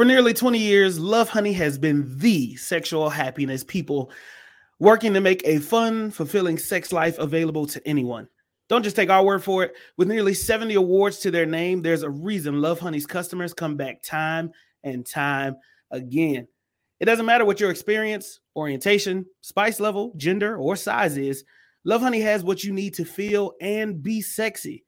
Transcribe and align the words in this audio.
For 0.00 0.06
nearly 0.06 0.32
20 0.32 0.56
years, 0.58 0.98
Lovehoney 0.98 1.54
has 1.56 1.76
been 1.76 2.16
the 2.16 2.56
sexual 2.56 3.10
happiness 3.10 3.62
people 3.62 4.10
working 4.78 5.12
to 5.12 5.20
make 5.20 5.42
a 5.44 5.58
fun, 5.58 6.10
fulfilling 6.10 6.56
sex 6.56 6.90
life 6.90 7.18
available 7.18 7.66
to 7.66 7.86
anyone. 7.86 8.26
Don't 8.70 8.82
just 8.82 8.96
take 8.96 9.10
our 9.10 9.22
word 9.22 9.44
for 9.44 9.62
it. 9.62 9.74
With 9.98 10.08
nearly 10.08 10.32
70 10.32 10.74
awards 10.76 11.18
to 11.18 11.30
their 11.30 11.44
name, 11.44 11.82
there's 11.82 12.02
a 12.02 12.08
reason 12.08 12.62
Lovehoney's 12.62 13.04
customers 13.04 13.52
come 13.52 13.76
back 13.76 14.02
time 14.02 14.52
and 14.84 15.04
time 15.04 15.56
again. 15.90 16.48
It 16.98 17.04
doesn't 17.04 17.26
matter 17.26 17.44
what 17.44 17.60
your 17.60 17.70
experience, 17.70 18.40
orientation, 18.56 19.26
spice 19.42 19.80
level, 19.80 20.14
gender, 20.16 20.56
or 20.56 20.76
size 20.76 21.18
is, 21.18 21.44
Lovehoney 21.86 22.22
has 22.22 22.42
what 22.42 22.64
you 22.64 22.72
need 22.72 22.94
to 22.94 23.04
feel 23.04 23.52
and 23.60 24.02
be 24.02 24.22
sexy. 24.22 24.82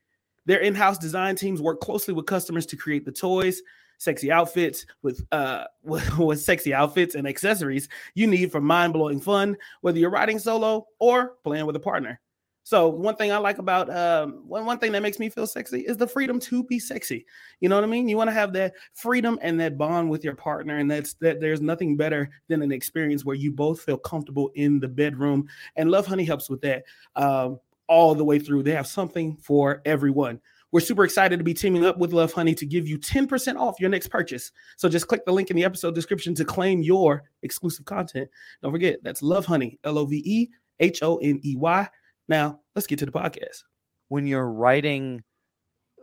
Their 0.47 0.61
in 0.61 0.75
house 0.75 0.97
design 0.97 1.37
teams 1.37 1.61
work 1.61 1.81
closely 1.81 2.15
with 2.15 2.25
customers 2.25 2.65
to 2.65 2.79
create 2.79 3.05
the 3.05 3.13
toys, 3.13 3.61
sexy 4.03 4.33
outfits 4.33 4.85
with 5.03 5.25
uh 5.31 5.65
with, 5.85 6.41
sexy 6.41 6.75
outfits 6.75 7.15
and 7.15 7.27
accessories 7.29 7.89
you 8.15 8.27
need 8.27 8.51
for 8.51 8.61
mind-blowing 8.61 9.21
fun 9.21 9.57
whether 9.81 9.99
you're 9.99 10.11
riding 10.11 10.39
solo 10.39 10.87
or 10.99 11.37
playing 11.45 11.67
with 11.67 11.77
a 11.77 11.81
partner. 11.81 12.21
So 12.65 12.89
one 12.89 13.17
thing 13.17 13.33
i 13.33 13.39
like 13.39 13.59
about 13.59 13.95
um 13.95 14.43
one, 14.47 14.67
one 14.67 14.79
thing 14.79 14.93
that 14.93 15.03
makes 15.03 15.19
me 15.19 15.29
feel 15.29 15.47
sexy 15.47 15.81
is 15.81 15.97
the 15.97 16.07
freedom 16.07 16.41
to 16.41 16.65
be 16.65 16.79
sexy. 16.79 17.27
You 17.61 17.69
know 17.69 17.77
what 17.77 17.85
i 17.85 17.89
mean? 17.89 18.09
You 18.09 18.17
want 18.17 18.29
to 18.29 18.35
have 18.35 18.53
that 18.55 18.75
freedom 18.95 19.39
and 19.41 19.59
that 19.61 19.79
bond 19.79 20.11
with 20.11 20.25
your 20.25 20.35
partner 20.35 20.79
and 20.79 20.91
that's 20.91 21.15
that 21.15 21.41
there's 21.41 21.61
nothing 21.61 21.97
better 21.97 22.29
than 22.49 22.63
an 22.63 22.73
experience 22.73 23.25
where 23.25 23.37
you 23.37 23.53
both 23.53 23.83
feel 23.83 23.99
comfortable 23.99 24.51
in 24.55 24.81
the 24.81 24.89
bedroom 24.89 25.49
and 25.77 25.91
lovehoney 25.91 26.27
helps 26.27 26.51
with 26.51 26.61
that 26.63 26.85
um 27.15 27.61
all 27.89 28.15
the 28.15 28.25
way 28.25 28.39
through. 28.39 28.63
They 28.63 28.73
have 28.73 28.87
something 28.87 29.37
for 29.37 29.83
everyone 29.85 30.41
we're 30.73 30.81
super 30.81 31.05
excited 31.05 31.37
to 31.37 31.45
be 31.45 31.55
teaming 31.55 31.85
up 31.85 31.99
with 31.99 32.13
Lovehoney 32.13 32.57
to 32.57 32.67
give 32.67 32.89
you 32.89 32.99
10% 32.99 33.57
off 33.57 33.79
your 33.79 33.91
next 33.91 34.09
purchase. 34.09 34.51
So 34.79 34.89
just 34.89 35.07
click 35.07 35.25
the 35.27 35.33
link 35.33 35.51
in 35.51 35.57
the 35.57 35.65
episode 35.65 35.95
description 35.95 36.35
to 36.37 36.45
claim 36.47 36.83
your 36.83 37.25
exclusive 37.43 37.85
content. 37.85 38.29
Don't 38.63 38.73
forget, 38.73 38.99
that's 39.03 39.21
Lovehoney, 39.21 39.79
L 39.85 39.99
O 39.99 40.07
V 40.07 40.23
E 40.25 40.49
H 40.81 41.03
O 41.03 41.19
N 41.19 41.39
E 41.45 41.57
Y. 41.57 41.89
Now, 42.29 42.61
let's 42.75 42.87
get 42.87 42.99
to 43.01 43.07
the 43.07 43.13
podcast. 43.13 43.65
When 44.09 44.27
you're 44.27 44.51
writing 44.51 45.23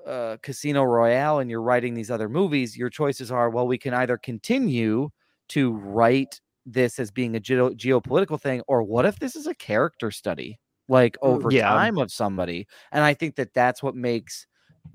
uh, 0.06 0.38
Casino 0.44 0.84
Royale 0.84 1.40
and 1.40 1.50
you're 1.50 1.62
writing 1.62 1.96
these 1.96 2.12
other 2.12 2.30
movies, 2.30 2.78
your 2.78 2.90
choices 2.90 3.32
are 3.32 3.50
well, 3.50 3.68
we 3.68 3.78
can 3.80 3.96
either 3.96 4.18
continue 4.18 5.10
to 5.50 5.74
write 5.74 6.40
this 6.68 7.00
as 7.00 7.10
being 7.10 7.36
a 7.36 7.40
ge- 7.40 7.76
geopolitical 7.76 8.40
thing, 8.40 8.62
or 8.68 8.84
what 8.84 9.06
if 9.06 9.18
this 9.18 9.36
is 9.36 9.48
a 9.48 9.56
character 9.56 10.12
study? 10.12 10.60
like 10.90 11.18
over 11.22 11.52
yeah. 11.52 11.70
time 11.70 11.98
of 11.98 12.12
somebody 12.12 12.68
and 12.92 13.04
i 13.04 13.14
think 13.14 13.36
that 13.36 13.54
that's 13.54 13.82
what 13.84 13.96
makes 13.96 14.48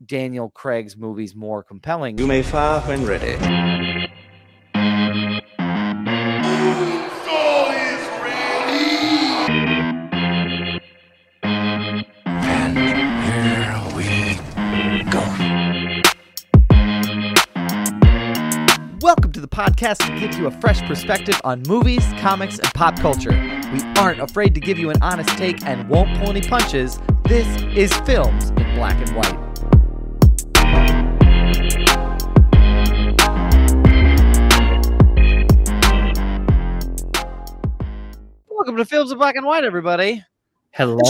Daniel 0.05 0.51
Craig's 0.51 0.97
movies 0.97 1.35
more 1.35 1.63
compelling. 1.63 2.19
You 2.19 2.27
may 2.27 2.43
fire 2.43 2.81
when 2.81 3.05
ready. 3.07 3.37
And 12.27 12.79
here 13.29 13.83
we 13.95 15.05
go. 15.11 15.21
Welcome 19.01 19.33
to 19.33 19.41
the 19.41 19.49
podcast 19.49 19.99
that 19.99 20.19
gives 20.19 20.39
you 20.39 20.47
a 20.47 20.51
fresh 20.61 20.81
perspective 20.83 21.41
on 21.45 21.63
movies, 21.69 22.05
comics, 22.21 22.59
and 22.59 22.73
pop 22.75 22.99
culture. 22.99 23.33
We 23.73 23.81
aren't 23.99 24.21
afraid 24.21 24.55
to 24.55 24.61
give 24.61 24.79
you 24.79 24.91
an 24.91 24.97
honest 25.03 25.31
take 25.31 25.65
and 25.67 25.89
won't 25.89 26.17
pull 26.19 26.31
any 26.31 26.43
punches. 26.43 26.99
This 27.25 27.47
is 27.75 27.93
Films 28.01 28.51
in 28.51 28.75
Black 28.75 28.97
and 28.97 29.11
White. 29.17 29.44
Welcome 38.65 38.79
to 38.79 38.87
Films 38.87 39.13
of 39.13 39.19
Black 39.19 39.37
and 39.37 39.45
White, 39.45 39.63
everybody. 39.63 40.25
Hello. 40.71 40.99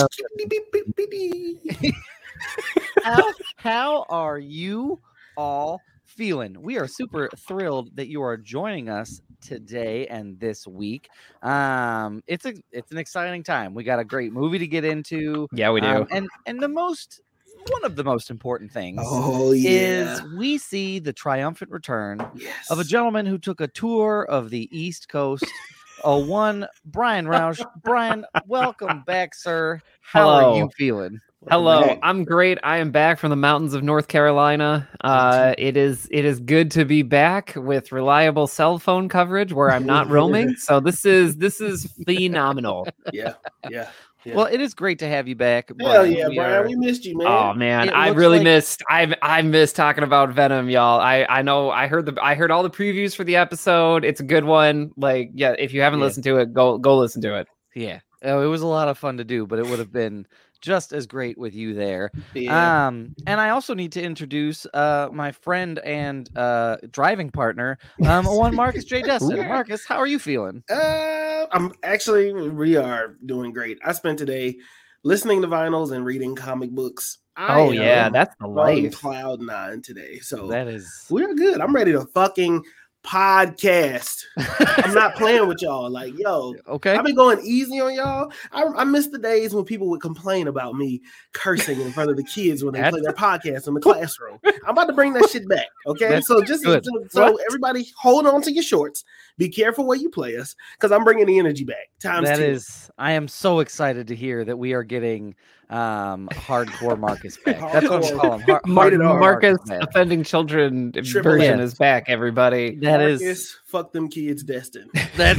How, 3.04 3.32
how 3.54 4.06
are 4.08 4.40
you 4.40 4.98
all 5.36 5.80
feeling? 6.04 6.60
We 6.60 6.78
are 6.78 6.88
super 6.88 7.30
thrilled 7.38 7.94
that 7.94 8.08
you 8.08 8.22
are 8.22 8.36
joining 8.36 8.88
us 8.88 9.22
today 9.40 10.08
and 10.08 10.36
this 10.40 10.66
week. 10.66 11.08
Um, 11.42 12.24
it's 12.26 12.44
a 12.44 12.54
it's 12.72 12.90
an 12.90 12.98
exciting 12.98 13.44
time. 13.44 13.72
We 13.72 13.84
got 13.84 14.00
a 14.00 14.04
great 14.04 14.32
movie 14.32 14.58
to 14.58 14.66
get 14.66 14.84
into. 14.84 15.46
Yeah, 15.52 15.70
we 15.70 15.80
do. 15.80 15.86
Um, 15.86 16.08
and 16.10 16.28
and 16.46 16.60
the 16.60 16.66
most 16.66 17.20
one 17.68 17.84
of 17.84 17.94
the 17.94 18.02
most 18.02 18.30
important 18.30 18.72
things 18.72 19.00
Oh, 19.00 19.52
yeah. 19.52 19.70
is 19.70 20.22
we 20.36 20.58
see 20.58 20.98
the 20.98 21.12
triumphant 21.12 21.70
return 21.70 22.18
yes. 22.34 22.68
of 22.68 22.80
a 22.80 22.84
gentleman 22.84 23.26
who 23.26 23.38
took 23.38 23.60
a 23.60 23.68
tour 23.68 24.26
of 24.28 24.50
the 24.50 24.68
East 24.76 25.08
Coast. 25.08 25.46
A 26.04 26.18
one 26.18 26.66
Brian 26.84 27.26
Roush. 27.26 27.64
Brian, 27.82 28.26
welcome 28.46 29.02
back, 29.06 29.34
sir. 29.34 29.80
How 30.02 30.28
are 30.28 30.56
you 30.56 30.68
feeling? 30.76 31.20
Hello, 31.50 31.82
back. 31.82 31.98
I'm 32.02 32.24
great. 32.24 32.58
I 32.62 32.78
am 32.78 32.90
back 32.90 33.18
from 33.18 33.30
the 33.30 33.36
mountains 33.36 33.74
of 33.74 33.82
North 33.82 34.08
Carolina. 34.08 34.88
Uh, 35.02 35.54
it 35.56 35.76
is 35.76 36.06
it 36.10 36.24
is 36.24 36.40
good 36.40 36.70
to 36.72 36.84
be 36.84 37.02
back 37.02 37.54
with 37.56 37.90
reliable 37.90 38.46
cell 38.46 38.78
phone 38.78 39.08
coverage 39.08 39.52
where 39.52 39.70
I'm 39.70 39.86
not 39.86 40.08
roaming. 40.10 40.56
So 40.56 40.78
this 40.78 41.06
is 41.06 41.36
this 41.36 41.60
is 41.60 41.90
phenomenal. 42.04 42.86
yeah, 43.12 43.34
yeah. 43.70 43.88
Yeah. 44.24 44.36
Well, 44.36 44.46
it 44.46 44.60
is 44.60 44.72
great 44.74 44.98
to 45.00 45.08
have 45.08 45.28
you 45.28 45.34
back. 45.34 45.68
Hell 45.68 45.76
Brian. 45.76 46.12
yeah, 46.12 46.28
We 46.28 46.36
Brian. 46.36 46.52
are- 46.54 46.66
We 46.66 46.76
missed 46.76 47.04
you, 47.04 47.16
man. 47.18 47.26
Oh 47.26 47.52
man, 47.54 47.88
It 47.88 47.92
I 47.92 48.08
really 48.08 48.38
like- 48.38 48.44
missed. 48.44 48.82
I 48.88 49.14
I 49.20 49.42
missed 49.42 49.76
talking 49.76 50.02
about 50.04 50.30
Venom, 50.30 50.68
y'all. 50.70 50.98
I 51.00 51.26
I 51.28 51.42
know. 51.42 51.70
I 51.70 51.86
heard 51.88 52.06
the 52.06 52.16
I 52.22 52.34
heard 52.34 52.50
all 52.50 52.62
the 52.62 52.70
previews 52.70 53.14
for 53.14 53.24
the 53.24 53.36
episode. 53.36 54.04
It's 54.04 54.20
a 54.20 54.24
good 54.24 54.44
one. 54.44 54.92
Like 54.96 55.30
yeah, 55.34 55.54
if 55.58 55.74
you 55.74 55.82
haven't 55.82 55.98
Yeah. 56.00 56.06
listened 56.06 56.24
to 56.24 56.38
it, 56.38 56.52
go 56.54 56.78
go 56.78 56.96
listen 56.96 57.20
to 57.22 57.36
it. 57.38 57.48
yeah. 57.74 58.00
Oh, 58.26 58.40
it 58.42 58.46
was 58.46 58.62
a 58.62 58.66
lot 58.66 58.88
of 58.88 58.96
fun 58.96 59.18
to 59.18 59.24
do, 59.24 59.46
but 59.46 59.58
it 59.58 59.66
would 59.66 59.78
have 59.78 59.92
been 59.92 60.26
just 60.64 60.92
as 60.92 61.06
great 61.06 61.36
with 61.38 61.54
you 61.54 61.74
there. 61.74 62.10
Yeah. 62.34 62.86
Um, 62.88 63.14
and 63.26 63.40
I 63.40 63.50
also 63.50 63.74
need 63.74 63.92
to 63.92 64.02
introduce 64.02 64.66
uh 64.74 65.08
my 65.12 65.32
friend 65.32 65.78
and 65.80 66.28
uh 66.36 66.78
driving 66.90 67.30
partner, 67.30 67.78
um, 68.06 68.24
one 68.24 68.54
Marcus 68.54 68.84
J. 68.84 69.02
Destin. 69.10 69.38
Ooh. 69.38 69.44
Marcus, 69.48 69.84
how 69.86 69.98
are 69.98 70.06
you 70.06 70.18
feeling? 70.18 70.64
Uh, 70.70 71.46
I'm 71.52 71.72
actually 71.82 72.32
we 72.32 72.76
are 72.76 73.16
doing 73.26 73.52
great. 73.52 73.78
I 73.84 73.92
spent 73.92 74.18
today 74.18 74.56
listening 75.04 75.42
to 75.42 75.48
vinyls 75.48 75.92
and 75.92 76.04
reading 76.04 76.34
comic 76.34 76.70
books. 76.70 77.18
I 77.36 77.60
Oh 77.60 77.70
yeah, 77.72 78.08
that's 78.10 78.34
the 78.40 78.46
life. 78.46 78.98
cloud 79.00 79.40
nine 79.40 79.82
today. 79.82 80.20
So 80.20 80.46
That 80.48 80.68
is 80.68 81.06
we're 81.10 81.34
good. 81.34 81.60
I'm 81.60 81.74
ready 81.74 81.92
to 81.92 82.06
fucking 82.14 82.62
podcast. 83.04 84.24
I'm 84.36 84.94
not 84.94 85.14
playing 85.16 85.46
with 85.46 85.62
y'all. 85.62 85.90
Like, 85.90 86.18
yo, 86.18 86.54
okay. 86.66 86.96
I've 86.96 87.04
been 87.04 87.14
going 87.14 87.40
easy 87.44 87.80
on 87.80 87.94
y'all. 87.94 88.32
I, 88.50 88.64
I 88.64 88.84
miss 88.84 89.08
the 89.08 89.18
days 89.18 89.54
when 89.54 89.64
people 89.64 89.88
would 89.90 90.00
complain 90.00 90.48
about 90.48 90.74
me 90.74 91.02
cursing 91.32 91.80
in 91.80 91.92
front 91.92 92.10
of 92.10 92.16
the 92.16 92.24
kids 92.24 92.64
when 92.64 92.74
they 92.74 92.88
play 92.88 93.00
their 93.00 93.12
podcast 93.12 93.68
in 93.68 93.74
the 93.74 93.80
classroom. 93.80 94.38
I'm 94.44 94.70
about 94.70 94.86
to 94.86 94.94
bring 94.94 95.12
that 95.12 95.28
shit 95.30 95.48
back. 95.48 95.66
Okay, 95.86 96.08
That's 96.08 96.26
so 96.26 96.42
just 96.42 96.64
so, 96.64 96.80
so 97.10 97.38
everybody 97.46 97.86
hold 97.96 98.26
on 98.26 98.42
to 98.42 98.52
your 98.52 98.64
shorts. 98.64 99.04
Be 99.36 99.48
careful 99.48 99.86
where 99.86 99.98
you 99.98 100.10
play 100.10 100.36
us 100.36 100.54
because 100.76 100.92
I'm 100.92 101.02
bringing 101.04 101.26
the 101.26 101.38
energy 101.38 101.64
back. 101.64 101.90
Times 102.00 102.28
That 102.28 102.36
two. 102.36 102.44
is, 102.44 102.90
I 102.98 103.12
am 103.12 103.26
so 103.26 103.58
excited 103.60 104.06
to 104.08 104.14
hear 104.16 104.44
that 104.44 104.56
we 104.56 104.72
are 104.74 104.82
getting 104.84 105.34
um 105.70 106.28
hardcore 106.32 106.98
Marcus 106.98 107.38
back. 107.38 107.58
That's 107.72 107.88
what 107.88 108.04
I'm 108.04 108.18
Hardcore. 108.18 108.20
calling 108.20 108.40
him. 108.40 108.46
Har- 108.48 108.60
Mar- 108.66 108.84
Rated 108.84 109.00
Marcus 109.00 109.58
offending 109.70 110.22
children 110.22 110.92
Triple 110.92 111.22
version 111.32 111.58
X. 111.60 111.72
is 111.72 111.74
back. 111.78 112.04
Everybody. 112.08 112.76
That 112.76 113.00
is 113.00 113.20
Marcus, 113.22 113.56
fuck 113.64 113.92
them 113.92 114.08
kids, 114.08 114.42
Destin. 114.44 114.88
that. 115.16 115.36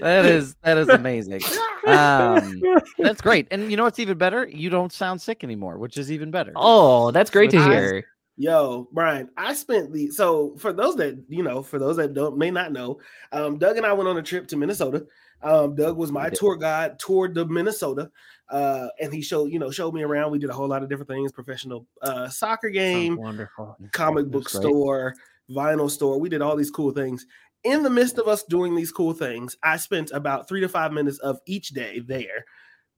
that 0.00 0.24
is 0.26 0.54
that 0.62 0.78
is 0.78 0.88
amazing. 0.88 1.40
Um, 1.86 2.60
that's 2.98 3.20
great, 3.20 3.48
and 3.50 3.70
you 3.70 3.76
know 3.76 3.84
what's 3.84 3.98
even 3.98 4.18
better? 4.18 4.46
You 4.46 4.70
don't 4.70 4.92
sound 4.92 5.20
sick 5.20 5.42
anymore, 5.44 5.78
which 5.78 5.96
is 5.96 6.10
even 6.12 6.30
better. 6.30 6.52
Oh, 6.56 7.10
that's 7.12 7.30
great 7.30 7.50
to 7.50 7.58
I- 7.58 7.64
hear. 7.70 8.04
Yo, 8.42 8.88
Brian, 8.90 9.30
I 9.36 9.54
spent 9.54 9.92
the 9.92 10.10
so 10.10 10.56
for 10.58 10.72
those 10.72 10.96
that 10.96 11.16
you 11.28 11.44
know, 11.44 11.62
for 11.62 11.78
those 11.78 11.96
that 11.98 12.12
don't 12.12 12.36
may 12.36 12.50
not 12.50 12.72
know, 12.72 12.98
um, 13.30 13.56
Doug 13.56 13.76
and 13.76 13.86
I 13.86 13.92
went 13.92 14.08
on 14.08 14.18
a 14.18 14.22
trip 14.22 14.48
to 14.48 14.56
Minnesota. 14.56 15.06
Um, 15.44 15.76
Doug 15.76 15.96
was 15.96 16.10
my 16.10 16.28
tour 16.28 16.56
guide, 16.56 16.98
toured 16.98 17.36
the 17.36 17.46
Minnesota, 17.46 18.10
uh, 18.48 18.88
and 19.00 19.14
he 19.14 19.22
showed 19.22 19.52
you 19.52 19.60
know 19.60 19.70
showed 19.70 19.94
me 19.94 20.02
around. 20.02 20.32
We 20.32 20.40
did 20.40 20.50
a 20.50 20.54
whole 20.54 20.66
lot 20.66 20.82
of 20.82 20.88
different 20.88 21.08
things: 21.08 21.30
professional 21.30 21.86
uh, 22.02 22.28
soccer 22.30 22.70
game, 22.70 23.16
wonderful. 23.16 23.76
comic 23.92 24.26
book 24.26 24.42
That's 24.42 24.56
great. 24.56 24.62
store, 24.62 25.14
vinyl 25.48 25.88
store. 25.88 26.18
We 26.18 26.28
did 26.28 26.42
all 26.42 26.56
these 26.56 26.72
cool 26.72 26.90
things. 26.90 27.24
In 27.62 27.84
the 27.84 27.90
midst 27.90 28.18
of 28.18 28.26
us 28.26 28.42
doing 28.42 28.74
these 28.74 28.90
cool 28.90 29.12
things, 29.12 29.56
I 29.62 29.76
spent 29.76 30.10
about 30.10 30.48
three 30.48 30.62
to 30.62 30.68
five 30.68 30.92
minutes 30.92 31.18
of 31.18 31.38
each 31.46 31.68
day 31.68 32.00
there 32.00 32.44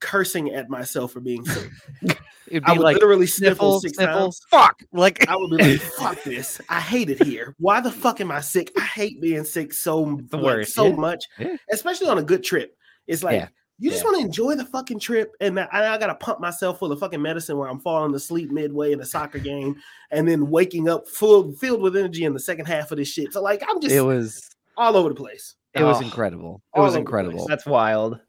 cursing 0.05 0.53
at 0.55 0.69
myself 0.69 1.13
for 1.13 1.21
being 1.21 1.45
sick. 1.45 1.71
It'd 2.49 2.63
I 2.65 2.73
be 2.75 2.79
would 2.79 2.85
like 2.85 2.95
literally 2.97 3.27
sniffle, 3.27 3.81
sniffle, 3.81 3.81
six 3.81 3.95
sniffle, 3.97 4.21
times. 4.21 4.41
fuck. 4.51 4.83
Like 4.93 5.27
I 5.29 5.35
would 5.37 5.57
be 5.57 5.57
like, 5.73 5.81
fuck 5.99 6.23
this. 6.25 6.61
I 6.69 6.79
hate 6.79 7.09
it 7.11 7.23
here. 7.23 7.55
Why 7.59 7.81
the 7.81 7.91
fuck 7.91 8.21
am 8.21 8.31
I 8.31 8.41
sick? 8.43 8.71
I 8.77 8.83
hate 8.83 9.21
being 9.21 9.45
sick 9.45 9.73
so, 9.73 10.21
The 10.29 10.37
like, 10.37 10.45
worst. 10.45 10.75
so 10.75 10.87
Yeah. 10.89 10.95
much, 10.97 11.25
Yeah. 11.39 11.57
especially 11.73 12.09
on 12.09 12.19
a 12.19 12.23
good 12.23 12.45
trip. 12.45 12.77
It's 13.07 13.23
like 13.25 13.41
Yeah. 13.41 13.49
You 13.79 13.91
just 13.91 14.05
Yeah. 14.05 14.11
want 14.11 14.21
to 14.21 14.27
enjoy 14.27 14.55
the 14.55 14.67
fucking 14.67 15.01
trip, 15.01 15.33
and 15.41 15.59
I, 15.59 15.67
I 15.95 15.99
gotta 15.99 16.15
pump 16.15 16.39
myself 16.39 16.79
full 16.79 16.93
of 16.93 17.01
fucking 17.01 17.21
medicine 17.21 17.57
where 17.59 17.69
I'm 17.69 17.81
falling 17.81 18.15
asleep 18.15 18.53
midway 18.53 18.93
in 18.93 19.01
a 19.01 19.05
soccer 19.05 19.41
game, 19.41 19.75
and 20.13 20.29
then 20.29 20.49
waking 20.49 20.89
up 20.89 21.09
full 21.09 21.51
filled 21.55 21.81
with 21.83 21.97
energy 21.97 22.25
in 22.25 22.35
the 22.35 22.39
second 22.41 22.67
half 22.67 22.93
of 22.93 22.99
this 22.99 23.09
shit. 23.09 23.33
So 23.33 23.43
like 23.43 23.65
I'm 23.69 23.81
just 23.81 23.93
It 23.95 24.03
was 24.03 24.49
all 24.77 24.97
over 24.97 25.09
the 25.09 25.15
place. 25.17 25.55
it 25.75 25.83
was 25.83 25.97
Oh, 26.01 26.05
incredible. 26.05 26.63
It 26.77 26.79
was 26.79 26.91
over 26.91 26.91
the 26.91 26.93
place. 26.93 27.01
incredible. 27.01 27.47
That's 27.49 27.67
wild. 27.67 28.21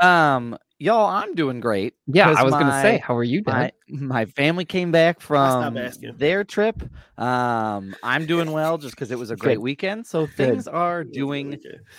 Um, 0.00 0.58
y'all, 0.78 1.06
I'm 1.08 1.34
doing 1.34 1.60
great. 1.60 1.94
Yeah, 2.06 2.30
I 2.30 2.42
was 2.42 2.52
gonna 2.52 2.82
say, 2.82 2.98
how 2.98 3.16
are 3.16 3.24
you 3.24 3.42
doing? 3.42 3.56
My 3.56 3.72
my 3.88 4.24
family 4.24 4.64
came 4.64 4.90
back 4.90 5.20
stop 5.22 5.62
from 5.64 5.76
asking. 5.76 6.16
their 6.16 6.42
trip. 6.44 6.82
Um, 7.16 7.94
I'm 8.02 8.26
doing 8.26 8.50
well 8.50 8.76
just 8.78 8.94
because 8.94 9.10
it 9.10 9.18
was 9.18 9.30
a 9.30 9.36
great 9.36 9.54
Good. 9.56 9.62
weekend. 9.62 10.06
So 10.06 10.26
things 10.26 10.66
are 10.66 11.04
doing 11.04 11.58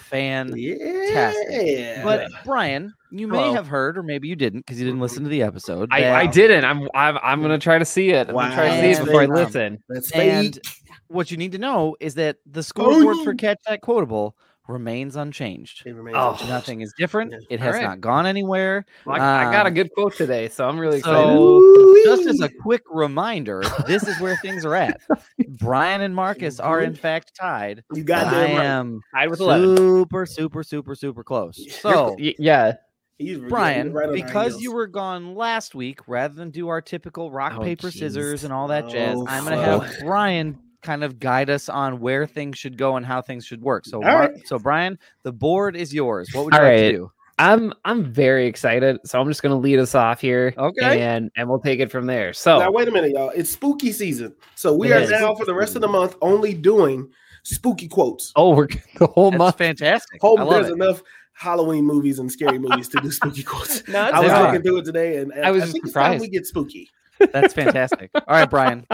fan. 0.10 0.54
yeah. 0.58 2.02
But 2.04 2.30
Brian, 2.44 2.94
you 3.12 3.28
may 3.28 3.38
Hello. 3.38 3.54
have 3.54 3.68
heard, 3.68 3.98
or 3.98 4.04
maybe 4.04 4.28
you 4.28 4.36
didn't, 4.36 4.66
because 4.66 4.80
you 4.80 4.86
didn't 4.86 5.00
listen 5.00 5.24
to 5.24 5.30
the 5.30 5.42
episode. 5.44 5.90
I, 5.92 6.12
I 6.14 6.28
didn't. 6.28 6.66
I'm 6.66 6.90
I'm 6.94 7.18
I'm 7.24 7.42
gonna 7.42 7.58
try 7.60 7.78
to 7.80 7.86
see 7.86 8.10
it. 8.10 8.28
I'm 8.30 8.36
gonna 8.36 8.54
try 8.56 8.68
to 8.70 8.82
see 8.82 9.02
it 9.02 9.06
before 9.06 9.22
I 9.22 9.24
And, 9.24 9.32
um, 9.34 9.38
listen. 9.46 9.84
that's 9.90 10.12
And 10.12 10.56
fake. 10.56 10.64
what 11.08 11.32
you 11.32 11.38
need 11.38 11.54
to 11.54 11.60
know 11.60 11.96
is 12.00 12.16
that 12.16 12.38
the 12.46 12.62
scoreboard 12.64 13.18
for 13.24 13.32
Oh. 13.32 13.36
Catch 13.36 13.60
That 13.68 13.82
Quotable 13.82 14.36
remains 14.68 15.16
unchanged. 15.16 15.84
It 15.86 15.94
remains 15.96 16.18
Oh. 16.20 16.32
unchanged. 16.32 16.50
Nothing 16.52 16.82
is 16.82 16.94
different. 16.98 17.32
Yeah. 17.32 17.38
It 17.50 17.60
has 17.60 17.76
Alright. 17.76 17.84
not 17.84 18.02
gone 18.02 18.26
anywhere. 18.26 18.86
Well, 19.06 19.22
I, 19.22 19.48
I 19.48 19.52
got 19.52 19.66
a 19.66 19.70
Um, 19.70 19.74
good 19.76 19.92
quote 19.94 20.16
today, 20.16 20.50
so 20.50 20.68
I'm 20.68 20.80
really 20.80 20.98
excited. 21.00 21.18
So, 21.18 21.38
Ooh-wee. 21.38 22.04
just 22.06 22.26
as 22.28 22.42
a 22.42 22.50
quick 22.50 22.82
reminder, 22.90 23.64
this 23.88 24.08
is 24.08 24.20
where 24.20 24.36
things 24.38 24.66
are 24.66 24.76
at. 24.76 25.00
Brian 25.60 26.02
and 26.02 26.16
Marcus 26.16 26.60
are 26.60 26.82
in 26.82 26.96
fact 26.96 27.34
tied. 27.40 27.84
you 27.94 28.04
but 28.04 28.08
got 28.08 28.34
I 28.34 28.42
right. 28.42 28.50
am 28.66 29.02
Tied 29.14 29.30
with 29.30 29.40
eleven. 29.40 29.78
super, 29.78 30.26
super, 30.26 30.64
super, 30.64 30.96
super 30.96 31.24
close. 31.24 31.60
So, 31.82 32.16
Y- 32.20 32.36
yeah. 32.40 32.74
He's- 33.18 33.40
Brian, 33.48 33.94
right 33.94 34.12
because 34.12 34.60
you 34.60 34.74
were 34.74 34.88
gone 34.88 35.36
last 35.36 35.74
week, 35.74 36.00
rather 36.06 36.34
than 36.34 36.50
do 36.50 36.68
our 36.68 36.82
typical 36.82 37.32
rock, 37.32 37.54
Oh, 37.58 37.62
paper, 37.64 37.88
jeez. 37.88 38.00
scissors, 38.00 38.44
and 38.44 38.52
all 38.52 38.68
that 38.68 38.90
jazz, 38.90 39.16
Oh, 39.18 39.26
I'm 39.30 39.46
going 39.46 39.56
to 39.58 39.64
have 39.64 39.94
Brian 40.02 40.60
kind 40.86 41.04
of 41.04 41.20
guide 41.20 41.50
us 41.50 41.68
on 41.68 42.00
where 42.00 42.26
things 42.28 42.58
should 42.58 42.78
go 42.78 42.96
and 42.96 43.06
how 43.06 43.22
things 43.22 43.46
should 43.46 43.62
work. 43.62 43.86
So, 43.86 43.98
All 43.98 44.04
Mar- 44.04 44.20
right. 44.32 44.48
so 44.48 44.60
Brian, 44.60 44.98
the 45.24 45.32
board 45.32 45.76
is 45.76 45.94
yours. 45.94 46.30
What 46.34 46.46
would 46.46 46.54
you 46.54 46.60
All 46.60 46.66
like 46.66 46.72
right. 46.74 46.82
to 46.84 46.92
do? 46.92 47.12
I'm 47.38 47.74
I'm 47.84 48.06
very 48.14 48.46
excited. 48.48 48.98
So 49.04 49.20
I'm 49.20 49.28
just 49.28 49.42
gonna 49.44 49.58
lead 49.58 49.78
us 49.80 49.94
off 49.94 50.22
here. 50.22 50.54
Okay. 50.58 51.02
And 51.02 51.30
and 51.36 51.50
we'll 51.50 51.60
take 51.60 51.82
it 51.82 51.92
from 51.92 52.06
there. 52.06 52.32
So 52.32 52.60
Now 52.60 52.72
wait 52.72 52.88
a 52.88 52.92
minute, 52.92 53.12
y'all. 53.12 53.30
It's 53.36 53.50
spooky 53.50 53.92
season, 53.92 54.34
so 54.56 54.74
we 54.74 54.90
It 54.90 54.96
are 54.96 55.00
is. 55.02 55.10
now 55.10 55.36
for 55.36 55.44
the 55.46 55.54
rest 55.54 55.76
of 55.76 55.82
the 55.82 55.88
month 55.90 56.16
only 56.22 56.54
doing 56.54 57.10
spooky 57.44 57.88
quotes. 57.90 58.32
oh 58.38 58.56
we're 58.56 58.68
the 58.98 59.08
whole 59.08 59.32
That's 59.32 59.38
month. 59.40 59.58
fantastic. 59.58 60.22
Hope 60.22 60.40
I 60.40 60.44
love 60.44 60.54
there's 60.54 60.70
it. 60.70 60.74
enough 60.74 61.04
Halloween 61.34 61.84
movies 61.84 62.20
and 62.20 62.32
scary 62.32 62.58
movies 62.68 62.88
to 62.90 63.02
do 63.02 63.12
spooky 63.12 63.44
quotes. 63.44 63.86
No, 63.90 64.00
I 64.00 64.20
was 64.22 64.30
there 64.32 64.42
looking 64.44 64.62
through 64.62 64.78
it 64.78 64.86
today, 64.86 65.18
and, 65.18 65.34
and 65.34 65.46
I 65.46 65.52
was 65.52 65.64
I 65.64 65.66
just 65.66 65.74
think 65.74 65.86
it's 65.86 65.94
time 65.94 66.20
we 66.20 66.30
get 66.30 66.48
spooky. 66.48 66.90
That's 67.32 67.54
fantastic. 67.54 68.12
All 68.16 68.24
right, 68.28 68.50
Brian, 68.50 68.86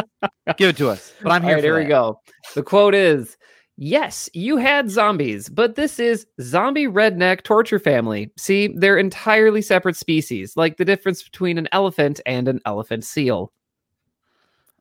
give 0.57 0.69
it 0.69 0.77
to 0.77 0.89
us. 0.89 1.13
But 1.21 1.31
I'm 1.31 1.43
here. 1.43 1.55
right, 1.55 1.61
for 1.61 1.65
here 1.65 1.79
we 1.79 1.85
go. 1.85 2.19
The 2.55 2.63
quote 2.63 2.95
is 2.95 3.37
Yes, 3.77 4.29
you 4.33 4.57
had 4.57 4.91
zombies, 4.91 5.49
but 5.49 5.75
this 5.75 5.99
is 5.99 6.27
zombie 6.39 6.85
redneck 6.85 7.41
torture 7.43 7.79
family. 7.79 8.31
See, 8.37 8.67
they're 8.75 8.97
entirely 8.99 9.61
separate 9.61 9.95
species, 9.95 10.55
like 10.55 10.77
the 10.77 10.85
difference 10.85 11.23
between 11.23 11.57
an 11.57 11.67
elephant 11.71 12.19
and 12.25 12.47
an 12.47 12.59
elephant 12.65 13.03
seal. 13.05 13.51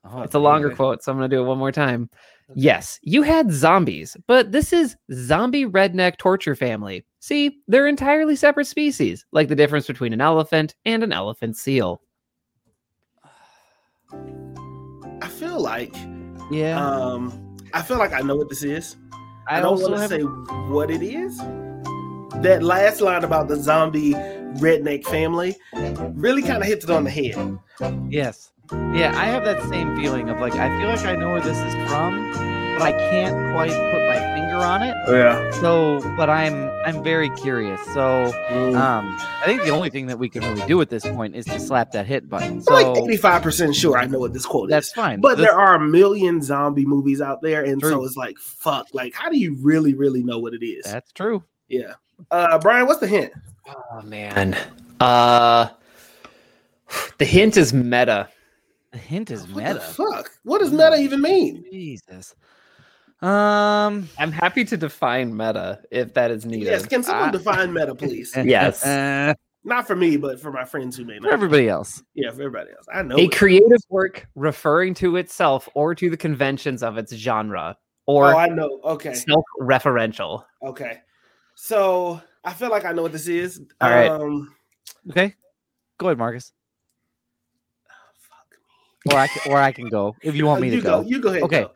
Oh, 0.05 0.23
It's 0.23 0.35
a 0.35 0.39
longer 0.39 0.71
quote, 0.71 1.03
so 1.03 1.13
I'm 1.13 1.19
going 1.19 1.31
to 1.31 1.37
do 1.37 1.43
it 1.43 1.47
one 1.47 1.59
more 1.59 1.73
time. 1.73 2.11
Yes, 2.55 2.99
you 3.03 3.23
had 3.23 3.53
zombies, 3.53 4.17
but 4.27 4.51
this 4.51 4.73
is 4.73 4.97
zombie 5.13 5.67
redneck 5.67 6.17
torture 6.17 6.57
family. 6.57 7.05
See, 7.21 7.59
they're 7.69 7.87
entirely 7.87 8.35
separate 8.35 8.67
species, 8.67 9.25
like 9.33 9.49
the 9.49 9.55
difference 9.55 9.87
between 9.87 10.13
an 10.13 10.21
elephant 10.21 10.75
and 10.85 11.03
an 11.03 11.13
elephant 11.13 11.57
seal. 11.57 12.03
Feel 15.41 15.59
like, 15.59 15.95
Yeah. 16.51 16.79
um, 16.79 17.57
I 17.73 17.83
feel 17.83 17.99
like 17.99 18.13
I 18.13 18.21
know 18.21 18.37
what 18.37 18.49
this 18.51 18.63
is. 18.63 18.97
I, 19.49 19.59
I, 19.59 19.61
don't 19.61 19.81
want 19.81 19.95
to 19.97 20.09
say 20.09 20.21
what 20.21 20.91
it 20.91 21.03
is. 21.03 21.39
That 22.43 22.63
last 22.63 23.01
line 23.01 23.25
about 23.25 23.49
the 23.49 23.57
zombie 23.57 24.13
redneck 24.61 25.05
family 25.05 25.57
really 26.15 26.43
kind 26.43 26.63
of 26.63 26.69
hits 26.69 26.85
it 26.85 26.91
on 26.91 27.05
the 27.05 27.11
head. 27.11 27.59
Yes. 28.09 28.53
Yeah, 28.71 29.13
I 29.17 29.25
have 29.25 29.45
that 29.47 29.63
same 29.69 29.97
feeling 29.97 30.29
of 30.29 30.41
like 30.41 30.55
I 30.55 30.69
feel 30.79 30.89
like 30.89 31.05
I 31.05 31.17
know 31.17 31.33
where 31.33 31.41
this 31.41 31.59
is 31.59 31.75
from, 31.89 32.31
but 32.79 32.83
I 32.83 32.93
can't 32.93 33.53
quite 33.55 33.71
put 33.71 34.07
my 34.07 34.19
finger 34.35 34.40
on 34.57 34.83
it. 34.83 34.95
Yeah. 35.09 35.51
So, 35.61 36.01
but 36.17 36.29
I'm 36.31 36.71
I'm 36.87 37.03
very 37.03 37.31
curious. 37.31 37.81
So, 37.95 38.33
Mm. 38.51 38.77
um, 38.77 39.17
I 39.43 39.45
think 39.47 39.63
the 39.63 39.71
only 39.71 39.91
thing 39.91 40.07
that 40.07 40.19
we 40.19 40.29
can 40.29 40.43
really 40.43 40.67
do 40.67 40.81
at 40.81 40.89
this 40.91 41.05
point 41.05 41.35
is 41.37 41.45
to 41.47 41.59
slap 41.61 41.93
that 41.93 42.07
hit 42.07 42.29
button. 42.29 42.55
I'm 42.55 42.61
So 42.63 42.73
like 42.75 42.87
85% 42.87 43.75
sure 43.75 43.99
I 43.99 44.07
know 44.07 44.19
what 44.19 44.33
this 44.33 44.47
quote 44.47 44.69
that's 44.71 44.89
is. 44.89 44.93
fine. 44.93 45.21
But 45.21 45.37
This- 45.37 45.47
there 45.47 45.59
are 45.59 45.75
a 45.75 45.81
million 45.81 46.41
zombie 46.43 46.85
movies 46.87 47.21
out 47.21 47.43
there, 47.43 47.65
and 47.65 47.81
so 47.81 48.05
it's 48.05 48.17
like, 48.17 48.37
fuck. 48.39 48.87
Like, 48.93 49.15
how 49.15 49.29
do 49.31 49.39
you 49.39 49.57
really, 49.63 49.95
really 49.95 50.23
know 50.23 50.39
what 50.39 50.55
it 50.55 50.65
is? 50.65 50.85
that's 50.85 51.13
true. 51.13 51.45
Yeah. 51.69 51.95
Uh, 52.31 52.59
Brian, 52.59 52.87
what's 52.87 53.01
the 53.01 53.07
hint? 53.07 53.33
Oh 53.93 54.03
man. 54.03 54.57
Uh 55.01 55.69
the 57.19 57.25
hint 57.25 57.57
is 57.57 57.73
meta. 57.73 58.29
The 58.93 58.99
hint 58.99 59.31
is 59.31 59.47
What 59.49 59.63
meta. 59.63 59.75
the 59.75 59.81
fuck? 59.81 60.31
What 60.43 60.59
does 60.59 60.73
meta 60.73 60.97
even 60.97 61.21
mean? 61.21 61.65
Jesus. 61.71 62.35
Um. 63.23 64.09
I'm 64.19 64.33
happy 64.33 64.65
to 64.65 64.77
define 64.77 65.37
meta 65.37 65.81
if 65.91 66.15
that 66.15 66.31
is 66.31 66.47
needed. 66.47 66.67
Yes, 66.67 66.87
can 66.87 67.03
someone 67.03 67.29
Ah. 67.29 67.33
define 67.33 67.73
meta, 67.73 67.95
please? 67.95 68.35
Yes. 68.45 68.85
uh, 68.85 69.35
Not 69.65 69.87
for 69.87 69.95
me, 69.95 70.17
but 70.17 70.41
for 70.41 70.51
my 70.51 70.65
friends 70.65 70.97
who 70.97 71.05
may 71.05 71.17
for 71.19 71.25
not. 71.25 71.33
everybody 71.35 71.69
else. 71.69 72.03
Yeah, 72.15 72.31
for 72.31 72.41
everybody 72.41 72.71
else. 72.71 72.87
I 72.95 73.03
know. 73.03 73.17
a 73.17 73.25
it. 73.25 73.33
creative 73.33 73.81
work 73.91 74.27
referring 74.35 74.95
to 74.95 75.17
itself 75.17 75.69
or 75.75 75.95
to 75.95 76.09
the 76.09 76.17
conventions 76.17 76.83
of 76.83 76.97
its 76.97 77.13
genre 77.15 77.77
or 78.07 78.33
oh, 78.33 78.39
I 78.39 78.47
know. 78.47 78.81
Okay. 78.85 79.13
self-referential. 79.13 80.43
Okay. 80.65 81.01
So 81.57 82.23
I 82.43 82.55
feel 82.55 82.71
like 82.71 82.87
I 82.87 82.93
know 82.93 83.03
what 83.03 83.13
this 83.13 83.29
is. 83.29 83.61
All 83.83 83.91
right. 83.91 84.09
Um, 84.11 84.55
Okay. 85.11 85.35
Go 85.99 86.07
ahead, 86.07 86.17
Marcus. 86.17 86.53
fuck. 88.19 89.13
Or 89.13 89.19
I 89.19 89.27
can, 89.27 89.53
or 89.53 89.59
I 89.61 89.73
can 89.73 89.89
go 89.91 90.17
if 90.23 90.35
you 90.35 90.47
want 90.47 90.61
me 90.63 90.71
you 90.71 90.77
to 90.77 90.83
go. 90.83 91.01
You 91.03 91.21
go 91.21 91.29
ahead. 91.29 91.43
Okay. 91.43 91.61
go. 91.65 91.71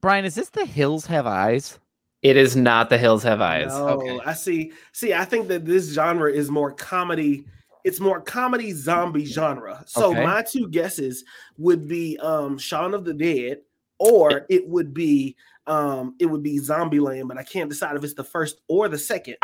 Brian, 0.00 0.24
is 0.24 0.34
this 0.34 0.50
the 0.50 0.64
Hills 0.64 1.06
Have 1.06 1.26
Eyes? 1.26 1.78
It 2.22 2.36
is 2.36 2.56
not 2.56 2.90
the 2.90 2.98
Hills 2.98 3.22
Have 3.22 3.40
Eyes. 3.40 3.68
No, 3.68 3.88
Okay. 3.90 4.20
I 4.24 4.34
see. 4.34 4.72
See, 4.92 5.14
I 5.14 5.24
think 5.24 5.48
that 5.48 5.64
this 5.64 5.92
genre 5.92 6.30
is 6.30 6.50
more 6.50 6.72
comedy. 6.72 7.44
It's 7.84 8.00
more 8.00 8.20
comedy 8.20 8.72
zombie 8.72 9.24
genre. 9.24 9.82
So 9.86 10.10
Okay. 10.10 10.22
my 10.24 10.42
two 10.42 10.68
guesses 10.68 11.24
would 11.58 11.88
be 11.88 12.18
um 12.18 12.58
Shaun 12.58 12.92
of 12.94 13.04
the 13.04 13.14
Dead, 13.14 13.58
or 13.98 14.46
it 14.50 14.66
would 14.68 14.92
be 14.92 15.36
um 15.66 16.14
it 16.18 16.26
would 16.26 16.42
be 16.42 16.58
Zombieland, 16.58 17.28
but 17.28 17.38
I 17.38 17.42
can't 17.42 17.70
decide 17.70 17.96
if 17.96 18.04
it's 18.04 18.14
the 18.14 18.24
first 18.24 18.60
or 18.68 18.88
the 18.88 18.98
second. 18.98 19.36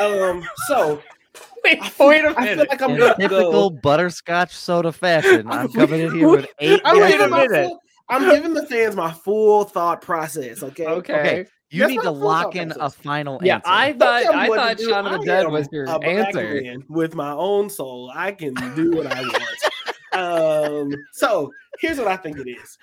um, 0.00 0.42
so 0.68 1.02
Wait, 1.64 1.78
I 1.82 1.88
feel, 1.90 2.06
wait 2.08 2.24
a 2.24 2.34
I 2.38 2.46
feel 2.54 2.66
like 2.68 2.80
I'm 2.80 2.90
In 2.92 2.98
gonna 2.98 3.14
typical 3.18 3.70
go. 3.70 3.80
butterscotch 3.82 4.54
soda 4.54 4.92
fashion, 4.92 5.46
I'm 5.50 5.70
coming 5.72 6.00
in 6.00 6.14
here 6.14 6.28
with 6.36 6.46
eight. 6.60 6.80
I'm 6.84 6.98
Wait 7.00 7.20
a 7.20 7.28
minute. 7.28 7.72
Full, 8.08 8.16
I'm 8.22 8.30
giving 8.34 8.54
the 8.54 8.66
fans 8.66 8.94
my 8.96 9.12
full 9.12 9.64
thought 9.64 10.00
process. 10.02 10.62
Okay. 10.62 10.86
Okay. 10.86 11.14
Okay. 11.14 11.46
You 11.70 11.80
That's 11.80 11.90
need 11.90 12.02
to 12.02 12.10
lock 12.12 12.52
thought 12.54 12.56
in 12.56 12.72
a 12.78 12.88
final 12.88 13.40
Yeah, 13.42 13.56
answer. 13.56 13.68
I 13.68 13.92
thought 13.94 14.34
I 14.34 14.46
thought 14.48 14.76
do. 14.76 14.88
Shaun 14.88 15.06
of 15.06 15.12
the 15.12 15.18
I 15.18 15.24
Dead 15.24 15.46
am 15.46 15.52
was 15.52 15.68
your 15.72 15.84
a 15.86 15.98
answer. 16.04 16.76
with 16.88 17.14
my 17.16 17.32
own 17.32 17.68
soul. 17.68 18.12
I 18.14 18.30
can 18.32 18.54
do 18.76 18.92
what 18.92 19.06
I 19.08 19.22
want. 19.22 20.92
um, 20.92 20.94
so 21.12 21.50
here's 21.80 21.98
what 21.98 22.06
I 22.06 22.16
think 22.16 22.38
it 22.38 22.48
is. 22.48 22.78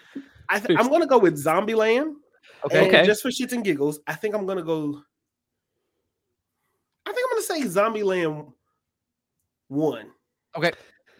I 0.49 0.59
th- 0.59 0.77
I'm 0.77 0.89
gonna 0.89 1.07
go 1.07 1.17
with 1.17 1.41
Zombieland. 1.41 2.15
okay. 2.65 2.87
Okay. 2.87 3.05
just 3.05 3.21
for 3.21 3.29
shits 3.29 3.53
and 3.53 3.63
giggles, 3.63 4.01
I 4.05 4.15
think 4.15 4.35
I'm 4.35 4.45
gonna 4.45 4.63
go. 4.63 5.01
I 7.05 7.13
think 7.13 7.25
I'm 7.29 7.37
gonna 7.37 7.63
say 7.63 7.79
Zombieland 7.81 8.51
one. 9.69 10.07
Okay. 10.57 10.71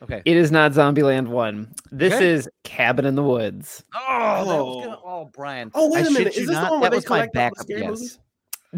Okay. 0.03 0.21
It 0.25 0.35
is 0.37 0.51
not 0.51 0.73
Zombieland 0.73 1.27
1. 1.29 1.73
This 1.91 2.13
Okay. 2.13 2.29
is 2.29 2.49
Cabin 2.63 3.05
in 3.05 3.15
the 3.15 3.23
Woods. 3.23 3.83
Oh, 3.95 4.45
that 4.45 4.45
was 4.65 4.85
gonna, 4.85 4.97
Oh. 4.97 5.01
oh, 5.05 5.31
Brian. 5.33 5.71
Oh 5.73 5.89
wait 5.91 6.05
I 6.05 6.07
a 6.07 6.11
minute, 6.11 6.33
shit 6.33 6.43
is 6.43 6.49
you 6.49 6.55
this 6.55 6.57
the 6.57 6.71
one 6.71 6.81
that 6.81 6.91
they 6.91 6.97
was 6.97 7.09
my 7.09 7.27
collect 7.27 7.27
all 7.37 7.43
the 7.43 7.49
backup 7.51 7.57
scary 7.59 7.81
guess. 7.81 7.89
movies? 7.89 8.19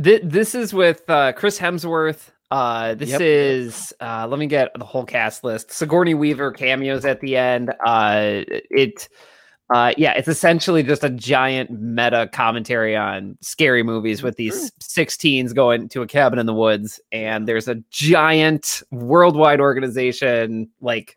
Thi- 0.02 0.20
This 0.28 0.56
is 0.56 0.74
with 0.74 1.10
uh, 1.10 1.34
Chris 1.34 1.58
Hemsworth. 1.60 2.30
Uh, 2.52 2.94
this 2.94 3.10
Yep. 3.10 3.22
is 3.22 3.94
uh, 4.00 4.28
let 4.30 4.38
me 4.40 4.46
get 4.46 4.70
the 4.78 4.86
whole 4.86 5.04
cast 5.06 5.44
list. 5.44 5.72
Sigourney 5.72 6.14
Weaver 6.14 6.52
cameos 6.52 7.04
at 7.06 7.20
the 7.22 7.36
end. 7.38 7.74
Uh, 7.86 8.44
it, 8.70 9.10
uh, 9.74 9.94
yeah, 9.98 10.14
it's 10.14 10.28
essentially 10.28 10.84
just 10.84 11.04
a 11.04 11.10
giant 11.10 11.72
meta 11.72 12.30
commentary 12.32 12.96
on 12.96 13.38
scary 13.42 13.82
movies 13.84 14.22
with 14.22 14.36
these 14.36 14.72
16s 14.82 15.56
going 15.56 15.90
to 15.90 16.02
a 16.02 16.08
cabin 16.08 16.38
in 16.38 16.46
the 16.46 16.54
woods, 16.54 17.00
and 17.12 17.48
there's 17.48 17.68
a 17.68 17.76
giant 17.90 18.84
worldwide 18.92 19.60
organization 19.60 20.70
like 20.82 21.16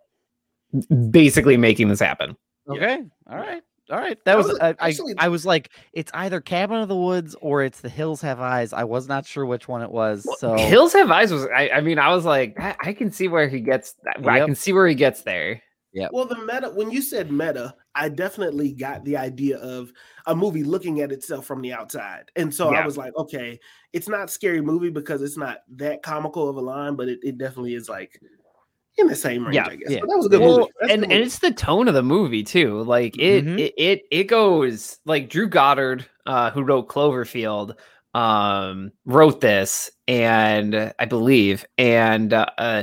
basically 1.10 1.56
making 1.56 1.88
this 1.88 2.00
happen. 2.00 2.36
Okay. 2.68 3.02
All 3.30 3.36
right. 3.36 3.62
All 3.90 3.96
right, 3.96 4.18
that, 4.26 4.32
That 4.32 4.36
was, 4.36 4.48
was 4.48 4.58
I, 4.60 4.68
I, 4.68 4.88
actually- 4.88 5.14
I 5.16 5.28
was 5.28 5.46
like, 5.46 5.70
it's 5.94 6.10
either 6.12 6.42
Cabin 6.42 6.76
of 6.82 6.88
the 6.88 6.96
Woods 6.96 7.34
or 7.40 7.62
it's 7.62 7.80
The 7.80 7.88
Hills 7.88 8.20
Have 8.20 8.38
Eyes. 8.38 8.74
I 8.74 8.84
was 8.84 9.08
not 9.08 9.24
sure 9.24 9.46
which 9.46 9.66
one 9.66 9.80
it 9.80 9.90
was. 9.90 10.28
So 10.38 10.58
Hills 10.58 10.92
Have 10.92 11.10
Eyes 11.10 11.32
was. 11.32 11.46
I, 11.46 11.70
I 11.70 11.80
mean, 11.80 11.98
I 11.98 12.14
was 12.14 12.26
like, 12.26 12.54
I, 12.60 12.76
I 12.80 12.92
can 12.92 13.10
see 13.10 13.28
where 13.28 13.48
he 13.48 13.60
gets. 13.60 13.94
I 14.26 14.40
can 14.40 14.54
see 14.54 14.74
where 14.74 14.86
he 14.86 14.94
gets 14.94 15.22
there. 15.22 15.62
Well, 16.12 16.24
the 16.26 16.38
meta, 16.38 16.70
when 16.70 16.90
you 16.90 17.02
said 17.02 17.32
meta, 17.32 17.74
I 17.94 18.08
definitely 18.08 18.72
got 18.72 19.04
the 19.04 19.16
idea 19.16 19.58
of 19.58 19.92
a 20.26 20.34
movie 20.36 20.62
looking 20.62 21.00
at 21.00 21.12
itself 21.12 21.46
from 21.46 21.60
the 21.62 21.72
outside. 21.72 22.30
And 22.36 22.54
so 22.54 22.70
Yeah. 22.70 22.82
I 22.82 22.86
was 22.86 22.96
like, 22.96 23.12
okay, 23.16 23.58
it's 23.92 24.08
not 24.08 24.30
scary 24.30 24.60
movie 24.60 24.90
because 24.90 25.22
it's 25.22 25.36
not 25.36 25.58
that 25.76 26.02
comical 26.02 26.48
of 26.48 26.56
a 26.56 26.60
line, 26.60 26.94
but 26.94 27.08
it, 27.08 27.18
it 27.22 27.38
definitely 27.38 27.74
is 27.74 27.88
like 27.88 28.20
in 28.98 29.06
the 29.06 29.16
same 29.16 29.46
range, 29.46 29.56
Yeah, 29.56 29.68
I 29.68 29.76
guess. 29.76 29.90
yeah. 29.90 30.00
But 30.00 30.08
that 30.10 30.16
was 30.16 30.26
a 30.26 30.28
good 30.28 30.40
Well, 30.42 30.58
movie. 30.58 30.72
That's 30.80 30.92
and 30.92 31.02
good 31.02 31.10
and 31.10 31.18
movie. 31.18 31.26
it's 31.26 31.38
the 31.38 31.52
tone 31.52 31.88
of 31.88 31.94
the 31.94 32.02
movie 32.02 32.42
too. 32.42 32.82
Like 32.82 33.16
it 33.18 33.44
Mhm. 33.44 33.58
it, 33.58 33.74
it 33.76 34.02
it 34.10 34.24
goes 34.24 34.98
like 35.04 35.28
Drew 35.30 35.48
Goddard, 35.48 36.04
uh, 36.26 36.50
who 36.50 36.62
wrote 36.62 36.88
Cloverfield, 36.88 37.74
um, 38.14 38.90
wrote 39.04 39.40
this, 39.40 39.90
and 40.08 40.92
I 40.98 41.04
believe, 41.04 41.64
and 41.78 42.32
uh, 42.32 42.46
uh 42.58 42.82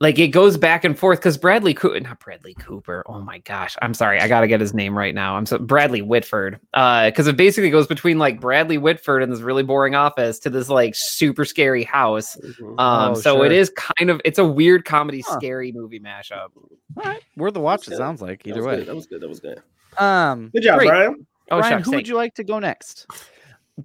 like 0.00 0.18
it 0.18 0.28
goes 0.28 0.56
back 0.56 0.82
and 0.84 0.98
forth 0.98 1.18
because 1.18 1.36
Bradley 1.36 1.74
Cooper, 1.74 2.00
not 2.00 2.18
Bradley 2.20 2.54
Cooper. 2.54 3.04
Oh 3.06 3.20
my 3.20 3.38
gosh, 3.38 3.76
I'm 3.82 3.92
sorry, 3.94 4.18
I 4.20 4.28
gotta 4.28 4.46
get 4.46 4.60
his 4.60 4.72
name 4.72 4.96
right 4.96 5.14
now. 5.14 5.36
I'm 5.36 5.44
so 5.46 5.58
Bradley 5.58 6.00
Whitford, 6.02 6.58
uh, 6.74 7.06
because 7.10 7.26
it 7.26 7.36
basically 7.36 7.70
goes 7.70 7.86
between 7.86 8.18
like 8.18 8.40
Bradley 8.40 8.78
Whitford 8.78 9.22
and 9.22 9.30
this 9.32 9.40
really 9.40 9.62
boring 9.62 9.94
office 9.94 10.38
to 10.40 10.50
this 10.50 10.68
like 10.68 10.94
super 10.96 11.44
scary 11.44 11.84
house. 11.84 12.36
Mhm. 12.36 12.80
Um, 12.80 13.10
Oh, 13.10 13.14
so 13.14 13.42
it 13.42 13.48
sure. 13.50 13.52
is 13.58 13.72
kind 13.76 14.10
of 14.10 14.20
it's 14.24 14.38
a 14.38 14.46
weird 14.46 14.84
comedy 14.84 15.22
Huh. 15.26 15.36
scary 15.38 15.70
movie 15.72 16.00
mashup. 16.00 16.48
all 16.56 17.04
right, 17.04 17.22
worth 17.36 17.54
the 17.54 17.60
watch. 17.60 17.86
It 17.88 17.96
sounds 17.96 18.22
like 18.22 18.46
either 18.46 18.58
was 18.60 18.66
way. 18.66 18.76
good. 18.76 18.86
That 18.88 18.94
was 18.96 19.06
good. 19.06 19.20
That 19.20 19.28
was 19.28 19.40
good. 19.40 19.60
Um, 19.98 20.48
Good 20.54 20.62
job, 20.62 20.78
great. 20.78 20.88
Brian. 20.88 21.26
Oh, 21.50 21.58
Brian, 21.58 21.72
shucks, 21.78 21.84
who 21.86 21.90
thank 21.90 21.98
would 22.00 22.08
you 22.08 22.14
like 22.16 22.34
to 22.36 22.44
go 22.44 22.58
next? 22.60 23.06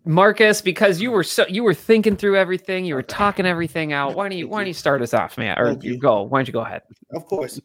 Marcus, 0.03 0.61
because 0.61 1.01
you 1.01 1.11
were 1.11 1.23
so 1.23 1.45
you 1.47 1.63
were 1.63 1.73
thinking 1.73 2.15
through 2.15 2.37
everything, 2.37 2.85
you 2.85 2.95
were 2.95 3.03
talking 3.03 3.45
everything 3.45 3.93
out. 3.93 4.15
Why 4.15 4.29
don't 4.29 4.37
you 4.37 4.47
why 4.47 4.59
don't 4.59 4.67
you 4.67 4.73
start 4.73 5.01
us 5.01 5.13
off, 5.13 5.37
man? 5.37 5.57
Or 5.59 5.71
you 5.81 5.93
you. 5.93 5.97
go. 5.97 6.23
Why 6.23 6.39
don't 6.39 6.47
you 6.47 6.53
go 6.53 6.61
ahead? 6.61 6.81
Of 7.11 7.25
course. 7.25 7.59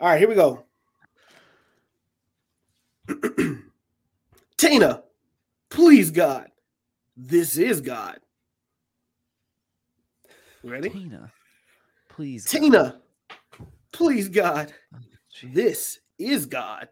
All 0.00 0.08
right, 0.08 0.18
here 0.18 0.28
we 0.28 0.34
go. 0.34 0.64
Tina, 4.56 5.02
please, 5.70 6.10
God, 6.10 6.48
this 7.16 7.56
is 7.56 7.80
God. 7.80 8.18
Ready? 10.64 10.90
Tina, 10.90 11.32
please. 12.08 12.44
God. 12.44 12.50
Tina, 12.50 13.00
please, 13.92 14.28
God, 14.28 14.72
oh, 14.94 14.98
Gee, 15.32 15.48
this 15.48 16.00
is 16.18 16.46
God. 16.46 16.88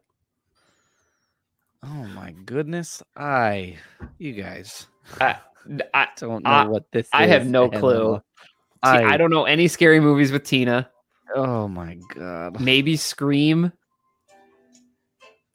Oh 1.86 2.06
my 2.14 2.32
goodness, 2.46 3.02
I, 3.16 3.76
you 4.18 4.32
guys 4.32 4.86
I, 5.20 5.36
I, 5.94 6.08
don't 6.16 6.42
know 6.44 6.50
I- 6.50 6.66
what 6.66 6.90
this. 6.92 7.08
I 7.12 7.26
have 7.26 7.46
no 7.46 7.68
clue. 7.68 8.20
I, 8.82 9.02
I, 9.14 9.16
don't 9.16 9.30
know 9.30 9.44
any 9.44 9.68
scary 9.68 9.98
movies 10.00 10.30
with 10.30 10.44
Tina. 10.44 10.90
Oh 11.34 11.68
my 11.68 11.98
god. 12.14 12.60
Maybe 12.60 12.96
Scream. 12.96 13.72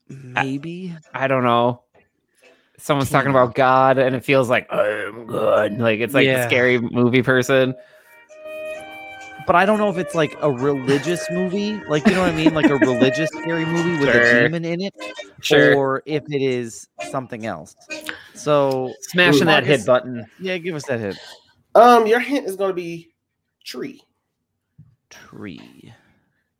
Maybe. 0.07 0.95
I 1.13 1.27
don't 1.27 1.43
know. 1.43 1.83
Someone's 2.79 3.12
talking 3.12 3.29
about 3.29 3.53
God, 3.55 3.98
and 4.00 4.15
it 4.15 4.24
feels 4.25 4.50
like 4.50 4.71
I'm 4.74 5.27
good. 5.27 5.79
Like 5.79 6.00
it's 6.00 6.13
like 6.13 6.25
Yeah. 6.25 6.48
scary 6.48 6.79
movie 6.79 7.21
person. 7.21 7.75
But 9.50 9.56
I 9.56 9.65
don't 9.65 9.79
know 9.79 9.89
if 9.89 9.98
it's 9.98 10.13
like 10.13 10.38
a 10.44 10.51
religious 10.51 11.27
movie, 11.32 11.82
like 11.88 12.06
you 12.06 12.13
know 12.13 12.22
what 12.22 12.29
I 12.29 12.34
mean, 12.34 12.53
like 12.53 12.70
a 12.70 12.77
religious 12.77 13.32
scary 13.32 13.65
movie 13.65 14.00
with 14.00 14.13
Sure. 14.13 14.22
a 14.38 14.44
demon 14.44 14.63
in 14.63 14.79
it, 14.79 14.94
Sure, 15.41 15.74
or 15.74 16.03
if 16.06 16.22
it 16.29 16.39
is 16.44 16.88
something 17.00 17.48
else. 17.48 17.75
So 18.36 18.94
smashing 19.01 19.48
that 19.48 19.63
hit 19.63 19.88
button. 19.88 20.24
yeah, 20.39 20.60
give 20.60 20.75
us 20.75 20.84
that 20.86 21.00
hit. 21.00 21.18
Um, 21.74 22.06
your 22.06 22.20
hint 22.20 22.46
is 22.46 22.58
going 22.58 22.70
to 22.70 22.75
be 22.75 23.10
tree. 23.65 24.03
Tree. 25.10 25.96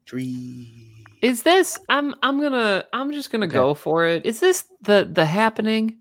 Tree. 0.08 1.06
Is 1.22 1.44
this? 1.44 1.80
I'm 1.90 2.16
I'm 2.24 2.42
gonna 2.42 2.86
I'm 2.92 3.12
just 3.12 3.32
gonna 3.32 3.46
Okay. 3.46 3.54
go 3.54 3.76
for 3.76 4.08
it. 4.08 4.26
Is 4.26 4.40
this 4.40 4.66
the 4.82 5.08
the 5.14 5.26
happening 5.26 5.98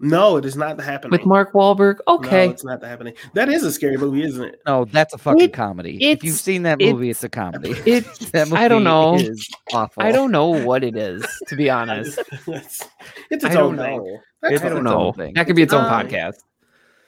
No, 0.00 0.36
it 0.36 0.44
is 0.44 0.54
not 0.56 0.76
the 0.76 0.84
happening. 0.84 1.10
with 1.10 1.26
Mark 1.26 1.52
Wahlberg? 1.52 1.96
No, 2.06 2.14
Okay. 2.16 2.48
it's 2.48 2.64
not 2.64 2.80
the 2.80 2.86
happening. 2.88 3.14
That 3.34 3.48
is 3.48 3.64
a 3.64 3.72
scary 3.72 3.96
movie, 3.96 4.22
isn't 4.22 4.44
it? 4.44 4.60
No, 4.64 4.84
that's 4.84 5.12
a 5.12 5.18
fucking 5.18 5.40
It- 5.42 5.52
comedy. 5.52 5.98
If 6.00 6.22
you've 6.22 6.36
seen 6.36 6.62
that 6.62 6.78
movie, 6.80 7.10
it's, 7.10 7.24
a 7.24 7.28
comedy. 7.28 7.74
It's 7.86 8.30
that 8.30 8.48
movie 8.48 8.62
I 8.62 8.68
don't 8.68 8.84
know. 8.84 9.16
Is 9.16 9.48
awful. 9.72 10.02
I 10.02 10.12
don't 10.12 10.30
know 10.30 10.46
what 10.48 10.84
it 10.84 10.96
is, 10.96 11.24
to 11.48 11.56
be 11.56 11.68
honest. 11.78 12.18
it's, 12.46 12.86
it's 13.30 13.44
I 13.44 13.54
own 13.56 13.76
thing. 13.76 14.18
It's 14.44 14.62
I 14.62 14.68
don't 14.68 14.78
its 14.78 14.78
own 14.78 14.84
know. 14.84 15.12
thing. 15.12 15.34
That 15.34 15.46
could 15.48 15.56
be 15.56 15.62
its 15.62 15.72
own 15.72 15.84
Um, 15.84 15.90
podcast. 15.90 16.34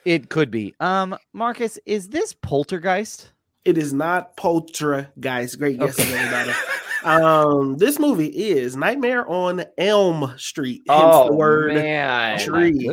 It 0.04 0.28
could 0.28 0.50
be. 0.50 0.74
Um, 0.80 1.16
Marcus, 1.32 1.78
is 1.86 2.08
this 2.08 2.32
Poltergeist? 2.32 3.30
It 3.64 3.76
is 3.78 3.92
not 3.92 4.36
Poltergeist. 4.36 5.58
Great 5.58 5.78
guess, 5.78 6.00
Okay. 6.00 6.12
everybody. 6.12 6.58
Um, 7.04 7.76
this 7.76 7.98
movie 7.98 8.26
is 8.26 8.76
Nightmare 8.76 9.26
on 9.28 9.64
Elm 9.78 10.34
Street. 10.36 10.82
Hence 10.88 11.00
Oh 11.02 11.26
the 11.28 11.34
word 11.34 11.74
man. 11.74 12.38
Oh, 12.40 12.44
Tree. 12.44 12.90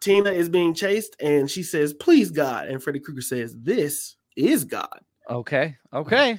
Tina 0.00 0.30
is 0.30 0.48
being 0.48 0.74
chased, 0.74 1.16
and 1.20 1.50
she 1.50 1.62
says, 1.62 1.92
"Please, 1.94 2.30
God." 2.30 2.68
And 2.68 2.82
Freddy 2.82 3.00
Krueger 3.00 3.20
says, 3.22 3.54
"This 3.58 4.16
is 4.36 4.64
God." 4.64 5.00
Okay. 5.28 5.76
Okay. 5.92 6.38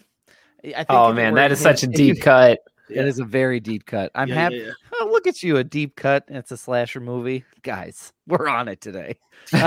I 0.63 0.71
think 0.73 0.85
Oh 0.89 1.11
man, 1.13 1.35
that 1.35 1.51
is 1.51 1.63
hint- 1.63 1.79
such 1.79 1.87
a 1.89 1.91
deep 1.91 2.21
cut. 2.21 2.59
It 2.89 3.05
is 3.07 3.19
a 3.19 3.23
very 3.23 3.59
deep 3.61 3.85
cut. 3.85 4.11
I'm 4.13 4.27
Yeah, 4.27 4.35
happy. 4.35 4.55
yeah, 4.57 4.63
yeah. 4.65 4.71
Oh, 4.99 5.09
look 5.11 5.25
at 5.25 5.41
you, 5.41 5.55
a 5.57 5.63
deep 5.63 5.95
cut. 5.95 6.25
It's 6.27 6.51
a 6.51 6.57
slasher 6.57 6.99
movie, 6.99 7.45
guys. 7.61 8.11
We're 8.27 8.49
on 8.49 8.67
it 8.67 8.81
today. 8.81 9.15
Um, 9.53 9.59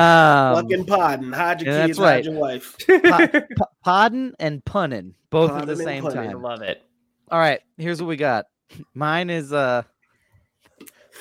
Fucking 0.57 0.85
pardon. 0.85 1.33
Hide 1.33 1.63
your 1.63 1.73
yeah, 1.73 1.87
kids, 1.87 1.99
that's 1.99 2.07
hide 2.07 2.15
right. 2.17 2.25
your 2.25 2.35
wife. 2.35 2.77
p- 2.79 3.55
podding 3.85 4.35
and 4.39 4.63
punning 4.65 5.15
both 5.31 5.53
at 5.53 5.67
the 5.67 5.75
same 5.77 6.03
punning. 6.03 6.19
I 6.19 6.27
time. 6.33 6.43
love 6.43 6.61
it. 6.63 6.83
All 7.31 7.39
right, 7.39 7.61
here's 7.79 8.01
what 8.01 8.09
we 8.09 8.17
got. 8.17 8.47
Mine 8.95 9.31
is 9.31 9.53
uh, 9.53 9.83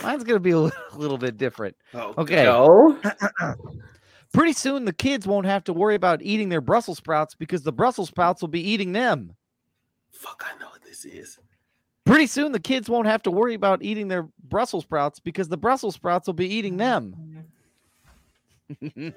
mine's 0.02 0.24
gonna 0.24 0.40
be 0.40 0.52
a 0.52 0.58
little, 0.96 1.18
bit 1.18 1.38
different. 1.38 1.76
Oh, 1.94 2.14
Okay. 2.18 2.44
Go. 2.44 2.98
Pretty 4.34 4.54
soon, 4.54 4.86
the 4.86 4.94
kids 4.94 5.28
won't 5.28 5.46
have 5.46 5.64
to 5.66 5.74
worry 5.74 5.94
about 5.94 6.22
eating 6.24 6.50
their 6.50 6.62
Brussels 6.62 6.98
sprouts 6.98 7.36
because 7.36 7.62
the 7.62 7.72
Brussels 7.72 8.08
sprouts 8.10 8.42
will 8.42 8.48
be 8.48 8.68
eating 8.68 8.92
them. 8.92 9.36
fuck! 10.12 10.44
I 10.48 10.60
know 10.60 10.70
what 10.70 10.82
this 10.84 11.06
is. 11.06 11.38
Pretty 12.06 12.26
soon, 12.28 12.52
the 12.52 12.60
kids 12.60 12.90
won't 12.90 13.06
have 13.08 13.22
to 13.24 13.32
worry 13.32 13.54
about 13.54 13.84
eating 13.84 14.08
their 14.08 14.28
Brussels 14.50 14.84
sprouts 14.84 15.20
because 15.20 15.50
the 15.50 15.58
Brussels 15.58 15.94
sprouts 15.96 16.28
will 16.28 16.34
be 16.34 16.48
eating 16.48 16.78
them. 16.78 17.46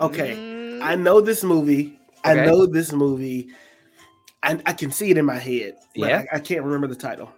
Okay, 0.01 0.79
I 0.83 0.95
know 0.97 1.21
this 1.23 1.43
movie. 1.43 1.99
I 2.25 2.35
know 2.35 2.67
this 2.67 2.93
movie. 2.93 3.49
I, 4.47 4.61
I 4.67 4.73
can 4.73 4.91
see 4.91 5.11
it 5.11 5.19
in 5.19 5.25
my 5.25 5.39
head. 5.39 5.75
but 5.97 6.09
Yeah? 6.09 6.25
I, 6.33 6.37
I 6.37 6.41
can't 6.41 6.63
remember 6.63 6.87
the 6.87 6.97
title. 6.97 7.31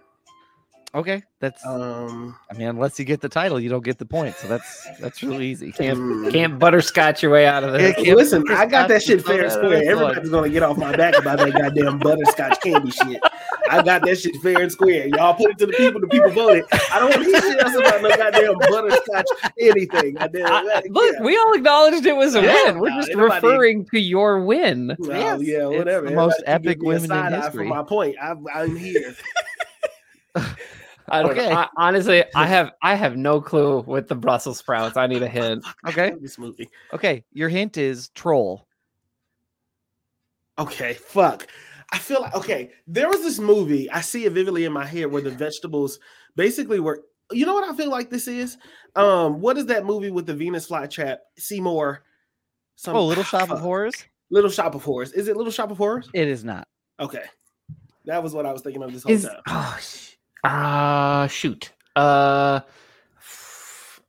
Okay, 0.95 1.21
that's. 1.39 1.63
Um, 1.67 2.35
I 2.49 2.55
mean, 2.55 2.67
unless 2.67 2.97
you 2.97 3.05
get 3.05 3.21
the 3.21 3.29
title, 3.29 3.59
you 3.59 3.69
don't 3.69 3.83
get 3.83 3.99
the 3.99 4.07
point. 4.07 4.35
So 4.37 4.47
that's 4.47 4.87
that's 4.99 5.21
real 5.21 5.39
easy. 5.39 5.71
Can't 5.71 5.99
mm. 5.99 6.31
can't 6.31 6.57
butterscotch 6.57 7.21
your 7.21 7.31
way 7.31 7.45
out 7.45 7.63
of 7.63 7.79
Yeah, 7.79 7.91
this. 7.91 8.07
Listen, 8.07 8.43
I 8.49 8.65
got 8.65 8.87
that 8.87 9.03
shit 9.03 9.23
fair 9.23 9.43
and 9.43 9.51
square. 9.51 9.83
Everybody's 9.83 10.29
gonna 10.31 10.49
get 10.49 10.63
off 10.63 10.77
my 10.77 10.95
back 10.95 11.15
about 11.15 11.37
that 11.37 11.53
goddamn 11.53 11.99
butterscotch 11.99 12.59
candy 12.61 12.89
shit. 12.89 13.21
I 13.69 13.83
got 13.83 14.03
that 14.05 14.17
shit 14.17 14.35
fair 14.37 14.63
and 14.63 14.71
square. 14.71 15.07
Y'all 15.09 15.35
put 15.35 15.51
it 15.51 15.59
to 15.59 15.67
the 15.67 15.73
people. 15.73 16.01
The 16.01 16.07
people 16.07 16.31
voted. 16.31 16.65
I 16.71 16.97
don't 16.97 17.11
want 17.11 17.23
to 17.23 17.29
hear 17.29 17.41
shit 17.41 17.63
else 17.63 17.75
about 17.75 18.01
no 18.01 18.09
goddamn 18.17 18.57
butterscotch 18.57 19.27
anything. 19.59 20.13
Goddamn, 20.19 20.45
I- 20.47 20.63
that- 20.63 20.89
look, 20.89 21.15
yeah. 21.15 21.21
we 21.23 21.37
all 21.37 21.53
acknowledged 21.53 22.05
it 22.05 22.15
was 22.15 22.33
a 22.33 22.41
Yeah, 22.41 22.71
win. 22.71 22.79
We're 22.79 22.89
just 22.89 23.13
referring 23.13 23.85
to 23.85 23.99
your 23.99 24.43
win. 24.43 24.95
Well, 24.97 25.39
Yes, 25.39 25.47
yeah, 25.47 25.65
whatever. 25.67 26.09
the 26.09 26.15
most 26.15 26.41
epic 26.47 26.79
give 26.79 26.81
me 26.81 26.95
a 26.95 26.99
women 26.99 27.11
in 27.11 27.33
history. 27.33 27.67
For 27.67 27.75
my 27.75 27.83
point, 27.83 28.15
I'm, 28.19 28.43
I'm 28.53 28.75
here. 28.75 29.15
I 31.11 31.21
don't 31.21 31.31
Okay. 31.31 31.49
know. 31.49 31.55
I, 31.55 31.67
honestly, 31.77 32.23
I 32.35 32.45
have 32.55 32.71
I 32.81 32.95
have 32.95 33.15
no 33.17 33.41
clue 33.41 33.81
with 33.81 34.07
the 34.07 34.15
Brussels 34.15 34.59
sprouts. 34.59 34.97
I 34.97 35.07
need 35.07 35.21
a 35.23 35.27
hint. 35.39 35.65
Okay. 35.87 36.13
this 36.21 36.37
movie. 36.37 36.69
Okay, 36.93 37.23
your 37.33 37.49
hint 37.49 37.77
is 37.77 38.09
troll. 38.09 38.67
Okay, 40.57 40.93
fuck. 40.93 41.47
I 41.91 41.97
feel 41.97 42.21
like 42.21 42.35
okay. 42.35 42.71
There 42.87 43.09
was 43.09 43.21
this 43.21 43.39
movie 43.39 43.89
I 43.89 44.01
see 44.01 44.25
it 44.25 44.33
vividly 44.33 44.65
in 44.65 44.73
my 44.73 44.85
head 44.85 45.11
where 45.11 45.21
the 45.21 45.31
vegetables 45.31 45.99
basically 46.35 46.79
were. 46.79 47.03
You 47.31 47.45
know 47.45 47.53
what 47.53 47.69
I 47.69 47.75
feel 47.75 47.89
like 47.89 48.09
this 48.09 48.27
is? 48.27 48.57
Um, 48.95 49.39
what 49.39 49.57
is 49.57 49.67
that 49.67 49.85
movie 49.85 50.09
with 50.11 50.25
the 50.25 50.33
Venus 50.33 50.67
flytrap? 50.67 51.17
Seymour. 51.37 52.03
Some, 52.75 52.95
Oh, 52.95 53.05
Little 53.05 53.23
Shop 53.35 53.49
of. 53.51 53.59
Horrors. 53.59 53.93
Little 54.31 54.49
Shop 54.49 54.73
of 54.75 54.83
Horrors. 54.83 55.11
Is 55.13 55.27
it 55.27 55.37
Little 55.37 55.51
Shop 55.51 55.69
of 55.71 55.77
Horrors? 55.77 56.09
It 56.13 56.27
is 56.27 56.43
not. 56.43 56.67
Okay, 56.99 57.23
that 58.05 58.21
was 58.21 58.33
what 58.33 58.45
I 58.45 58.51
was 58.51 58.61
thinking 58.61 58.83
of 58.83 58.91
this 58.91 59.03
whole 59.03 59.11
Is 59.11 59.23
time. 59.25 59.39
oh, 59.47 59.77
sh- 60.45 60.49
uh 60.49 61.27
shoot. 61.27 61.71
Uh 61.95 62.61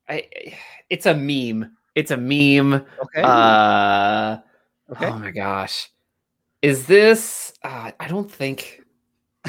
I 0.09 0.29
it's 0.89 1.07
a 1.07 1.15
meme. 1.15 1.77
It's 1.95 2.11
a 2.11 2.17
meme. 2.17 2.75
Okay. 2.75 3.23
Uh 3.23 4.39
okay. 4.91 5.07
Oh 5.07 5.19
my 5.19 5.31
gosh. 5.31 5.91
Is 6.63 6.87
this 6.87 7.53
uh 7.63 7.93
I 7.99 8.09
don't 8.09 8.31
think 8.31 8.83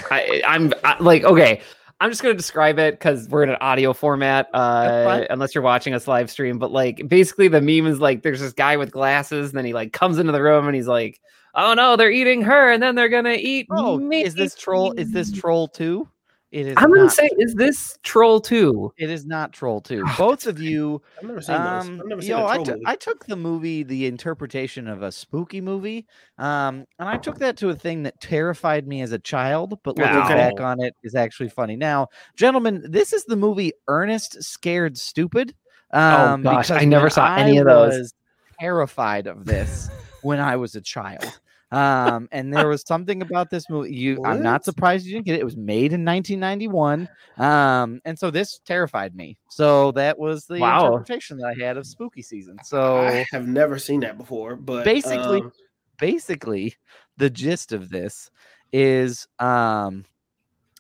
I 0.10 0.42
I'm 0.46 0.74
I, 0.84 1.02
like 1.02 1.24
okay. 1.24 1.62
I'm 2.02 2.10
just 2.10 2.24
gonna 2.24 2.34
describe 2.34 2.80
it 2.80 2.96
because 2.96 3.30
we're 3.30 3.44
in 3.44 3.50
an 3.52 3.58
audio 3.62 3.94
format, 3.94 4.50
uh, 4.56 5.24
unless 5.30 5.54
you're 5.54 5.64
watching 5.64 5.94
us 5.94 6.08
live 6.08 6.32
stream. 6.32 6.58
But 6.58 6.72
like, 6.72 7.08
basically, 7.08 7.48
the 7.48 7.62
meme 7.62 7.86
is 7.86 8.00
like, 8.00 8.24
there's 8.24 8.40
this 8.40 8.54
guy 8.54 8.76
with 8.76 8.92
glasses, 8.92 9.52
and 9.52 9.58
then 9.60 9.66
he 9.66 9.74
like 9.74 9.94
comes 9.94 10.18
into 10.18 10.32
the 10.32 10.42
room, 10.42 10.66
and 10.66 10.76
he's 10.76 10.88
like, 10.88 11.22
"Oh 11.54 11.76
no, 11.76 11.96
they're 11.96 12.10
eating 12.10 12.42
her, 12.42 12.72
and 12.72 12.82
then 12.82 12.96
they're 12.96 13.08
gonna 13.08 13.38
eat 13.38 13.68
Oh, 13.70 14.00
me." 14.00 14.24
is 14.24 14.34
this 14.34 14.56
troll? 14.56 14.94
Is 14.94 15.12
this 15.12 15.32
troll 15.32 15.68
two? 15.68 16.10
It 16.51 16.67
is. 16.67 16.74
I'm 16.77 16.89
gonna 16.89 17.03
not- 17.03 17.13
say, 17.13 17.29
is 17.38 17.53
this 17.55 17.98
troll 18.03 18.41
too? 18.41 18.91
it 18.98 19.10
is 19.10 19.25
not 19.25 19.53
troll 19.53 19.79
two. 19.79 20.03
Oh, 20.05 20.15
Both 20.17 20.48
of 20.48 20.60
you 20.60 21.01
I've 21.17 21.27
never 21.27 21.39
seen 21.41 21.55
those. 21.55 21.88
Um, 21.88 22.00
I've 22.01 22.08
never 22.08 22.22
seen 22.22 22.31
yo, 22.31 22.39
a 22.39 22.46
I 22.46 22.53
troll 22.55 22.65
took- 22.65 22.79
I 22.86 22.96
took 22.96 23.25
the 23.25 23.36
movie, 23.38 23.84
the 23.84 24.05
interpretation 24.05 24.88
of 24.89 25.01
a 25.01 25.12
spooky 25.13 25.62
movie, 25.62 26.05
um, 26.38 26.86
and 27.00 27.08
I 27.08 27.15
took 27.17 27.39
that 27.39 27.55
to 27.58 27.70
a 27.70 27.75
thing 27.75 28.03
that 28.03 28.20
terrified 28.20 28.86
me 28.86 29.01
as 29.01 29.13
a 29.13 29.20
child, 29.20 29.79
but 29.84 29.98
looking 29.98 30.12
Ow. 30.13 30.27
back 30.27 30.60
on 30.60 30.81
it 30.84 30.93
is 31.03 31.15
actually 31.15 31.50
funny. 31.50 31.77
Now, 31.77 32.08
gentlemen, 32.36 32.84
this 32.89 33.13
is 33.13 33.24
the 33.24 33.38
movie 33.38 33.72
Ernest 33.88 34.43
Scared 34.43 34.98
Stupid. 34.98 35.55
Um, 35.93 36.41
Oh, 36.41 36.51
gosh, 36.51 36.70
I 36.72 36.84
never 36.86 37.03
when 37.05 37.12
saw 37.12 37.36
any 37.36 37.58
I 37.60 37.62
of 37.62 37.67
those. 37.67 37.98
was 37.98 38.13
terrified 38.60 39.27
of 39.27 39.46
this 39.46 39.89
when 40.22 40.39
I 40.39 40.55
was 40.58 40.75
a 40.75 40.81
child. 40.81 41.39
Um, 41.72 42.28
and 42.32 42.54
there 42.54 42.68
was 42.68 42.84
something 42.86 43.22
about 43.22 43.50
this 43.50 43.70
movie. 43.70 43.94
You, 43.96 44.25
I'm 44.25 44.42
not 44.44 44.66
surprised 44.66 45.06
you 45.06 45.13
didn't 45.13 45.25
get 45.25 45.36
it. 45.36 45.42
It 45.42 45.46
was 45.46 45.56
made 45.56 45.94
in 45.94 46.04
1991. 46.04 47.08
Um, 47.38 48.01
and 48.04 48.20
so 48.20 48.30
this 48.30 48.60
terrified 48.66 49.16
me. 49.16 49.38
So 49.50 49.92
that 49.94 50.20
was 50.20 50.46
the 50.46 50.60
Wow. 50.60 50.86
interpretation 50.86 51.38
that 51.38 51.48
I 51.58 51.63
had 51.63 51.78
of 51.78 51.88
spooky 51.88 52.22
season. 52.22 52.58
So 52.63 52.98
I 52.98 53.25
have 53.32 53.48
never 53.48 53.80
seen 53.80 54.01
that 54.01 54.18
before, 54.18 54.56
but 54.56 54.84
Basically- 54.84 55.42
um, 55.42 55.51
basically, 56.00 56.75
the 57.18 57.30
gist 57.30 57.72
of 57.72 57.90
this 57.90 58.30
is 58.74 59.28
um, 59.40 60.04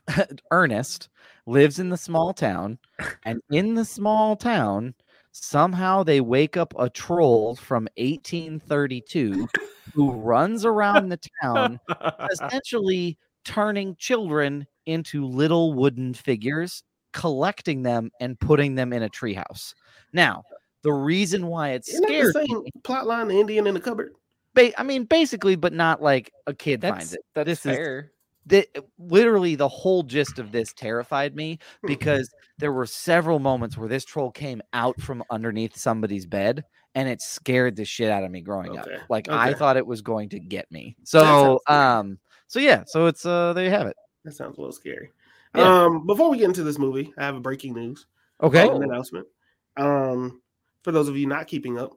Ernest 0.51 1.09
lives 1.45 1.79
in 1.79 1.89
the 1.89 1.97
small 1.97 2.33
town, 2.33 2.79
and 3.23 3.39
in 3.49 3.75
the 3.75 3.85
small 3.85 4.35
town, 4.35 4.93
somehow 5.31 6.03
they 6.03 6.19
wake 6.21 6.57
up 6.57 6.73
a 6.77 6.89
troll 6.89 7.55
from 7.55 7.87
1832 7.97 9.47
who 9.93 10.11
runs 10.11 10.65
around 10.65 11.09
the 11.09 11.19
town 11.41 11.79
essentially 12.31 13.17
turning 13.45 13.95
children 13.97 14.65
into 14.85 15.25
little 15.25 15.73
wooden 15.73 16.13
figures, 16.13 16.83
collecting 17.13 17.83
them 17.83 18.11
and 18.19 18.39
putting 18.39 18.75
them 18.75 18.93
in 18.93 19.03
a 19.03 19.09
treehouse. 19.09 19.73
Now, 20.13 20.43
the 20.83 20.93
reason 20.93 21.47
why 21.47 21.71
it's 21.71 21.89
Isn't 21.89 22.07
that 22.07 22.33
the 22.33 22.45
same 22.47 22.63
plot 22.83 23.05
line, 23.07 23.27
the 23.27 23.39
Indian 23.39 23.67
in 23.67 23.73
the 23.73 23.79
cupboard? 23.79 24.13
ba- 24.55 24.79
I 24.79 24.83
mean, 24.83 25.03
basically, 25.05 25.55
but 25.55 25.73
not 25.73 26.01
like 26.01 26.31
a 26.47 26.53
kid 26.53 26.81
finds 26.81 27.11
That's 27.11 27.13
it. 27.13 27.19
that's 27.35 27.45
This 27.45 27.65
is- 27.65 27.75
fair. 27.77 28.11
The, 28.47 28.67
literally, 28.97 29.53
the 29.53 29.67
whole 29.67 30.01
gist 30.01 30.39
of 30.39 30.51
this 30.51 30.73
terrified 30.73 31.35
me 31.35 31.59
because 31.85 32.27
there 32.57 32.71
were 32.73 32.87
several 32.87 33.37
moments 33.37 33.77
where 33.77 33.87
this 33.87 34.03
troll 34.03 34.31
came 34.31 34.63
out 34.73 34.99
from 34.99 35.23
underneath 35.29 35.77
somebody's 35.77 36.25
bed 36.25 36.63
and 36.95 37.07
it 37.07 37.21
scared 37.21 37.75
the 37.75 37.85
shit 37.85 38.09
out 38.09 38.23
of 38.23 38.31
me 38.31 38.41
growing 38.41 38.77
Okay, 38.77 38.95
up. 38.95 39.01
Like 39.09 39.29
I 39.29 39.53
thought 39.53 39.77
it 39.77 39.85
was 39.85 40.01
going 40.01 40.29
to 40.29 40.39
get 40.39 40.71
me. 40.71 40.95
So, 41.03 41.61
um, 41.67 42.19
so 42.47 42.59
yeah, 42.59 42.83
so 42.85 43.07
it's 43.07 43.25
uh, 43.25 43.53
there 43.53 43.65
you 43.65 43.71
have 43.71 43.87
it. 43.87 43.95
That 44.25 44.33
sounds 44.33 44.57
a 44.57 44.61
little 44.61 44.73
scary. 44.73 45.11
Yeah. 45.55 45.83
Um, 45.83 46.05
before 46.05 46.29
we 46.29 46.37
get 46.37 46.45
into 46.45 46.63
this 46.63 46.77
movie, 46.77 47.13
I 47.17 47.25
have 47.25 47.35
a 47.35 47.41
breaking 47.41 47.73
news. 47.73 48.05
Okay. 48.41 48.67
an 48.67 48.83
announcement. 48.83 49.27
Um, 49.77 50.41
for 50.83 50.91
those 50.91 51.07
of 51.07 51.17
you 51.17 51.27
not 51.27 51.47
keeping 51.47 51.77
up, 51.77 51.93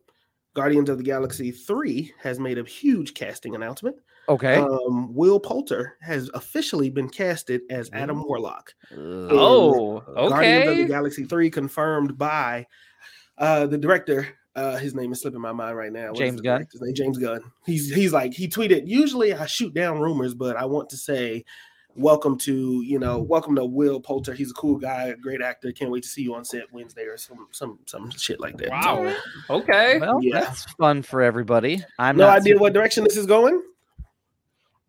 Guardians 0.54 0.88
of 0.88 0.98
the 0.98 1.04
Galaxy 1.04 1.50
3 1.50 2.12
has 2.20 2.38
made 2.38 2.58
a 2.58 2.64
huge 2.64 3.14
casting 3.14 3.54
announcement. 3.54 3.96
Okay. 4.28 4.56
Um, 4.56 5.12
Will 5.14 5.40
Poulter 5.40 5.96
has 6.00 6.30
officially 6.34 6.88
been 6.90 7.08
casted 7.08 7.62
as 7.70 7.90
Adam 7.92 8.22
Warlock. 8.22 8.72
Oh, 8.96 10.02
okay. 10.16 10.28
Guardians 10.28 10.70
of 10.70 10.76
the. 10.76 10.84
Galaxy 10.86 11.24
3 11.24 11.50
confirmed 11.50 12.16
by 12.16 12.66
uh 13.36 13.66
the 13.66 13.76
director. 13.76 14.28
Uh 14.56 14.76
his 14.76 14.94
name 14.94 15.12
is 15.12 15.20
slipping 15.20 15.40
my 15.40 15.52
mind 15.52 15.76
right 15.76 15.92
now. 15.92 16.08
What 16.12 16.14
is 16.14 16.18
James 16.20 16.40
Gunn? 16.40 16.58
director's 16.58 16.80
name? 16.80 16.94
James 16.94 17.18
Gunn. 17.18 17.40
He's 17.66 17.92
he's 17.92 18.12
like 18.12 18.32
he 18.32 18.48
tweeted, 18.48 18.86
usually 18.86 19.32
I 19.32 19.46
shoot 19.46 19.74
down 19.74 20.00
rumors, 20.00 20.34
but 20.34 20.56
I 20.56 20.64
want 20.64 20.88
to 20.90 20.96
say 20.96 21.44
welcome 21.96 22.36
to 22.36 22.82
you 22.82 22.98
know 22.98 23.20
welcome 23.20 23.54
to 23.54 23.64
will 23.64 24.00
poulter 24.00 24.34
he's 24.34 24.50
a 24.50 24.54
cool 24.54 24.76
guy 24.76 25.04
a 25.04 25.16
great 25.16 25.40
actor 25.40 25.70
can't 25.70 25.92
wait 25.92 26.02
to 26.02 26.08
see 26.08 26.22
you 26.22 26.34
on 26.34 26.44
set 26.44 26.64
wednesday 26.72 27.04
or 27.04 27.16
some 27.16 27.46
some 27.52 27.78
some 27.86 28.10
shit 28.10 28.40
like 28.40 28.56
that 28.56 28.68
Wow. 28.70 29.14
Okay. 29.48 30.00
well, 30.00 30.18
yeah. 30.20 30.40
that's 30.40 30.64
fun 30.72 31.02
for 31.02 31.22
everybody. 31.22 31.80
I'm 32.00 32.16
no 32.16 32.26
not 32.26 32.38
idea 32.40 32.54
super- 32.54 32.62
what 32.62 32.72
direction 32.72 33.04
this 33.04 33.16
is 33.16 33.26
going 33.26 33.62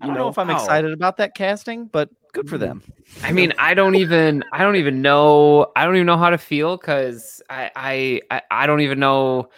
I 0.01 0.07
don't 0.07 0.15
know, 0.15 0.21
know, 0.23 0.29
if 0.29 0.37
I'm 0.39 0.47
wow. 0.47 0.55
excited 0.55 0.91
about 0.93 1.17
that 1.17 1.35
casting, 1.35 1.85
but 1.85 2.09
good 2.35 2.47
for 2.49 2.57
them. 2.59 2.83
I 3.23 3.31
mean, 3.31 3.53
I 3.57 3.73
don't 3.73 3.95
even 3.95 4.43
I 4.51 4.61
don't 4.63 4.75
even 4.75 5.01
know 5.01 5.71
I 5.75 5.85
don't 5.85 5.95
even 5.95 6.05
know 6.05 6.17
how 6.17 6.29
to 6.29 6.37
feel 6.37 6.77
because 6.77 7.41
I, 7.49 7.71
I 7.75 8.21
I 8.29 8.41
I 8.51 8.67
don't 8.67 8.81
even 8.81 8.99
know. 8.99 9.49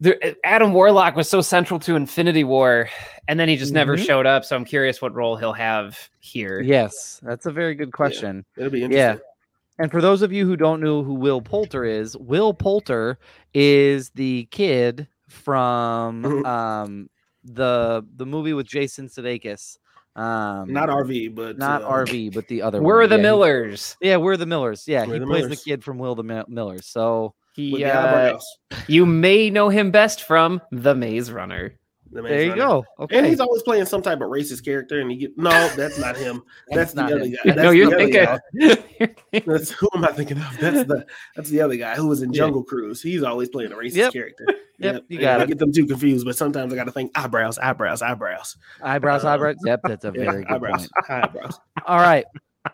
There, 0.00 0.16
Adam 0.44 0.72
Warlock 0.72 1.16
was 1.16 1.28
so 1.28 1.40
central 1.40 1.80
to 1.80 1.96
Infinity 1.96 2.44
War, 2.44 2.88
and 3.26 3.40
then 3.40 3.48
he 3.48 3.56
just 3.56 3.72
never 3.72 3.96
Mhm. 3.96 4.06
showed 4.06 4.26
up. 4.26 4.44
So 4.44 4.54
I'm 4.54 4.64
curious 4.64 5.02
what 5.02 5.12
role 5.12 5.34
he'll 5.36 5.52
have 5.54 6.08
here. 6.20 6.60
Yes, 6.60 7.18
that's 7.24 7.46
a 7.46 7.50
very 7.50 7.74
good 7.74 7.92
question. 7.92 8.44
it'll 8.56 8.70
be 8.70 8.84
interesting. 8.84 9.18
Yeah. 9.18 9.82
And 9.82 9.90
for 9.90 10.00
those 10.00 10.22
of 10.22 10.32
you 10.32 10.46
who 10.46 10.56
don't 10.56 10.80
know 10.80 11.02
who 11.02 11.14
Will 11.14 11.40
Poulter 11.40 11.84
is, 11.84 12.16
Will 12.16 12.52
Poulter 12.54 13.18
is 13.54 14.10
the 14.10 14.46
kid 14.52 15.08
from 15.28 16.22
Mhm. 16.22 16.46
um, 16.46 17.10
the 17.42 18.04
the 18.16 18.26
movie 18.26 18.52
with 18.52 18.66
Jason 18.66 19.08
Sudeikis. 19.08 19.78
Um, 20.16 20.72
not 20.72 20.88
rv 20.88 21.34
but 21.34 21.58
not 21.58 21.82
uh, 21.82 21.88
RV, 21.90 22.34
but 22.34 22.48
the 22.48 22.62
other. 22.62 22.82
We're 22.82 23.00
one. 23.00 23.10
the 23.10 23.16
Yeah, 23.16 23.18
he- 23.18 23.22
Millers. 23.22 23.96
yeah, 24.00 24.16
we're 24.16 24.36
the 24.36 24.46
Millers. 24.46 24.84
Yeah, 24.88 25.06
We're 25.06 25.14
he 25.14 25.18
the 25.20 25.26
plays 25.26 25.44
Millers. 25.44 25.62
the 25.62 25.70
kid 25.70 25.84
from 25.84 25.98
Will 25.98 26.14
the 26.16 26.24
Mil- 26.24 26.44
Millers. 26.48 26.86
So 26.86 27.34
He, 27.54 27.72
with 27.72 27.82
uh, 27.82 28.38
you 28.88 29.06
may 29.06 29.48
know 29.50 29.68
him 29.68 29.90
best 29.92 30.24
from 30.24 30.60
The 30.72 30.94
Maze 30.94 31.30
Runner. 31.30 31.78
The 32.10 32.22
there 32.22 32.42
you 32.42 32.50
Runner. 32.50 32.82
go. 32.98 33.06
And 33.10 33.26
he's 33.26 33.38
always 33.40 33.62
playing 33.62 33.84
some 33.86 34.00
type 34.02 34.20
of 34.22 34.28
racist 34.28 34.64
character, 34.64 35.00
and 35.00 35.10
he 35.10 35.16
get 35.18 35.36
no, 35.36 35.68
that's 35.76 35.98
not 35.98 36.16
him. 36.16 36.42
That's, 36.70 36.92
That's 36.92 36.92
the 36.94 37.02
not 37.02 37.12
other 37.12 37.24
him. 37.24 37.30
guy. 37.32 37.38
That's 37.44 37.56
no, 37.58 37.70
you're 37.70 37.96
thinking. 37.96 39.14
That's 39.46 39.70
who 39.70 39.88
am 39.94 40.04
I 40.04 40.12
thinking 40.12 40.38
of? 40.38 40.58
That's 40.58 40.86
the 40.88 41.06
that's 41.36 41.50
the 41.50 41.60
other 41.60 41.76
guy 41.76 41.94
who 41.96 42.06
was 42.08 42.22
in 42.22 42.32
Yeah. 42.32 42.38
Jungle 42.44 42.62
Cruise. 42.64 43.02
He's 43.02 43.22
always 43.22 43.48
playing 43.48 43.72
a 43.72 43.76
racist 43.76 43.94
Yep. 43.96 44.12
character. 44.12 44.46
Yep, 44.78 45.04
you 45.08 45.18
got 45.20 45.40
I 45.40 45.46
get 45.46 45.58
them 45.58 45.72
too 45.72 45.86
confused, 45.86 46.24
but 46.24 46.36
sometimes 46.36 46.72
I 46.72 46.76
got 46.76 46.84
to 46.84 46.92
think 46.92 47.10
eyebrows, 47.16 47.58
eyebrows, 47.58 48.00
eyebrows. 48.00 48.56
eyebrows, 48.80 49.24
uh, 49.24 49.30
eyebrows. 49.30 49.56
Yep, 49.64 49.80
that's 49.84 50.04
a 50.04 50.12
Yeah, 50.14 50.24
very 50.30 50.44
good 50.44 50.52
eyebrows, 50.54 50.88
point. 51.08 51.24
eyebrows. 51.24 51.58
All 51.86 51.98
right. 51.98 52.24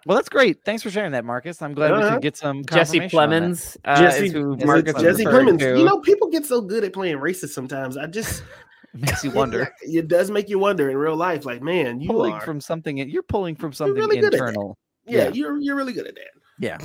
Well, 0.07 0.17
that's 0.17 0.29
great. 0.29 0.59
Thanks 0.65 0.83
for 0.83 0.91
sharing 0.91 1.13
that, 1.13 1.25
Marcus. 1.25 1.63
I'm 1.63 1.73
glad 1.73 1.93
we 1.93 1.99
Uh-huh. 2.03 2.15
could 2.15 2.23
get 2.23 2.37
some 2.37 2.65
Jesse 2.65 2.99
confirmation. 2.99 3.53
Plemons. 3.53 3.77
Uh, 3.85 3.97
Jesse, 4.03 4.27
is 4.27 4.33
who 4.33 4.57
Jesse 4.57 4.67
Marcus 4.67 4.95
Jesse 5.01 5.25
Plemons. 5.25 5.59
to. 5.61 5.79
You 5.79 5.85
know, 5.85 6.01
people 6.01 6.29
get 6.31 6.45
so 6.45 6.61
good 6.61 6.85
at 6.85 6.93
playing 6.93 7.19
racist 7.19 7.51
sometimes. 7.51 7.97
I 7.97 8.07
just 8.07 8.43
Makes 8.95 9.25
you 9.25 9.31
wonder. 9.31 9.75
It, 9.83 10.09
does 10.09 10.31
make 10.31 10.49
you 10.49 10.59
wonder 10.59 10.89
in 10.91 10.97
real 10.97 11.17
life. 11.17 11.45
Like, 11.45 11.63
man, 11.63 12.01
you 12.01 12.11
are 12.11 12.13
pulling 12.13 12.33
are. 12.35 12.41
from 12.41 12.61
something. 12.61 12.97
You're 12.97 13.23
pulling 13.23 13.57
from 13.57 13.73
something 13.73 13.97
really 13.97 14.21
good 14.21 14.33
internal. 14.33 14.79
yeah, 15.07 15.25
yeah. 15.25 15.29
you're 15.31 15.59
you're 15.61 15.77
really 15.77 15.93
good 15.93 16.07
at 16.07 16.15
that. 16.15 16.31
Yeah. 16.61 16.79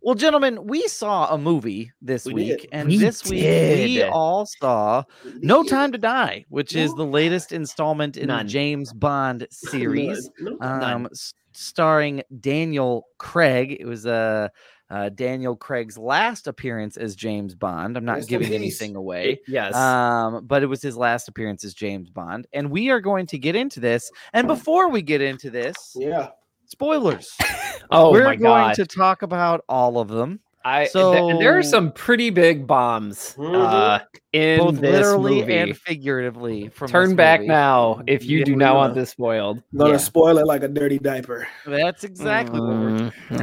Well, 0.00 0.14
gentlemen, 0.14 0.64
we 0.66 0.86
saw 0.86 1.32
a 1.34 1.38
movie 1.38 1.90
this 2.00 2.24
We 2.24 2.34
week, 2.34 2.60
did. 2.62 2.68
and 2.72 2.88
We 2.88 2.98
this 2.98 3.24
week 3.24 3.42
we 3.42 4.02
all 4.02 4.46
saw 4.46 5.02
No 5.40 5.64
Time 5.64 5.90
to 5.92 5.98
Die, 5.98 6.44
which 6.48 6.76
is 6.76 6.92
the 6.94 7.04
latest 7.04 7.52
installment 7.52 8.16
in 8.16 8.28
None. 8.28 8.46
the 8.46 8.52
James 8.52 8.92
Bond 8.92 9.46
series, 9.50 10.30
No, 10.38 10.56
no, 10.60 10.66
um, 10.66 11.08
starring 11.52 12.22
Daniel 12.40 13.06
Craig. 13.18 13.76
It 13.80 13.86
was 13.86 14.06
uh, 14.06 14.48
uh, 14.90 15.10
Daniel 15.10 15.54
Craig's 15.54 15.98
last 15.98 16.46
appearance 16.46 16.96
as 16.96 17.14
James 17.14 17.54
Bond. 17.54 17.96
I'm 17.96 18.04
not 18.04 18.16
Rest 18.16 18.28
giving 18.28 18.52
anything 18.52 18.96
away. 18.96 19.40
Yes. 19.46 19.74
Um, 19.74 20.46
but 20.46 20.62
it 20.62 20.66
was 20.66 20.80
his 20.80 20.96
last 20.96 21.28
appearance 21.28 21.64
as 21.64 21.74
James 21.74 22.10
Bond, 22.10 22.46
and 22.52 22.70
we 22.70 22.90
are 22.90 23.00
going 23.00 23.26
to 23.26 23.38
get 23.38 23.54
into 23.54 23.80
this. 23.80 24.10
And 24.32 24.46
before 24.46 24.88
we 24.88 25.02
get 25.02 25.20
into 25.20 25.50
this, 25.50 25.94
yeah. 25.94 26.28
spoilers. 26.66 27.36
oh 27.90 28.12
We're 28.12 28.36
going 28.36 28.38
god. 28.38 28.74
to 28.76 28.86
talk 28.86 29.22
about 29.22 29.64
all 29.68 29.98
of 29.98 30.08
them. 30.08 30.40
I 30.68 30.86
th- 30.92 31.38
there 31.38 31.56
are 31.56 31.62
some 31.62 31.92
pretty 31.92 32.30
big 32.30 32.66
bombs 32.66 33.34
uh, 33.38 34.00
in 34.32 34.58
both 34.58 34.80
this 34.80 34.92
literally 34.92 35.40
movie. 35.40 35.56
and 35.56 35.76
figuratively. 35.76 36.68
From 36.68 36.88
Turn 36.90 37.08
this 37.10 37.16
back 37.16 37.40
movie. 37.40 37.48
now 37.48 38.02
if 38.06 38.24
you 38.24 38.40
Yeah, 38.40 38.44
do 38.44 38.56
not 38.56 38.74
want 38.76 38.94
this 38.94 39.10
spoiled. 39.10 39.62
Gonna 39.76 39.92
Yeah. 39.92 39.96
spoil 39.96 40.36
it 40.38 40.46
like 40.46 40.62
a 40.62 40.68
dirty 40.68 40.98
diaper. 40.98 41.48
That's 41.66 42.04
exactly 42.04 42.60
what 42.60 42.68
we're. 42.68 42.90
Mm, 42.98 43.12
uh, 43.30 43.36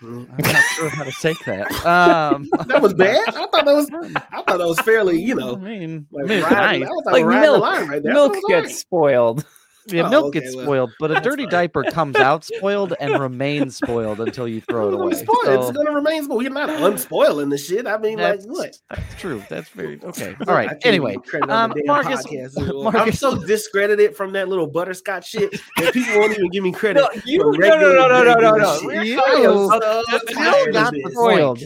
Mm. 0.00 0.28
I'm 0.30 0.52
not 0.52 0.62
sure 0.74 0.88
how 0.88 1.04
to 1.04 1.12
take 1.22 1.38
that. 1.44 1.70
Um, 1.86 2.48
That 2.66 2.82
was 2.82 2.94
bad. 2.94 3.20
I 3.28 3.30
thought 3.32 3.52
that 3.52 3.64
was. 3.66 3.88
I 4.32 4.42
thought 4.42 4.58
that 4.58 4.66
was 4.66 4.80
fairly. 4.80 5.20
You 5.20 5.34
I 5.34 5.44
know, 5.44 5.56
mean, 5.56 6.06
like, 6.10 6.24
I 6.24 6.28
mean, 6.28 6.42
riding, 6.42 6.80
nice. 6.82 6.88
I 6.88 6.92
was 6.92 7.04
Like 7.06 7.26
milk. 7.26 7.60
line 7.62 7.88
right 7.88 8.02
there. 8.02 8.12
Milk 8.12 8.32
thought 8.34 8.38
it 8.38 8.42
was 8.42 8.48
gets 8.48 8.64
alright. 8.66 8.76
spoiled. 8.76 9.44
Yeah, 9.86 10.02
Oh, 10.06 10.10
milk 10.10 10.26
okay, 10.26 10.40
gets 10.40 10.54
well, 10.54 10.64
spoiled, 10.66 10.92
but 11.00 11.10
a 11.10 11.20
dirty 11.20 11.44
fine. 11.44 11.50
diaper 11.50 11.82
comes 11.84 12.16
out 12.16 12.44
spoiled 12.44 12.94
and 13.00 13.18
remains 13.18 13.76
spoiled 13.76 14.20
until 14.20 14.46
you 14.46 14.60
throw 14.60 14.88
it 14.88 14.94
away. 15.00 15.14
spoil- 15.14 15.44
So 15.44 15.62
It's 15.68 15.76
gonna 15.76 15.92
remain 15.92 16.24
spoiled. 16.24 16.42
We're 16.42 16.50
not 16.50 16.68
unspoiling 16.68 17.50
the 17.50 17.58
shit. 17.58 17.86
I 17.86 17.96
mean, 17.98 18.18
like 18.18 18.42
what? 18.44 18.76
that's 18.90 19.14
true. 19.20 19.42
That's 19.48 19.68
very 19.70 20.00
okay. 20.04 20.36
All 20.46 20.54
right. 20.54 20.76
Anyway, 20.84 21.16
you 21.32 21.40
um, 21.48 21.72
damn 21.74 21.86
Marcus- 21.86 22.24
I'm 22.94 23.12
so 23.12 23.36
discredited 23.44 24.16
from 24.16 24.32
that 24.34 24.48
little 24.48 24.66
butterscotch 24.66 25.28
shit 25.28 25.50
that 25.78 25.94
people 25.94 26.18
won't 26.20 26.32
even 26.32 26.50
give 26.50 26.62
me 26.62 26.72
credit. 26.72 27.00
No, 27.00 27.08
you- 27.24 27.38
no, 27.38 27.50
no, 27.78 27.92
no, 27.92 28.08
no, 28.08 28.34
no, 28.34 28.34
no, 28.34 28.56
no. 28.56 29.02
You 29.02 29.16
so 29.18 29.72
of 29.72 30.72
got 30.72 30.94
spoiled. 31.10 31.62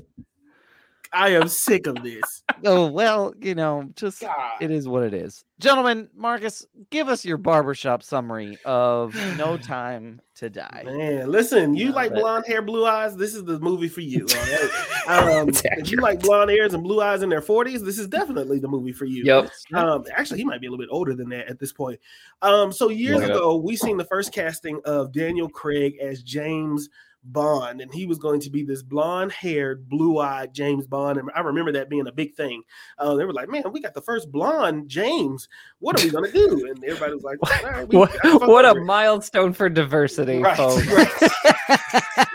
I 1.14 1.30
am 1.30 1.48
sick 1.48 1.86
of 1.86 2.02
this. 2.02 2.42
Oh 2.64 2.88
well, 2.88 3.34
you 3.40 3.54
know, 3.54 3.88
just 3.94 4.20
God. 4.20 4.52
it 4.60 4.70
is 4.70 4.88
what 4.88 5.04
it 5.04 5.14
is. 5.14 5.44
Gentlemen, 5.60 6.08
Marcus, 6.16 6.66
give 6.90 7.08
us 7.08 7.24
your 7.24 7.36
barbershop 7.36 8.02
summary 8.02 8.58
of 8.64 9.14
No 9.36 9.56
Time 9.64 10.20
to 10.36 10.50
Die. 10.50 10.82
Man, 10.84 11.30
listen, 11.30 11.74
you 11.74 11.92
like 11.92 12.12
blonde 12.12 12.44
hair, 12.46 12.60
blue 12.60 12.84
eyes. 12.84 13.16
This 13.16 13.34
is 13.34 13.44
the 13.44 13.60
movie 13.60 13.88
for 13.88 14.00
you. 14.00 14.26
Right. 14.26 14.70
Um, 15.06 15.50
if 15.50 15.90
you 15.90 15.98
like 15.98 16.20
blonde 16.20 16.50
hairs 16.50 16.72
and 16.72 16.82
blue 16.82 17.02
eyes 17.02 17.22
in 17.22 17.28
their 17.28 17.42
40s, 17.42 17.84
this 17.84 17.98
is 17.98 18.06
definitely 18.06 18.58
the 18.58 18.68
movie 18.68 18.92
for 18.92 19.04
you. 19.04 19.22
Yep. 19.24 19.50
Um, 19.74 20.02
actually, 20.10 20.38
he 20.38 20.46
might 20.46 20.62
be 20.62 20.66
a 20.66 20.70
little 20.70 20.82
bit 20.82 20.88
older 20.90 21.14
than 21.14 21.28
that 21.28 21.46
at 21.46 21.58
this 21.58 21.74
point. 21.74 22.00
Um, 22.40 22.72
so 22.72 22.88
years 22.88 23.16
Look 23.16 23.24
it 23.24 23.30
up. 23.32 23.36
ago, 23.36 23.56
we 23.56 23.76
seen 23.76 23.98
the 23.98 24.06
first 24.06 24.32
casting 24.32 24.80
of 24.86 25.12
Daniel 25.12 25.46
Craig 25.46 25.98
as 26.00 26.22
James 26.22 26.88
Bond, 27.24 27.80
and 27.80 27.92
he 27.92 28.06
was 28.06 28.18
going 28.18 28.40
to 28.40 28.50
be 28.50 28.62
this 28.62 28.82
blonde-haired, 28.82 29.88
blue-eyed 29.88 30.54
James 30.54 30.86
Bond. 30.86 31.18
And 31.18 31.30
I 31.34 31.40
remember 31.40 31.72
that 31.72 31.88
being 31.88 32.06
a 32.06 32.12
big 32.12 32.34
thing. 32.34 32.62
Uh, 32.98 33.14
they 33.14 33.24
were 33.24 33.32
like, 33.32 33.48
"Man, 33.48 33.62
we 33.72 33.80
got 33.80 33.94
the 33.94 34.02
first 34.02 34.30
blonde 34.30 34.88
James. 34.88 35.48
What 35.78 36.00
are 36.00 36.04
we 36.04 36.10
gonna 36.10 36.30
do?" 36.30 36.66
And 36.68 36.84
everybody 36.84 37.14
was 37.14 37.24
like, 37.24 37.38
right, 37.64 37.88
we 37.88 37.96
What, 37.98 38.12
what 38.22 38.64
a 38.64 38.70
over 38.70 38.80
it." 38.80 38.84
milestone 38.84 39.52
for 39.52 39.68
diversity, 39.68 40.38
Right, 40.38 40.56
folks. 40.56 40.86
right. 40.88 41.30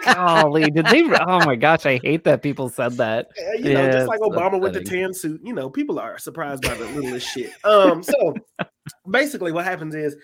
Golly, 0.16 0.70
did 0.72 0.86
they? 0.88 1.04
Oh 1.04 1.46
my 1.46 1.56
gosh, 1.56 1.86
I 1.86 1.98
hate 1.98 2.24
that 2.24 2.42
people 2.42 2.70
said 2.70 2.94
that. 2.94 3.30
Yeah, 3.38 3.54
you 3.54 3.74
know, 3.74 3.84
Yeah, 3.84 3.92
just 3.92 4.08
like 4.08 4.20
Obama 4.22 4.60
with 4.60 4.74
the 4.74 4.84
tan 4.84 5.14
suit, 5.14 5.42
you 5.44 5.54
know, 5.54 5.70
people 5.70 6.00
are 6.00 6.18
surprised 6.18 6.64
by 6.64 6.74
the 6.74 6.86
littlest 6.88 7.28
shit. 7.28 7.52
Um, 7.64 8.04
so 8.04 8.34
basically, 9.10 9.52
what 9.52 9.66
happens 9.66 9.96
is 9.96 10.16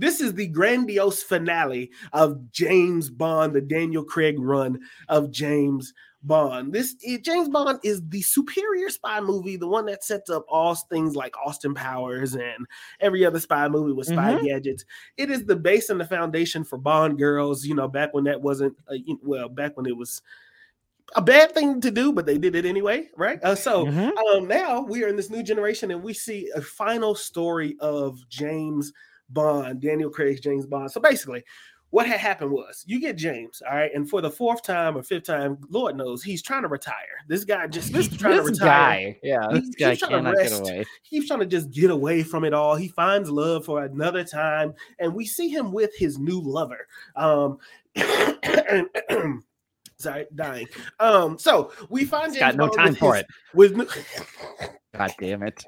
this 0.00 0.20
is 0.20 0.34
the 0.34 0.48
grandiose 0.48 1.22
finale 1.22 1.90
of 2.12 2.50
James 2.50 3.10
Bond, 3.10 3.54
the 3.54 3.60
Daniel 3.60 4.02
Craig 4.02 4.36
run 4.38 4.80
of 5.08 5.30
James 5.30 5.92
Bond. 6.22 6.72
This 6.72 6.96
it, 7.02 7.24
James 7.24 7.48
Bond 7.48 7.78
is 7.82 8.02
the 8.08 8.22
superior 8.22 8.88
spy 8.90 9.20
movie, 9.20 9.56
the 9.56 9.68
one 9.68 9.86
that 9.86 10.04
sets 10.04 10.28
up 10.30 10.44
all 10.48 10.74
things 10.74 11.14
like 11.16 11.34
Austin 11.38 11.74
Powers 11.74 12.34
and 12.34 12.66
every 13.00 13.24
other 13.24 13.40
spy 13.40 13.68
movie 13.68 13.92
with 13.92 14.08
spy 14.08 14.38
gadgets. 14.42 14.84
It 15.16 15.30
is 15.30 15.44
the 15.44 15.56
base 15.56 15.90
and 15.90 16.00
the 16.00 16.04
foundation 16.04 16.64
for 16.64 16.78
Bond 16.78 17.18
girls. 17.18 17.64
You 17.64 17.74
know, 17.74 17.88
back 17.88 18.12
when 18.12 18.24
that 18.24 18.40
wasn't 18.42 18.76
uh, 18.88 18.96
well, 19.22 19.48
back 19.48 19.76
when 19.76 19.86
it 19.86 19.96
was 19.96 20.20
a 21.16 21.22
bad 21.22 21.52
thing 21.52 21.80
to 21.80 21.90
do, 21.90 22.12
but 22.12 22.24
they 22.26 22.38
did 22.38 22.54
it 22.54 22.64
anyway, 22.64 23.08
right? 23.16 23.42
Uh, 23.42 23.54
so 23.54 23.86
Mhm. 23.86 24.16
um, 24.16 24.46
now 24.46 24.80
we 24.80 25.02
are 25.02 25.08
in 25.08 25.16
this 25.16 25.30
new 25.30 25.42
generation, 25.42 25.90
and 25.90 26.02
we 26.02 26.12
see 26.14 26.50
a 26.54 26.60
final 26.60 27.14
story 27.14 27.76
of 27.80 28.16
James 28.28 28.92
Bond, 29.30 29.80
Daniel 29.80 30.10
Craig's 30.10 30.40
James 30.40 30.66
Bond. 30.66 30.90
So 30.90 31.00
basically, 31.00 31.42
what 31.90 32.06
had 32.06 32.20
happened 32.20 32.52
was 32.52 32.84
you 32.86 33.00
get 33.00 33.16
James, 33.16 33.62
all 33.68 33.76
right, 33.76 33.90
and 33.94 34.08
for 34.08 34.20
the 34.20 34.30
fourth 34.30 34.62
time 34.62 34.96
or 34.96 35.02
fifth 35.02 35.24
time, 35.24 35.58
Lord 35.70 35.96
knows 35.96 36.22
he's 36.22 36.40
trying 36.42 36.62
to 36.62 36.68
retire. 36.68 36.94
This 37.26 37.44
guy 37.44 37.66
just 37.66 37.94
he's 37.94 38.08
trying 38.16 38.36
to 38.36 38.42
This 38.42 38.60
retire. 38.60 38.68
guy, 39.12 39.18
yeah. 39.24 39.48
He- 39.52 39.60
This 39.60 39.74
guy 39.74 39.90
he's 39.90 39.98
trying 39.98 40.10
to 40.24 40.30
cannot 40.30 40.36
get 40.36 40.60
away. 40.60 40.84
He's 41.02 41.26
trying 41.26 41.40
to 41.40 41.46
just 41.46 41.70
get 41.72 41.90
away 41.90 42.22
from 42.22 42.44
it 42.44 42.54
all. 42.54 42.76
He 42.76 42.86
finds 42.88 43.28
love 43.30 43.64
for 43.64 43.82
another 43.84 44.22
time, 44.22 44.74
and 45.00 45.14
we 45.14 45.26
see 45.26 45.48
him 45.48 45.72
with 45.72 45.90
his 45.96 46.18
new 46.18 46.40
lover. 46.40 46.86
Um, 47.16 47.58
and- 47.96 48.88
sorry, 49.96 50.26
dying. 50.34 50.68
Um, 51.00 51.38
so 51.38 51.72
we 51.88 52.04
find 52.04 52.30
He's 52.30 52.38
got 52.38 52.54
no 52.54 52.68
time 52.68 52.90
with 52.90 52.98
for 52.98 53.14
his- 53.16 53.24
it. 53.24 53.28
With 53.54 53.74
God 54.96 55.14
damn 55.20 55.42
it. 55.44 55.64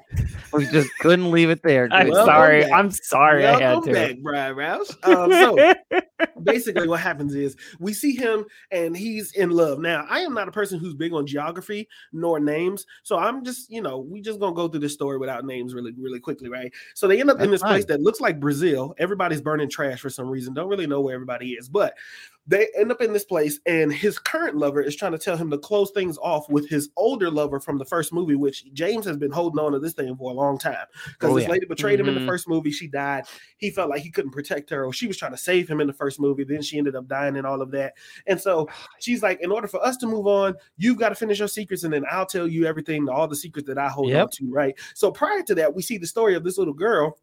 We 0.51 0.65
just 0.65 0.89
couldn't 0.99 1.31
leave 1.31 1.49
it 1.49 1.61
there. 1.63 1.87
I'm 1.91 2.07
Good. 2.07 2.13
Welcome 2.13 2.33
sorry. 2.33 2.61
back. 2.63 2.71
I'm 2.73 2.91
sorry. 2.91 3.45
I 3.45 3.59
had 3.59 3.83
to. 3.83 3.93
back, 3.93 4.17
Brian 4.21 4.55
Rouse. 4.55 4.95
Um, 5.03 5.31
so 5.31 5.73
basically 6.43 6.87
what 6.87 6.99
happens 6.99 7.33
is 7.35 7.55
we 7.79 7.93
see 7.93 8.15
him 8.15 8.45
and 8.71 8.95
he's 8.95 9.31
in 9.33 9.49
love 9.49 9.79
now 9.79 10.05
i 10.09 10.19
am 10.19 10.33
not 10.33 10.47
a 10.47 10.51
person 10.51 10.79
who's 10.79 10.93
big 10.93 11.13
on 11.13 11.25
geography 11.25 11.87
nor 12.11 12.39
names 12.39 12.85
so 13.03 13.17
i'm 13.17 13.43
just 13.43 13.69
you 13.71 13.81
know 13.81 13.99
we 13.99 14.21
just 14.21 14.39
gonna 14.39 14.55
go 14.55 14.67
through 14.67 14.79
this 14.79 14.93
story 14.93 15.17
without 15.17 15.45
names 15.45 15.73
really 15.73 15.93
really 15.97 16.19
quickly 16.19 16.49
right 16.49 16.71
so 16.93 17.07
they 17.07 17.19
end 17.19 17.29
up 17.29 17.39
in 17.39 17.49
That's 17.49 17.61
this 17.61 17.69
place 17.69 17.85
that 17.85 18.01
looks 18.01 18.21
like 18.21 18.39
brazil 18.39 18.93
everybody's 18.97 19.41
burning 19.41 19.69
trash 19.69 19.99
for 19.99 20.09
some 20.09 20.27
reason 20.27 20.53
don't 20.53 20.69
really 20.69 20.87
know 20.87 21.01
where 21.01 21.15
everybody 21.15 21.51
is 21.51 21.69
but 21.69 21.95
they 22.45 22.67
end 22.77 22.91
up 22.91 23.01
in 23.01 23.13
this 23.13 23.23
place 23.23 23.59
and 23.65 23.91
his 23.93 24.19
current 24.19 24.57
lover 24.57 24.81
is 24.81 24.95
trying 24.95 25.13
to 25.13 25.17
tell 25.17 25.37
him 25.37 25.49
to 25.49 25.57
close 25.57 25.91
things 25.91 26.17
off 26.17 26.49
with 26.49 26.67
his 26.69 26.89
older 26.97 27.31
lover 27.31 27.59
from 27.59 27.77
the 27.77 27.85
first 27.85 28.11
movie 28.11 28.35
which 28.35 28.65
james 28.73 29.05
has 29.05 29.15
been 29.15 29.31
holding 29.31 29.59
on 29.63 29.71
to 29.71 29.79
this 29.79 29.93
thing 29.93 30.13
for 30.17 30.29
a 30.31 30.33
long 30.33 30.57
time. 30.57 30.85
Because 31.13 31.31
Oh, 31.31 31.35
this 31.35 31.45
yeah. 31.45 31.51
lady 31.51 31.65
betrayed 31.65 31.99
him 31.99 32.09
in 32.09 32.15
the 32.15 32.19
Mhm. 32.21 32.25
first 32.27 32.49
movie. 32.49 32.71
She 32.71 32.87
died. 32.87 33.25
He 33.57 33.69
felt 33.71 33.89
like 33.89 34.01
he 34.01 34.11
couldn't 34.11 34.31
protect 34.31 34.69
her 34.71 34.83
or 34.85 34.91
she 34.91 35.07
was 35.07 35.15
trying 35.17 35.31
to 35.31 35.37
save 35.37 35.69
him 35.69 35.79
in 35.79 35.87
the 35.87 35.93
first 35.93 36.19
movie. 36.19 36.43
Then 36.43 36.61
she 36.61 36.77
ended 36.77 36.95
up 36.95 37.07
dying 37.07 37.37
and 37.37 37.47
all 37.47 37.61
of 37.61 37.71
that. 37.71 37.93
And 38.27 38.39
so 38.41 38.67
she's 38.99 39.23
like 39.23 39.39
in 39.41 39.51
order 39.51 39.67
for 39.67 39.83
us 39.85 39.95
to 39.97 40.07
move 40.07 40.27
on 40.27 40.55
you've 40.77 40.97
got 40.97 41.09
to 41.09 41.15
finish 41.15 41.39
your 41.39 41.47
secrets 41.47 41.83
and 41.83 41.93
then 41.93 42.03
i'll 42.11 42.25
tell 42.25 42.47
you 42.47 42.65
everything 42.65 43.07
all 43.07 43.27
the 43.27 43.35
secrets 43.35 43.67
that 43.67 43.77
i 43.77 43.87
hold 43.87 44.09
Yep. 44.09 44.23
on 44.23 44.29
to 44.31 44.51
right? 44.51 44.75
So 44.95 45.11
prior 45.11 45.41
to 45.43 45.55
that 45.55 45.73
we 45.73 45.81
see 45.81 45.97
the 45.97 46.07
story 46.07 46.35
of 46.35 46.43
this 46.43 46.57
little 46.57 46.73
girl 46.73 47.17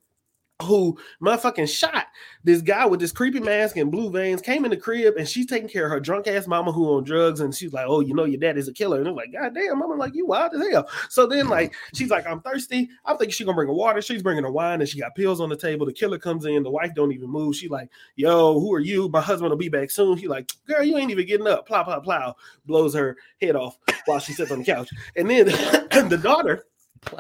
who 0.63 0.97
motherfucking 1.23 1.69
shot 1.69 2.07
this 2.45 2.63
guy 2.63 2.87
with 2.87 3.01
this 3.01 3.13
creepy 3.13 3.41
mask 3.41 3.77
and 3.77 3.91
blue 3.91 4.11
veins 4.11 4.41
came 4.41 4.65
in 4.65 4.71
the 4.71 4.77
crib 4.77 5.15
and 5.17 5.29
she's 5.29 5.47
taking 5.47 5.69
care 5.69 5.85
of 5.85 5.91
her 5.91 6.01
drunk 6.01 6.27
ass 6.27 6.47
mama 6.47 6.73
who 6.73 6.97
on 6.97 7.05
drugs 7.05 7.41
and 7.41 7.55
she's 7.55 7.73
like 7.73 7.87
oh 7.89 8.01
you 8.01 8.15
know 8.15 8.25
your 8.25 8.41
dad 8.41 8.57
is 8.57 8.69
a 8.69 8.73
killer. 8.73 8.99
And 8.99 9.09
I'm 9.09 9.15
like 9.15 9.33
god 9.33 9.55
damn 9.55 9.79
mama 9.79 9.95
like 9.95 10.15
you 10.15 10.27
wild 10.27 10.55
as 10.55 10.69
hell. 10.71 10.89
So 11.09 11.27
then 11.27 11.41
mm-hmm. 11.41 11.51
like 11.51 11.75
she's 11.95 12.11
like 12.11 12.27
i'm 12.27 12.41
thirsty. 12.41 12.89
I'm 13.05 13.17
thinking 13.17 13.33
she's 13.33 13.45
gonna 13.45 13.57
bring 13.57 13.69
her 13.69 13.75
water. 13.75 14.03
She's 14.03 14.23
bringing 14.23 14.45
her 14.45 14.51
wine 14.51 14.81
and 14.81 14.89
she 14.89 15.01
got 15.01 15.15
pills 15.15 15.41
on 15.41 15.49
the 15.49 15.57
table. 15.57 15.87
The 15.87 15.93
killer 15.93 16.19
comes 16.19 16.45
in. 16.47 16.63
The 16.63 16.71
wife 16.71 16.95
don't 16.95 17.13
even 17.13 17.31
move. 17.31 17.57
She 17.57 17.69
like 17.69 17.91
yo 18.17 18.59
who 18.59 18.73
are 18.73 18.81
you? 18.81 19.09
My 19.09 19.21
husband 19.21 19.51
will 19.51 19.57
be 19.57 19.69
back 19.69 19.91
soon. 19.91 20.17
He 20.17 20.29
like 20.29 20.51
girl 20.67 20.83
you 20.83 20.97
ain't 20.97 21.11
even 21.11 21.27
getting 21.27 21.47
up. 21.47 21.67
Plow 21.67 21.85
plow 21.85 22.01
plow 22.01 22.37
blows 22.67 22.95
her 22.95 23.17
head 23.41 23.57
off 23.57 23.79
while 24.07 24.19
she 24.19 24.33
sits 24.33 24.51
on 24.51 24.61
the 24.61 24.65
couch. 24.65 24.91
And 25.17 25.29
then 25.29 25.47
the 26.09 26.21
daughter 26.23 26.67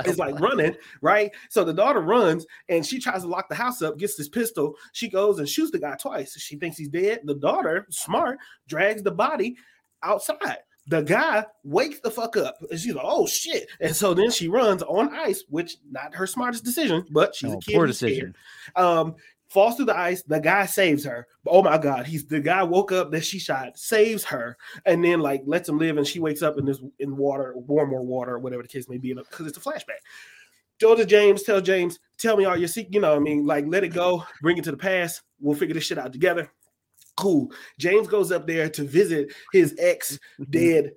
is 0.05 0.19
like 0.19 0.39
running, 0.41 0.75
right? 1.01 1.31
So 1.49 1.65
the 1.65 1.73
daughter 1.73 2.01
runs 2.01 2.47
and 2.69 2.85
she 2.85 2.99
tries 3.01 3.23
to 3.23 3.29
lock 3.29 3.49
the 3.49 3.55
house 3.55 3.83
up, 3.83 3.99
gets 3.99 4.15
this 4.17 4.29
pistol. 4.29 4.75
She 4.93 5.09
goes 5.09 5.39
and 5.39 5.49
shoots 5.49 5.71
the 5.71 5.79
guy 5.79 5.97
twice. 5.97 6.39
She 6.39 6.57
thinks 6.57 6.77
he's 6.77 6.89
dead. 6.89 7.21
The 7.25 7.35
daughter, 7.37 7.87
smart, 7.91 8.39
drags 8.69 9.03
the 9.03 9.11
body 9.11 9.57
outside. 10.03 10.59
The 10.87 11.03
guy 11.03 11.45
wakes 11.63 12.01
the 12.01 12.11
fuck 12.11 12.37
up 12.37 12.57
and 12.71 12.79
she's 12.81 12.95
like, 12.95 13.05
oh 13.07 13.27
shit. 13.27 13.69
And 13.81 13.95
so 13.95 14.13
then 14.15 14.31
she 14.31 14.49
runs 14.49 14.83
on 14.83 15.15
ice, 15.15 15.45
which 15.49 15.77
not 15.91 16.15
her 16.15 16.27
smartest 16.27 16.65
decision, 16.65 17.05
but 17.11 17.35
she's 17.35 17.53
Oh, 17.53 17.59
a 17.59 17.61
kid. 17.61 17.75
poor 17.75 17.87
decision. 17.87 18.35
um 18.77 19.15
falls 19.51 19.77
through 19.77 19.87
the 19.87 19.99
ice 19.99 20.23
the 20.23 20.39
guy 20.39 20.65
saves 20.65 21.05
her. 21.05 21.27
Oh 21.47 21.63
my 21.63 21.77
god 21.77 22.07
he's 22.07 22.27
the 22.27 22.41
guy 22.41 22.63
woke 22.63 22.93
up 22.93 23.11
that 23.11 23.25
she 23.25 23.39
shot 23.39 23.77
saves 23.77 24.25
her. 24.25 24.57
And 24.87 25.05
then 25.05 25.21
like 25.21 25.43
lets 25.45 25.69
him 25.69 25.79
live 25.79 25.99
and 25.99 26.07
she 26.07 26.21
wakes 26.21 26.43
up 26.43 26.59
in 26.59 26.65
this 26.65 26.81
in 26.99 27.17
water 27.17 27.55
warm 27.57 27.93
or 27.93 28.03
water 28.03 28.39
whatever 28.39 28.63
the 28.63 28.69
case 28.69 28.89
may 28.89 28.99
be 28.99 29.13
because 29.13 29.47
it's 29.47 29.59
a 29.59 29.61
flashback. 29.61 30.01
To 30.79 31.05
james 31.05 31.43
tell 31.43 31.61
james 31.61 31.99
tell 32.17 32.37
me 32.37 32.47
all 32.47 32.57
your 32.57 32.69
secret 32.69 32.95
you 32.95 33.01
know 33.01 33.11
what 33.11 33.19
i 33.19 33.21
mean 33.21 33.45
like 33.45 33.67
let 33.67 33.85
it 33.85 33.89
go 33.89 34.25
bring 34.41 34.57
it 34.57 34.65
to 34.65 34.71
the 34.71 34.77
past. 34.77 35.23
We'll 35.41 35.57
figure 35.57 35.75
this 35.75 35.85
shit 35.85 35.99
out 35.99 36.13
together. 36.13 36.51
Cool. 37.17 37.53
James 37.79 38.09
goes 38.09 38.33
up 38.33 38.47
there 38.47 38.69
to 38.71 38.85
visit 38.85 39.33
his 39.53 39.75
ex 39.79 40.19
dead 40.49 40.93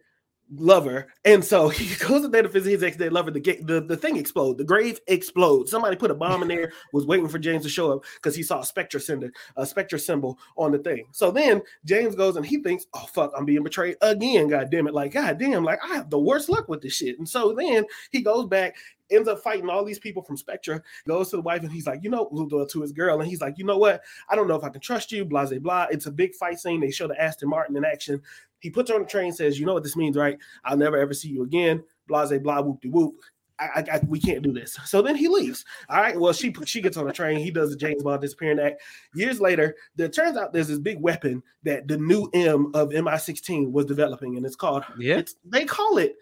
lover. 0.55 1.07
And 1.25 1.43
so 1.43 1.69
he 1.69 1.95
goes 1.95 2.23
in 2.23 2.31
there 2.31 2.43
to 2.43 2.49
visit 2.49 2.71
his 2.71 2.83
ex 2.83 2.97
dead 2.97 3.13
lover. 3.13 3.31
The, 3.31 3.39
ga- 3.39 3.61
the 3.61 3.81
the 3.81 3.97
thing 3.97 4.17
explodes. 4.17 4.57
The 4.57 4.63
grave 4.63 4.99
explodes. 5.07 5.71
Somebody 5.71 5.95
put 5.95 6.11
a 6.11 6.15
bomb 6.15 6.41
in 6.41 6.47
there, 6.47 6.71
was 6.93 7.05
waiting 7.05 7.27
for 7.27 7.39
James 7.39 7.63
to 7.63 7.69
show 7.69 7.93
up 7.93 8.03
because 8.15 8.35
he 8.35 8.43
saw 8.43 8.61
a 8.61 8.65
spectre 8.65 8.99
symbol, 8.99 9.29
a 9.55 9.65
symbol 9.97 10.39
on 10.57 10.71
the 10.71 10.79
thing. 10.79 11.05
So 11.11 11.31
then 11.31 11.61
James 11.85 12.15
goes 12.15 12.35
and 12.35 12.45
he 12.45 12.61
thinks, 12.61 12.85
oh 12.93 13.05
fuck, 13.13 13.31
I'm 13.37 13.45
being 13.45 13.63
betrayed 13.63 13.97
again. 14.01 14.47
God 14.47 14.69
damn 14.69 14.87
it. 14.87 14.93
Like, 14.93 15.13
god 15.13 15.37
damn, 15.39 15.63
like 15.63 15.79
I 15.83 15.95
have 15.95 16.09
the 16.09 16.19
worst 16.19 16.49
luck 16.49 16.67
with 16.67 16.81
this 16.81 16.93
shit. 16.93 17.17
And 17.17 17.27
so 17.27 17.53
then 17.53 17.85
he 18.11 18.21
goes 18.21 18.45
back, 18.47 18.75
ends 19.11 19.27
up 19.27 19.39
fighting 19.39 19.69
all 19.69 19.83
these 19.83 19.99
people 19.99 20.23
from 20.23 20.37
Spectra, 20.37 20.81
goes 21.07 21.29
to 21.29 21.37
the 21.37 21.41
wife, 21.41 21.61
and 21.61 21.71
he's 21.71 21.87
like, 21.87 22.03
you 22.03 22.09
know, 22.09 22.29
to 22.69 22.81
his 22.81 22.91
girl, 22.91 23.19
and 23.19 23.29
he's 23.29 23.41
like, 23.41 23.57
you 23.57 23.65
know 23.65 23.77
what? 23.77 24.01
I 24.29 24.35
don't 24.35 24.47
know 24.47 24.55
if 24.55 24.63
I 24.63 24.69
can 24.69 24.81
trust 24.81 25.11
you, 25.11 25.25
blah, 25.25 25.45
blah, 25.45 25.59
blah. 25.59 25.87
It's 25.91 26.05
a 26.05 26.11
big 26.11 26.33
fight 26.35 26.59
scene. 26.59 26.81
They 26.81 26.91
show 26.91 27.07
the 27.07 27.21
Aston 27.21 27.49
Martin 27.49 27.77
in 27.77 27.85
action. 27.85 28.21
He 28.63 28.69
puts 28.69 28.89
her 28.89 28.95
on 28.95 29.03
the 29.03 29.07
train, 29.07 29.33
says, 29.33 29.59
"You 29.59 29.65
know 29.65 29.73
what 29.73 29.83
this 29.83 29.97
means, 29.97 30.15
right? 30.15 30.39
I'll 30.63 30.77
never 30.77 30.97
ever 30.97 31.13
see 31.13 31.27
you 31.27 31.43
again." 31.43 31.83
Blah 32.07 32.25
blah 32.39 32.61
whoop 32.61 32.81
de 32.81 32.89
whoop. 32.89 33.13
I, 33.59 33.83
I, 33.91 34.01
we 34.07 34.19
can't 34.19 34.41
do 34.41 34.51
this. 34.51 34.77
So 34.85 35.01
then 35.01 35.15
he 35.15 35.27
leaves. 35.27 35.63
All 35.89 36.01
right. 36.01 36.19
Well, 36.19 36.33
she 36.33 36.53
she 36.65 36.81
gets 36.81 36.95
on 36.97 37.05
the 37.05 37.13
train. 37.13 37.39
He 37.39 37.51
does 37.51 37.69
the 37.69 37.75
James 37.75 38.01
Bond 38.03 38.21
disappearing 38.21 38.59
act. 38.59 38.81
Years 39.13 39.39
later, 39.41 39.75
there 39.95 40.07
turns 40.09 40.37
out 40.37 40.53
there's 40.53 40.69
this 40.69 40.79
big 40.79 40.99
weapon 41.01 41.43
that 41.63 41.87
the 41.87 41.97
new 41.97 42.29
M 42.33 42.71
of 42.73 42.89
MI16 42.89 43.71
was 43.71 43.85
developing, 43.85 44.37
and 44.37 44.45
it's 44.45 44.55
called. 44.55 44.83
Yeah. 44.97 45.17
It's 45.17 45.35
they 45.45 45.65
call 45.65 45.97
it 45.97 46.15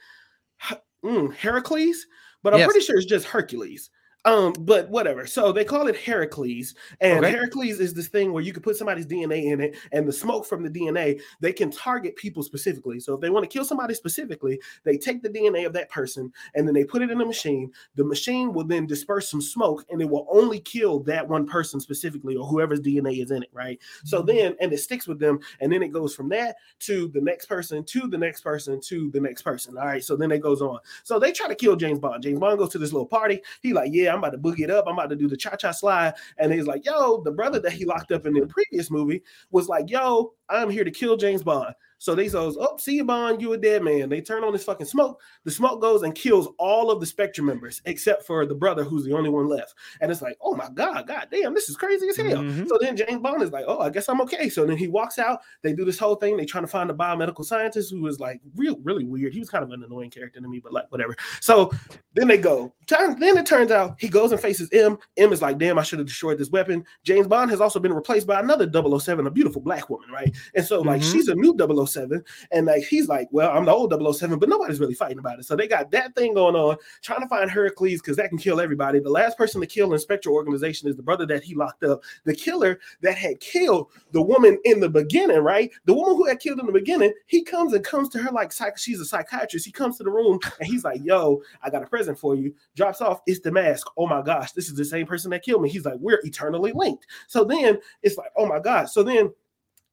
mm, 1.05 1.33
Heracles, 1.35 2.05
but 2.43 2.53
I'm 2.53 2.59
Yes. 2.61 2.71
pretty 2.71 2.85
sure 2.85 2.97
it's 2.97 3.05
just 3.05 3.25
Hercules. 3.27 3.91
Um, 4.23 4.53
but 4.59 4.87
whatever. 4.89 5.25
So 5.25 5.51
they 5.51 5.65
call 5.65 5.87
it 5.87 5.95
Heracles, 5.95 6.75
and 6.99 7.25
Okay. 7.25 7.31
Heracles 7.31 7.79
is 7.79 7.93
this 7.93 8.07
thing 8.07 8.31
where 8.31 8.43
you 8.43 8.53
can 8.53 8.61
put 8.61 8.75
somebody's 8.77 9.07
DNA 9.07 9.45
in 9.45 9.59
it, 9.59 9.75
and 9.91 10.07
the 10.07 10.13
smoke 10.13 10.45
from 10.45 10.61
the 10.61 10.69
DNA 10.69 11.19
they 11.39 11.51
can 11.51 11.71
target 11.71 12.15
people 12.15 12.43
specifically. 12.43 12.99
So 12.99 13.15
if 13.15 13.21
they 13.21 13.31
want 13.31 13.43
to 13.43 13.49
kill 13.49 13.65
somebody 13.65 13.95
specifically, 13.95 14.59
they 14.83 14.97
take 14.97 15.23
the 15.23 15.29
DNA 15.29 15.65
of 15.65 15.73
that 15.73 15.89
person 15.89 16.31
and 16.53 16.67
then 16.67 16.75
they 16.75 16.83
put 16.83 17.01
it 17.01 17.09
in 17.09 17.19
a 17.19 17.25
machine. 17.25 17.71
The 17.95 18.03
machine 18.03 18.53
will 18.53 18.65
then 18.65 18.85
disperse 18.85 19.27
some 19.29 19.41
smoke, 19.41 19.85
and 19.89 19.99
it 20.01 20.09
will 20.09 20.27
only 20.29 20.59
kill 20.59 20.99
that 21.01 21.27
one 21.27 21.47
person 21.47 21.79
specifically 21.79 22.35
or 22.35 22.45
whoever's 22.45 22.81
DNA 22.81 23.23
is 23.23 23.31
in 23.31 23.41
it, 23.41 23.49
right? 23.53 23.79
So 24.05 24.21
then, 24.21 24.55
and 24.61 24.71
it 24.71 24.79
sticks 24.79 25.07
with 25.07 25.19
them, 25.19 25.39
and 25.61 25.71
then 25.71 25.81
it 25.81 25.91
goes 25.91 26.13
from 26.13 26.29
that 26.29 26.57
to 26.81 27.07
the 27.07 27.21
next 27.21 27.47
person, 27.47 27.83
to 27.85 28.07
the 28.07 28.17
next 28.19 28.41
person, 28.41 28.79
to 28.81 29.09
the 29.09 29.19
next 29.19 29.41
person. 29.41 29.77
All 29.79 29.85
right. 29.85 30.03
So 30.03 30.15
then 30.15 30.31
it 30.31 30.41
goes 30.41 30.61
on. 30.61 30.79
So 31.03 31.17
they 31.17 31.31
try 31.31 31.47
to 31.47 31.55
kill 31.55 31.75
James 31.75 31.99
Bond. 31.99 32.21
James 32.21 32.39
Bond 32.39 32.59
goes 32.59 32.69
to 32.69 32.77
this 32.77 32.93
little 32.93 33.07
party. 33.07 33.41
He 33.61 33.73
like, 33.73 33.91
yeah, 33.91 34.10
I'm 34.11 34.19
about 34.19 34.31
to 34.31 34.37
boogie 34.37 34.61
it 34.61 34.71
up. 34.71 34.85
I'm 34.87 34.93
about 34.93 35.09
to 35.09 35.15
do 35.15 35.27
the 35.27 35.37
cha 35.37 35.55
cha 35.55 35.71
slide. 35.71 36.13
And 36.37 36.51
he's 36.51 36.67
like, 36.67 36.85
yo, 36.85 37.21
the 37.23 37.31
brother 37.31 37.59
that 37.59 37.71
he 37.71 37.85
locked 37.85 38.11
up 38.11 38.25
in 38.25 38.33
the 38.33 38.45
previous 38.47 38.91
movie 38.91 39.23
was 39.51 39.67
like, 39.67 39.89
yo, 39.89 40.33
I'm 40.49 40.69
here 40.69 40.83
to 40.83 40.91
kill 40.91 41.17
James 41.17 41.43
Bond. 41.43 41.73
So 42.01 42.15
they 42.15 42.29
goes, 42.29 42.57
oh, 42.59 42.77
see 42.77 42.95
you, 42.95 43.05
Bond, 43.05 43.43
you 43.43 43.53
a 43.53 43.57
dead 43.59 43.83
man. 43.83 44.09
They 44.09 44.21
turn 44.21 44.43
on 44.43 44.53
this 44.53 44.63
fucking 44.63 44.87
smoke. 44.87 45.21
The 45.43 45.51
smoke 45.51 45.79
goes 45.83 46.01
and 46.01 46.15
kills 46.15 46.47
all 46.57 46.89
of 46.89 46.99
the 46.99 47.05
Spectre 47.05 47.43
members 47.43 47.79
except 47.85 48.25
for 48.25 48.43
the 48.47 48.55
brother 48.55 48.83
who's 48.83 49.05
the 49.05 49.13
only 49.13 49.29
one 49.29 49.47
left. 49.47 49.75
And 50.01 50.11
it's 50.11 50.23
like, 50.23 50.35
oh 50.41 50.55
my 50.55 50.67
god, 50.73 51.05
god 51.05 51.27
damn, 51.29 51.53
this 51.53 51.69
is 51.69 51.77
crazy 51.77 52.07
as 52.09 52.17
hell. 52.17 52.37
Mhm. 52.41 52.67
So 52.67 52.79
then 52.81 52.97
James 52.97 53.21
Bond 53.21 53.43
is 53.43 53.51
like, 53.51 53.65
oh, 53.67 53.81
I 53.81 53.91
guess 53.91 54.09
I'm 54.09 54.19
okay. 54.21 54.49
So 54.49 54.65
then 54.65 54.77
he 54.77 54.87
walks 54.87 55.19
out. 55.19 55.41
They 55.61 55.73
do 55.73 55.85
this 55.85 55.99
whole 55.99 56.15
thing. 56.15 56.37
They 56.37 56.45
trying 56.45 56.63
to 56.63 56.67
find 56.67 56.89
a 56.89 56.93
biomedical 56.95 57.45
scientist 57.45 57.91
who 57.91 58.07
is 58.07 58.19
like 58.19 58.41
real, 58.55 58.79
really 58.81 59.05
weird. 59.05 59.31
He 59.31 59.39
was 59.39 59.51
kind 59.51 59.63
of 59.63 59.69
an 59.69 59.83
annoying 59.83 60.09
character 60.09 60.41
to 60.41 60.47
me, 60.47 60.57
but 60.59 60.73
like 60.73 60.91
whatever. 60.91 61.15
So 61.39 61.71
then 62.15 62.27
they 62.27 62.39
go. 62.39 62.73
Turn, 62.87 63.19
then 63.19 63.37
it 63.37 63.45
turns 63.45 63.69
out 63.69 63.95
he 63.99 64.09
goes 64.09 64.31
and 64.31 64.41
faces 64.41 64.69
M. 64.73 64.97
M 65.17 65.31
is 65.31 65.43
like, 65.43 65.59
damn, 65.59 65.77
I 65.77 65.83
should 65.83 65.99
have 65.99 66.07
destroyed 66.07 66.39
this 66.39 66.49
weapon. 66.49 66.83
James 67.03 67.27
Bond 67.27 67.51
has 67.51 67.61
also 67.61 67.79
been 67.79 67.93
replaced 67.93 68.25
by 68.25 68.39
another 68.39 68.65
007, 68.65 69.27
a 69.27 69.29
beautiful 69.29 69.61
black 69.61 69.87
woman, 69.87 70.09
right? 70.09 70.35
And 70.55 70.65
so 70.65 70.81
like 70.81 71.01
Mhm. 71.01 71.11
she's 71.11 71.27
a 71.27 71.35
new 71.35 71.53
007, 71.53 71.90
Oh 71.97 72.21
and 72.51 72.65
like 72.67 72.83
he's 72.83 73.07
like, 73.07 73.27
well, 73.31 73.51
I'm 73.51 73.65
the 73.65 73.71
old 73.71 73.93
007, 74.15 74.39
but 74.39 74.49
nobody's 74.49 74.79
really 74.79 74.93
fighting 74.93 75.19
about 75.19 75.39
it. 75.39 75.45
So 75.45 75.55
they 75.55 75.67
got 75.67 75.91
that 75.91 76.15
thing 76.15 76.33
going 76.33 76.55
on, 76.55 76.77
trying 77.01 77.21
to 77.21 77.27
find 77.27 77.49
Heracles 77.49 78.01
because 78.01 78.17
that 78.17 78.29
can 78.29 78.37
kill 78.37 78.59
everybody. 78.59 78.99
The 78.99 79.09
last 79.09 79.37
person 79.37 79.61
to 79.61 79.67
kill 79.67 79.93
in 79.93 79.99
Spectre 79.99 80.31
organization 80.31 80.89
is 80.89 80.95
the 80.95 81.03
brother 81.03 81.25
that 81.27 81.43
he 81.43 81.55
locked 81.55 81.83
up. 81.83 82.03
The 82.25 82.35
killer 82.35 82.79
that 83.01 83.15
had 83.15 83.39
killed 83.39 83.87
the 84.11 84.21
woman 84.21 84.59
in 84.65 84.79
the 84.79 84.89
beginning, 84.89 85.39
right? 85.39 85.71
The 85.85 85.93
woman 85.93 86.15
who 86.15 86.27
had 86.27 86.39
killed 86.39 86.59
in 86.59 86.65
the 86.65 86.71
beginning, 86.71 87.13
he 87.27 87.43
comes 87.43 87.73
and 87.73 87.83
comes 87.83 88.09
to 88.09 88.19
her 88.19 88.31
like 88.31 88.51
psych- 88.51 88.77
she's 88.77 88.99
a 88.99 89.05
psychiatrist. 89.05 89.65
He 89.65 89.71
comes 89.71 89.97
to 89.97 90.03
the 90.03 90.11
room 90.11 90.39
and 90.59 90.67
he's 90.67 90.83
like, 90.83 91.01
"Yo, 91.03 91.41
I 91.61 91.69
got 91.69 91.83
a 91.83 91.87
present 91.87 92.17
for 92.17 92.35
you." 92.35 92.53
Drops 92.75 93.01
off. 93.01 93.21
It's 93.27 93.39
the 93.39 93.51
mask. 93.51 93.87
Oh 93.97 94.07
my 94.07 94.21
gosh, 94.21 94.51
this 94.51 94.67
is 94.67 94.75
the 94.75 94.85
same 94.85 95.05
person 95.05 95.31
that 95.31 95.43
killed 95.43 95.61
me. 95.61 95.69
He's 95.69 95.85
like, 95.85 95.99
"We're 95.99 96.21
eternally 96.23 96.71
linked." 96.73 97.05
So 97.27 97.43
then 97.43 97.79
it's 98.01 98.17
like, 98.17 98.31
"Oh 98.35 98.45
my 98.45 98.59
god." 98.59 98.89
So 98.89 99.03
then 99.03 99.31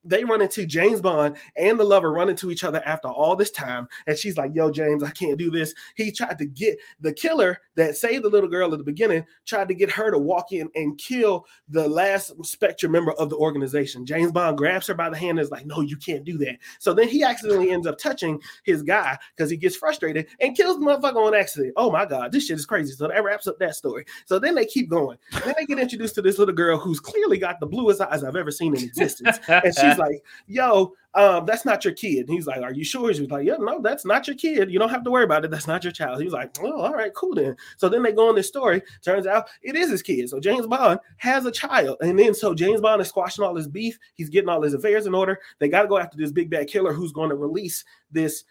they 0.04 0.24
run 0.24 0.40
into 0.40 0.66
James 0.66 1.00
Bond 1.00 1.36
and 1.56 1.78
the 1.78 1.84
lover 1.84 2.12
run 2.12 2.28
into 2.28 2.50
each 2.50 2.64
other 2.64 2.82
after 2.84 3.08
all 3.08 3.36
this 3.36 3.50
time. 3.50 3.88
And 4.06 4.16
she's 4.16 4.36
like, 4.36 4.54
Yo, 4.54 4.70
James, 4.70 5.02
I 5.02 5.10
can't 5.10 5.38
do 5.38 5.50
this. 5.50 5.74
He 5.96 6.10
tried 6.10 6.38
to 6.38 6.46
get 6.46 6.78
the 7.00 7.12
killer 7.12 7.58
that 7.76 7.96
saved 7.96 8.24
the 8.24 8.28
little 8.28 8.48
girl 8.48 8.72
at 8.72 8.78
the 8.78 8.84
beginning, 8.84 9.24
tried 9.46 9.68
to 9.68 9.74
get 9.74 9.90
her 9.90 10.10
to 10.10 10.18
walk 10.18 10.52
in 10.52 10.68
and 10.74 10.98
kill 10.98 11.46
the 11.68 11.88
last 11.88 12.32
Spectre 12.44 12.88
member 12.88 13.12
of 13.12 13.30
the 13.30 13.36
organization. 13.36 14.06
James 14.06 14.32
Bond 14.32 14.56
grabs 14.56 14.86
her 14.86 14.94
by 14.94 15.10
the 15.10 15.16
hand 15.16 15.38
and 15.38 15.40
is 15.40 15.50
like, 15.50 15.66
No, 15.66 15.80
you 15.80 15.96
can't 15.96 16.24
do 16.24 16.38
that. 16.38 16.58
So 16.78 16.94
then 16.94 17.08
he 17.08 17.22
accidentally 17.22 17.70
ends 17.70 17.86
up 17.86 17.98
touching 17.98 18.40
his 18.64 18.82
guy 18.82 19.18
because 19.36 19.50
he 19.50 19.56
gets 19.56 19.76
frustrated 19.76 20.26
and 20.40 20.56
kills 20.56 20.78
the 20.78 20.86
motherfucker 20.86 21.26
on 21.26 21.34
accident. 21.34 21.74
Oh 21.76 21.90
my 21.90 22.06
God, 22.06 22.32
this 22.32 22.46
shit 22.46 22.58
is 22.58 22.66
crazy. 22.66 22.92
So 22.92 23.08
that 23.08 23.24
wraps 23.24 23.46
up 23.46 23.58
that 23.58 23.74
story. 23.74 24.04
So 24.26 24.38
then 24.38 24.54
they 24.54 24.64
keep 24.64 24.88
going. 24.88 25.18
Then 25.44 25.54
they 25.56 25.66
get 25.66 25.78
introduced 25.78 26.14
to 26.16 26.22
this 26.22 26.38
little 26.38 26.54
girl 26.54 26.78
who's 26.78 27.00
clearly 27.00 27.38
got 27.38 27.60
the 27.60 27.66
bluest 27.66 28.00
eyes 28.00 28.24
I've 28.24 28.36
ever 28.36 28.50
seen 28.50 28.76
in 28.76 28.82
existence 28.82 29.38
and 29.48 29.74
she's 29.88 29.98
like, 29.98 30.22
"Yo, 30.46 30.94
um, 31.14 31.46
that's 31.46 31.64
not 31.64 31.84
your 31.84 31.94
kid." 31.94 32.20
And 32.20 32.30
he's 32.30 32.46
like, 32.46 32.62
"Are 32.62 32.72
you 32.72 32.84
sure?" 32.84 33.12
She's 33.12 33.30
like, 33.30 33.46
"Yeah, 33.46 33.56
no, 33.58 33.80
that's 33.80 34.04
not 34.04 34.26
your 34.26 34.36
kid. 34.36 34.70
You 34.70 34.78
don't 34.78 34.88
have 34.88 35.04
to 35.04 35.10
worry 35.10 35.24
about 35.24 35.44
it. 35.44 35.50
That's 35.50 35.66
not 35.66 35.84
your 35.84 35.92
child." 35.92 36.22
He's 36.22 36.32
like, 36.32 36.56
"Oh, 36.60 36.80
all 36.80 36.92
right, 36.92 37.12
cool 37.14 37.34
then." 37.34 37.56
So 37.76 37.88
then 37.88 38.02
they 38.02 38.12
go 38.12 38.28
on 38.28 38.34
this 38.34 38.48
story. 38.48 38.82
Turns 39.02 39.26
out 39.26 39.48
it 39.62 39.76
is 39.76 39.90
his 39.90 40.02
kid. 40.02 40.28
So 40.28 40.40
James 40.40 40.66
Bond 40.66 41.00
has 41.16 41.46
a 41.46 41.52
child, 41.52 41.98
and 42.00 42.18
then 42.18 42.34
so 42.34 42.54
James 42.54 42.80
Bond 42.80 43.02
is 43.02 43.08
squashing 43.08 43.44
all 43.44 43.56
his 43.56 43.68
beef. 43.68 43.98
He's 44.14 44.28
getting 44.28 44.48
all 44.48 44.62
his 44.62 44.74
affairs 44.74 45.06
in 45.06 45.14
order. 45.14 45.38
They 45.58 45.68
got 45.68 45.82
to 45.82 45.88
go 45.88 45.98
after 45.98 46.16
this 46.16 46.32
big 46.32 46.50
bad 46.50 46.68
killer 46.68 46.92
who's 46.92 47.12
going 47.12 47.30
to 47.30 47.36
release 47.36 47.84
this 48.10 48.44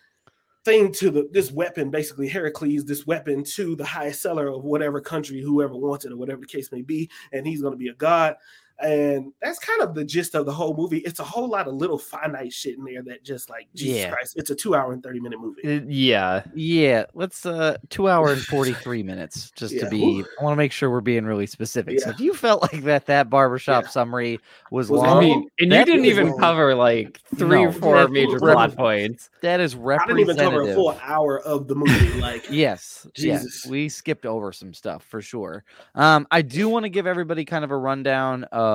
thing 0.67 0.91
to 0.91 1.10
the 1.10 1.30
this 1.32 1.50
weapon, 1.50 1.89
basically 1.89 2.28
Heracles, 2.28 2.84
this 2.84 3.08
weapon 3.08 3.41
to 3.56 3.78
the 3.78 3.86
highest 3.86 4.21
seller 4.21 4.50
of 4.50 4.65
whatever 4.65 5.00
country, 5.00 5.41
whoever 5.41 5.78
wants 5.78 6.04
it, 6.04 6.12
or 6.12 6.17
whatever 6.17 6.41
the 6.41 6.47
case 6.47 6.73
may 6.73 6.82
be, 6.82 7.10
and 7.32 7.47
he's 7.47 7.62
going 7.62 7.71
to 7.71 7.78
be 7.78 7.88
a 7.88 7.93
god. 7.93 8.36
And 8.80 9.34
that's 9.42 9.58
kind 9.60 9.82
of 9.82 9.96
the 9.96 10.06
gist 10.06 10.36
of 10.36 10.46
the 10.46 10.54
whole 10.54 10.76
movie. 10.76 11.00
It's 11.00 11.20
a 11.20 11.24
whole 11.24 11.48
lot 11.50 11.68
of 11.68 11.74
little 11.74 11.98
finite 11.98 12.54
shit 12.54 12.78
in 12.78 12.84
there 12.84 13.02
that 13.04 13.24
just 13.24 13.50
like 13.50 13.68
Jesus 13.74 13.98
Yeah. 13.98 14.10
Christ. 14.12 14.34
It's 14.38 14.52
a 14.52 14.56
two 14.56 14.76
hour 14.76 14.94
and 14.94 15.02
30 15.02 15.20
minute 15.20 15.40
movie. 15.42 15.62
Uh, 15.63 15.82
yeah. 15.88 16.44
Yeah, 16.54 17.06
let's 17.16 17.46
uh 17.46 17.78
two 17.90 18.08
hour 18.08 18.32
and 18.32 18.42
43 18.42 19.02
minutes 19.02 19.52
just 19.56 19.74
Yeah. 19.74 19.86
to 19.86 19.90
be 19.90 20.24
I 20.40 20.44
want 20.44 20.54
to 20.54 20.58
make 20.58 20.72
sure 20.72 20.92
we're 20.92 21.02
being 21.02 21.26
really 21.26 21.48
specific. 21.48 22.00
So 22.02 22.12
if 22.12 22.20
you 22.20 22.34
felt 22.36 22.62
like 22.72 22.84
that 22.84 23.08
that 23.08 23.30
barbershop 23.32 23.86
Yeah. 23.86 23.90
summary 23.90 24.40
was, 24.72 24.92
Was 24.92 25.02
I 25.02 25.08
long, 25.08 25.20
mean, 25.24 25.50
and 25.60 25.72
you 25.74 25.86
didn't 25.86 26.06
even 26.06 26.30
long. 26.30 26.40
cover 26.40 26.76
like 26.76 27.20
three 27.36 27.63
No, 27.63 27.70
or 27.70 27.72
four 27.72 28.08
major 28.10 28.38
rep- 28.40 28.54
plot 28.54 28.76
points. 28.76 29.30
that 29.42 29.60
is 29.60 29.76
representative. 29.76 30.30
I 30.30 30.34
didn't 30.34 30.50
even 30.52 30.52
cover 30.62 30.70
a 30.70 30.74
full 30.76 31.00
hour 31.02 31.40
of 31.40 31.68
the 31.68 31.74
movie. 31.76 32.22
Like, 32.22 32.46
Yes, 32.52 33.08
yes, 33.16 33.66
we 33.68 33.90
skipped 33.90 34.26
over 34.26 34.52
some 34.52 34.74
stuff 34.74 35.04
for 35.04 35.22
sure. 35.22 35.63
Um, 35.96 36.28
I 36.30 36.42
do 36.44 36.70
want 36.70 36.84
to 36.84 36.90
give 36.90 37.08
everybody 37.08 37.44
kind 37.46 37.63
of 37.63 37.72
a 37.72 37.78
rundown 37.78 38.44
of 38.46 38.67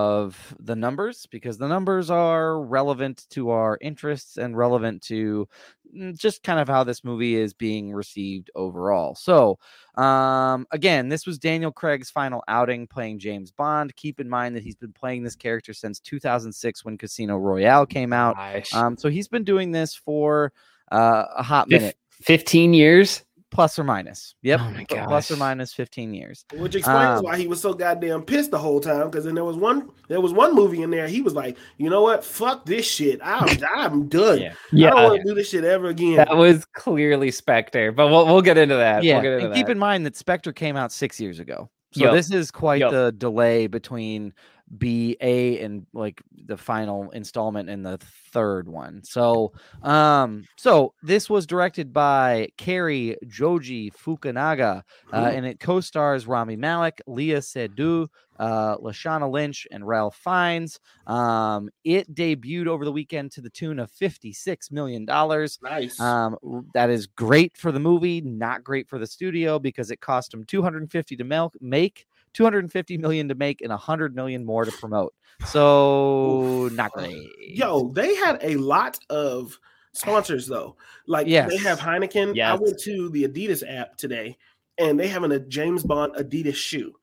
the 0.60 0.76
numbers 0.76 1.26
because 1.30 1.58
the 1.58 1.68
numbers 1.68 2.10
are 2.10 2.60
relevant 2.60 3.26
to 3.30 3.50
our 3.50 3.78
interests 3.80 4.36
and 4.36 4.56
relevant 4.56 5.02
to 5.02 5.48
mm, 5.94 6.16
just 6.16 6.42
kind 6.42 6.60
of 6.60 6.68
how 6.68 6.84
this 6.84 7.04
movie 7.04 7.36
is 7.36 7.54
being 7.54 7.92
received 7.92 8.50
overall. 8.54 9.14
So, 9.14 9.58
um, 9.96 10.66
again, 10.70 11.08
this 11.08 11.26
was 11.26 11.38
Daniel 11.38 11.72
Craig's 11.72 12.10
final 12.10 12.42
outing 12.48 12.86
playing 12.86 13.18
James 13.18 13.50
Bond. 13.50 13.94
Keep 13.96 14.20
in 14.20 14.28
mind 14.28 14.56
that 14.56 14.62
he's 14.62 14.76
been 14.76 14.92
playing 14.92 15.22
this 15.22 15.36
character 15.36 15.72
since 15.72 16.00
2006 16.00 16.84
when 16.84 16.98
Casino 16.98 17.36
Royale 17.36 17.86
came 17.86 18.12
out. 18.12 18.36
Um, 18.74 18.96
so 18.96 19.08
he's 19.08 19.28
been 19.28 19.44
doing 19.44 19.72
this 19.72 19.94
for 19.94 20.52
uh, 20.90 21.24
a 21.36 21.42
hot 21.42 21.68
Fif- 21.68 21.80
minute 21.80 21.96
Fifteen 22.22 22.72
years. 22.72 23.24
Plus 23.52 23.78
or 23.78 23.84
minus. 23.84 24.34
Yep. 24.42 24.60
Oh 24.60 24.70
my 24.70 24.84
pl- 24.88 25.06
Plus 25.06 25.30
or 25.30 25.36
minus 25.36 25.72
15 25.74 26.12
years. 26.14 26.44
which 26.54 26.74
explains 26.74 27.18
Um, 27.18 27.24
why 27.24 27.36
he 27.36 27.46
was 27.46 27.60
so 27.60 27.72
goddamn 27.72 28.22
pissed 28.22 28.50
the 28.50 28.58
whole 28.58 28.80
time. 28.80 29.08
Because 29.10 29.24
then 29.24 29.34
there 29.36 29.44
was 29.44 29.56
one, 29.56 29.90
there 30.08 30.20
was 30.20 30.32
one 30.32 30.54
movie 30.54 30.82
in 30.82 30.90
there. 30.90 31.06
He 31.06 31.20
was 31.22 31.34
like, 31.34 31.56
you 31.76 31.88
know 31.90 32.02
what? 32.02 32.24
Fuck 32.24 32.64
this 32.66 32.84
shit. 32.86 33.20
I'm, 33.22 33.46
I'm 33.76 34.08
done. 34.08 34.40
Yeah. 34.40 34.54
yeah. 34.72 34.88
I 34.88 34.90
don't 34.90 35.02
want 35.10 35.22
to 35.22 35.28
do 35.28 35.34
this 35.34 35.50
shit 35.50 35.64
ever 35.64 35.86
again. 35.88 36.16
that 36.16 36.34
was 36.36 36.64
clearly 36.74 37.30
Spectre, 37.30 37.92
but 37.92 38.08
we'll 38.08 38.26
we'll 38.26 38.42
get 38.42 38.56
into 38.58 38.74
that. 38.76 39.04
Yeah. 39.04 39.14
we'll 39.14 39.22
get 39.22 39.32
into 39.34 39.46
and 39.46 39.54
keep 39.54 39.68
in 39.68 39.78
mind 39.78 40.06
that 40.06 40.16
Spectre 40.16 40.52
came 40.52 40.76
out 40.76 40.90
six 40.90 41.20
years 41.20 41.38
ago. 41.38 41.70
So 41.92 42.04
Yup. 42.04 42.14
this 42.14 42.30
is 42.32 42.50
quite 42.50 42.80
Yup. 42.80 42.90
the 42.90 43.12
delay 43.12 43.66
between 43.66 44.32
B, 44.78 45.16
A, 45.20 45.60
and 45.60 45.86
like 45.92 46.22
the 46.46 46.56
final 46.56 47.10
installment 47.10 47.68
and 47.68 47.84
the 47.84 47.98
third 48.32 48.68
one. 48.68 49.02
So, 49.04 49.52
um, 49.82 50.44
so 50.56 50.94
this 51.02 51.28
was 51.28 51.46
directed 51.46 51.92
by 51.92 52.48
Cary 52.56 53.16
Joji 53.26 53.90
Fukunaga, 53.90 54.82
uh, 55.12 55.16
and 55.16 55.44
it 55.46 55.60
co-stars 55.60 56.26
Rami 56.26 56.56
Malek, 56.56 57.00
Léa 57.06 57.38
Seydoux, 57.38 58.08
uh, 58.38 58.76
Lashana 58.78 59.30
Lynch, 59.30 59.66
and 59.70 59.86
Ralph 59.86 60.16
Fiennes. 60.16 60.80
Um, 61.06 61.68
it 61.84 62.12
debuted 62.14 62.66
over 62.66 62.84
the 62.84 62.92
weekend 62.92 63.32
to 63.32 63.40
the 63.40 63.50
tune 63.50 63.78
of 63.78 63.90
fifty-six 63.90 64.70
million 64.70 65.04
dollars. 65.04 65.58
nice. 65.62 66.00
Um, 66.00 66.36
that 66.74 66.90
is 66.90 67.06
great 67.06 67.56
for 67.56 67.72
the 67.72 67.80
movie, 67.80 68.20
not 68.20 68.64
great 68.64 68.88
for 68.88 68.98
the 68.98 69.06
studio 69.06 69.58
because 69.58 69.90
it 69.90 70.00
cost 70.00 70.30
them 70.30 70.44
250 70.44 71.16
to 71.16 71.24
mel- 71.24 71.52
make, 71.60 72.06
250 72.34 72.98
million 72.98 73.28
to 73.28 73.34
make, 73.34 73.60
and 73.60 73.70
100 73.70 74.14
million 74.14 74.44
more 74.44 74.64
to 74.64 74.72
promote. 74.72 75.14
So 75.46 76.68
not 76.72 76.92
great. 76.92 77.26
Yo, 77.48 77.88
they 77.88 78.14
had 78.14 78.38
a 78.42 78.56
lot 78.56 78.98
of 79.10 79.58
sponsors 79.92 80.46
though. 80.46 80.76
Like 81.06 81.26
they 81.26 81.56
have 81.56 81.78
Yes. 81.78 81.80
Heineken. 81.80 82.40
I 82.40 82.54
went 82.54 82.78
to 82.80 83.10
the 83.10 83.26
Adidas 83.28 83.62
app 83.68 83.96
today, 83.96 84.36
and 84.78 84.98
they 84.98 85.08
having 85.08 85.32
a 85.32 85.38
James 85.40 85.82
Bond 85.82 86.14
Adidas 86.14 86.54
shoe. 86.54 86.94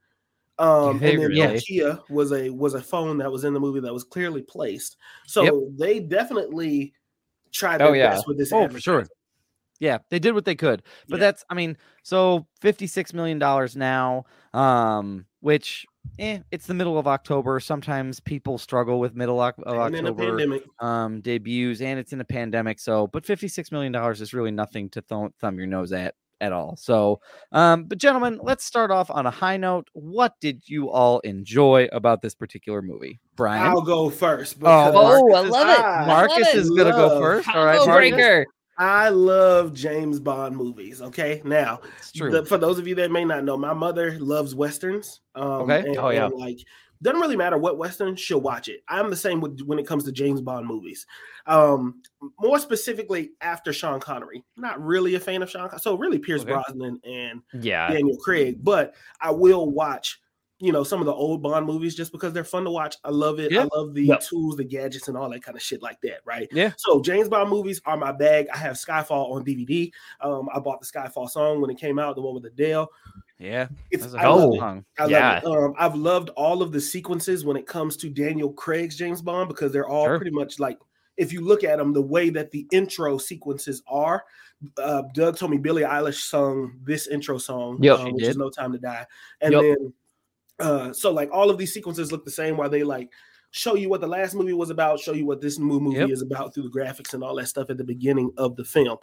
Um, 0.57 1.01
and 1.01 1.01
then 1.01 1.19
really? 1.19 1.57
Nokia 1.57 2.01
was 2.09 2.33
a 2.33 2.49
was 2.49 2.73
a 2.73 2.81
phone 2.81 3.17
that 3.19 3.31
was 3.31 3.45
in 3.45 3.53
the 3.53 3.59
movie 3.59 3.79
that 3.79 3.93
was 3.93 4.03
clearly 4.03 4.41
placed. 4.41 4.97
So 5.25 5.43
Yep. 5.43 5.53
they 5.77 5.99
definitely 6.01 6.93
tried 7.51 7.81
Oh, 7.81 7.87
their 7.87 7.95
yeah. 7.95 8.09
best 8.11 8.27
with 8.27 8.37
this. 8.37 8.51
Oh, 8.51 8.67
for 8.67 8.79
sure. 8.79 9.07
Advertising. 9.81 10.01
Yeah, 10.01 10.07
they 10.09 10.19
did 10.19 10.33
what 10.33 10.45
they 10.45 10.55
could. 10.55 10.83
But 11.07 11.17
Yeah. 11.17 11.25
that's, 11.27 11.45
I 11.49 11.53
mean, 11.53 11.77
so 12.03 12.47
56 12.61 13.13
million 13.13 13.39
dollars 13.39 13.75
now, 13.75 14.25
um, 14.53 15.25
which, 15.41 15.85
eh, 16.17 16.39
it's 16.51 16.67
the 16.67 16.73
middle 16.73 16.97
of 16.97 17.07
October. 17.07 17.59
Sometimes 17.59 18.19
people 18.19 18.57
struggle 18.57 18.99
with 18.99 19.15
middle 19.15 19.39
of 19.41 19.53
And 19.65 19.95
in 19.95 20.05
a 20.05 20.09
October. 20.11 20.59
um, 20.79 21.21
debuts, 21.21 21.81
and 21.81 21.99
it's 21.99 22.13
in 22.13 22.21
a 22.21 22.25
pandemic. 22.25 22.79
So, 22.79 23.07
but 23.07 23.25
fifty-six 23.25 23.71
million 23.71 23.91
dollars 23.91 24.21
is 24.21 24.33
really 24.33 24.51
nothing 24.51 24.89
to 24.91 25.01
th- 25.01 25.31
thumb 25.39 25.57
your 25.57 25.67
nose 25.67 25.91
at 25.93 26.15
at 26.41 26.53
all. 26.53 26.77
So, 26.77 27.19
um, 27.51 27.83
but 27.83 27.97
gentlemen, 27.97 28.39
let's 28.41 28.63
start 28.63 28.91
off 28.91 29.11
on 29.11 29.25
a 29.25 29.29
high 29.31 29.57
note. 29.57 29.89
What 29.91 30.35
did 30.39 30.61
you 30.69 30.89
all 30.89 31.19
enjoy 31.19 31.89
about 31.91 32.21
this 32.21 32.33
particular 32.33 32.81
movie, 32.81 33.19
Brian? 33.35 33.61
I'll 33.67 33.81
go 33.81 34.09
first. 34.09 34.55
Oh, 34.61 34.67
Oh, 34.95 35.33
I 35.35 35.41
because 35.41 35.51
love 35.51 35.69
it. 35.69 36.07
Marcus 36.07 36.37
love 36.45 36.55
it. 36.55 36.55
is 36.55 36.69
gonna 36.69 36.91
go 36.91 37.07
Love 37.07 37.21
first. 37.21 37.49
All 37.49 37.65
right, 37.65 37.85
Marcus. 37.85 38.11
breaker. 38.11 38.45
I 38.79 39.09
love 39.09 39.73
James 39.73 40.19
Bond 40.21 40.55
movies. 40.55 41.01
Okay, 41.01 41.41
now 41.43 41.81
the- 42.15 42.45
for 42.45 42.57
those 42.57 42.79
of 42.79 42.87
you 42.87 42.95
that 42.95 43.11
may 43.11 43.25
not 43.25 43.43
know, 43.43 43.57
my 43.57 43.73
mother 43.73 44.17
loves 44.19 44.55
westerns. 44.55 45.19
Um, 45.35 45.43
Okay. 45.69 45.79
and- 45.85 45.97
Oh, 45.97 46.09
yeah. 46.09 46.27
like 46.27 46.57
doesn't 47.01 47.21
really 47.21 47.37
matter 47.37 47.57
what 47.57 47.77
western, 47.77 48.13
she'll 48.15 48.41
watch 48.41 48.67
it. 48.67 48.83
I'm 48.89 49.09
the 49.09 49.15
same 49.15 49.39
with 49.39 49.61
when 49.61 49.79
it 49.79 49.87
comes 49.87 50.03
to 50.03 50.11
James 50.11 50.41
Bond 50.41 50.65
movies. 50.67 51.05
Um, 51.45 52.01
more 52.41 52.59
specifically, 52.59 53.31
after 53.39 53.71
Sean 53.71 54.01
Connery, 54.01 54.43
not 54.57 54.81
really 54.83 55.15
a 55.15 55.19
fan 55.19 55.41
of 55.41 55.49
Sean. 55.49 55.69
Con- 55.69 55.79
So 55.79 55.95
really, 55.95 56.19
Pierce 56.19 56.41
Okay. 56.41 56.51
Brosnan 56.51 56.99
and 57.05 57.41
Yeah. 57.53 57.89
Daniel 57.91 58.17
Craig, 58.17 58.59
but 58.63 58.95
I 59.21 59.31
will 59.31 59.69
watch. 59.71 60.19
You 60.61 60.73
know 60.73 60.83
some 60.83 60.99
of 60.99 61.05
the 61.05 61.13
old 61.13 61.41
Bond 61.41 61.65
movies 61.65 61.95
just 61.95 62.11
because 62.11 62.33
they're 62.33 62.43
fun 62.43 62.65
to 62.65 62.69
watch. 62.71 62.97
I 63.05 63.11
love 63.11 63.39
it. 63.39 63.51
Yeah. 63.51 63.61
I 63.71 63.77
love 63.77 63.93
the 63.93 64.03
Yep. 64.05 64.21
tools, 64.21 64.57
the 64.57 64.65
gadgets, 64.65 65.07
and 65.07 65.17
all 65.17 65.29
that 65.29 65.41
kind 65.41 65.55
of 65.55 65.61
shit 65.63 65.81
like 65.81 66.01
that. 66.01 66.19
Right. 66.25 66.49
Yeah. 66.51 66.73
So 66.77 67.01
James 67.01 67.29
Bond 67.29 67.49
movies 67.49 67.81
are 67.85 67.95
my 67.95 68.11
bag. 68.11 68.47
I 68.53 68.57
have 68.57 68.75
Skyfall 68.75 69.31
on 69.31 69.45
DVD. 69.45 69.91
Um, 70.19 70.49
I 70.53 70.59
bought 70.59 70.81
the 70.81 70.85
Skyfall 70.87 71.29
song 71.29 71.61
when 71.61 71.69
it 71.69 71.77
came 71.79 71.97
out, 71.97 72.15
the 72.15 72.21
one 72.21 72.33
with 72.35 72.45
Adele. 72.45 72.89
yeah, 73.37 73.69
It's 73.89 74.13
I 74.13 74.27
love 74.27 74.53
it. 74.53 74.61
I 74.61 75.03
love 75.03 75.11
Yeah. 75.11 75.37
it. 75.37 75.45
Um, 75.45 75.73
I've 75.79 75.95
loved 75.95 76.27
all 76.31 76.61
of 76.61 76.73
the 76.73 76.81
sequences 76.81 77.45
when 77.45 77.55
it 77.55 77.65
comes 77.65 77.95
to 77.97 78.09
Daniel 78.09 78.51
Craig's 78.51 78.97
James 78.97 79.21
Bond 79.21 79.47
because 79.47 79.71
they're 79.71 79.87
all 79.87 80.07
Sure. 80.07 80.17
pretty 80.17 80.31
much 80.35 80.59
like 80.59 80.77
if 81.15 81.31
you 81.33 81.39
look 81.41 81.63
at 81.63 81.77
them, 81.77 81.93
the 81.93 82.01
way 82.01 82.29
that 82.29 82.51
the 82.51 82.65
intro 82.71 83.17
sequences 83.17 83.81
are. 83.87 84.23
Uh, 84.77 85.03
Doug 85.13 85.37
told 85.37 85.51
me 85.51 85.57
Billie 85.57 85.83
Eilish 85.83 86.21
sung 86.29 86.77
this 86.83 87.07
intro 87.07 87.37
song, 87.37 87.77
Yep, 87.81 87.99
um, 87.99 88.13
which 88.13 88.23
is 88.25 88.35
"No 88.37 88.49
Time 88.49 88.73
to 88.73 88.77
Die," 88.77 89.05
and 89.39 89.53
Yep. 89.53 89.61
then 89.61 89.93
uh, 90.59 90.93
so 90.93 91.11
like 91.11 91.29
all 91.31 91.49
of 91.49 91.57
these 91.57 91.73
sequences 91.73 92.11
look 92.11 92.25
the 92.25 92.31
same, 92.31 92.57
while 92.57 92.69
they 92.69 92.83
like 92.83 93.09
show 93.51 93.75
you 93.75 93.89
what 93.89 94.01
the 94.01 94.07
last 94.07 94.35
movie 94.35 94.53
was 94.53 94.69
about, 94.69 94.99
show 94.99 95.13
you 95.13 95.25
what 95.25 95.41
this 95.41 95.57
new 95.59 95.79
movie 95.79 95.97
Yep. 95.97 96.09
is 96.09 96.21
about 96.21 96.53
through 96.53 96.63
the 96.63 96.69
graphics 96.79 97.13
and 97.13 97.23
all 97.23 97.35
that 97.35 97.47
stuff 97.47 97.69
at 97.69 97.77
the 97.77 97.83
beginning 97.83 98.31
of 98.37 98.55
the 98.55 98.63
film. 98.63 98.97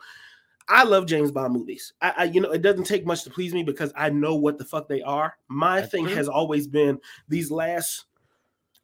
I 0.68 0.82
love 0.84 1.06
James 1.06 1.30
Bond 1.30 1.52
movies. 1.52 1.92
I, 2.00 2.14
I 2.16 2.24
you 2.24 2.40
know, 2.40 2.50
it 2.50 2.62
doesn't 2.62 2.84
take 2.84 3.06
much 3.06 3.22
to 3.24 3.30
please 3.30 3.54
me 3.54 3.62
because 3.62 3.92
I 3.96 4.10
know 4.10 4.34
what 4.34 4.58
the 4.58 4.64
fuck 4.64 4.88
they 4.88 5.02
are. 5.02 5.36
My 5.48 5.80
That's 5.80 5.92
thing 5.92 6.06
true. 6.06 6.14
has 6.14 6.28
always 6.28 6.66
been 6.66 6.98
these 7.28 7.50
last 7.50 8.04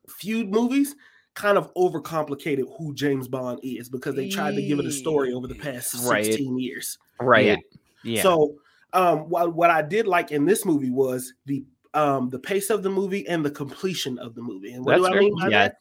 few 0.08 0.44
movies 0.44 0.94
kind 1.34 1.56
of 1.56 1.72
overcomplicated 1.74 2.64
who 2.76 2.94
James 2.94 3.26
Bond 3.26 3.58
is 3.62 3.88
because 3.88 4.14
they 4.14 4.28
tried 4.28 4.54
to 4.54 4.62
give 4.62 4.78
it 4.78 4.84
a 4.86 4.92
story 4.92 5.32
over 5.32 5.46
the 5.46 5.54
past 5.54 5.94
Right. 6.04 6.24
16 6.24 6.58
years. 6.58 6.98
Right. 7.20 7.58
Yeah. 8.04 8.22
So 8.22 8.56
um 8.92 9.20
what, 9.30 9.54
what 9.54 9.70
I 9.70 9.80
did 9.80 10.06
like 10.06 10.30
in 10.30 10.44
this 10.44 10.64
movie 10.66 10.90
was 10.90 11.32
the 11.46 11.64
um 11.94 12.30
the 12.30 12.38
pace 12.38 12.70
of 12.70 12.82
the 12.82 12.90
movie 12.90 13.26
and 13.28 13.44
the 13.44 13.50
completion 13.50 14.18
of 14.18 14.34
the 14.34 14.42
movie. 14.42 14.72
And 14.72 14.84
what 14.84 15.00
That's 15.00 15.12
do 15.12 15.16
I 15.16 15.20
mean 15.20 15.36
by 15.38 15.48
Yeah. 15.48 15.68
that? 15.68 15.76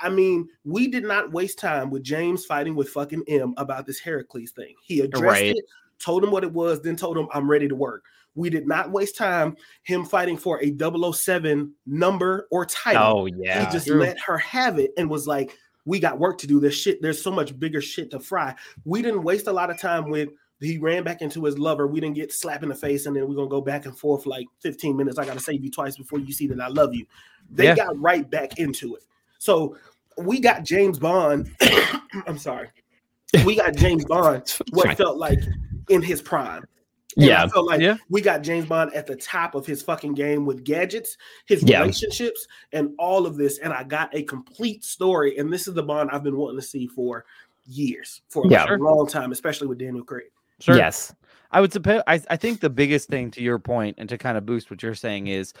I 0.00 0.08
mean, 0.08 0.48
we 0.64 0.88
did 0.88 1.04
not 1.04 1.32
waste 1.32 1.58
time 1.58 1.88
with 1.90 2.02
James 2.02 2.44
fighting 2.44 2.74
with 2.74 2.88
fucking 2.90 3.22
M 3.28 3.54
about 3.56 3.86
this 3.86 4.00
Heracles 4.00 4.50
thing. 4.50 4.74
He 4.82 5.00
addressed 5.00 5.24
Right. 5.24 5.56
it, 5.56 5.64
told 5.98 6.24
him 6.24 6.30
what 6.30 6.42
it 6.44 6.52
was, 6.52 6.82
then 6.82 6.96
told 6.96 7.16
him 7.16 7.28
I'm 7.32 7.48
ready 7.50 7.68
to 7.68 7.76
work. 7.76 8.04
We 8.34 8.50
did 8.50 8.66
not 8.66 8.90
waste 8.90 9.16
time 9.16 9.56
him 9.84 10.04
fighting 10.04 10.36
for 10.36 10.60
a 10.62 10.70
007 10.70 11.72
number 11.86 12.48
or 12.50 12.66
title. 12.66 13.02
Oh 13.20 13.26
yeah. 13.26 13.64
he 13.64 13.72
just 13.72 13.86
True. 13.86 14.00
let 14.00 14.18
her 14.20 14.36
have 14.38 14.78
it 14.80 14.90
and 14.98 15.08
was 15.08 15.28
like, 15.28 15.56
"We 15.84 16.00
got 16.00 16.18
work 16.18 16.38
to 16.38 16.48
do. 16.48 16.58
There's 16.58 16.74
shit. 16.76 17.00
There's 17.00 17.22
so 17.22 17.30
much 17.30 17.56
bigger 17.58 17.80
shit 17.80 18.10
to 18.10 18.18
fry." 18.18 18.56
We 18.84 19.00
didn't 19.02 19.22
waste 19.22 19.46
a 19.46 19.52
lot 19.52 19.70
of 19.70 19.78
time 19.78 20.10
with. 20.10 20.30
He 20.60 20.78
ran 20.78 21.02
back 21.02 21.20
into 21.20 21.44
his 21.44 21.58
lover. 21.58 21.86
We 21.86 22.00
didn't 22.00 22.14
get 22.16 22.32
slapped 22.32 22.62
in 22.62 22.68
the 22.68 22.74
face, 22.74 23.06
and 23.06 23.14
then 23.14 23.28
we're 23.28 23.34
gonna 23.34 23.48
go 23.48 23.60
back 23.60 23.86
and 23.86 23.96
forth 23.98 24.24
like 24.26 24.46
15 24.60 24.96
minutes. 24.96 25.18
I 25.18 25.24
gotta 25.26 25.40
save 25.40 25.62
you 25.64 25.70
twice 25.70 25.96
before 25.96 26.18
you 26.20 26.32
see 26.32 26.46
that 26.46 26.60
I 26.60 26.68
love 26.68 26.94
you. 26.94 27.06
They 27.50 27.64
Yeah. 27.64 27.74
got 27.76 28.00
right 28.00 28.28
back 28.28 28.58
into 28.58 28.94
it. 28.94 29.04
So 29.38 29.76
we 30.16 30.40
got 30.40 30.64
James 30.64 30.98
Bond. 30.98 31.50
I'm 32.26 32.38
sorry. 32.38 32.68
We 33.44 33.56
got 33.56 33.74
James 33.76 34.04
Bond. 34.04 34.56
What 34.72 34.96
felt 34.96 35.18
like 35.18 35.40
in 35.90 36.00
his 36.02 36.22
prime. 36.22 36.64
And 37.16 37.26
Yeah. 37.26 37.44
I 37.44 37.48
felt 37.48 37.66
like 37.66 37.80
Yeah. 37.80 37.96
we 38.08 38.20
got 38.22 38.42
James 38.42 38.66
Bond 38.66 38.94
at 38.94 39.06
the 39.06 39.16
top 39.16 39.54
of 39.54 39.66
his 39.66 39.82
fucking 39.82 40.14
game 40.14 40.46
with 40.46 40.64
gadgets, 40.64 41.16
his 41.46 41.62
Yeah. 41.62 41.80
relationships, 41.80 42.46
and 42.72 42.94
all 42.98 43.26
of 43.26 43.36
this. 43.36 43.58
And 43.58 43.72
I 43.72 43.82
got 43.84 44.14
a 44.16 44.22
complete 44.22 44.84
story. 44.84 45.36
And 45.36 45.52
this 45.52 45.66
is 45.68 45.74
the 45.74 45.82
Bond 45.82 46.10
I've 46.12 46.22
been 46.24 46.36
wanting 46.36 46.60
to 46.60 46.66
see 46.66 46.86
for 46.86 47.24
years, 47.66 48.22
for 48.28 48.44
Yeah. 48.48 48.72
a 48.72 48.76
long 48.78 49.06
time, 49.06 49.32
especially 49.32 49.66
with 49.66 49.78
Daniel 49.78 50.04
Craig. 50.04 50.26
Sure. 50.60 50.76
Yes. 50.76 51.14
I 51.50 51.60
would 51.60 51.72
suppose. 51.72 52.02
I, 52.06 52.20
I 52.30 52.36
think 52.36 52.60
the 52.60 52.70
biggest 52.70 53.08
thing 53.08 53.30
to 53.32 53.42
your 53.42 53.58
point 53.58 53.96
and 53.98 54.08
to 54.08 54.18
kind 54.18 54.36
of 54.36 54.44
boost 54.46 54.70
what 54.70 54.82
you're 54.82 54.94
saying 54.94 55.28
is, 55.28 55.52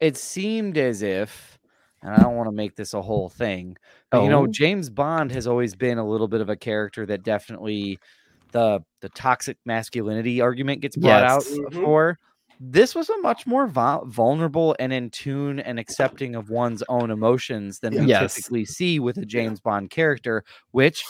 it 0.00 0.16
seemed 0.16 0.78
as 0.78 1.02
if, 1.02 1.58
and 2.02 2.14
I 2.14 2.18
don't 2.18 2.36
want 2.36 2.48
to 2.48 2.52
make 2.54 2.76
this 2.76 2.94
a 2.94 3.02
whole 3.02 3.28
thing, 3.28 3.76
but, 4.10 4.22
you 4.22 4.30
know, 4.30 4.44
Oh. 4.44 4.46
James 4.46 4.88
Bond 4.90 5.30
has 5.32 5.46
always 5.46 5.74
been 5.74 5.98
a 5.98 6.06
little 6.08 6.28
bit 6.28 6.40
of 6.40 6.48
a 6.48 6.56
character 6.56 7.04
that 7.06 7.22
definitely 7.24 7.98
the 8.52 8.80
the 9.00 9.08
toxic 9.10 9.56
masculinity 9.64 10.40
argument 10.40 10.80
gets 10.82 10.96
brought 10.96 11.24
out 11.24 11.44
Yes. 11.48 11.58
Mhm. 11.58 11.72
for. 11.84 12.18
This 12.60 12.94
was 12.94 13.08
a 13.08 13.16
much 13.18 13.46
more 13.46 13.66
vul- 13.66 14.04
vulnerable 14.06 14.76
and 14.78 14.92
in 14.92 15.08
tune 15.10 15.60
and 15.60 15.78
accepting 15.78 16.34
of 16.34 16.50
one's 16.50 16.82
own 16.90 17.10
emotions 17.10 17.78
than 17.80 17.94
we 17.94 18.06
typically 18.34 18.64
see 18.66 18.98
with 19.00 19.16
a 19.18 19.24
James 19.24 19.60
Bond 19.60 19.90
character, 19.90 20.44
which 20.72 21.02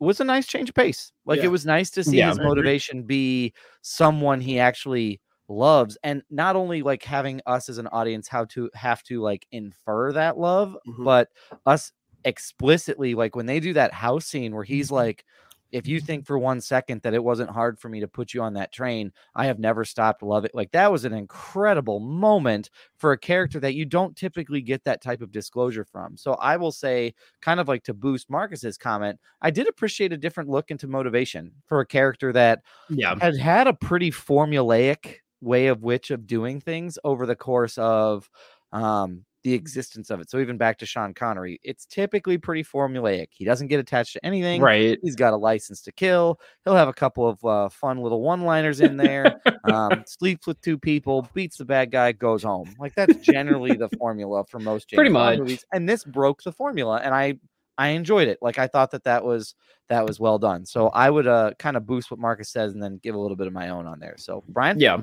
was 0.00 0.20
a 0.20 0.24
nice 0.24 0.46
change 0.46 0.68
of 0.68 0.74
pace. 0.74 1.12
Like 1.26 1.38
Yeah. 1.40 1.46
it 1.46 1.48
was 1.48 1.66
nice 1.66 1.90
to 1.90 2.04
see 2.04 2.18
Yeah. 2.18 2.28
his 2.28 2.38
motivation 2.38 3.02
be 3.02 3.52
someone 3.82 4.40
he 4.40 4.58
actually 4.58 5.20
loves 5.50 5.96
and 6.02 6.22
not 6.30 6.56
only 6.56 6.82
like 6.82 7.02
having 7.02 7.40
us 7.46 7.70
as 7.70 7.78
an 7.78 7.86
audience 7.88 8.28
how 8.28 8.44
to 8.44 8.68
have 8.74 9.02
to 9.02 9.22
like 9.22 9.46
infer 9.50 10.12
that 10.12 10.36
love 10.36 10.76
Mhm. 10.86 11.04
but 11.04 11.30
us 11.64 11.90
explicitly 12.24 13.14
like 13.14 13.34
when 13.34 13.46
they 13.46 13.58
do 13.58 13.72
that 13.72 13.92
house 13.94 14.26
scene 14.26 14.54
where 14.54 14.62
he's 14.64 14.90
like 14.90 15.24
if 15.72 15.86
you 15.86 16.00
think 16.00 16.26
for 16.26 16.38
one 16.38 16.60
second 16.60 17.02
that 17.02 17.14
it 17.14 17.22
wasn't 17.22 17.50
hard 17.50 17.78
for 17.78 17.88
me 17.88 18.00
to 18.00 18.08
put 18.08 18.32
you 18.34 18.42
on 18.42 18.54
that 18.54 18.72
train 18.72 19.12
i 19.34 19.46
have 19.46 19.58
never 19.58 19.84
stopped 19.84 20.22
loving 20.22 20.50
like 20.54 20.70
that 20.72 20.90
was 20.90 21.04
an 21.04 21.12
incredible 21.12 22.00
moment 22.00 22.70
for 22.96 23.12
a 23.12 23.18
character 23.18 23.60
that 23.60 23.74
you 23.74 23.84
don't 23.84 24.16
typically 24.16 24.60
get 24.62 24.84
that 24.84 25.02
type 25.02 25.20
of 25.20 25.30
disclosure 25.30 25.84
from 25.84 26.16
so 26.16 26.32
i 26.34 26.56
will 26.56 26.72
say 26.72 27.12
kind 27.40 27.60
of 27.60 27.68
like 27.68 27.82
to 27.84 27.94
boost 27.94 28.30
marcus's 28.30 28.78
comment 28.78 29.18
i 29.42 29.50
did 29.50 29.68
appreciate 29.68 30.12
a 30.12 30.16
different 30.16 30.48
look 30.48 30.70
into 30.70 30.86
motivation 30.86 31.52
for 31.66 31.80
a 31.80 31.86
character 31.86 32.32
that 32.32 32.62
Yeah. 32.88 33.14
had 33.20 33.36
had 33.36 33.66
a 33.66 33.72
pretty 33.74 34.10
formulaic 34.10 35.16
way 35.40 35.66
of 35.68 35.82
which 35.82 36.10
of 36.10 36.26
doing 36.26 36.60
things 36.60 36.98
over 37.04 37.26
the 37.26 37.36
course 37.36 37.78
of 37.78 38.28
um 38.72 39.24
the 39.48 39.54
existence 39.54 40.10
of 40.10 40.20
it. 40.20 40.28
So 40.28 40.38
even 40.40 40.58
back 40.58 40.76
to 40.78 40.86
Sean 40.86 41.14
Connery, 41.14 41.58
it's 41.62 41.86
typically 41.86 42.36
pretty 42.36 42.62
formulaic. 42.62 43.28
He 43.30 43.46
doesn't 43.46 43.68
get 43.68 43.80
attached 43.80 44.12
to 44.12 44.26
anything. 44.26 44.60
Right. 44.60 44.98
He's 45.02 45.16
got 45.16 45.32
a 45.32 45.36
license 45.36 45.80
to 45.82 45.92
kill. 45.92 46.38
He'll 46.64 46.74
have 46.76 46.88
a 46.88 46.92
couple 46.92 47.26
of 47.26 47.42
uh, 47.44 47.68
fun 47.70 47.98
little 47.98 48.20
one-liners 48.20 48.82
in 48.82 48.98
there. 48.98 49.40
um, 49.72 50.04
sleeps 50.06 50.46
with 50.46 50.60
two 50.60 50.76
people, 50.76 51.26
beats 51.32 51.56
the 51.56 51.64
bad 51.64 51.90
guy, 51.90 52.12
goes 52.12 52.42
home. 52.42 52.74
Like 52.78 52.94
that's 52.94 53.16
generally 53.24 53.72
the 53.74 53.88
formula 53.98 54.44
for 54.50 54.58
most 54.58 54.90
James 54.90 54.98
Pretty 54.98 55.12
Bond 55.12 55.38
much. 55.38 55.44
movies. 55.44 55.64
And 55.72 55.88
this 55.88 56.04
broke 56.04 56.42
the 56.42 56.52
formula, 56.52 57.00
and 57.02 57.14
I 57.14 57.38
I 57.78 57.88
enjoyed 57.88 58.28
it. 58.28 58.38
Like 58.42 58.58
I 58.58 58.66
thought 58.66 58.90
that 58.90 59.04
that 59.04 59.24
was 59.24 59.54
that 59.88 60.04
was 60.06 60.20
well 60.20 60.38
done. 60.38 60.66
So 60.66 60.88
I 60.88 61.08
would 61.08 61.26
uh 61.26 61.52
kind 61.58 61.76
of 61.78 61.86
boost 61.86 62.10
what 62.10 62.20
Marcus 62.20 62.50
says 62.50 62.74
and 62.74 62.82
then 62.82 63.00
give 63.02 63.14
a 63.14 63.18
little 63.18 63.36
bit 63.36 63.46
of 63.46 63.54
my 63.54 63.70
own 63.70 63.86
on 63.86 63.98
there. 63.98 64.16
So 64.18 64.44
Brian, 64.48 64.78
Yeah. 64.78 65.02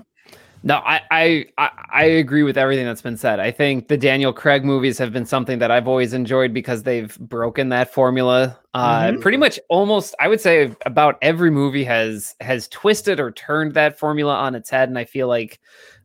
No, 0.68 0.78
I, 0.84 1.00
I 1.12 1.46
I 1.94 2.04
agree 2.06 2.42
with 2.42 2.58
everything 2.58 2.86
that's 2.88 3.02
been 3.04 3.18
said. 3.18 3.40
I 3.40 3.52
think 3.52 3.88
the 3.88 3.98
Daniel 3.98 4.34
Craig 4.34 4.66
movies 4.66 4.98
have 4.98 5.14
been 5.14 5.28
something 5.28 5.60
that 5.60 5.70
I've 5.70 5.88
always 5.88 6.12
enjoyed 6.12 6.56
because 6.56 6.82
they've 6.82 7.16
broken 7.20 7.70
that 7.70 7.94
formula. 7.94 8.58
Uh, 8.74 9.12
Mhm. 9.12 9.22
pretty 9.22 9.38
much 9.38 9.60
almost 9.70 10.16
I 10.20 10.28
would 10.28 10.42
say 10.42 10.76
about 10.88 11.20
every 11.22 11.52
movie 11.52 11.84
has 11.84 12.36
has 12.42 12.68
twisted 12.70 13.20
or 13.20 13.30
turned 13.32 13.76
that 13.76 14.00
formula 14.00 14.34
on 14.34 14.56
its 14.56 14.72
head, 14.72 14.90
and 14.90 14.98
I 14.98 15.06
feel 15.06 15.28
like 15.28 15.60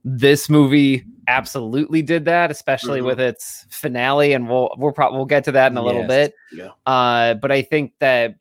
this 0.04 0.50
movie 0.50 1.04
absolutely 1.26 2.02
did 2.02 2.26
that, 2.26 2.50
especially 2.50 3.00
Mhm. 3.00 3.06
with 3.06 3.20
its 3.20 3.64
finale. 3.70 4.34
And 4.34 4.46
we'll 4.46 4.74
we'll 4.76 4.92
probably 4.92 5.16
we'll 5.16 5.24
get 5.26 5.42
to 5.44 5.52
that 5.52 5.72
in 5.72 5.78
a 5.78 5.82
little 5.82 6.06
bit. 6.06 6.34
Yeah. 6.52 6.68
Uh, 6.84 7.32
but 7.32 7.50
I 7.50 7.62
think 7.62 7.92
that 8.00 8.34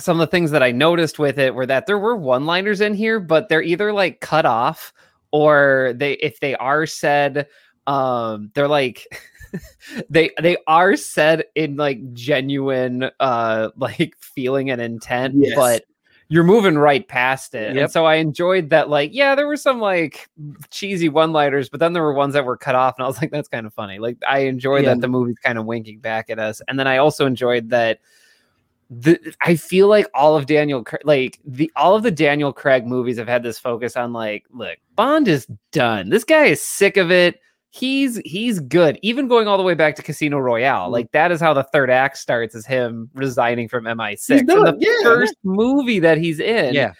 some 0.00 0.20
of 0.20 0.26
the 0.26 0.30
things 0.30 0.50
that 0.50 0.62
I 0.64 0.72
noticed 0.72 1.20
with 1.20 1.38
it 1.38 1.54
were 1.54 1.66
that 1.66 1.86
there 1.86 1.98
were 2.00 2.16
one-liners 2.16 2.80
in 2.80 2.94
here, 2.94 3.20
but 3.20 3.48
they're 3.48 3.62
either 3.62 3.92
like 3.92 4.20
cut 4.20 4.44
off 4.44 4.92
or 5.36 5.92
they 5.94 6.12
if 6.14 6.40
they 6.40 6.54
are 6.56 6.86
said, 6.86 7.46
um, 7.86 8.50
they're 8.54 8.68
like 8.68 9.06
they 10.10 10.30
they 10.40 10.56
are 10.66 10.96
said 10.96 11.44
in 11.54 11.76
like 11.76 12.00
genuine 12.14 13.10
uh 13.20 13.68
like 13.76 14.14
feeling 14.20 14.70
and 14.70 14.80
intent, 14.80 15.34
Yes. 15.36 15.54
but 15.54 15.84
you're 16.28 16.42
moving 16.42 16.76
right 16.76 17.06
past 17.06 17.54
it. 17.54 17.74
Yep. 17.76 17.82
And 17.84 17.92
so 17.92 18.04
I 18.04 18.16
enjoyed 18.16 18.70
that, 18.70 18.88
like, 18.88 19.10
yeah, 19.14 19.36
there 19.36 19.46
were 19.46 19.56
some 19.56 19.78
like 19.78 20.28
cheesy 20.70 21.08
one-liners, 21.08 21.68
but 21.68 21.78
then 21.78 21.92
there 21.92 22.02
were 22.02 22.14
ones 22.14 22.34
that 22.34 22.44
were 22.44 22.56
cut 22.56 22.74
off, 22.74 22.96
and 22.98 23.04
I 23.04 23.06
was 23.06 23.20
like, 23.22 23.30
that's 23.30 23.46
kind 23.46 23.64
of 23.64 23.72
funny. 23.72 24.00
Like, 24.00 24.16
I 24.28 24.40
enjoy 24.40 24.78
Yeah. 24.78 24.88
that 24.94 25.02
the 25.02 25.06
movie's 25.08 25.38
kind 25.38 25.56
of 25.56 25.66
winking 25.66 26.00
back 26.00 26.28
at 26.28 26.40
us. 26.40 26.60
And 26.66 26.80
then 26.80 26.88
I 26.88 26.96
also 26.96 27.26
enjoyed 27.26 27.70
that 27.70 28.00
the 28.90 29.34
I 29.40 29.56
feel 29.56 29.88
like 29.88 30.06
all 30.14 30.36
of 30.36 30.46
Daniel 30.46 30.84
like 31.04 31.40
the 31.44 31.70
all 31.74 31.96
of 31.96 32.02
the 32.02 32.10
Daniel 32.10 32.52
Craig 32.52 32.86
movies 32.86 33.18
have 33.18 33.28
had 33.28 33.42
this 33.42 33.58
focus 33.58 33.96
on 33.96 34.12
like 34.12 34.44
look 34.52 34.78
Bond 34.94 35.28
is 35.28 35.46
done. 35.72 36.08
This 36.08 36.24
guy 36.24 36.46
is 36.46 36.62
sick 36.62 36.96
of 36.96 37.10
it. 37.10 37.40
He's 37.70 38.18
he's 38.24 38.60
good. 38.60 38.98
Even 39.02 39.28
going 39.28 39.48
all 39.48 39.58
the 39.58 39.64
way 39.64 39.74
back 39.74 39.96
to 39.96 40.02
Casino 40.02 40.38
Royale 40.38 40.84
mm-hmm. 40.84 40.92
like 40.92 41.10
that 41.12 41.32
is 41.32 41.40
how 41.40 41.52
the 41.52 41.64
third 41.64 41.90
act 41.90 42.16
starts 42.18 42.54
is 42.54 42.64
him 42.64 43.10
resigning 43.12 43.68
from 43.68 43.84
MI6 43.84 44.12
He's 44.12 44.28
and 44.40 44.48
the 44.48 44.76
yeah. 44.78 45.02
first 45.02 45.34
movie 45.42 45.98
that 45.98 46.18
he's 46.18 46.38
in 46.38 46.74
Yeah. 46.74 46.92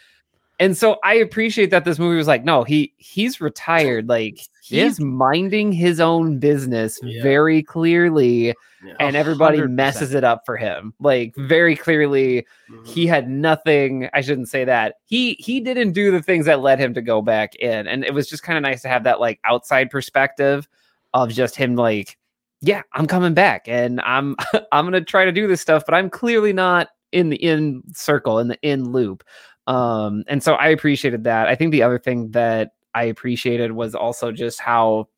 And 0.59 0.76
so 0.76 0.96
I 1.04 1.14
appreciate 1.14 1.70
that 1.70 1.84
this 1.84 1.98
movie 1.98 2.16
was 2.16 2.26
like, 2.28 2.44
no, 2.44 2.64
he 2.64 2.92
he's 2.98 3.40
retired. 3.40 4.09
Like 4.09 4.40
Yeah. 4.68 4.84
he's 4.84 4.98
minding 5.00 5.70
his 5.72 6.00
own 6.00 6.38
business 6.38 6.98
Yeah. 7.02 7.22
very 7.22 7.62
clearly, 7.62 8.54
Yeah. 8.84 8.94
and 9.00 9.14
everybody 9.16 9.59
100%. 9.59 9.70
messes 9.74 10.14
it 10.14 10.24
up 10.24 10.42
for 10.46 10.57
him. 10.57 10.92
Like 11.00 11.34
very 11.36 11.76
clearly, 11.76 12.46
Mhm. 12.70 12.86
he 12.86 13.07
had 13.07 13.28
nothing. 13.28 14.09
I 14.14 14.20
shouldn't 14.22 14.48
say 14.48 14.64
that. 14.64 14.96
He 15.04 15.34
he 15.38 15.61
didn't 15.61 15.92
do 15.92 16.11
the 16.11 16.22
things 16.22 16.46
that 16.46 16.61
led 16.61 16.78
him 16.78 16.94
to 16.94 17.02
go 17.02 17.22
back 17.22 17.54
in, 17.57 17.86
and 17.86 18.04
it 18.04 18.14
was 18.14 18.28
just 18.28 18.42
kind 18.42 18.57
of 18.57 18.62
nice 18.62 18.82
to 18.82 18.88
have 18.88 19.04
that 19.04 19.20
like 19.20 19.38
outside 19.44 19.90
perspective 19.90 20.68
of 21.14 21.30
just 21.30 21.54
him 21.57 21.76
like, 21.76 22.18
yeah, 22.62 22.82
I'm 22.94 23.07
coming 23.07 23.34
back, 23.34 23.68
and 23.68 24.00
I'm 24.02 24.36
I'm 24.72 24.84
gonna 24.86 25.00
try 25.02 25.24
to 25.26 25.32
do 25.32 25.46
this 25.46 25.61
stuff, 25.61 25.84
but 25.86 25.94
I'm 25.94 26.09
clearly 26.11 26.52
not 26.52 26.88
in 27.12 27.28
the 27.30 27.36
in 27.36 27.82
circle 27.94 28.38
in 28.40 28.48
the 28.48 28.59
in 28.62 28.90
loop. 28.90 29.22
Um, 29.66 30.24
and 30.28 30.42
so 30.42 30.54
I 30.54 30.68
appreciated 30.68 31.24
that. 31.24 31.48
I 31.48 31.54
think 31.54 31.72
the 31.72 31.82
other 31.82 31.98
thing 31.98 32.30
that 32.32 32.72
I 32.94 33.04
appreciated 33.04 33.72
was 33.72 33.94
also 33.94 34.32
just 34.32 34.60
how 34.60 35.08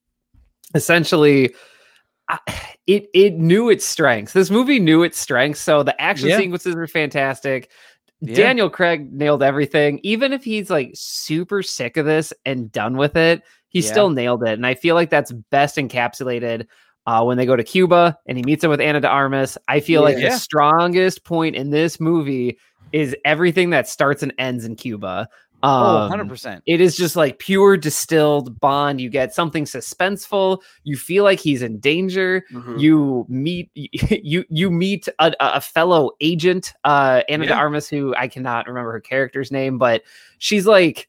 essentially 0.75 1.55
I, 2.29 2.39
it 2.87 3.09
it 3.15 3.35
knew 3.35 3.71
its 3.71 3.85
strengths. 3.85 4.33
This 4.33 4.51
movie 4.51 4.79
knew 4.79 5.03
its 5.03 5.19
strengths. 5.19 5.61
So 5.61 5.83
the 5.83 5.99
action 6.01 6.29
Yeah. 6.29 6.39
sequences 6.39 6.75
were 6.75 6.87
fantastic. 6.87 7.71
Yeah. 8.21 8.35
Daniel 8.37 8.69
Craig 8.69 9.13
nailed 9.13 9.43
everything. 9.43 10.01
Even 10.03 10.33
if 10.33 10.43
he's 10.45 10.71
like 10.71 10.91
super 10.95 11.63
sick 11.63 11.97
of 11.97 12.05
this 12.05 12.33
and 12.45 12.71
done 12.73 12.97
with 12.97 13.17
it, 13.17 13.43
he 13.69 13.81
Yeah. 13.81 13.91
still 13.91 14.11
nailed 14.11 14.43
it. 14.43 14.55
And 14.55 14.67
I 14.67 14.75
feel 14.75 14.95
like 14.95 15.11
that's 15.11 15.33
best 15.33 15.77
encapsulated 15.77 16.67
uh, 17.07 17.23
when 17.25 17.39
they 17.39 17.47
go 17.47 17.57
to 17.57 17.65
Cuba 17.65 18.19
and 18.27 18.37
he 18.37 18.43
meets 18.45 18.63
him 18.65 18.71
with 18.71 18.81
Ana 18.81 19.01
de 19.01 19.09
Armas. 19.09 19.57
I 19.69 19.81
feel 19.81 20.03
like 20.03 20.17
the 20.17 20.31
strongest 20.31 21.25
point 21.25 21.55
in 21.57 21.71
this 21.71 22.01
movie 22.01 22.59
is 22.93 23.15
everything 23.25 23.71
that 23.71 23.89
starts 23.89 24.23
and 24.23 24.33
ends 24.39 24.65
in 24.65 24.77
Cuba. 24.77 25.29
Oh, 25.63 25.69
Um, 26.03 26.13
100%. 26.13 26.63
it 26.67 26.81
is 26.81 26.97
just 26.97 27.17
like 27.17 27.41
pure 27.41 27.77
distilled 27.77 28.61
bond. 28.61 29.01
You 29.01 29.11
get 29.11 29.35
something 29.35 29.65
suspenseful. 29.65 30.63
You 30.85 30.97
feel 30.97 31.25
like 31.25 31.41
he's 31.41 31.63
in 31.63 31.81
danger. 31.81 32.45
Mhm. 32.53 32.79
You 32.81 33.27
meet 33.29 33.69
you 33.75 34.45
you 34.49 34.71
meet 34.71 35.09
a, 35.19 35.33
a 35.41 35.61
fellow 35.61 36.13
agent, 36.21 36.75
uh, 36.85 37.23
Ana 37.29 37.47
de 37.47 37.55
Armas, 37.55 37.89
who 37.89 38.15
I 38.17 38.29
cannot 38.29 38.69
remember 38.69 38.93
her 38.93 39.01
character's 39.01 39.51
name, 39.51 39.79
but 39.79 40.03
she's 40.39 40.65
like 40.67 41.09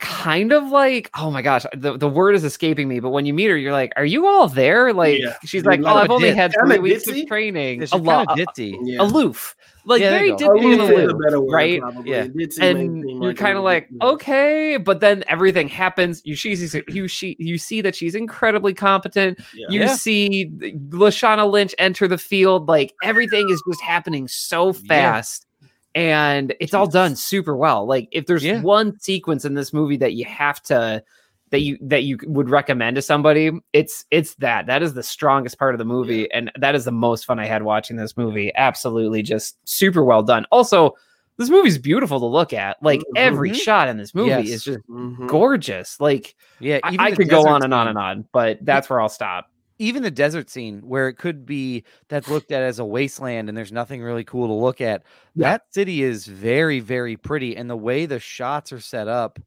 kind 0.00 0.52
of 0.52 0.68
like 0.70 1.10
oh 1.18 1.30
my 1.30 1.42
gosh 1.42 1.64
the, 1.74 1.96
the 1.96 2.08
word 2.08 2.34
is 2.34 2.42
escaping 2.42 2.88
me 2.88 3.00
but 3.00 3.10
when 3.10 3.26
you 3.26 3.34
meet 3.34 3.48
her 3.50 3.56
you're 3.56 3.72
like 3.72 3.92
are 3.96 4.04
you 4.04 4.26
all 4.26 4.48
there 4.48 4.92
like 4.92 5.18
Yeah. 5.20 5.34
she's 5.44 5.62
You're 5.62 5.72
like 5.72 5.80
like 5.80 5.94
oh 5.94 5.98
I've 5.98 6.10
only 6.10 6.28
dit- 6.30 6.36
had 6.36 6.52
kinda 6.54 6.74
three 6.76 6.78
weeks 6.78 7.04
ditzy. 7.06 7.22
of 7.22 7.28
training 7.28 7.80
Yeah, 7.82 7.88
a 7.92 7.98
lot 7.98 8.28
kind 8.28 8.40
of 8.40 8.48
ditzy. 8.48 8.76
Yeah. 8.82 9.02
aloof 9.02 9.54
like 9.84 10.00
Yeah, 10.00 10.10
there 10.10 10.18
very 10.18 10.28
you 10.30 10.36
go. 10.38 10.52
and 10.56 10.64
Aloof 10.80 10.90
aloof 10.90 11.42
word, 11.42 11.52
right? 11.52 11.80
probably. 11.80 12.10
Yeah. 12.10 12.26
Ditzy 12.26 12.60
and 12.62 13.08
you're 13.10 13.22
like 13.22 13.36
kind 13.36 13.56
of 13.58 13.64
like 13.64 13.88
little- 13.92 14.10
okay 14.14 14.76
but 14.78 15.00
then 15.00 15.22
everything 15.28 15.68
happens 15.68 16.22
you 16.24 16.34
she's 16.34 16.74
you 16.88 17.06
she 17.06 17.36
you 17.38 17.58
see 17.58 17.80
that 17.82 17.94
she's 17.94 18.14
incredibly 18.14 18.72
competent 18.74 19.38
Yeah. 19.54 19.66
you 19.70 19.80
Yeah. 19.80 19.94
see 19.94 20.50
the- 20.56 20.72
lashana 20.90 21.50
lynch 21.50 21.74
enter 21.78 22.08
the 22.08 22.18
field 22.18 22.68
like 22.68 22.94
everything 23.02 23.48
is 23.50 23.62
just 23.68 23.80
happening 23.82 24.28
so 24.28 24.72
fast 24.72 25.46
and 25.94 26.54
it's 26.60 26.74
all 26.74 26.86
done 26.86 27.16
super 27.16 27.56
well. 27.56 27.86
Like 27.86 28.08
if 28.12 28.26
there's 28.26 28.44
Yeah. 28.44 28.60
one 28.62 28.98
sequence 29.00 29.44
in 29.44 29.54
this 29.54 29.72
movie 29.72 29.96
that 29.98 30.14
you 30.14 30.24
have 30.24 30.62
to 30.64 31.02
that 31.50 31.62
you 31.62 31.76
that 31.82 32.04
you 32.04 32.16
would 32.26 32.48
recommend 32.48 32.94
to 32.94 33.02
somebody 33.02 33.50
it's 33.72 34.04
it's 34.12 34.34
that. 34.36 34.66
That 34.66 34.82
is 34.84 34.94
the 34.94 35.02
strongest 35.02 35.58
part 35.58 35.74
of 35.74 35.78
the 35.78 35.84
movie 35.84 36.30
and 36.32 36.50
that 36.58 36.76
is 36.76 36.84
the 36.84 36.92
most 36.92 37.24
fun 37.24 37.40
i 37.40 37.46
had 37.46 37.64
watching 37.64 37.96
this 37.96 38.16
movie. 38.16 38.52
Absolutely 38.54 39.22
just 39.22 39.56
super 39.68 40.04
well 40.04 40.22
done. 40.22 40.46
Also 40.52 40.94
this 41.38 41.50
movie's 41.50 41.78
beautiful 41.78 42.20
to 42.20 42.26
look 42.26 42.52
at. 42.52 42.76
Like 42.82 43.00
every 43.16 43.50
Mhm. 43.50 43.56
shot 43.56 43.88
in 43.88 43.96
this 43.96 44.14
movie 44.14 44.28
Yes. 44.28 44.48
is 44.50 44.64
just 44.64 44.78
Mhm. 44.88 45.26
gorgeous. 45.26 45.98
Like 46.00 46.36
Yeah, 46.60 46.78
I, 46.84 46.88
even 46.92 47.00
I 47.00 47.10
could 47.12 47.28
go 47.28 47.46
on 47.48 47.64
and 47.64 47.74
on 47.74 47.88
and 47.88 47.98
on 47.98 48.26
but 48.32 48.58
that's 48.62 48.88
where 48.88 49.00
i'll 49.00 49.08
stop 49.08 49.49
Even 49.80 50.02
the 50.02 50.10
desert 50.10 50.50
scene 50.50 50.80
where 50.82 51.08
it 51.08 51.14
could 51.14 51.46
be 51.46 51.84
that's 52.10 52.28
looked 52.28 52.52
at 52.52 52.62
as 52.62 52.78
a 52.78 52.84
wasteland 52.84 53.48
and 53.48 53.56
there's 53.56 53.72
nothing 53.72 54.02
really 54.02 54.24
cool 54.24 54.46
to 54.46 54.52
look 54.52 54.78
at. 54.82 55.04
Yeah. 55.34 55.52
That 55.52 55.62
city 55.72 56.02
is 56.02 56.26
very, 56.26 56.80
very 56.80 57.16
pretty, 57.16 57.56
and 57.56 57.70
the 57.70 57.78
way 57.78 58.04
the 58.04 58.20
shots 58.20 58.72
are 58.74 58.80
set 58.80 59.08
up, 59.08 59.38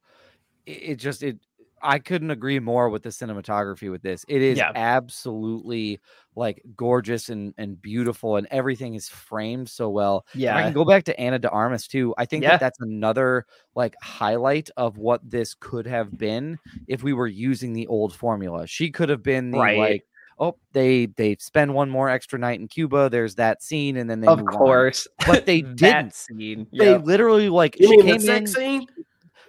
it, 0.66 0.72
it 0.72 0.96
just 0.98 1.24
it. 1.24 1.40
I 1.84 2.00
couldn't 2.00 2.32
agree 2.32 2.60
more 2.60 2.90
with 2.90 3.04
the 3.04 3.10
cinematography 3.10 3.92
with 3.92 4.04
this. 4.04 4.26
It 4.30 4.42
is 4.42 4.58
Yeah. 4.58 4.74
absolutely 4.76 6.00
like 6.36 6.64
gorgeous 6.76 7.30
and 7.30 7.54
and 7.58 7.82
beautiful, 7.82 8.38
and 8.38 8.48
everything 8.52 8.96
is 8.96 9.10
framed 9.10 9.70
so 9.70 9.90
well. 9.90 10.26
If 10.50 10.56
I 10.56 10.64
can 10.64 10.74
go 10.74 10.86
back 10.86 11.06
to 11.06 11.20
Ana 11.20 11.40
de 11.40 11.50
Armas 11.50 11.88
too. 11.88 12.16
I 12.18 12.26
think 12.26 12.44
Yeah. 12.44 12.50
that 12.50 12.60
that's 12.60 12.80
another 12.82 13.46
like 13.76 13.96
highlight 14.02 14.70
of 14.78 14.98
what 14.98 15.22
this 15.30 15.56
could 15.56 15.88
have 15.88 16.18
been 16.18 16.60
if 16.88 17.04
we 17.04 17.14
were 17.14 17.28
using 17.28 17.74
the 17.74 17.88
old 17.88 18.16
formula. 18.16 18.68
She 18.68 18.92
could 18.92 19.10
have 19.10 19.24
been 19.24 19.52
the 19.52 19.62
Right. 19.62 19.74
like, 19.74 20.06
oh, 20.40 20.56
they 20.74 21.08
they 21.08 21.36
spend 21.40 21.74
one 21.74 21.90
more 21.90 22.10
extra 22.10 22.40
night 22.40 22.60
in 22.60 22.68
Cuba. 22.68 23.10
There's 23.10 23.36
that 23.36 23.62
scene, 23.64 23.98
and 23.98 24.10
then 24.10 24.22
they 24.22 24.28
of 24.28 24.40
move 24.40 24.48
on. 24.50 24.54
course 24.56 25.08
but 25.26 25.46
they 25.46 25.62
didn't. 25.76 26.14
scene 26.14 26.68
They 26.72 26.92
yeah. 26.92 26.98
literally 26.98 27.50
like 27.50 27.80
You 27.80 27.88
she 27.88 27.98
mean 27.98 28.06
the 28.06 28.12
came 28.14 28.22
sex 28.22 28.52
in. 28.52 28.56
scene? 28.56 28.88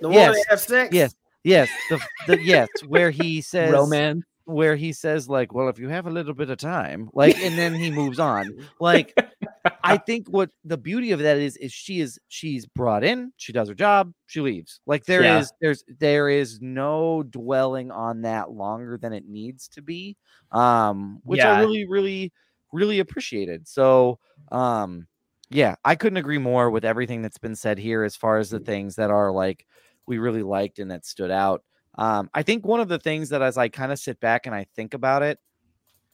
The 0.00 0.10
Yes. 0.10 0.28
one 0.28 0.34
they 0.34 0.44
have 0.50 0.60
sex? 0.60 0.94
Yes, 0.94 1.14
yes, 1.44 1.68
the, 1.90 2.00
the 2.26 2.42
yes, 2.42 2.68
where 2.88 3.10
he 3.10 3.40
says 3.40 3.72
romance 3.72 4.24
where 4.46 4.76
he 4.76 4.92
says 4.92 5.28
like, 5.28 5.54
well, 5.54 5.68
if 5.68 5.78
you 5.78 5.88
have 5.88 6.06
a 6.06 6.10
little 6.10 6.34
bit 6.34 6.50
of 6.50 6.58
time, 6.58 7.08
like, 7.14 7.38
and 7.38 7.56
then 7.56 7.74
he 7.74 7.90
moves 7.90 8.18
on. 8.18 8.54
Like, 8.78 9.16
I 9.82 9.98
think 9.98 10.28
what 10.28 10.50
the 10.64 10.78
beauty 10.78 11.12
of 11.12 11.20
that 11.20 11.36
is 11.38 11.56
is 11.58 11.72
she 11.72 12.00
is 12.00 12.18
she's 12.28 12.66
brought 12.66 13.04
in, 13.04 13.32
she 13.36 13.52
does 13.52 13.68
her 13.68 13.74
job, 13.74 14.12
she 14.26 14.40
leaves. 14.40 14.80
Like 14.86 15.04
there 15.06 15.24
is 15.24 15.52
Yeah. 15.52 15.56
there's 15.60 15.84
there 15.88 16.28
is 16.28 16.60
no 16.60 17.22
dwelling 17.22 17.90
on 17.90 18.22
that 18.22 18.50
longer 18.50 18.96
than 18.98 19.12
it 19.12 19.26
needs 19.26 19.68
to 19.68 19.82
be. 19.82 20.16
Um, 20.52 21.20
which 21.24 21.44
I 21.44 21.50
really, 21.50 21.86
really, 21.86 22.32
really 22.72 22.98
appreciated. 23.00 23.68
So 23.68 24.18
um 24.52 25.06
yeah, 25.50 25.76
I 25.84 25.94
couldn't 25.96 26.16
agree 26.16 26.38
more 26.38 26.70
with 26.70 26.84
everything 26.84 27.22
that's 27.22 27.38
been 27.38 27.54
said 27.56 27.78
here 27.78 28.02
as 28.04 28.16
far 28.16 28.38
as 28.38 28.50
the 28.50 28.60
things 28.60 28.96
that 28.96 29.10
are 29.10 29.30
like 29.32 29.66
we 30.06 30.18
really 30.18 30.42
liked 30.42 30.78
and 30.78 30.90
that 30.90 31.04
stood 31.06 31.30
out. 31.30 31.62
Um, 31.96 32.28
I 32.34 32.42
think 32.42 32.66
one 32.66 32.80
of 32.80 32.88
the 32.88 32.98
things 32.98 33.28
that 33.28 33.42
as 33.42 33.56
I 33.58 33.68
kind 33.68 33.92
of 33.92 33.98
sit 33.98 34.18
back 34.20 34.46
and 34.46 34.54
I 34.54 34.64
think 34.74 34.94
about 34.94 35.22
it, 35.22 35.38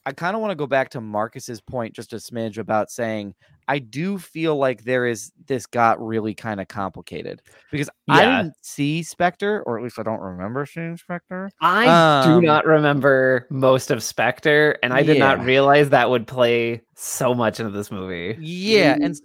I 0.05 0.11
kind 0.13 0.35
of 0.35 0.41
want 0.41 0.51
to 0.51 0.55
go 0.55 0.65
back 0.67 0.89
to 0.91 1.01
Marcus's 1.01 1.61
point 1.61 1.93
just 1.93 2.11
a 2.13 2.15
smidge 2.17 2.57
about 2.57 2.89
saying 2.89 3.35
I 3.67 3.77
do 3.79 4.17
feel 4.17 4.55
like 4.57 4.83
there 4.83 5.05
is 5.05 5.31
this 5.45 5.65
got 5.67 6.03
really 6.05 6.33
kind 6.33 6.59
of 6.59 6.67
complicated 6.67 7.41
because 7.71 7.89
I 8.09 8.25
didn't 8.25 8.55
see 8.61 9.03
Spectre, 9.03 9.61
or 9.65 9.77
at 9.77 9.83
least 9.83 9.99
I 9.99 10.03
don't 10.03 10.19
remember 10.19 10.65
seeing 10.65 10.97
Spectre. 10.97 11.51
I 11.61 12.23
do 12.25 12.31
Um, 12.37 12.43
not 12.43 12.65
remember 12.65 13.47
most 13.51 13.91
of 13.91 14.01
Spectre, 14.03 14.77
and 14.81 14.91
I 14.91 15.03
did 15.03 15.19
not 15.19 15.39
realize 15.45 15.89
that 15.89 16.09
would 16.09 16.25
play 16.27 16.81
so 16.95 17.33
much 17.35 17.59
into 17.59 17.71
this 17.71 17.91
movie. 17.91 18.35
Yeah, 18.39 18.97
and 18.99 19.15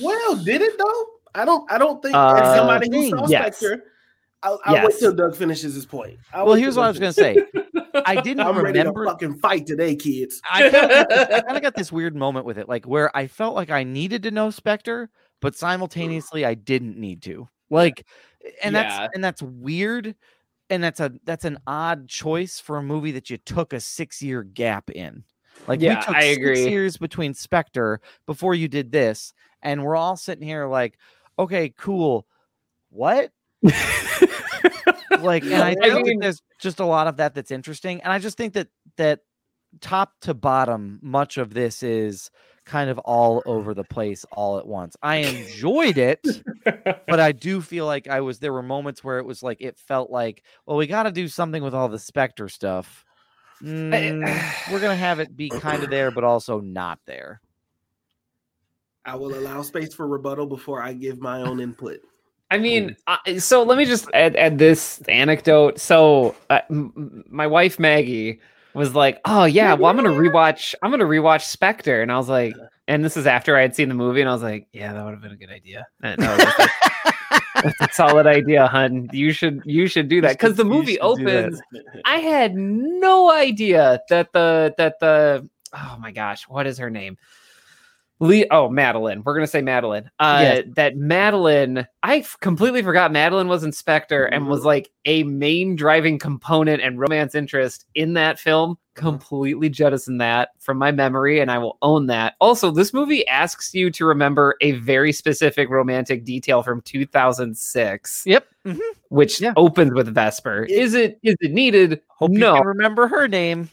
Well, 0.00 0.36
did 0.36 0.62
it 0.62 0.78
though? 0.78 1.06
I 1.34 1.44
don't. 1.44 1.70
I 1.70 1.78
don't 1.78 2.00
think 2.02 2.14
Uh, 2.14 2.56
somebody 2.56 2.88
who 2.90 3.10
saw 3.10 3.26
yes. 3.28 3.56
Spectre. 3.58 3.84
I'll, 4.42 4.60
I'll 4.64 4.86
wait 4.86 4.98
till 4.98 5.14
Doug 5.14 5.36
finishes 5.36 5.74
his 5.74 5.86
point. 5.86 6.18
I'll 6.32 6.46
well, 6.46 6.54
here's 6.54 6.74
till 6.74 6.82
what 6.82 6.86
I 6.86 6.90
was 6.90 6.98
gonna 6.98 7.12
say. 7.12 7.44
I 8.06 8.20
didn't 8.20 8.40
I'm 8.46 8.56
ready 8.56 8.72
to 8.74 8.78
remember. 8.80 9.06
fucking 9.06 9.36
fight 9.38 9.66
today, 9.66 9.94
kids. 9.94 10.40
I 10.50 10.70
kind 10.70 11.56
of 11.56 11.62
got 11.62 11.74
this 11.74 11.92
weird 11.92 12.16
moment 12.16 12.44
with 12.46 12.58
it, 12.58 12.68
like 12.68 12.84
where 12.86 13.14
I 13.16 13.26
felt 13.26 13.54
like 13.54 13.70
I 13.70 13.84
needed 13.84 14.22
to 14.24 14.30
know 14.30 14.50
Spectre, 14.50 15.10
but 15.40 15.54
simultaneously 15.54 16.44
I 16.44 16.54
didn't 16.54 16.96
need 16.96 17.22
to. 17.22 17.48
Like, 17.70 18.06
and 18.62 18.74
Yeah. 18.74 18.82
that's 18.82 19.14
and 19.14 19.22
that's 19.24 19.42
weird, 19.42 20.14
and 20.70 20.82
that's 20.82 21.00
a 21.00 21.12
that's 21.24 21.44
an 21.44 21.58
odd 21.66 22.08
choice 22.08 22.58
for 22.58 22.78
a 22.78 22.82
movie 22.82 23.12
that 23.12 23.30
you 23.30 23.36
took 23.38 23.72
a 23.72 23.80
six 23.80 24.20
year 24.22 24.42
gap 24.42 24.90
in. 24.90 25.24
Like, 25.68 25.80
Yeah, 25.80 25.98
we 26.00 26.04
took 26.04 26.16
I 26.16 26.22
six 26.22 26.38
agree. 26.38 26.68
years 26.68 26.96
between 26.96 27.34
Spectre 27.34 28.00
before 28.26 28.54
you 28.54 28.66
did 28.68 28.90
this, 28.90 29.32
and 29.62 29.84
we're 29.84 29.96
all 29.96 30.16
sitting 30.16 30.46
here 30.46 30.66
like, 30.66 30.98
okay, 31.38 31.68
cool. 31.78 32.26
What? 32.90 33.30
like 35.20 35.44
and 35.44 35.54
i 35.54 35.70
I 35.70 35.74
think 35.74 35.94
that 35.94 36.04
mean- 36.04 36.20
there's 36.20 36.42
just 36.58 36.80
a 36.80 36.84
lot 36.84 37.06
of 37.06 37.16
that 37.18 37.34
that's 37.34 37.50
interesting 37.50 38.00
and 38.02 38.12
i 38.12 38.18
just 38.18 38.36
think 38.36 38.54
that 38.54 38.68
that 38.96 39.20
top 39.80 40.12
to 40.22 40.34
bottom 40.34 40.98
much 41.02 41.38
of 41.38 41.54
this 41.54 41.82
is 41.82 42.30
kind 42.64 42.90
of 42.90 42.98
all 43.00 43.42
over 43.44 43.74
the 43.74 43.82
place 43.82 44.24
all 44.30 44.56
at 44.58 44.66
once. 44.66 44.96
I 45.02 45.16
enjoyed 45.16 45.98
it 45.98 46.20
but 46.64 47.18
i 47.18 47.32
do 47.32 47.60
feel 47.60 47.86
like 47.86 48.06
i 48.06 48.20
was 48.20 48.38
there 48.38 48.52
were 48.52 48.62
moments 48.62 49.02
where 49.02 49.18
it 49.18 49.24
was 49.24 49.42
like 49.42 49.60
it 49.60 49.76
felt 49.78 50.10
like 50.10 50.44
well 50.66 50.76
we 50.76 50.86
got 50.86 51.04
to 51.04 51.10
do 51.10 51.26
something 51.26 51.62
with 51.62 51.74
all 51.74 51.88
the 51.88 51.98
Spectre 51.98 52.48
stuff. 52.48 53.04
Mm, 53.62 54.22
we're 54.72 54.80
gonna 54.80 54.94
have 54.96 55.18
it 55.20 55.36
be 55.36 55.48
kind 55.48 55.82
of 55.82 55.90
there 55.90 56.10
but 56.10 56.24
also 56.24 56.60
not 56.60 56.98
there. 57.06 57.40
I 59.04 59.16
will 59.16 59.34
allow 59.36 59.62
space 59.62 59.92
for 59.94 60.06
rebuttal 60.06 60.46
before 60.46 60.80
I 60.80 60.92
give 60.92 61.20
my 61.20 61.40
own 61.42 61.58
input. 61.58 62.00
I 62.52 62.58
mean, 62.58 62.96
uh, 63.06 63.16
so 63.38 63.62
let 63.62 63.78
me 63.78 63.84
just 63.84 64.08
add, 64.12 64.36
add 64.36 64.58
this 64.58 65.00
anecdote. 65.08 65.78
So, 65.80 66.34
uh, 66.50 66.60
m- 66.70 67.24
my 67.28 67.46
wife 67.46 67.78
Maggie 67.78 68.40
was 68.74 68.94
like, 68.94 69.20
"Oh 69.24 69.44
yeah, 69.44 69.74
well 69.74 69.86
I'm 69.90 69.96
gonna 69.96 70.10
rewatch. 70.10 70.74
I'm 70.82 70.90
gonna 70.90 71.04
rewatch 71.04 71.42
Spectre," 71.42 72.02
and 72.02 72.12
I 72.12 72.16
was 72.16 72.28
like, 72.28 72.54
and 72.88 73.04
this 73.04 73.16
is 73.16 73.26
after 73.26 73.56
I 73.56 73.62
had 73.62 73.74
seen 73.74 73.88
the 73.88 73.94
movie, 73.94 74.20
and 74.20 74.28
I 74.28 74.32
was 74.32 74.42
like, 74.42 74.66
"Yeah, 74.72 74.92
that 74.92 75.04
would 75.04 75.12
have 75.12 75.22
been 75.22 75.32
a 75.32 75.36
good 75.36 75.50
idea. 75.50 75.86
That, 76.00 76.18
that 76.18 76.38
was 76.38 77.42
that's 77.62 77.80
a 77.80 77.94
solid 77.94 78.26
idea, 78.26 78.66
hun. 78.66 79.08
You 79.12 79.32
should 79.32 79.62
you 79.64 79.86
should 79.86 80.08
do 80.08 80.20
that 80.20 80.32
because 80.38 80.56
the 80.56 80.64
movie 80.64 80.98
should 81.00 81.16
do 81.18 81.24
that. 81.24 81.44
opens. 81.46 81.62
I 82.04 82.18
had 82.18 82.54
no 82.54 83.30
idea 83.32 84.00
that 84.08 84.32
the 84.32 84.74
that 84.78 85.00
the 85.00 85.48
oh 85.72 85.96
my 86.00 86.10
gosh, 86.12 86.48
what 86.48 86.66
is 86.66 86.78
her 86.78 86.90
name? 86.90 87.16
Lee, 88.22 88.46
oh 88.52 88.68
Madeleine. 88.68 89.22
We're 89.24 89.34
gonna 89.34 89.48
say 89.48 89.62
Madeleine. 89.62 90.08
Uh, 90.20 90.38
Yes. 90.40 90.64
that 90.76 90.96
Madeleine. 90.96 91.86
I 92.04 92.18
f- 92.18 92.36
completely 92.40 92.80
forgot 92.82 93.10
Madeleine 93.12 93.48
was 93.48 93.64
in 93.64 93.72
Spectre 93.72 94.24
and 94.26 94.46
was 94.46 94.64
like 94.64 94.90
a 95.06 95.24
main 95.24 95.74
driving 95.74 96.18
component 96.20 96.80
and 96.82 97.00
romance 97.00 97.34
interest 97.34 97.84
in 97.96 98.12
that 98.14 98.38
film. 98.38 98.78
Completely 98.94 99.68
jettisoned 99.68 100.20
that 100.20 100.50
from 100.60 100.78
my 100.78 100.92
memory, 100.92 101.40
and 101.40 101.50
I 101.50 101.58
will 101.58 101.78
own 101.82 102.06
that. 102.08 102.34
Also, 102.40 102.70
this 102.70 102.92
movie 102.94 103.26
asks 103.26 103.74
you 103.74 103.90
to 103.90 104.04
remember 104.04 104.54
a 104.60 104.72
very 104.72 105.12
specific 105.12 105.68
romantic 105.68 106.24
detail 106.24 106.62
from 106.62 106.80
2006, 106.82 108.22
Yep. 108.26 108.46
mhm. 108.66 108.78
which 109.08 109.40
Yeah. 109.40 109.54
opens 109.56 109.94
with 109.94 110.14
Vesper. 110.14 110.64
Is 110.64 110.94
it 110.94 111.18
is 111.24 111.34
it 111.40 111.50
needed? 111.52 112.02
Hope 112.08 112.32
you 112.32 112.38
no, 112.38 112.54
can 112.56 112.66
remember 112.66 113.08
her 113.08 113.26
name. 113.26 113.68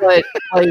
but 0.00 0.24
like 0.54 0.68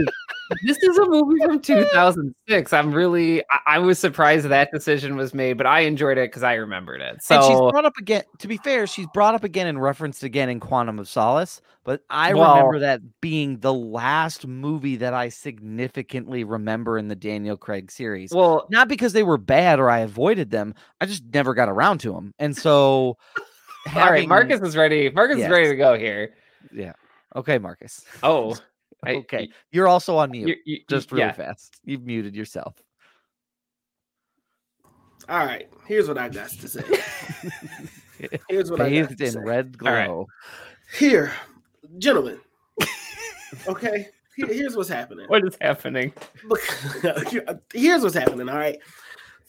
this 0.66 0.78
is 0.82 0.98
a 0.98 1.06
movie 1.06 1.40
from 1.46 1.60
2006 1.62 2.74
i'm 2.74 2.92
really 2.92 3.42
I, 3.52 3.76
I 3.76 3.80
was 3.80 4.00
surprised 4.00 4.46
that 4.48 4.72
decision 4.72 5.16
was 5.16 5.34
made 5.34 5.54
but 5.58 5.66
i 5.68 5.82
enjoyed 5.82 6.18
it 6.18 6.30
because 6.32 6.44
i 6.44 6.54
remembered 6.56 7.02
it 7.02 7.10
and 7.30 7.44
she's 7.44 7.58
brought 7.60 7.86
up 7.86 7.98
again. 7.98 8.24
To 8.40 8.48
be 8.48 8.58
fair, 8.58 8.88
she's 8.88 9.06
brought 9.14 9.36
up 9.36 9.44
again 9.44 9.68
and 9.68 9.82
referenced 9.82 10.24
again 10.24 10.50
in 10.50 10.60
Quantum 10.60 10.98
of 11.00 11.08
Solace. 11.10 11.62
But 11.84 12.02
I 12.10 12.34
Well- 12.34 12.56
remember 12.56 12.80
that 12.80 13.02
being 13.22 13.60
the 13.60 13.74
last 13.74 14.48
movie 14.48 14.96
that 14.98 15.14
I 15.14 15.30
significantly 15.30 16.44
remember 16.44 16.98
in 16.98 17.08
the 17.10 17.16
Daniel 17.16 17.58
Craig 17.58 17.92
series. 17.92 18.32
well 18.34 18.68
Not 18.70 18.88
because 18.88 19.14
they 19.14 19.24
were 19.24 19.38
bad 19.38 19.80
or 19.80 19.90
I 19.90 20.00
avoided 20.00 20.52
them. 20.52 20.74
I 21.02 21.06
just 21.06 21.24
never 21.34 21.54
got 21.54 21.70
around 21.70 22.00
to 22.00 22.14
them. 22.14 22.34
And 22.40 22.56
so, 22.56 23.18
all 23.96 24.10
right 24.12 24.28
marcus 24.28 24.62
is 24.62 24.76
ready 24.78 25.10
marcus 25.10 25.40
is 25.40 25.48
ready 25.50 25.68
to 25.70 25.76
go 25.76 25.98
here 25.98 26.34
Yeah. 26.74 26.94
Okay, 27.36 27.58
Marcus. 27.60 28.04
oh 28.24 28.58
I- 29.06 29.16
Okay, 29.16 29.50
you're 29.72 29.88
also 29.88 30.18
on 30.18 30.32
mute. 30.32 30.48
you, 30.48 30.56
you, 30.66 30.80
just 30.90 31.12
really 31.12 31.24
yeah. 31.26 31.32
fast. 31.32 31.80
You've 31.84 32.04
muted 32.06 32.36
yourself. 32.36 32.76
All 35.28 35.46
right, 35.46 35.70
here's 35.86 36.08
what 36.08 36.18
I 36.18 36.28
got 36.30 36.50
to 36.50 36.68
say. 36.68 36.84
Here's 38.50 38.70
what 38.70 38.82
I 38.82 38.90
got 38.90 38.90
Bathed 38.90 39.18
to 39.20 39.26
in 39.26 39.32
say. 39.32 39.40
red 39.40 39.76
All 39.86 39.94
right. 39.94 40.08
glow. 40.08 40.28
Here, 40.98 41.32
gentlemen. 41.98 42.40
Okay, 43.68 44.08
here- 44.36 44.48
here's 44.54 44.76
what's 44.76 44.90
happening. 44.90 45.26
what 45.28 45.44
is 45.44 45.58
happening 45.60 46.14
Look, 46.44 46.60
here's 47.74 48.04
what's 48.04 48.14
happening. 48.16 48.48
All 48.50 48.58
right. 48.58 48.78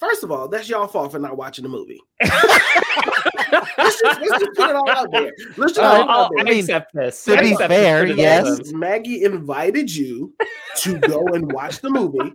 First 0.01 0.25
of 0.25 0.33
all, 0.33 0.49
that's 0.49 0.67
y'all 0.67 0.87
fault 0.87 1.13
for 1.13 1.19
not 1.19 1.37
watching 1.37 1.63
the 1.63 1.69
movie. 1.69 2.01
let's, 2.23 4.01
just, 4.01 4.03
let's 4.03 4.45
just 4.45 4.57
put 4.57 4.71
it 4.71 4.77
all 4.77 4.89
out 4.89 5.13
there. 5.13 5.31
Let's 5.59 5.75
just 5.75 5.79
I'll, 5.81 5.97
put 5.97 6.01
it 6.01 6.11
I'll, 6.11 6.25
out 6.25 6.31
there. 6.37 6.47
I 6.47 6.57
accept 6.57 6.95
this 6.95 7.25
To 7.25 7.37
I 7.37 7.41
be 7.43 7.53
accept 7.53 7.69
fair, 7.69 8.01
criticism. 8.07 8.65
yes. 8.65 8.73
Maggie 8.73 9.25
invited 9.25 9.95
you 9.95 10.35
to 10.79 10.99
go 11.01 11.27
and 11.35 11.53
watch 11.53 11.81
the 11.81 11.91
movie, 11.91 12.33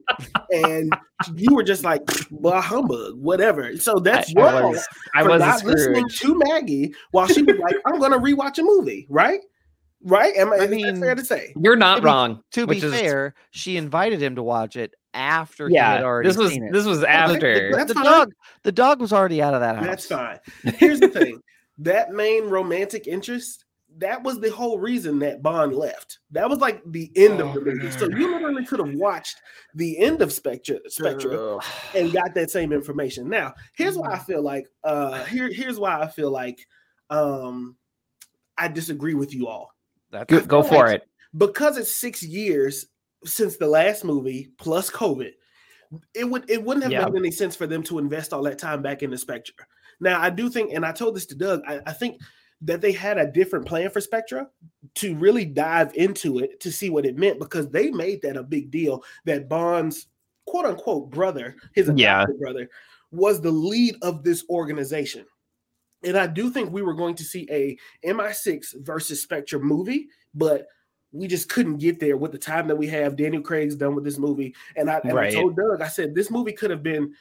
and 0.51 0.95
you 1.35 1.55
were 1.55 1.63
just 1.63 1.83
like, 1.83 2.01
"Well, 2.29 2.61
humbug, 2.61 3.15
whatever." 3.15 3.75
So 3.77 3.95
that's 3.95 4.29
I, 4.29 4.39
your 4.39 4.47
I 4.47 4.61
fault 4.61 4.73
was 4.73 4.87
i 5.15 5.23
for 5.23 5.29
was 5.29 5.39
not 5.39 5.63
listening 5.63 6.07
to 6.07 6.41
Maggie 6.45 6.93
while 7.11 7.25
she 7.27 7.41
was 7.41 7.57
like, 7.57 7.77
"I'm 7.87 7.97
going 7.99 8.11
to 8.11 8.19
rewatch 8.19 8.59
a 8.59 8.63
movie." 8.63 9.07
Right? 9.09 9.39
Right? 10.07 10.35
Am 10.35 10.53
I, 10.53 10.57
I 10.57 10.67
mean, 10.67 10.99
fair 11.01 11.15
to 11.15 11.25
say? 11.25 11.51
you're 11.59 11.75
not 11.75 11.95
to 11.95 12.01
be- 12.01 12.05
wrong 12.05 12.43
To 12.51 12.65
which 12.65 12.81
be 12.81 12.87
is- 12.87 12.93
fair, 12.93 13.33
she 13.51 13.75
invited 13.75 14.21
him 14.21 14.35
to 14.35 14.43
watch 14.43 14.75
it 14.75 14.93
after 15.15 15.67
he 15.67 15.75
had 15.77 16.03
already 16.03 16.29
this 16.29 16.37
was 16.37 16.51
seen 16.51 16.63
it. 16.65 16.71
this 16.73 16.85
was 16.85 16.99
Okay, 17.03 17.07
after 17.11 17.71
that's 17.75 17.87
the 17.87 17.93
fine. 17.95 18.03
dog, 18.03 18.31
the 18.63 18.71
dog 18.71 19.01
was 19.01 19.11
already 19.11 19.41
out 19.41 19.53
of 19.55 19.61
that 19.61 19.77
house. 19.77 19.85
That's 19.85 20.05
fine. 20.07 20.39
Here's 20.75 20.99
the 20.99 21.07
thing: 21.07 21.41
that 21.79 22.11
main 22.11 22.45
romantic 22.49 23.07
interest. 23.07 23.63
That 23.99 24.23
was 24.23 24.41
the 24.41 24.51
whole 24.51 24.77
reason 24.77 25.19
that 25.19 25.41
Bond 25.41 25.73
left. 25.73 26.19
That 26.31 26.49
was 26.49 26.59
like 26.59 26.81
the 26.85 27.09
end 27.15 27.39
of 27.39 27.53
the 27.53 27.61
movie. 27.61 27.89
So 27.91 28.09
you 28.09 28.29
literally 28.33 28.65
could 28.65 28.79
have 28.79 28.93
watched 28.95 29.37
the 29.73 29.97
end 29.99 30.21
of 30.21 30.33
Spectre, 30.33 30.79
Spectre 30.87 31.59
and 31.95 32.11
got 32.11 32.33
that 32.35 32.51
same 32.51 32.73
information. 32.73 33.29
Now, 33.29 33.53
here's 33.77 33.97
why 33.97 34.11
I 34.11 34.19
feel 34.19 34.41
like 34.43 34.67
uh 34.83 35.23
here 35.23 35.47
here's 35.49 35.79
why 35.79 35.97
I 36.01 36.07
feel 36.07 36.29
like 36.29 36.67
um 37.09 37.77
I 38.57 38.67
disagree 38.67 39.13
with 39.13 39.33
you 39.33 39.47
all. 39.47 39.71
That's 40.15 40.31
go, 40.47 40.61
go 40.61 40.63
for 40.63 40.87
it 40.89 41.03
Because 41.37 41.77
it's 41.77 41.95
6 41.95 42.23
years 42.23 42.85
since 43.25 43.57
the 43.57 43.67
last 43.67 44.03
movie 44.03 44.51
plus 44.57 44.89
COVID. 44.89 45.31
It 46.13 46.23
would 46.25 46.49
it 46.49 46.63
wouldn't 46.63 46.83
have 46.83 46.91
Yeah. 46.91 47.05
made 47.07 47.19
any 47.19 47.31
sense 47.31 47.55
for 47.55 47.67
them 47.67 47.83
to 47.83 47.99
invest 47.99 48.33
all 48.33 48.43
that 48.43 48.59
time 48.59 48.81
back 48.81 49.03
into 49.03 49.17
Spectre. 49.17 49.53
Now, 49.99 50.19
I 50.21 50.29
do 50.29 50.49
think 50.49 50.73
and 50.73 50.85
I 50.85 50.91
told 50.91 51.15
this 51.15 51.25
to 51.27 51.35
Doug, 51.35 51.61
I, 51.67 51.79
I 51.85 51.93
think 51.93 52.19
that 52.61 52.81
they 52.81 52.91
had 52.91 53.17
a 53.17 53.31
different 53.31 53.65
plan 53.65 53.89
for 53.89 54.01
Spectre 54.01 54.47
to 54.95 55.15
really 55.15 55.45
dive 55.45 55.93
into 55.95 56.39
it 56.39 56.59
to 56.61 56.71
see 56.71 56.89
what 56.89 57.05
it 57.05 57.17
meant 57.17 57.37
because 57.39 57.69
they 57.69 57.91
made 57.91 58.21
that 58.21 58.37
a 58.37 58.43
big 58.43 58.71
deal 58.71 59.03
that 59.25 59.49
Bond's 59.49 60.07
quote 60.45 60.65
unquote 60.65 61.09
brother, 61.09 61.55
his 61.73 61.89
Yeah. 61.95 62.23
adopted 62.23 62.39
brother, 62.39 62.69
was 63.11 63.41
the 63.41 63.51
lead 63.51 63.95
of 64.01 64.23
this 64.23 64.43
organization. 64.49 65.25
And 66.05 66.17
I 66.17 66.27
do 66.27 66.49
think 66.49 66.71
we 66.71 66.81
were 66.83 66.93
going 66.93 67.15
to 67.15 67.23
see 67.23 67.47
a 67.51 67.77
MI6 68.07 68.81
versus 68.83 69.21
Spectre 69.21 69.59
movie, 69.59 70.07
but 70.33 70.67
we 71.11 71.27
just 71.27 71.49
couldn't 71.49 71.77
get 71.77 71.99
there 71.99 72.17
with 72.17 72.31
the 72.31 72.37
time 72.37 72.67
that 72.67 72.75
we 72.75 72.87
have. 72.87 73.15
Daniel 73.15 73.41
Craig's 73.41 73.75
done 73.75 73.95
with 73.95 74.03
this 74.03 74.17
movie. 74.17 74.53
And 74.75 74.89
I, 74.89 74.99
and 75.03 75.17
I 75.17 75.31
told 75.31 75.55
Doug, 75.55 75.81
I 75.81 75.87
said, 75.87 76.13
this 76.13 76.29
movie 76.29 76.51
could 76.51 76.69
have 76.71 76.83
been, 76.83 77.13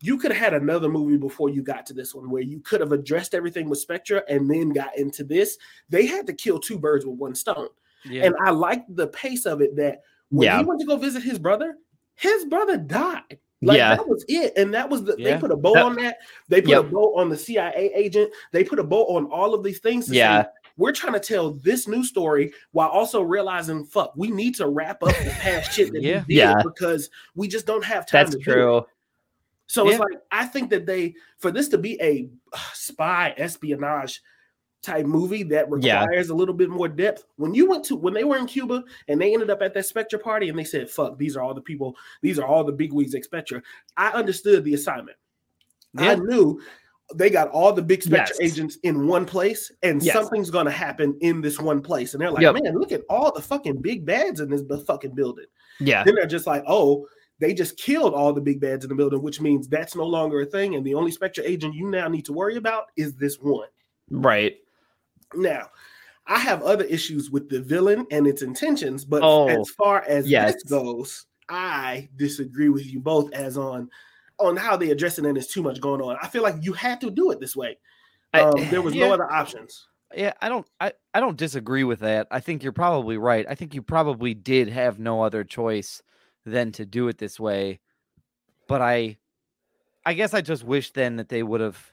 you 0.00 0.16
could 0.18 0.32
have 0.32 0.40
had 0.40 0.54
another 0.54 0.88
movie 0.88 1.16
before 1.16 1.48
you 1.48 1.62
got 1.62 1.84
to 1.86 1.92
this 1.94 2.14
one 2.14 2.30
where 2.30 2.42
you 2.42 2.60
could 2.60 2.80
have 2.80 2.92
addressed 2.92 3.34
everything 3.34 3.68
with 3.68 3.78
Spectre 3.80 4.18
and 4.28 4.48
then 4.50 4.70
got 4.70 4.96
into 4.96 5.24
this. 5.24 5.58
They 5.88 6.06
had 6.06 6.26
to 6.28 6.32
kill 6.32 6.58
two 6.58 6.78
birds 6.78 7.04
with 7.04 7.16
one 7.18 7.34
stone. 7.34 7.68
yeah. 8.04 8.24
And 8.26 8.34
I 8.44 8.50
liked 8.50 8.94
the 8.96 9.08
pace 9.08 9.44
of 9.46 9.60
it 9.60 9.76
that 9.76 10.02
when 10.30 10.46
Yeah. 10.46 10.58
he 10.58 10.64
went 10.64 10.80
to 10.80 10.86
go 10.86 10.96
visit 10.96 11.22
his 11.22 11.38
brother, 11.38 11.76
his 12.14 12.44
brother 12.46 12.76
died. 12.76 13.38
Like 13.62 13.78
Yeah. 13.78 13.94
that 13.96 14.08
was 14.08 14.24
it. 14.28 14.52
And 14.56 14.74
that 14.74 14.90
was 14.90 15.04
the 15.04 15.14
they 15.16 15.38
put 15.38 15.50
a 15.52 15.56
bow 15.56 15.74
That- 15.74 15.84
on 15.84 15.96
that. 15.96 16.18
They 16.48 16.60
put 16.60 16.70
a 16.72 16.82
Yep. 16.82 16.90
bow 16.90 17.14
on 17.16 17.28
the 17.28 17.36
CIA 17.36 17.92
agent. 17.94 18.30
They 18.50 18.64
put 18.64 18.78
a 18.78 18.84
bow 18.84 19.04
on 19.06 19.26
all 19.26 19.54
of 19.54 19.62
these 19.62 19.78
things 19.78 20.10
Yeah. 20.10 20.42
say 20.42 20.48
we're 20.78 20.92
trying 20.92 21.12
to 21.12 21.20
tell 21.20 21.50
this 21.52 21.86
new 21.86 22.02
story 22.02 22.52
while 22.72 22.88
also 22.88 23.20
realizing 23.22 23.84
fuck, 23.84 24.12
we 24.16 24.30
need 24.30 24.54
to 24.56 24.66
wrap 24.68 25.02
up 25.02 25.10
the 25.22 25.30
past 25.38 25.72
shit 25.72 25.92
that 25.92 26.02
Yeah. 26.02 26.24
we 26.26 26.34
did 26.34 26.40
Yeah. 26.40 26.62
because 26.64 27.08
we 27.34 27.46
just 27.46 27.66
don't 27.66 27.84
have 27.84 28.06
time 28.06 28.24
that's 28.24 28.36
to 28.36 28.42
do 28.42 28.50
it. 28.50 28.54
true 28.54 28.86
So 29.66 29.88
it's 29.88 29.98
like 29.98 30.18
I 30.30 30.44
think 30.46 30.70
that 30.70 30.84
they 30.86 31.14
for 31.38 31.50
this 31.50 31.68
to 31.68 31.78
be 31.78 32.00
a 32.02 32.28
uh, 32.52 32.58
spy 32.74 33.32
espionage 33.36 34.20
type 34.82 35.06
movie 35.06 35.42
that 35.44 35.66
Yeah. 35.80 36.00
requires 36.02 36.30
a 36.30 36.34
little 36.34 36.54
bit 36.54 36.68
more 36.68 36.88
depth. 36.88 37.24
When 37.36 37.54
you 37.54 37.68
went 37.68 37.84
to 37.86 37.96
when 37.96 38.14
they 38.14 38.24
were 38.24 38.36
in 38.36 38.46
Cuba 38.46 38.82
and 39.08 39.20
they 39.20 39.32
ended 39.32 39.50
up 39.50 39.62
at 39.62 39.74
that 39.74 39.86
Spectre 39.86 40.18
party 40.18 40.48
and 40.48 40.58
they 40.58 40.64
said, 40.64 40.90
"Fuck, 40.90 41.18
these 41.18 41.36
are 41.36 41.42
all 41.42 41.54
the 41.54 41.60
people. 41.60 41.96
These 42.20 42.38
are 42.38 42.46
all 42.46 42.64
the 42.64 42.72
big 42.72 42.92
at 43.14 43.24
Spectre." 43.24 43.62
I 43.96 44.10
understood 44.10 44.64
the 44.64 44.74
assignment. 44.74 45.16
I 45.96 46.14
knew 46.16 46.60
they 47.14 47.28
got 47.30 47.48
all 47.50 47.72
the 47.72 47.82
big 47.82 48.02
Spectre 48.02 48.34
Yes. 48.40 48.52
agents 48.52 48.78
in 48.84 49.06
one 49.06 49.26
place, 49.26 49.70
and 49.82 50.02
Yes. 50.02 50.14
something's 50.14 50.50
going 50.50 50.64
to 50.64 50.72
happen 50.72 51.16
in 51.20 51.42
this 51.42 51.60
one 51.60 51.82
place. 51.82 52.14
And 52.14 52.20
they're 52.22 52.30
like, 52.30 52.42
Yep. 52.42 52.62
"Man, 52.62 52.78
look 52.78 52.90
at 52.92 53.02
all 53.10 53.30
the 53.32 53.42
fucking 53.42 53.82
big 53.82 54.04
bads 54.06 54.40
in 54.40 54.48
this 54.50 54.62
fucking 54.86 55.14
building." 55.14 55.46
yeah 55.80 56.04
then 56.04 56.14
they're 56.14 56.26
just 56.26 56.46
like, 56.46 56.62
oh, 56.68 57.06
they 57.40 57.52
just 57.54 57.76
killed 57.76 58.14
all 58.14 58.32
the 58.32 58.40
big 58.40 58.60
bads 58.60 58.84
in 58.84 58.88
the 58.88 58.94
building, 58.94 59.20
which 59.20 59.40
means 59.40 59.66
that's 59.66 59.96
no 59.96 60.04
longer 60.04 60.40
a 60.42 60.46
thing. 60.46 60.74
And 60.76 60.84
the 60.86 60.94
only 60.94 61.10
Spectre 61.10 61.42
agent 61.44 61.74
you 61.74 61.88
now 61.88 62.06
need 62.08 62.24
to 62.26 62.32
worry 62.32 62.56
about 62.56 62.86
is 62.96 63.14
this 63.14 63.36
one. 63.40 63.68
right 64.10 64.56
Now, 65.34 65.68
I 66.26 66.38
have 66.38 66.62
other 66.62 66.84
issues 66.84 67.30
with 67.30 67.48
the 67.48 67.60
villain 67.60 68.06
and 68.10 68.26
its 68.26 68.42
intentions, 68.42 69.04
but 69.04 69.22
Oh, 69.22 69.48
as 69.48 69.70
far 69.70 70.02
as 70.02 70.28
yes. 70.28 70.54
this 70.54 70.62
goes, 70.64 71.26
I 71.48 72.08
disagree 72.16 72.68
with 72.68 72.86
you 72.86 73.00
both 73.00 73.32
as 73.32 73.56
on 73.58 73.90
on 74.38 74.56
how 74.56 74.76
they 74.76 74.90
address 74.90 75.18
it 75.18 75.24
and 75.26 75.36
there's 75.36 75.46
too 75.48 75.62
much 75.62 75.80
going 75.80 76.00
on. 76.00 76.16
I 76.22 76.26
feel 76.28 76.42
like 76.42 76.56
you 76.62 76.72
had 76.72 77.00
to 77.02 77.10
do 77.10 77.30
it 77.30 77.38
this 77.40 77.54
way. 77.54 77.78
I- 78.32 78.40
Um, 78.42 78.70
there 78.70 78.82
was 78.82 78.94
Yeah. 78.94 79.06
no 79.08 79.14
other 79.14 79.30
options. 79.30 79.86
Yeah, 80.14 80.32
I 80.40 80.48
don't 80.48 80.66
I, 80.80 80.92
I 81.14 81.20
don't 81.20 81.36
disagree 81.38 81.84
with 81.84 82.00
that. 82.00 82.26
I 82.30 82.40
think 82.40 82.62
you're 82.62 82.72
probably 82.72 83.18
right. 83.18 83.46
I 83.48 83.54
think 83.54 83.74
you 83.74 83.82
probably 83.82 84.34
did 84.34 84.68
have 84.68 84.98
no 84.98 85.22
other 85.22 85.42
choice 85.44 86.02
than 86.44 86.72
to 86.72 86.84
do 86.86 87.08
it 87.08 87.18
this 87.18 87.38
way. 87.40 87.80
But 88.68 88.80
I 88.82 89.18
I 90.04 90.14
guess 90.14 90.34
I 90.34 90.40
just 90.40 90.64
wish 90.64 90.92
then 90.92 91.16
that 91.16 91.28
they 91.28 91.42
would 91.42 91.60
have 91.60 91.91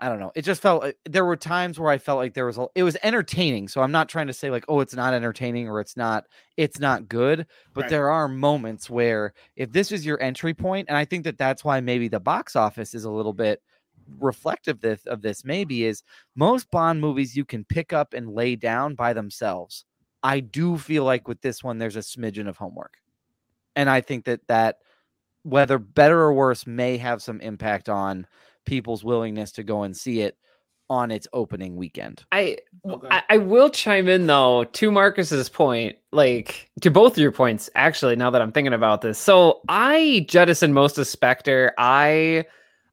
I 0.00 0.08
don't 0.08 0.20
know. 0.20 0.30
It 0.36 0.42
just 0.42 0.62
felt 0.62 0.84
uh, 0.84 0.92
there 1.06 1.24
were 1.24 1.36
times 1.36 1.78
where 1.78 1.90
I 1.90 1.98
felt 1.98 2.18
like 2.18 2.34
there 2.34 2.46
was 2.46 2.56
a, 2.58 2.68
it 2.76 2.84
was 2.84 2.96
entertaining. 3.02 3.66
So 3.68 3.80
I'm 3.82 3.90
not 3.90 4.08
trying 4.08 4.28
to 4.28 4.32
say 4.32 4.48
like, 4.50 4.64
oh, 4.68 4.80
it's 4.80 4.94
not 4.94 5.12
entertaining 5.12 5.68
or 5.68 5.80
it's 5.80 5.96
not 5.96 6.26
it's 6.56 6.78
not 6.78 7.08
good, 7.08 7.46
but 7.74 7.82
Right. 7.82 7.90
there 7.90 8.10
are 8.10 8.28
moments 8.28 8.88
where 8.88 9.32
if 9.56 9.72
this 9.72 9.90
is 9.90 10.06
your 10.06 10.20
entry 10.22 10.54
point, 10.54 10.88
and 10.88 10.96
I 10.96 11.04
think 11.04 11.24
that 11.24 11.38
that's 11.38 11.64
why 11.64 11.80
maybe 11.80 12.08
the 12.08 12.20
box 12.20 12.54
office 12.56 12.94
is 12.94 13.04
a 13.04 13.10
little 13.10 13.32
bit 13.32 13.60
reflective 14.18 14.80
this, 14.80 15.04
of 15.06 15.20
this. 15.22 15.44
Maybe 15.44 15.84
is 15.84 16.02
most 16.36 16.70
Bond 16.70 17.00
movies 17.00 17.36
you 17.36 17.44
can 17.44 17.64
pick 17.64 17.92
up 17.92 18.14
and 18.14 18.30
lay 18.32 18.56
down 18.56 18.94
by 18.94 19.12
themselves. 19.12 19.84
I 20.22 20.40
do 20.40 20.78
feel 20.78 21.04
like 21.04 21.28
with 21.28 21.40
this 21.42 21.62
one, 21.64 21.78
there's 21.78 21.96
a 21.96 22.00
smidgen 22.00 22.48
of 22.48 22.56
homework, 22.56 22.98
and 23.76 23.90
I 23.90 24.00
think 24.00 24.24
that 24.26 24.46
that 24.48 24.76
whether 25.42 25.78
better 25.78 26.20
or 26.20 26.32
worse 26.34 26.66
may 26.66 26.96
have 26.98 27.22
some 27.22 27.40
impact 27.40 27.88
on 27.88 28.26
people's 28.68 29.02
willingness 29.02 29.52
to 29.52 29.62
go 29.62 29.82
and 29.82 29.96
see 29.96 30.20
it 30.20 30.36
on 30.90 31.10
its 31.10 31.28
opening 31.34 31.76
weekend. 31.76 32.24
I, 32.32 32.58
w- 32.84 33.04
Okay. 33.04 33.08
I 33.10 33.22
I 33.34 33.38
will 33.38 33.68
chime 33.68 34.08
in 34.08 34.26
though 34.26 34.64
to 34.64 34.90
Marcus's 34.90 35.48
point, 35.48 35.96
like 36.12 36.70
to 36.80 36.90
both 36.90 37.12
of 37.12 37.18
your 37.18 37.32
points. 37.32 37.68
Actually, 37.74 38.16
now 38.16 38.30
that 38.30 38.40
I'm 38.40 38.52
thinking 38.52 38.72
about 38.72 39.02
this, 39.02 39.18
so 39.18 39.60
I 39.68 40.24
jettisoned 40.28 40.72
most 40.74 40.96
of 40.98 41.06
Spectre. 41.06 41.72
I 41.76 42.46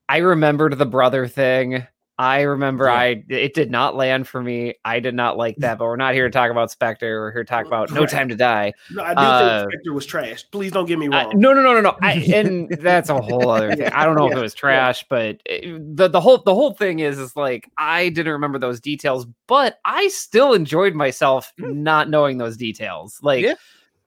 I 0.09 0.17
remembered 0.17 0.77
the 0.77 0.85
brother 0.85 1.27
thing. 1.27 1.87
I 2.17 2.41
remember 2.41 2.85
Yeah. 2.85 2.93
I 2.93 3.23
it 3.27 3.53
did 3.53 3.69
not 3.71 3.95
land 3.95 4.25
for 4.27 4.41
me. 4.41 4.75
I 4.85 5.01
did 5.01 5.13
not 5.15 5.35
like 5.37 5.57
that. 5.57 5.77
But 5.77 5.85
we're 5.85 5.97
not 5.97 6.13
here 6.13 6.25
to 6.25 6.31
talk 6.31 6.49
about 6.49 6.71
Spectre. 6.71 7.19
We're 7.19 7.31
here 7.33 7.43
to 7.43 7.49
talk 7.49 7.65
about 7.65 7.91
No 7.91 8.05
Time 8.05 8.29
to 8.29 8.35
Die. 8.35 8.71
No, 8.91 9.03
I 9.03 9.13
do 9.13 9.19
Uh, 9.19 9.59
think 9.59 9.71
Spectre 9.73 9.93
was 9.93 10.05
trash. 10.05 10.45
Please 10.51 10.71
don't 10.71 10.85
get 10.85 10.97
me 10.97 11.07
Uh, 11.09 11.25
wrong. 11.25 11.33
no, 11.35 11.53
no, 11.53 11.61
no, 11.61 11.73
no, 11.73 11.81
no. 11.81 11.97
I, 12.01 12.13
and 12.33 12.69
that's 12.79 13.09
a 13.09 13.19
whole 13.19 13.49
other 13.49 13.75
thing. 13.75 13.87
I 13.91 14.05
don't 14.05 14.15
know 14.15 14.31
if 14.31 14.37
it 14.37 14.41
was 14.41 14.53
trash, 14.53 15.05
but 15.09 15.41
it- 15.45 15.97
the 15.97 16.07
the 16.07 16.21
whole 16.21 16.37
the 16.37 16.53
whole 16.55 16.73
thing 16.73 16.99
is 16.99 17.19
is 17.19 17.35
like 17.35 17.69
I 17.77 18.09
didn't 18.09 18.31
remember 18.31 18.59
those 18.59 18.79
details, 18.79 19.25
but 19.47 19.79
I 19.83 20.07
still 20.07 20.53
enjoyed 20.53 20.93
myself 20.95 21.51
not 21.57 22.09
knowing 22.09 22.37
those 22.37 22.55
details. 22.55 23.19
Like 23.21 23.43
Yeah. 23.43 23.55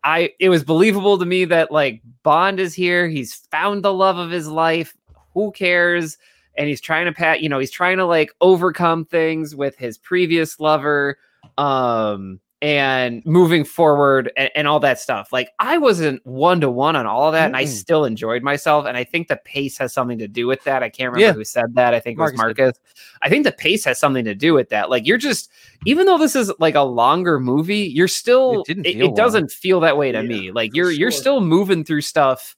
I 0.02 0.30
it 0.38 0.48
was 0.48 0.64
believable 0.64 1.18
to 1.18 1.26
me 1.26 1.44
that 1.44 1.70
like 1.70 2.00
Bond 2.22 2.58
is 2.58 2.72
here, 2.72 3.06
he's 3.08 3.34
found 3.50 3.82
the 3.84 3.92
love 3.92 4.16
of 4.16 4.30
his 4.30 4.48
life. 4.48 4.94
Who 5.34 5.52
cares? 5.52 6.16
And 6.58 6.68
he's 6.68 6.80
trying 6.82 7.06
to 7.06 7.12
pat, 7.12 7.40
you 7.40 7.48
know, 7.48 7.58
he's 7.58 7.70
trying 7.70 7.96
to 7.96 8.04
like 8.04 8.30
overcome 8.42 9.06
things 9.06 9.56
with 9.56 9.76
his 9.78 9.96
previous 9.96 10.60
lover. 10.60 11.16
Um 11.56 12.40
and 12.60 13.24
moving 13.24 13.62
forward 13.62 14.32
and, 14.36 14.50
and 14.56 14.66
all 14.66 14.80
that 14.80 14.98
stuff. 14.98 15.32
Like 15.32 15.50
I 15.60 15.78
wasn't 15.78 16.26
one 16.26 16.60
to 16.62 16.68
one 16.68 16.96
on 16.96 17.06
all 17.06 17.28
of 17.28 17.32
that, 17.34 17.46
and 17.46 17.56
I 17.56 17.64
still 17.66 18.04
enjoyed 18.04 18.42
myself. 18.42 18.84
And 18.84 18.96
I 18.96 19.04
think 19.04 19.28
the 19.28 19.36
pace 19.44 19.78
has 19.78 19.92
something 19.92 20.18
to 20.18 20.26
do 20.26 20.48
with 20.48 20.64
that. 20.64 20.82
I 20.82 20.88
can't 20.88 21.12
remember 21.12 21.24
Yeah. 21.28 21.32
who 21.34 21.44
said 21.44 21.74
that. 21.74 21.94
I 21.94 22.00
think 22.00 22.18
it 22.18 22.22
was 22.22 22.34
Marcus 22.34 22.72
did. 22.72 22.78
I 23.22 23.28
think 23.28 23.44
the 23.44 23.52
pace 23.52 23.84
has 23.84 24.00
something 24.00 24.24
to 24.24 24.34
do 24.34 24.54
with 24.54 24.70
that. 24.70 24.90
Like 24.90 25.06
you're 25.06 25.18
just, 25.18 25.50
even 25.86 26.06
though 26.06 26.18
this 26.18 26.34
is 26.34 26.52
like 26.58 26.74
a 26.74 26.82
longer 26.82 27.38
movie, 27.38 27.92
you're 27.94 28.08
still. 28.08 28.62
It 28.62 28.66
didn't 28.66 28.86
It, 28.86 29.00
it 29.02 29.14
doesn't 29.14 29.52
feel 29.52 29.78
that 29.80 29.96
way 29.96 30.10
to 30.10 30.22
Yeah, 30.22 30.28
me. 30.28 30.50
Like 30.50 30.74
you're 30.74 30.90
you're 30.90 31.12
still 31.12 31.40
moving 31.40 31.84
through 31.84 32.00
stuff 32.00 32.56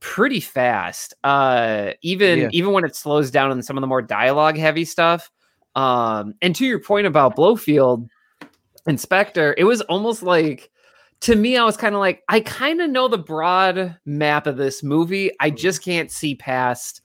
pretty 0.00 0.40
fast. 0.40 1.14
Uh, 1.24 1.92
even 2.02 2.38
Yeah. 2.38 2.48
even 2.52 2.72
when 2.72 2.84
it 2.84 2.94
slows 2.94 3.30
down 3.30 3.50
in 3.52 3.62
some 3.62 3.76
of 3.76 3.80
the 3.80 3.86
more 3.86 4.02
dialogue 4.02 4.56
heavy 4.56 4.84
stuff. 4.84 5.30
Um, 5.74 6.34
and 6.42 6.54
to 6.56 6.64
your 6.66 6.80
point 6.80 7.06
about 7.06 7.36
Blofeld, 7.36 8.08
Inspector, 8.86 9.54
it 9.58 9.64
was 9.64 9.80
almost 9.82 10.22
like 10.22 10.70
to 11.20 11.34
me, 11.34 11.56
I 11.56 11.64
was 11.64 11.76
kind 11.76 11.96
of 11.96 11.98
like, 12.00 12.22
I 12.28 12.38
kind 12.40 12.80
of 12.80 12.88
know 12.90 13.08
the 13.08 13.18
broad 13.18 13.96
map 14.06 14.46
of 14.46 14.56
this 14.56 14.84
movie. 14.84 15.32
I 15.40 15.50
just 15.50 15.82
can't 15.82 16.12
see 16.12 16.36
past 16.36 17.00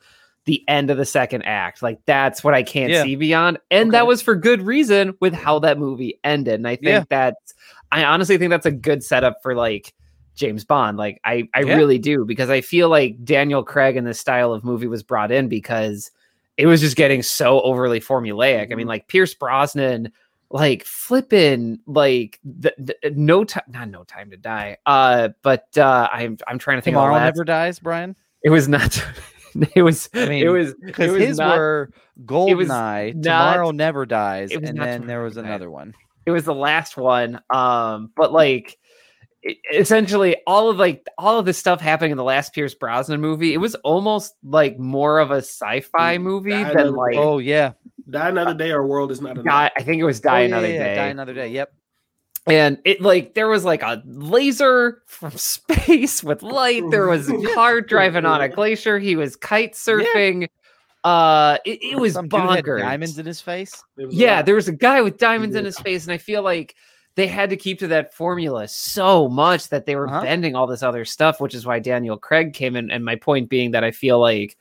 the 0.45 0.63
end 0.67 0.91
of 0.91 0.97
the 0.97 1.05
second 1.05 1.41
act. 1.43 1.81
Like 1.81 1.99
that's 2.05 2.43
what 2.43 2.53
I 2.53 2.61
can't 2.61 2.91
Yeah. 2.91 3.03
see 3.03 3.15
beyond. 3.15 3.57
And 3.71 3.91
that 3.93 4.05
was 4.05 4.21
for 4.21 4.35
good 4.35 4.61
reason 4.61 5.15
with 5.19 5.33
how 5.33 5.57
that 5.59 5.79
movie 5.79 6.19
ended. 6.23 6.55
And 6.55 6.67
I 6.67 6.75
think 6.75 6.85
Yeah. 6.85 7.03
that's 7.09 7.53
I 7.91 8.03
honestly 8.05 8.37
think 8.37 8.49
that's 8.49 8.65
a 8.65 8.71
good 8.71 9.03
setup 9.03 9.37
for 9.41 9.55
like 9.55 9.93
James 10.35 10.63
Bond. 10.65 10.97
Like 10.97 11.19
I 11.25 11.47
I 11.53 11.61
Yeah. 11.61 11.75
really 11.75 11.99
do 11.99 12.25
because 12.25 12.49
I 12.49 12.61
feel 12.61 12.89
like 12.89 13.23
Daniel 13.23 13.63
Craig 13.63 13.95
in 13.97 14.03
this 14.03 14.19
style 14.19 14.53
of 14.53 14.63
movie 14.63 14.87
was 14.87 15.03
brought 15.03 15.31
in 15.31 15.47
because 15.47 16.11
it 16.57 16.65
was 16.67 16.81
just 16.81 16.95
getting 16.95 17.21
so 17.23 17.61
overly 17.61 17.99
formulaic. 17.99 18.71
I 18.71 18.75
mean, 18.75 18.85
Mhm. 18.85 18.89
like 18.89 19.07
Pierce 19.07 19.33
Brosnan, 19.33 20.11
like 20.51 20.83
flipping, 20.85 21.79
like 21.87 22.39
the, 22.43 22.73
the 22.77 22.95
no 23.15 23.43
time, 23.43 23.63
not 23.69 23.89
no 23.89 24.03
time 24.03 24.29
to 24.31 24.37
die. 24.37 24.77
Uh, 24.85 25.29
but 25.41 25.67
uh, 25.77 26.07
I'm 26.11 26.37
I'm 26.47 26.59
trying 26.59 26.77
to 26.77 26.81
think. 26.81 26.93
Tomorrow 26.95 27.15
the 27.15 27.19
never 27.21 27.43
dies, 27.43 27.79
Brian. 27.79 28.15
It 28.43 28.49
was 28.49 28.67
not. 28.67 29.03
It 29.75 29.83
was. 29.83 30.09
I 30.15 30.25
mean, 30.25 30.43
it 30.43 30.49
was 30.49 30.73
Because 30.83 31.09
it 31.09 31.11
was 31.11 31.21
his 31.21 31.37
not- 31.37 31.55
were 31.59 31.91
Goldeneye, 32.25 33.13
not- 33.13 33.23
Tomorrow 33.53 33.69
Never 33.69 34.03
Dies, 34.07 34.51
and 34.51 34.65
then 34.79 35.05
there 35.05 35.21
was 35.21 35.37
another 35.37 35.69
one. 35.69 35.93
it 36.25 36.31
was 36.31 36.43
the 36.45 36.55
last 36.55 36.97
one 36.97 37.39
um 37.51 38.09
but 38.15 38.31
like 38.33 38.79
essentially 39.73 40.35
all 40.47 40.69
of 40.69 40.77
like 40.77 41.05
all 41.17 41.37
of 41.37 41.45
this 41.45 41.57
stuff 41.57 41.81
happening 41.81 42.11
in 42.11 42.17
the 42.17 42.23
last 42.23 42.53
Pierce 42.53 42.73
Brosnan 42.73 43.19
movie 43.19 43.53
it 43.53 43.57
was 43.57 43.75
almost 43.75 44.35
like 44.43 44.79
more 44.79 45.19
of 45.19 45.31
a 45.31 45.37
sci-fi 45.37 46.17
movie 46.17 46.51
Die 46.51 46.63
than 46.63 46.71
Another 46.71 46.91
like 46.91 47.15
Oh 47.17 47.39
yeah, 47.39 47.73
Die 48.09 48.29
another 48.29 48.53
day, 48.53 48.71
our 48.71 48.85
world 48.87 49.11
is 49.11 49.19
not 49.21 49.31
enough. 49.31 49.45
die, 49.45 49.71
I 49.75 49.83
think 49.83 49.99
it 49.99 50.05
was 50.05 50.19
Oh, 50.21 50.29
Die 50.29 50.39
yeah, 50.41 50.45
Another 50.45 50.67
yeah, 50.67 50.73
yeah, 50.73 50.83
Day 50.83 50.95
Die 50.95 51.07
Another 51.07 51.33
Day. 51.33 51.47
Yep. 51.49 51.73
and 52.47 52.77
it 52.85 53.01
like 53.01 53.33
there 53.33 53.47
was 53.49 53.65
like 53.65 53.81
a 53.83 54.01
laser 54.05 55.01
from 55.07 55.31
space 55.37 56.23
with 56.23 56.41
light 56.41 56.83
there 56.89 57.07
was 57.07 57.29
a 57.29 57.37
car 57.53 57.81
driving 57.81 58.25
on 58.25 58.41
a 58.41 58.47
glacier 58.49 58.97
he 58.99 59.15
was 59.15 59.35
kite 59.35 59.73
surfing 59.73 60.47
uh 61.03 61.57
it, 61.65 61.79
it 61.83 61.99
was 61.99 62.13
Some 62.13 62.29
dude 62.29 62.39
had 62.41 62.63
bonkers 62.63 62.79
diamonds 62.79 63.17
in 63.19 63.25
his 63.25 63.41
face. 63.41 63.83
It 63.97 64.05
was 64.05 64.15
a 64.15 64.17
Yeah, 64.17 64.41
there 64.41 64.55
was 64.55 64.69
a 64.69 64.71
guy 64.73 65.01
with 65.01 65.17
diamonds 65.17 65.53
in 65.57 65.65
his 65.65 65.77
face, 65.77 66.03
and 66.05 66.13
I 66.13 66.17
feel 66.17 66.43
like 66.43 66.75
they 67.15 67.27
had 67.27 67.49
to 67.51 67.57
keep 67.57 67.79
to 67.79 67.87
that 67.87 68.13
formula 68.13 68.67
so 68.67 69.27
much 69.27 69.69
that 69.69 69.85
they 69.85 69.95
were 69.95 70.07
Uh-huh. 70.07 70.21
bending 70.23 70.55
all 70.55 70.67
this 70.67 70.83
other 70.83 71.05
stuff, 71.05 71.39
which 71.39 71.53
is 71.55 71.65
why 71.65 71.79
Daniel 71.79 72.17
Craig 72.17 72.53
came 72.53 72.75
in. 72.75 72.89
And 72.91 73.05
my 73.05 73.15
point 73.15 73.49
being 73.49 73.71
that 73.71 73.83
I 73.83 73.91
feel 73.91 74.19
like 74.19 74.57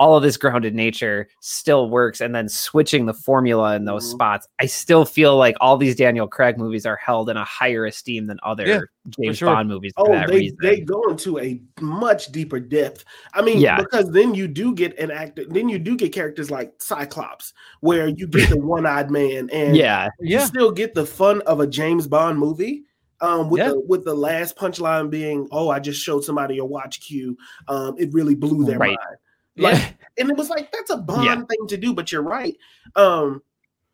all 0.00 0.16
of 0.16 0.22
this 0.22 0.36
grounded 0.36 0.74
nature 0.74 1.28
still 1.40 1.88
works, 1.88 2.20
and 2.20 2.34
then 2.34 2.48
switching 2.48 3.06
the 3.06 3.14
formula 3.14 3.76
in 3.76 3.84
those 3.84 4.04
Mhm. 4.06 4.10
spots, 4.10 4.48
I 4.60 4.66
still 4.66 5.04
feel 5.04 5.36
like 5.36 5.54
all 5.60 5.76
these 5.76 5.94
Daniel 5.94 6.26
Craig 6.26 6.58
movies 6.58 6.84
are 6.84 6.96
held 6.96 7.30
in 7.30 7.36
a 7.36 7.44
higher 7.44 7.86
esteem 7.86 8.26
than 8.26 8.38
other 8.42 8.88
James 9.20 9.38
sure. 9.38 9.48
Bond 9.54 9.68
movies 9.68 9.92
for 9.96 10.08
Oh, 10.08 10.12
that 10.12 10.28
they, 10.28 10.38
reason. 10.40 10.58
they 10.62 10.80
go 10.80 11.02
into 11.10 11.38
a 11.38 11.60
much 11.80 12.32
deeper 12.32 12.58
depth. 12.58 13.04
I 13.34 13.42
mean, 13.42 13.58
Yeah. 13.58 13.78
because 13.78 14.10
then 14.10 14.34
you 14.34 14.48
do 14.48 14.74
get 14.74 14.98
an 14.98 15.10
actor, 15.10 15.44
then 15.48 15.68
you 15.68 15.78
do 15.78 15.96
get 15.96 16.12
characters 16.12 16.50
like 16.50 16.72
Cyclops, 16.78 17.52
where 17.80 18.08
you 18.08 18.26
get 18.26 18.50
the 18.50 18.58
one-eyed 18.64 19.10
man, 19.10 19.48
and 19.52 19.76
yeah, 19.76 20.08
you 20.20 20.38
Yeah. 20.38 20.44
still 20.44 20.70
get 20.72 20.94
the 20.94 21.06
fun 21.06 21.40
of 21.42 21.60
a 21.60 21.66
James 21.66 22.06
Bond 22.06 22.38
movie. 22.38 22.84
Um, 23.20 23.48
with 23.48 23.60
Yeah. 23.60 23.68
the 23.68 23.80
with 23.80 24.04
the 24.04 24.12
last 24.14 24.56
punchline 24.56 25.08
being, 25.08 25.46
"Oh, 25.52 25.70
I 25.70 25.78
just 25.78 26.00
showed 26.02 26.24
somebody 26.24 26.58
a 26.58 26.64
watch 26.64 27.00
cue." 27.00 27.36
Um, 27.68 27.94
it 27.96 28.12
really 28.12 28.34
blew 28.34 28.64
their 28.64 28.78
Right. 28.78 28.98
mind. 28.98 29.18
Like, 29.56 29.74
yeah, 29.76 29.90
and 30.18 30.30
it 30.30 30.36
was 30.36 30.50
like 30.50 30.72
that's 30.72 30.90
a 30.90 30.96
Bond 30.96 31.24
Yeah. 31.24 31.34
thing 31.36 31.66
to 31.68 31.76
do, 31.76 31.94
but 31.94 32.10
you're 32.10 32.22
right. 32.22 32.56
Um, 32.96 33.42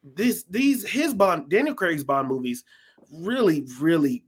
this 0.02 0.44
these 0.44 0.88
his 0.88 1.12
Bond 1.12 1.50
Daniel 1.50 1.74
Craig's 1.74 2.04
Bond 2.04 2.28
movies 2.28 2.64
really 3.12 3.66
really 3.80 4.24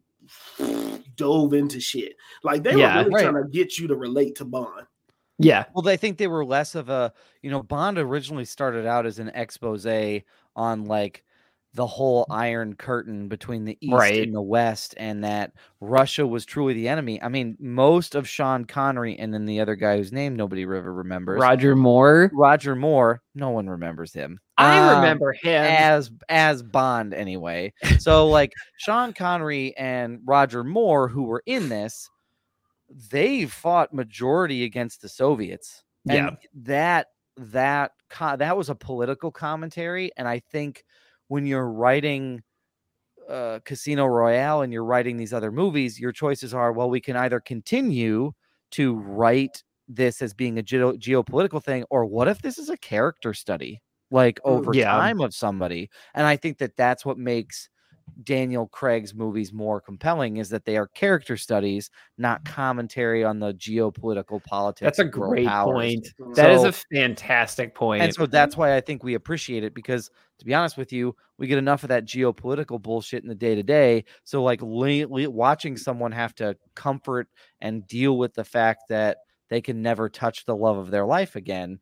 dove 1.17 1.53
into 1.55 1.81
shit. 1.81 2.17
Like 2.43 2.63
they 2.63 2.77
Yeah. 2.77 2.97
were 2.99 3.03
really 3.05 3.15
Right. 3.15 3.31
trying 3.31 3.43
to 3.45 3.49
get 3.51 3.79
you 3.79 3.87
to 3.89 3.97
relate 3.97 4.35
to 4.37 4.45
Bond. 4.45 4.87
yeah, 5.39 5.65
Well, 5.75 5.89
I 5.89 5.97
think 5.97 6.19
they 6.19 6.29
were 6.29 6.45
less 6.45 6.75
of 6.75 6.89
a, 6.89 7.13
you 7.43 7.51
know, 7.51 7.63
Bond 7.63 7.99
originally 7.99 8.45
started 8.45 8.87
out 8.87 9.07
as 9.07 9.19
an 9.19 9.29
expose 9.31 9.87
on 10.55 10.85
like 10.85 11.25
the 11.75 11.87
whole 11.87 12.27
Iron 12.31 12.75
Curtain 12.75 13.29
between 13.29 13.65
the 13.65 13.79
East 13.81 13.93
Right. 13.95 14.23
and 14.23 14.35
the 14.35 14.43
West, 14.43 14.95
and 14.99 15.25
that 15.25 15.53
Russia 15.81 16.27
was 16.27 16.45
truly 16.45 16.75
the 16.75 16.87
enemy. 16.89 17.23
I 17.23 17.29
mean, 17.29 17.57
most 17.59 18.15
of 18.15 18.29
Sean 18.29 18.67
Connery 18.67 19.19
and 19.19 19.33
then 19.33 19.47
the 19.47 19.59
other 19.61 19.75
guy 19.75 19.97
whose 19.97 20.13
name 20.13 20.37
nobody 20.37 20.63
ever 20.65 20.93
remembers, 20.93 21.41
Roger 21.41 21.75
Moore. 21.75 22.31
Roger 22.35 22.77
Moore, 22.77 23.23
no 23.35 23.51
one 23.51 23.71
remembers 23.71 24.13
him. 24.13 24.39
I 24.59 24.81
Um, 24.81 24.97
remember 24.97 25.33
him. 25.33 25.65
as 25.65 26.11
as 26.29 26.63
Bond 26.63 27.15
anyway. 27.15 27.73
So 27.99 28.29
like 28.29 28.53
Sean 28.77 29.15
Connery 29.15 29.75
and 29.79 30.21
Roger 30.27 30.63
Moore, 30.63 31.09
who 31.09 31.23
were 31.23 31.43
in 31.47 31.71
this, 31.71 32.11
they 33.11 33.47
fought 33.47 33.95
majority 33.95 34.65
against 34.65 35.01
the 35.01 35.09
Soviets. 35.09 35.85
And 36.07 36.17
Yeah. 36.17 36.31
that 36.65 37.07
that 37.39 37.93
that 38.37 38.57
was 38.59 38.69
a 38.69 38.75
political 38.75 39.33
commentary, 39.33 40.11
and 40.19 40.29
I 40.29 40.39
think 40.39 40.85
when 41.33 41.47
you're 41.47 41.71
writing 41.71 42.43
uh, 43.27 43.59
Casino 43.65 44.05
Royale 44.05 44.61
and 44.61 44.71
you're 44.71 44.85
writing 44.85 45.17
these 45.17 45.33
other 45.33 45.51
movies, 45.51 45.99
your 45.99 46.13
choices 46.13 46.53
are 46.53 46.75
well, 46.75 46.91
we 46.91 47.01
can 47.01 47.17
either 47.17 47.41
continue 47.41 48.33
to 48.73 48.97
write 48.97 49.63
this 49.89 50.21
as 50.21 50.35
being 50.35 50.59
a 50.59 50.63
geo- 50.63 50.93
geopolitical 50.93 51.65
thing, 51.65 51.87
or 51.89 52.05
what 52.05 52.29
if 52.29 52.43
this 52.43 52.59
is 52.59 52.69
a 52.69 52.77
character 52.77 53.33
study, 53.33 53.81
like 54.11 54.41
over 54.45 54.75
yeah. 54.75 54.91
time 54.91 55.23
of 55.23 55.33
somebody? 55.35 55.89
And 56.13 56.27
I 56.27 56.37
think 56.37 56.59
that 56.59 56.77
that's 56.77 57.07
what 57.07 57.17
makes 57.17 57.71
Daniel 58.25 58.67
Craig's 58.67 59.15
movies 59.15 59.53
more 59.53 59.81
compelling 59.81 60.37
is 60.37 60.49
that 60.51 60.65
they 60.65 60.77
are 60.77 60.87
character 60.89 61.37
studies, 61.37 61.91
not 62.19 62.43
mm. 62.45 62.53
commentary 62.53 63.25
on 63.25 63.39
the 63.39 63.55
geopolitical 63.55 64.43
politics. 64.45 64.85
That's 64.85 64.99
a 64.99 65.05
great 65.05 65.47
powers. 65.47 65.73
point. 65.73 66.09
Mm. 66.21 66.35
That 66.35 66.51
is 66.51 66.63
So- 66.63 66.69
a 66.69 66.73
fantastic 66.73 67.75
point. 67.75 68.03
And 68.03 68.15
so 68.15 68.27
that's 68.27 68.57
why 68.57 68.77
I 68.77 68.81
think 68.81 69.03
we 69.03 69.15
appreciate 69.15 69.65
it 69.65 69.75
because, 69.75 70.11
to 70.39 70.45
be 70.45 70.55
honest 70.55 70.77
with 70.77 70.93
you, 70.93 71.15
we 71.39 71.47
get 71.47 71.59
enough 71.59 71.83
of 71.83 71.89
that 71.89 72.05
geopolitical 72.05 72.81
bullshit 72.81 73.23
in 73.23 73.29
the 73.29 73.35
day 73.35 73.55
to 73.55 73.63
day. 73.63 74.05
So, 74.25 74.43
like, 74.43 74.63
le- 74.63 75.07
le- 75.09 75.31
watching 75.31 75.77
someone 75.77 76.13
have 76.13 76.35
to 76.37 76.57
comfort 76.75 77.29
and 77.61 77.87
deal 77.87 78.19
with 78.19 78.35
the 78.35 78.45
fact 78.45 78.85
that 78.89 79.19
they 79.49 79.61
can 79.61 79.83
never 79.83 80.09
touch 80.09 80.45
the 80.45 80.57
love 80.57 80.79
of 80.79 80.91
their 80.91 81.05
life 81.05 81.37
again. 81.37 81.79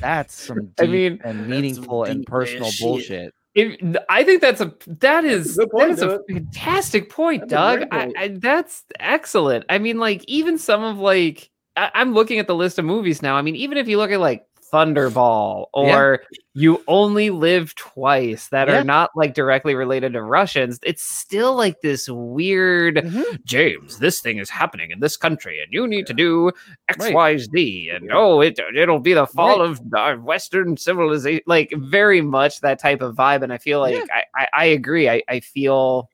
That's 0.00 0.34
some 0.34 0.66
deep 0.76 0.80
I 0.80 0.86
mean, 0.86 1.20
and 1.24 1.48
meaningful 1.48 2.04
and 2.04 2.20
deep-ass 2.20 2.30
personal 2.30 2.70
bullshit. 2.80 3.34
If, 3.54 3.96
I 4.08 4.22
think 4.22 4.40
that's 4.40 4.60
a 4.60 4.72
that 5.00 5.24
is 5.24 5.58
a 5.58 5.66
point, 5.66 5.96
that 5.96 5.98
is 5.98 6.02
a 6.02 6.20
fantastic 6.28 7.10
point, 7.10 7.48
That's 7.48 7.50
Doug. 7.50 7.88
I. 7.90 8.12
I, 8.16 8.28
that's 8.28 8.84
excellent. 9.00 9.64
I 9.68 9.78
mean, 9.78 9.98
like 9.98 10.24
even 10.28 10.56
some 10.56 10.84
of 10.84 10.98
like 10.98 11.50
I, 11.76 11.90
I'm 11.94 12.14
looking 12.14 12.38
at 12.38 12.46
the 12.46 12.54
list 12.54 12.78
of 12.78 12.84
movies 12.84 13.22
now. 13.22 13.36
I 13.36 13.42
mean, 13.42 13.56
even 13.56 13.76
if 13.76 13.88
you 13.88 13.96
look 13.98 14.12
at 14.12 14.20
like 14.20 14.46
Thunderball 14.72 15.66
Yeah. 15.74 15.96
or 15.96 16.22
You 16.54 16.82
Only 16.88 17.30
Live 17.30 17.74
Twice, 17.76 18.48
that 18.48 18.68
Yeah. 18.68 18.80
are 18.80 18.84
not 18.84 19.10
like 19.14 19.34
directly 19.34 19.74
related 19.74 20.12
to 20.14 20.22
Russians, 20.22 20.78
it's 20.82 21.02
still 21.02 21.54
like 21.54 21.80
this 21.80 22.08
weird. 22.08 22.96
Mm-hmm. 22.96 23.36
James, 23.44 23.98
this 23.98 24.20
thing 24.20 24.38
is 24.38 24.50
happening 24.50 24.90
in 24.90 25.00
this 25.00 25.16
country, 25.16 25.62
and 25.62 25.72
you 25.72 25.86
need 25.86 26.06
to 26.08 26.14
do 26.14 26.50
XYZ. 26.90 26.98
Right. 26.98 27.14
Y, 27.14 27.36
Z, 27.38 27.90
and 27.94 28.10
oh, 28.12 28.40
it 28.40 28.58
it'll 28.76 28.98
be 29.00 29.14
the 29.14 29.26
fall 29.26 29.62
of 29.62 29.80
uh, 29.96 30.16
Western 30.16 30.76
civilization. 30.76 31.42
Like 31.46 31.72
very 31.76 32.20
much 32.20 32.60
that 32.60 32.78
type 32.80 33.00
of 33.00 33.14
vibe, 33.14 33.42
and 33.42 33.52
I 33.52 33.58
feel 33.58 33.80
like 33.80 33.94
Yeah. 33.94 34.04
I, 34.12 34.24
I 34.42 34.48
I 34.52 34.64
agree. 34.66 35.08
I 35.08 35.22
I 35.28 35.40
feel. 35.40 36.09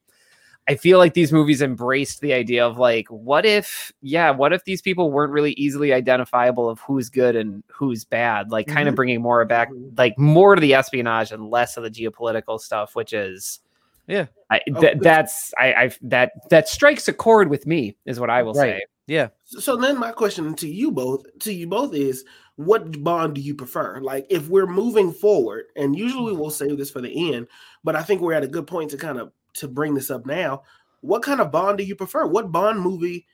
I 0.68 0.74
feel 0.74 0.98
like 0.98 1.14
these 1.14 1.32
movies 1.32 1.62
embraced 1.62 2.20
the 2.20 2.32
idea 2.32 2.66
of 2.66 2.76
like, 2.76 3.06
what 3.08 3.46
if, 3.46 3.92
yeah, 4.02 4.30
what 4.30 4.52
if 4.52 4.64
these 4.64 4.82
people 4.82 5.12
weren't 5.12 5.32
really 5.32 5.52
easily 5.52 5.92
identifiable 5.92 6.68
of 6.68 6.80
who's 6.80 7.08
good 7.08 7.36
and 7.36 7.62
who's 7.68 8.04
bad? 8.04 8.50
Like, 8.50 8.66
kind 8.66 8.88
of 8.88 8.92
Mm-hmm. 8.92 8.96
bringing 8.96 9.22
more 9.22 9.44
back, 9.44 9.68
like 9.96 10.18
more 10.18 10.54
to 10.56 10.60
the 10.60 10.74
espionage 10.74 11.30
and 11.30 11.50
less 11.50 11.76
of 11.76 11.84
the 11.84 11.90
geopolitical 11.90 12.58
stuff, 12.58 12.96
which 12.96 13.12
is, 13.12 13.60
Yeah. 14.08 14.26
I, 14.50 14.60
Oh, 14.74 14.80
th- 14.80 14.94
good. 14.94 15.02
that's 15.02 15.52
I, 15.58 15.74
I 15.74 15.90
that 16.02 16.32
that 16.50 16.68
strikes 16.68 17.06
a 17.08 17.12
chord 17.12 17.48
with 17.50 17.66
me, 17.66 17.96
is 18.06 18.18
what 18.20 18.30
I 18.30 18.42
will 18.42 18.54
Right. 18.54 18.78
say. 18.80 18.84
Yeah. 19.08 19.28
So 19.44 19.76
then 19.76 19.98
my 19.98 20.10
question 20.10 20.54
to 20.56 20.68
you 20.68 20.90
both, 20.90 21.24
to 21.40 21.52
you 21.52 21.68
both 21.68 21.94
is 21.94 22.24
what 22.56 23.02
bond 23.04 23.34
do 23.36 23.40
you 23.40 23.54
prefer? 23.54 24.00
Like 24.00 24.26
if 24.30 24.48
we're 24.48 24.66
moving 24.66 25.12
forward, 25.12 25.66
and 25.76 25.96
usually 25.96 26.34
we'll 26.34 26.50
save 26.50 26.76
this 26.76 26.90
for 26.90 27.00
the 27.00 27.34
end, 27.34 27.46
but 27.84 27.94
I 27.94 28.02
think 28.02 28.20
we're 28.20 28.32
at 28.32 28.42
a 28.42 28.48
good 28.48 28.66
point 28.66 28.90
to 28.92 28.96
kind 28.96 29.18
of 29.18 29.30
to 29.56 29.68
bring 29.68 29.94
this 29.94 30.10
up 30.10 30.26
now. 30.26 30.62
What 31.00 31.22
kind 31.22 31.40
of 31.40 31.52
bond 31.52 31.78
do 31.78 31.84
you 31.84 31.94
prefer? 31.94 32.26
What 32.26 32.52
bond 32.52 32.80
movie 32.80 33.26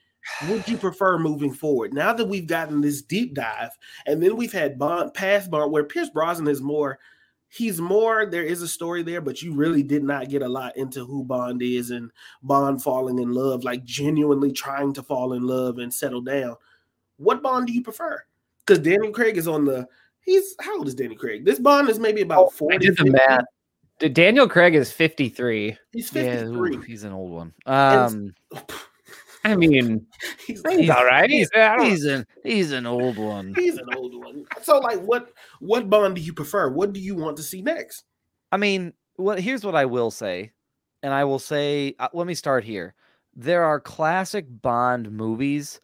would 0.48 0.68
you 0.68 0.76
prefer 0.76 1.18
moving 1.18 1.52
forward? 1.52 1.94
Now 1.94 2.12
that 2.12 2.26
we've 2.26 2.46
gotten 2.46 2.80
this 2.80 3.02
deep 3.02 3.34
dive, 3.34 3.70
and 4.06 4.22
then 4.22 4.36
we've 4.36 4.52
had 4.52 4.78
Bond 4.78 5.14
past 5.14 5.50
Bond 5.50 5.72
where 5.72 5.84
Pierce 5.84 6.10
Brosnan 6.10 6.48
is 6.48 6.60
more 6.60 6.98
he's 7.52 7.82
more 7.82 8.24
there 8.24 8.44
is 8.44 8.62
a 8.62 8.68
story 8.68 9.02
there 9.02 9.20
but 9.20 9.42
you 9.42 9.52
really 9.52 9.82
did 9.82 10.02
not 10.02 10.30
get 10.30 10.40
a 10.40 10.48
lot 10.48 10.74
into 10.76 11.04
who 11.04 11.22
bond 11.22 11.60
is 11.60 11.90
and 11.90 12.10
bond 12.42 12.82
falling 12.82 13.18
in 13.18 13.30
love 13.30 13.62
like 13.62 13.84
genuinely 13.84 14.50
trying 14.50 14.90
to 14.90 15.02
fall 15.02 15.34
in 15.34 15.42
love 15.42 15.76
and 15.76 15.92
settle 15.92 16.22
down 16.22 16.56
what 17.18 17.42
bond 17.42 17.66
do 17.66 17.72
you 17.74 17.82
prefer 17.82 18.18
because 18.64 18.78
daniel 18.78 19.12
craig 19.12 19.36
is 19.36 19.46
on 19.46 19.66
the 19.66 19.86
he's 20.20 20.54
how 20.60 20.78
old 20.78 20.88
is 20.88 20.94
daniel 20.94 21.18
craig 21.18 21.44
this 21.44 21.58
bond 21.58 21.90
is 21.90 21.98
maybe 21.98 22.22
about 22.22 22.50
40 22.54 22.74
Oh, 22.74 22.76
I 22.76 22.78
did 22.78 22.96
the 22.96 23.10
math. 23.10 23.44
D- 24.02 24.08
Daniel 24.08 24.48
Craig 24.48 24.74
is 24.74 24.90
53. 24.90 25.76
he's 25.92 26.12
Yeah. 26.12 26.22
53 26.40 26.76
ooh, 26.76 26.80
he's 26.80 27.04
an 27.04 27.12
old 27.12 27.30
one. 27.30 27.52
Um, 27.66 28.34
I 29.44 29.54
mean, 29.56 30.06
he's, 30.46 30.62
he's 30.68 30.90
all 30.90 31.04
right. 31.04 31.30
He's, 31.30 31.48
I 31.54 31.84
he's 31.84 32.04
an 32.04 32.26
he's 32.44 32.72
an 32.72 32.86
old 32.86 33.16
one. 33.16 33.54
he's 33.56 33.76
an 33.76 33.92
old 33.96 34.14
one 34.14 34.44
so 34.62 34.78
like 34.78 35.00
what 35.00 35.32
what 35.60 35.88
bond 35.90 36.14
do 36.16 36.20
you 36.20 36.32
prefer 36.32 36.68
what 36.68 36.92
do 36.92 37.00
you 37.00 37.14
want 37.16 37.36
to 37.36 37.42
see 37.42 37.60
next 37.62 38.04
I 38.52 38.56
mean, 38.56 38.92
what 39.16 39.40
here's 39.40 39.64
what 39.64 39.74
I 39.74 39.84
will 39.86 40.10
say, 40.10 40.52
and 41.02 41.14
I 41.14 41.24
will 41.24 41.38
say, 41.38 41.94
uh, 41.98 42.08
let 42.12 42.26
me 42.26 42.34
start 42.34 42.64
here. 42.64 42.94
There 43.34 43.64
are 43.64 43.80
classic 43.80 44.44
Bond 44.48 45.10
movies 45.10 45.80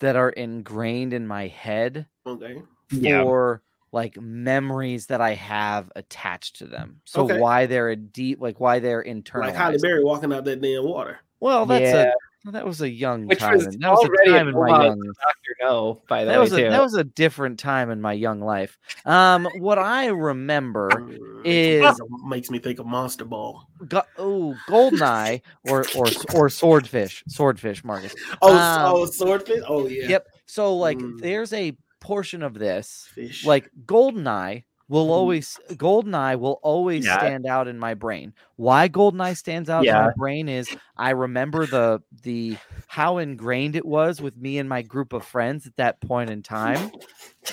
that 0.00 0.16
are 0.16 0.30
ingrained 0.30 1.12
in 1.12 1.26
my 1.26 1.46
head 1.48 2.06
okay 2.26 2.62
Yeah. 2.90 3.22
for 3.22 3.62
like 3.96 4.20
memories 4.20 5.06
that 5.06 5.20
I 5.22 5.32
have 5.34 5.90
attached 5.96 6.56
to 6.56 6.66
them. 6.66 7.00
So 7.04 7.22
Okay. 7.24 7.38
why 7.40 7.64
they're 7.66 7.88
a 7.88 7.96
deep, 7.96 8.40
like 8.40 8.60
why 8.60 8.78
they're 8.78 9.00
internal. 9.00 9.48
like 9.48 9.56
Halle 9.56 9.78
Berry 9.80 10.04
walking 10.04 10.32
out 10.34 10.44
that 10.44 10.60
damn 10.60 10.84
water 10.84 11.18
Well, 11.40 11.64
that's 11.66 11.82
Yeah. 11.82 12.12
a 12.48 12.52
that 12.52 12.64
was 12.64 12.80
a 12.80 12.88
young 12.88 13.26
Which 13.26 13.40
time. 13.40 13.54
was 13.56 13.64
that 13.66 13.90
was 13.90 14.04
a 14.08 14.12
a 14.22 14.32
time 14.32 14.48
in 14.48 14.54
my 14.54 14.68
young. 14.84 15.00
Doctor 15.00 15.52
No, 15.62 16.02
by 16.08 16.24
the 16.24 16.30
That 16.30 16.36
way, 16.36 16.40
was 16.44 16.52
a 16.52 16.56
too. 16.62 16.70
that 16.70 16.82
was 16.82 16.94
a 16.94 17.02
different 17.04 17.58
time 17.58 17.90
in 17.90 18.00
my 18.00 18.12
young 18.12 18.40
life. 18.40 18.78
Um, 19.04 19.48
what 19.58 19.78
I 19.78 20.06
remember 20.06 20.88
is 21.44 21.82
makes 21.82 21.98
me- 22.00 22.06
makes 22.28 22.50
me 22.50 22.58
think 22.60 22.78
of 22.78 22.86
Monster 22.86 23.24
Ball. 23.24 23.66
Go- 23.88 24.02
oh, 24.18 24.54
Goldeneye 24.68 25.40
or 25.68 25.84
or 25.96 26.06
or 26.34 26.48
Swordfish, 26.48 27.24
Swordfish, 27.28 27.82
Marcus. 27.82 28.14
Oh, 28.42 28.54
Um, 28.56 28.94
oh, 28.94 29.06
swordfish. 29.06 29.62
Oh 29.66 29.88
yeah. 29.88 30.06
Yep. 30.08 30.26
So 30.46 30.76
like, 30.76 30.98
Mm. 30.98 31.20
there's 31.20 31.52
a 31.52 31.76
portion 32.06 32.42
of 32.42 32.54
this, 32.54 33.08
Fish. 33.14 33.44
like 33.44 33.70
Goldeneye 33.84 34.64
will 34.88 35.06
Mhm. 35.08 35.10
always 35.10 35.58
Goldeneye 35.70 36.38
will 36.38 36.60
always 36.62 37.04
Yeah. 37.04 37.18
stand 37.18 37.44
out 37.44 37.66
in 37.66 37.76
my 37.76 37.94
brain. 37.94 38.32
Why 38.54 38.88
Goldeneye 38.88 39.36
stands 39.36 39.68
out 39.68 39.84
in 39.84 39.92
my 39.92 40.12
brain 40.16 40.48
is 40.48 40.68
I 40.96 41.10
remember 41.10 41.66
the 41.66 42.00
the 42.22 42.56
how 42.86 43.18
ingrained 43.18 43.74
it 43.74 43.84
was 43.84 44.22
with 44.22 44.36
me 44.36 44.58
and 44.58 44.68
my 44.68 44.82
group 44.82 45.12
of 45.12 45.24
friends 45.24 45.66
at 45.66 45.74
that 45.76 46.00
point 46.00 46.30
in 46.30 46.42
time. 46.44 46.92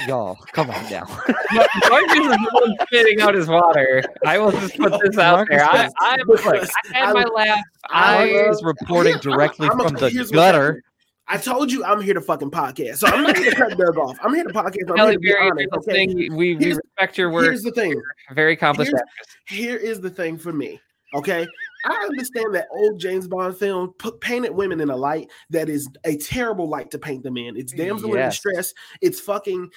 Y'all, 0.08 0.36
come 0.52 0.70
on 0.70 0.84
now. 0.92 1.06
Marcus 1.08 2.18
is 2.18 2.28
the 2.28 2.50
one 2.54 2.76
spitting 2.84 3.20
out 3.22 3.34
his 3.34 3.48
water. 3.48 4.04
I 4.26 4.38
will 4.38 4.52
just 4.52 4.78
put 4.78 4.92
this 5.02 5.18
out 5.18 5.36
Marcus 5.38 5.58
there. 5.58 5.66
I, 5.70 5.86
is- 5.86 5.94
I, 6.00 6.16
look, 6.28 6.38
Because 6.44 6.72
I 6.94 6.98
had 6.98 7.10
I- 7.10 7.14
my 7.14 7.24
laugh. 7.36 7.60
I 7.90 8.44
I, 8.44 8.48
was 8.48 8.62
reporting 8.64 9.18
directly 9.22 9.68
I'm 9.72 9.80
a- 9.80 9.84
from 9.86 9.94
the 9.96 10.10
here's 10.12 10.28
what's 10.28 10.32
gutter. 10.32 10.84
I 11.28 11.38
told 11.38 11.72
you 11.72 11.84
I'm 11.86 12.02
here 12.02 12.14
to 12.14 12.22
fucking 12.22 12.52
podcast, 12.52 12.98
so 12.98 13.08
I'm 13.08 13.24
not 13.24 13.36
going 13.36 13.50
to 13.50 13.56
cut 13.56 13.78
Doug 13.78 13.98
off. 13.98 14.18
I'm 14.22 14.34
here 14.34 14.44
to 14.44 14.54
podcast. 14.54 14.90
I'm 14.90 14.98
here 14.98 15.14
to 15.14 15.20
be 15.20 15.36
honest. 15.36 15.68
Okay. 15.78 16.06
listening, 16.08 16.36
we, 16.36 16.56
we 16.56 16.74
respect 16.74 17.18
your 17.18 17.30
work. 17.32 17.46
Here's 17.46 17.62
the 17.64 17.72
thing. 17.72 18.00
Very 18.34 18.54
accomplished. 18.54 18.92
here's- 18.92 19.08
Here 19.48 19.78
is 19.78 20.02
the 20.02 20.10
thing 20.10 20.38
for 20.38 20.52
me. 20.52 20.80
Okay, 21.16 21.46
I 21.86 21.94
understand 22.10 22.56
that 22.56 22.68
old 22.72 23.00
James 23.00 23.28
Bond 23.28 23.56
film 23.56 23.94
put, 24.00 24.20
painted 24.20 24.52
women 24.52 24.82
in 24.82 24.90
a 24.90 24.96
light 24.98 25.28
that 25.52 25.70
is 25.70 25.88
a 26.06 26.18
terrible 26.18 26.68
light 26.68 26.90
to 26.90 26.98
paint 26.98 27.22
them 27.22 27.38
in. 27.38 27.56
It's 27.56 27.72
damsel 27.72 28.10
in 28.14 28.18
Yes. 28.18 28.34
distress. 28.34 28.74
It's 29.00 29.20
fucking 29.20 29.70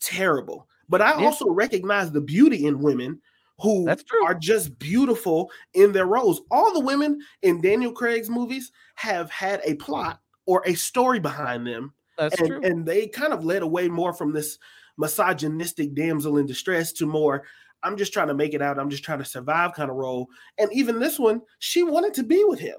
terrible. 0.00 0.68
But 0.88 1.02
I 1.02 1.18
Yeah. 1.18 1.26
also 1.26 1.50
recognize 1.50 2.12
the 2.12 2.20
beauty 2.20 2.66
in 2.66 2.78
women 2.78 3.20
who 3.58 3.88
are 4.24 4.34
just 4.34 4.78
beautiful 4.78 5.50
in 5.74 5.90
their 5.90 6.06
roles. 6.06 6.42
All 6.52 6.72
the 6.72 6.80
women 6.80 7.18
in 7.42 7.60
Daniel 7.60 7.90
Craig's 7.92 8.30
movies 8.30 8.70
have 8.94 9.28
had 9.30 9.60
a 9.64 9.74
plot 9.74 10.20
or 10.46 10.62
a 10.64 10.74
story 10.74 11.18
behind 11.20 11.66
them, 11.66 11.92
That's 12.16 12.38
and, 12.40 12.48
true. 12.48 12.60
and 12.62 12.86
they 12.86 13.06
kind 13.08 13.32
of 13.32 13.44
led 13.44 13.62
away 13.62 13.88
more 13.88 14.12
from 14.12 14.32
this 14.32 14.58
misogynistic 14.96 15.94
damsel 15.94 16.38
in 16.38 16.46
distress 16.46 16.92
to 16.94 17.06
more. 17.06 17.44
I'm 17.82 17.96
just 17.96 18.12
trying 18.12 18.28
to 18.28 18.34
make 18.34 18.54
it 18.54 18.62
out. 18.62 18.78
I'm 18.78 18.90
just 18.90 19.04
trying 19.04 19.18
to 19.18 19.24
survive 19.24 19.74
kind 19.74 19.90
of 19.90 19.96
role. 19.96 20.28
And 20.58 20.72
even 20.72 20.98
this 20.98 21.18
one, 21.18 21.42
she 21.58 21.82
wanted 21.82 22.14
to 22.14 22.22
be 22.22 22.42
with 22.44 22.58
him. 22.58 22.78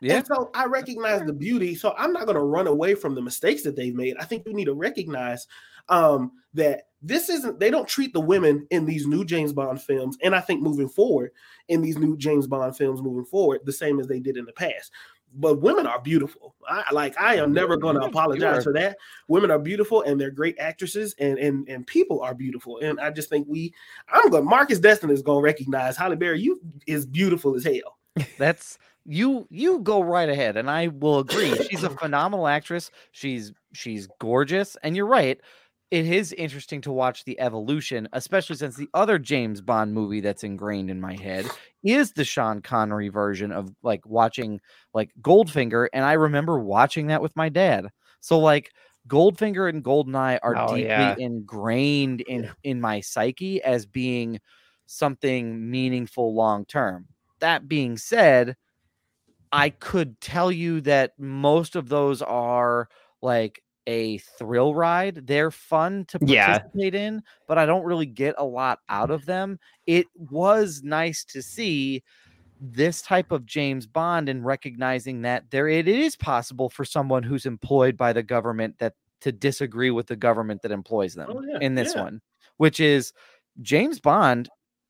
yeah. 0.00 0.18
And 0.18 0.26
so 0.26 0.50
I 0.54 0.66
recognize 0.66 1.22
the 1.26 1.32
beauty. 1.32 1.74
So 1.74 1.94
I'm 1.98 2.12
not 2.12 2.26
going 2.26 2.36
to 2.36 2.42
run 2.42 2.66
away 2.66 2.94
from 2.94 3.14
the 3.14 3.22
mistakes 3.22 3.62
that 3.64 3.76
they've 3.76 3.94
made. 3.94 4.16
I 4.18 4.24
think 4.24 4.46
we 4.46 4.54
need 4.54 4.66
to 4.66 4.74
recognize 4.74 5.46
um, 5.88 6.32
that 6.54 6.84
this 7.02 7.28
isn't, 7.28 7.58
they 7.58 7.70
don't 7.70 7.88
treat 7.88 8.12
the 8.12 8.20
women 8.20 8.66
in 8.70 8.86
these 8.86 9.06
new 9.06 9.24
James 9.24 9.52
Bond 9.52 9.82
films. 9.82 10.16
And 10.22 10.34
I 10.34 10.40
think 10.40 10.62
moving 10.62 10.88
forward 10.88 11.32
in 11.68 11.82
these 11.82 11.98
new 11.98 12.16
James 12.16 12.46
Bond 12.46 12.76
films 12.76 13.02
moving 13.02 13.24
forward, 13.24 13.62
the 13.64 13.72
same 13.72 13.98
as 13.98 14.06
they 14.06 14.20
did 14.20 14.36
in 14.36 14.44
the 14.44 14.52
past. 14.52 14.92
But 15.34 15.60
women 15.60 15.86
are 15.86 16.00
beautiful. 16.00 16.54
I 16.68 16.92
like 16.92 17.18
I 17.20 17.36
am 17.36 17.52
never 17.52 17.76
going 17.76 17.96
to 17.96 18.02
apologize 18.02 18.64
for 18.64 18.72
that. 18.74 18.98
Women 19.28 19.50
are 19.50 19.58
beautiful 19.58 20.02
and 20.02 20.20
they're 20.20 20.30
great 20.30 20.58
actresses 20.58 21.14
and 21.18 21.38
and 21.38 21.68
and 21.68 21.86
people 21.86 22.20
are 22.20 22.34
beautiful. 22.34 22.78
And 22.78 23.00
I 23.00 23.10
just 23.10 23.28
think 23.28 23.46
we 23.48 23.72
I'm 24.08 24.30
going 24.30 24.44
Marcus 24.44 24.78
Destin 24.78 25.10
is 25.10 25.22
going 25.22 25.40
to 25.40 25.44
recognize 25.44 25.96
Halle 25.96 26.16
Berry 26.16 26.40
you 26.40 26.60
is 26.86 27.06
beautiful 27.06 27.54
as 27.54 27.64
hell. 27.64 27.98
That's 28.38 28.78
you 29.04 29.46
you 29.50 29.80
go 29.80 30.02
right 30.02 30.28
ahead 30.28 30.56
and 30.56 30.70
I 30.70 30.88
will 30.88 31.20
agree. 31.20 31.56
She's 31.68 31.82
a 31.82 31.90
phenomenal 31.98 32.46
actress. 32.46 32.90
She's 33.12 33.52
she's 33.72 34.08
gorgeous 34.20 34.76
and 34.82 34.96
you're 34.96 35.06
right. 35.06 35.40
It 35.92 36.06
is 36.06 36.32
interesting 36.32 36.80
to 36.82 36.92
watch 36.92 37.24
the 37.24 37.38
evolution, 37.38 38.08
especially 38.14 38.56
since 38.56 38.76
the 38.76 38.88
other 38.94 39.18
James 39.18 39.60
Bond 39.60 39.92
movie 39.92 40.20
that's 40.22 40.44
ingrained 40.44 40.90
in 40.90 41.00
my 41.02 41.16
head 41.16 41.50
is 41.84 42.12
the 42.12 42.24
Sean 42.24 42.62
Connery 42.62 43.10
version 43.10 43.52
of 43.52 43.74
like 43.82 44.06
watching 44.06 44.60
like 44.94 45.12
Goldfinger 45.20 45.88
and 45.92 46.04
I 46.04 46.14
remember 46.14 46.58
watching 46.58 47.08
that 47.08 47.22
with 47.22 47.36
my 47.36 47.50
dad. 47.50 47.88
So 48.20 48.38
like 48.38 48.72
Goldfinger 49.06 49.68
and 49.68 49.84
Goldeneye 49.84 50.38
are 50.42 50.56
Oh, 50.56 50.56
deeply 50.56 51.14
yeah. 51.14 51.18
ingrained 51.18 52.22
in 52.22 52.48
in 52.64 52.80
my 52.80 53.00
psyche 53.00 53.62
as 53.62 53.86
being 53.86 54.40
something 54.86 55.70
meaningful 55.70 56.34
long 56.34 56.64
term 56.66 57.06
that 57.40 57.68
being 57.68 57.98
said, 57.98 58.56
I 59.52 59.70
could 59.70 60.20
tell 60.20 60.50
you 60.50 60.80
that 60.82 61.12
most 61.18 61.76
of 61.76 61.88
those 61.88 62.22
are 62.22 62.88
like 63.20 63.61
a 63.86 64.18
thrill 64.18 64.74
ride. 64.74 65.26
They're 65.26 65.50
fun 65.50 66.04
to 66.06 66.18
Yeah. 66.22 66.58
participate 66.58 66.94
in, 66.94 67.22
but 67.48 67.58
I 67.58 67.66
don't 67.66 67.84
really 67.84 68.06
get 68.06 68.34
a 68.38 68.44
lot 68.44 68.78
out 68.88 69.10
of 69.10 69.26
them. 69.26 69.58
It 69.86 70.06
was 70.16 70.82
nice 70.82 71.24
to 71.26 71.42
see 71.42 72.02
this 72.60 73.02
type 73.02 73.32
of 73.32 73.44
James 73.44 73.86
Bond 73.86 74.28
and 74.28 74.44
recognizing 74.44 75.22
that 75.22 75.50
there 75.50 75.66
it 75.68 75.88
is 75.88 76.14
possible 76.14 76.70
for 76.70 76.84
someone 76.84 77.24
who's 77.24 77.44
employed 77.46 77.96
by 77.96 78.12
the 78.12 78.22
government 78.22 78.76
that 78.78 78.94
to 79.22 79.32
disagree 79.32 79.90
with 79.90 80.06
the 80.06 80.16
government 80.16 80.62
that 80.62 80.70
employs 80.72 81.14
them 81.14 81.28
Oh, 81.32 81.42
yeah, 81.42 81.58
in 81.60 81.74
this 81.74 81.94
yeah. 81.94 82.02
one, 82.02 82.20
which 82.58 82.78
is 82.80 83.12
James 83.60 83.98
Bond 84.00 84.48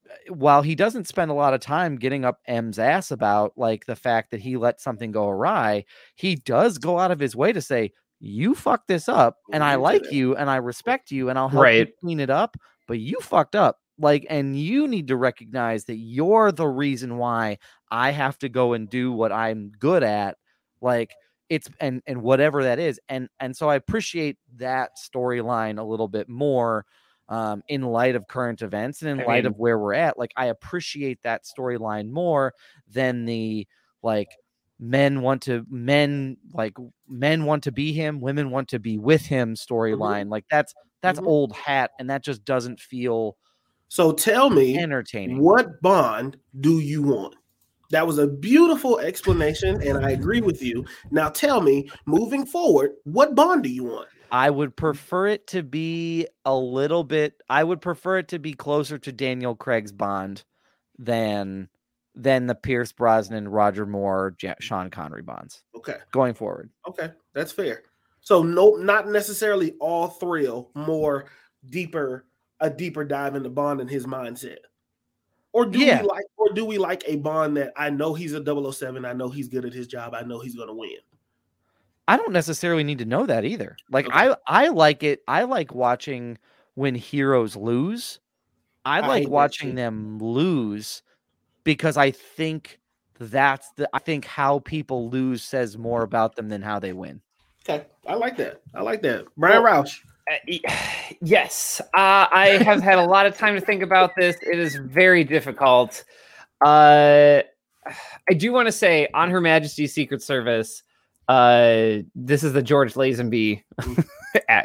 uh, 0.08 0.34
while 0.34 0.60
he 0.62 0.74
doesn't 0.74 1.08
spend 1.08 1.30
a 1.30 1.34
lot 1.34 1.54
of 1.54 1.60
time 1.60 1.96
getting 1.96 2.24
up 2.24 2.40
M's 2.46 2.78
ass 2.78 3.10
about 3.10 3.52
like 3.56 3.86
the 3.86 3.96
fact 3.96 4.30
that 4.30 4.40
he 4.40 4.56
let 4.56 4.80
something 4.80 5.10
go 5.12 5.28
awry, 5.28 5.84
he 6.16 6.34
does 6.34 6.76
go 6.78 6.98
out 6.98 7.10
of 7.10 7.18
his 7.20 7.34
way 7.36 7.52
to 7.54 7.60
say, 7.62 7.90
You 8.24 8.54
fucked 8.54 8.86
this 8.86 9.08
up, 9.08 9.38
and 9.52 9.64
I 9.64 9.74
like 9.74 10.12
you 10.12 10.36
and 10.36 10.48
I 10.48 10.56
respect 10.56 11.10
you, 11.10 11.28
and 11.28 11.36
I'll 11.38 11.48
help 11.48 11.64
you 11.80 11.92
clean 12.00 12.20
it 12.20 12.30
up, 12.30 12.56
but 12.86 13.00
you 13.00 13.18
fucked 13.20 13.56
up. 13.56 13.78
Like, 13.98 14.24
and 14.30 14.56
you 14.58 14.86
need 14.86 15.08
to 15.08 15.16
recognize 15.16 15.84
that 15.86 15.96
you're 15.96 16.52
the 16.52 16.68
reason 16.68 17.18
why 17.18 17.58
I 17.90 18.10
have 18.12 18.38
to 18.38 18.48
go 18.48 18.74
and 18.74 18.88
do 18.88 19.10
what 19.12 19.32
I'm 19.32 19.72
good 19.78 20.02
at. 20.04 20.36
Like, 20.80 21.12
it's 21.50 21.68
and 21.80 22.00
and 22.06 22.22
whatever 22.22 22.62
that 22.62 22.78
is 22.78 22.98
and 23.10 23.28
and 23.38 23.54
so 23.54 23.68
i 23.68 23.74
appreciate 23.74 24.38
that 24.56 24.92
storyline 24.96 25.78
a 25.78 25.82
little 25.82 26.08
bit 26.08 26.26
more 26.26 26.86
um 27.28 27.62
in 27.68 27.82
light 27.82 28.14
of 28.16 28.26
current 28.26 28.62
events 28.62 29.02
and 29.02 29.10
in 29.10 29.20
I 29.20 29.24
light 29.26 29.44
mean- 29.44 29.52
of 29.52 29.58
where 29.58 29.78
we're 29.78 29.92
at 29.92 30.16
like 30.18 30.30
i 30.38 30.46
appreciate 30.46 31.18
that 31.24 31.42
storyline 31.44 32.08
more 32.08 32.54
than 32.88 33.26
the 33.26 33.66
like 34.02 34.28
men 34.82 35.22
want 35.22 35.40
to 35.42 35.64
men 35.70 36.36
like 36.52 36.74
men 37.08 37.44
want 37.44 37.62
to 37.62 37.70
be 37.70 37.92
him 37.92 38.20
women 38.20 38.50
want 38.50 38.66
to 38.68 38.80
be 38.80 38.98
with 38.98 39.24
him 39.24 39.54
storyline 39.54 40.28
like 40.28 40.44
that's 40.50 40.74
that's 41.02 41.20
Mhm. 41.20 41.26
old 41.28 41.52
hat 41.52 41.92
and 42.00 42.10
that 42.10 42.24
just 42.24 42.44
doesn't 42.44 42.80
feel 42.80 43.36
So 43.88 44.10
tell 44.12 44.50
me, 44.50 44.76
entertaining 44.76 45.38
what 45.38 45.80
bond 45.82 46.36
do 46.60 46.80
you 46.80 47.02
want? 47.02 47.36
That 47.90 48.06
was 48.06 48.18
a 48.18 48.26
beautiful 48.26 48.98
explanation, 48.98 49.80
and 49.86 50.04
I 50.04 50.10
agree 50.10 50.40
with 50.40 50.62
you. 50.62 50.84
Now 51.12 51.28
tell 51.28 51.60
me, 51.60 51.88
moving 52.06 52.44
forward, 52.44 52.92
what 53.04 53.34
bond 53.36 53.62
do 53.62 53.68
you 53.68 53.84
want? 53.84 54.08
I 54.32 54.48
would 54.50 54.74
prefer 54.74 55.26
it 55.28 55.46
to 55.48 55.62
be 55.62 56.26
a 56.46 56.56
little 56.56 57.04
bit. 57.04 57.34
I 57.50 57.62
would 57.62 57.82
prefer 57.82 58.16
it 58.18 58.28
to 58.28 58.38
be 58.38 58.54
closer 58.54 58.98
to 58.98 59.12
Daniel 59.12 59.54
Craig's 59.54 59.92
Bond 59.92 60.42
than 60.98 61.68
than 62.14 62.46
the 62.46 62.54
Pierce 62.54 62.92
Brosnan, 62.92 63.48
Roger 63.48 63.86
Moore, 63.86 64.34
Ja- 64.40 64.54
Sean 64.60 64.90
Connery 64.90 65.22
Bonds 65.22 65.62
Okay, 65.76 65.96
going 66.12 66.34
forward. 66.34 66.70
okay, 66.88 67.10
that's 67.32 67.52
fair. 67.52 67.82
So 68.20 68.42
no, 68.42 68.72
not 68.76 69.08
necessarily 69.08 69.72
all 69.80 70.08
thrill, 70.08 70.70
more 70.74 71.26
deeper, 71.70 72.26
a 72.60 72.68
deeper 72.70 73.04
dive 73.04 73.34
into 73.34 73.48
Bond 73.48 73.80
and 73.80 73.90
his 73.90 74.06
mindset. 74.06 74.58
Or 75.52 75.66
do 75.66 75.78
Yeah. 75.80 76.02
we 76.02 76.08
like, 76.08 76.24
or 76.36 76.50
do 76.52 76.64
we 76.64 76.78
like 76.78 77.02
a 77.06 77.16
Bond 77.16 77.56
that 77.56 77.72
I 77.76 77.90
know 77.90 78.14
he's 78.14 78.32
a 78.34 78.40
007, 78.40 79.04
I 79.04 79.12
know 79.12 79.28
he's 79.28 79.48
good 79.48 79.64
at 79.64 79.72
his 79.72 79.86
job, 79.86 80.14
I 80.14 80.22
know 80.22 80.38
he's 80.38 80.54
going 80.54 80.68
to 80.68 80.74
win. 80.74 80.96
I 82.08 82.16
don't 82.16 82.32
necessarily 82.32 82.84
need 82.84 82.98
to 82.98 83.04
know 83.04 83.26
that 83.26 83.44
either. 83.44 83.76
Like 83.90 84.06
Okay. 84.06 84.16
I 84.30 84.36
I 84.46 84.68
like 84.68 85.02
it. 85.02 85.22
I 85.28 85.44
like 85.44 85.74
watching 85.74 86.36
when 86.74 86.94
heroes 86.94 87.54
lose. 87.56 88.18
I 88.84 88.98
I 89.00 89.06
like 89.06 89.28
watching 89.28 89.74
them 89.76 90.18
lose 90.18 91.02
because 91.64 91.96
I 91.96 92.10
think 92.10 92.80
that's 93.18 93.70
the 93.76 93.88
I 93.92 93.98
think 93.98 94.24
how 94.24 94.60
people 94.60 95.10
lose 95.10 95.42
says 95.42 95.78
more 95.78 96.02
about 96.02 96.36
them 96.36 96.48
than 96.48 96.62
how 96.62 96.78
they 96.78 96.92
win. 96.92 97.20
Okay, 97.68 97.86
I 98.06 98.14
like 98.14 98.36
that. 98.38 98.62
I 98.74 98.82
like 98.82 99.02
that. 99.02 99.26
Brian 99.36 99.62
Roush. 99.62 100.00
Uh, 100.30 100.68
yes, 101.20 101.80
uh, 101.94 102.26
I 102.30 102.60
have 102.64 102.82
had 102.82 102.98
a 102.98 103.04
lot 103.04 103.26
of 103.26 103.36
time 103.36 103.54
to 103.54 103.60
think 103.60 103.82
about 103.82 104.12
this. 104.16 104.36
It 104.42 104.58
is 104.58 104.76
very 104.76 105.24
difficult. 105.24 106.04
Uh, 106.64 107.42
I 108.30 108.34
do 108.36 108.52
want 108.52 108.66
to 108.66 108.72
say, 108.72 109.08
on 109.14 109.30
Her 109.30 109.40
Majesty's 109.40 109.92
Secret 109.92 110.22
Service, 110.22 110.82
uh, 111.28 111.98
this 112.14 112.44
is 112.44 112.52
the 112.52 112.62
George 112.62 112.94
Lazenby 112.94 113.62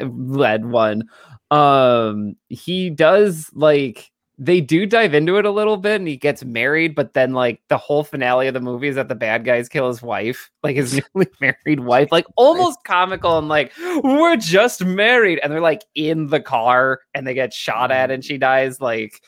led 0.02 0.66
one. 0.66 1.08
Um, 1.50 2.36
he 2.48 2.90
does 2.90 3.50
like 3.54 4.10
they 4.38 4.60
do 4.60 4.86
dive 4.86 5.14
into 5.14 5.36
it 5.36 5.44
a 5.44 5.50
little 5.50 5.76
bit, 5.76 5.96
and 5.96 6.06
he 6.06 6.16
gets 6.16 6.44
married, 6.44 6.94
but 6.94 7.12
then 7.12 7.32
like 7.32 7.60
the 7.68 7.76
whole 7.76 8.04
finale 8.04 8.46
of 8.46 8.54
the 8.54 8.60
movie 8.60 8.86
is 8.86 8.94
that 8.94 9.08
the 9.08 9.16
bad 9.16 9.44
guys 9.44 9.68
kill 9.68 9.88
his 9.88 10.00
wife, 10.00 10.50
like 10.62 10.76
his 10.76 11.00
newly 11.14 11.28
married 11.40 11.80
wife, 11.80 12.08
like 12.12 12.26
almost 12.36 12.84
comical 12.84 13.38
and 13.38 13.48
like 13.48 13.72
we're 14.04 14.36
just 14.36 14.84
married, 14.84 15.40
and 15.42 15.52
they're 15.52 15.60
like 15.60 15.84
in 15.96 16.28
the 16.28 16.40
car 16.40 17.00
and 17.14 17.26
they 17.26 17.34
get 17.34 17.52
shot 17.52 17.90
at 17.90 18.04
mm-hmm. 18.04 18.14
and 18.14 18.24
she 18.24 18.38
dies. 18.38 18.80
Like 18.80 19.20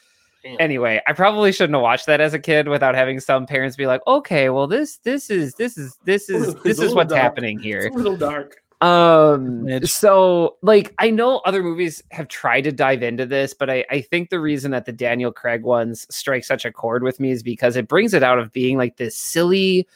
Damn. 0.44 0.56
anyway, 0.61 1.02
I 1.08 1.12
probably 1.12 1.50
shouldn't 1.50 1.74
have 1.74 1.82
watched 1.82 2.06
that 2.06 2.20
as 2.20 2.32
a 2.32 2.38
kid 2.38 2.68
without 2.68 2.94
having 2.94 3.18
some 3.18 3.46
parents 3.46 3.76
be 3.76 3.88
like, 3.88 4.06
okay, 4.06 4.48
well 4.48 4.68
this 4.68 4.98
this 4.98 5.28
is 5.28 5.54
this 5.54 5.76
is 5.76 5.98
this 6.04 6.30
is 6.30 6.54
this 6.62 6.78
is 6.78 6.94
what's 6.94 7.11
dark. 7.11 7.20
happening 7.20 7.58
here. 7.58 7.80
It's 7.80 7.96
a 7.96 7.98
little 7.98 8.16
dark. 8.16 8.62
Um, 8.81 9.64
Mitch. 9.64 9.91
so 9.91 10.57
like 10.62 10.95
I 10.99 11.11
know 11.11 11.39
other 11.45 11.62
movies 11.62 12.03
have 12.12 12.28
tried 12.28 12.62
to 12.62 12.72
dive 12.72 13.03
into 13.03 13.26
this, 13.26 13.53
but 13.53 13.68
I, 13.68 13.85
I 13.91 14.01
think 14.01 14.31
the 14.31 14.41
reason 14.41 14.70
that 14.70 14.87
the 14.87 14.93
Daniel 14.93 15.33
Craig 15.33 15.62
ones 15.62 16.07
strike 16.11 16.45
such 16.45 16.64
a 16.64 16.72
chord 16.72 17.03
with 17.03 17.20
me 17.20 17.31
is 17.31 17.43
because 17.43 17.76
it 17.76 17.89
brings 17.89 18.14
it 18.14 18.22
out 18.22 18.39
of 18.39 18.53
being 18.53 18.78
like 18.78 18.97
this 18.97 19.16
silly 19.16 19.87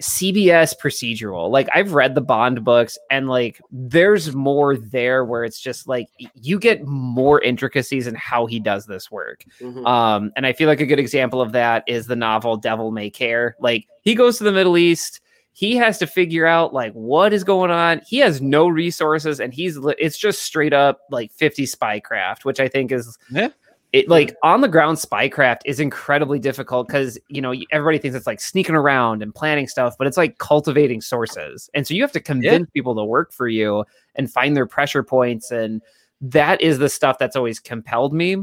CBS 0.00 0.74
procedural. 0.80 1.50
Like 1.50 1.68
I've 1.74 1.92
read 1.94 2.14
the 2.14 2.20
Bond 2.20 2.64
books 2.64 2.98
and 3.10 3.28
like 3.28 3.60
there's 3.70 4.34
more 4.34 4.76
there 4.76 5.24
where 5.24 5.44
it's 5.44 5.60
just 5.60 5.86
like 5.88 6.08
you 6.34 6.58
get 6.58 6.84
more 6.86 7.40
intricacies 7.40 8.06
in 8.06 8.14
how 8.16 8.46
he 8.46 8.58
does 8.58 8.86
this 8.86 9.10
work. 9.10 9.44
Mhm. 9.60 9.86
Um, 9.86 10.32
and 10.36 10.46
I 10.46 10.52
feel 10.52 10.68
like 10.68 10.80
a 10.80 10.86
good 10.86 10.98
example 10.98 11.40
of 11.40 11.52
that 11.52 11.84
is 11.86 12.06
the 12.06 12.16
novel 12.16 12.56
Devil 12.56 12.90
May 12.90 13.08
Care. 13.08 13.56
Like 13.60 13.86
he 14.02 14.14
goes 14.14 14.38
to 14.38 14.44
the 14.44 14.52
Middle 14.52 14.76
East, 14.76 15.20
he 15.54 15.76
has 15.76 15.98
to 15.98 16.06
figure 16.06 16.46
out 16.46 16.74
like 16.74 16.92
what 16.92 17.32
is 17.32 17.44
going 17.44 17.70
on. 17.70 18.02
He 18.06 18.18
has 18.18 18.42
no 18.42 18.66
resources, 18.66 19.40
and 19.40 19.54
he's 19.54 19.78
it's 19.98 20.18
just 20.18 20.42
straight 20.42 20.72
up 20.72 20.98
like 21.10 21.32
50 21.32 21.64
spycraft, 21.64 22.44
which 22.44 22.60
I 22.60 22.68
think 22.68 22.92
is 22.92 23.16
Yeah. 23.30 23.48
It 23.92 24.08
like 24.08 24.34
on 24.42 24.60
the 24.60 24.68
ground 24.68 24.98
spycraft 24.98 25.60
is 25.64 25.78
incredibly 25.78 26.40
difficult 26.40 26.88
because 26.88 27.16
you 27.28 27.40
know 27.40 27.54
everybody 27.70 27.98
thinks 27.98 28.16
it's 28.16 28.26
like 28.26 28.40
sneaking 28.40 28.74
around 28.74 29.22
and 29.22 29.32
planning 29.32 29.68
stuff, 29.68 29.94
but 29.96 30.08
it's 30.08 30.16
like 30.16 30.38
cultivating 30.38 31.00
sources, 31.00 31.70
and 31.72 31.86
so 31.86 31.94
you 31.94 32.02
have 32.02 32.12
to 32.12 32.20
convince 32.20 32.68
people 32.70 32.96
to 32.96 33.04
work 33.04 33.32
for 33.32 33.46
you 33.46 33.84
and 34.16 34.32
find 34.32 34.56
their 34.56 34.66
pressure 34.66 35.04
points, 35.04 35.52
and 35.52 35.80
that 36.20 36.60
is 36.60 36.78
the 36.78 36.88
stuff 36.88 37.18
that's 37.18 37.36
always 37.36 37.60
compelled 37.60 38.12
me 38.12 38.36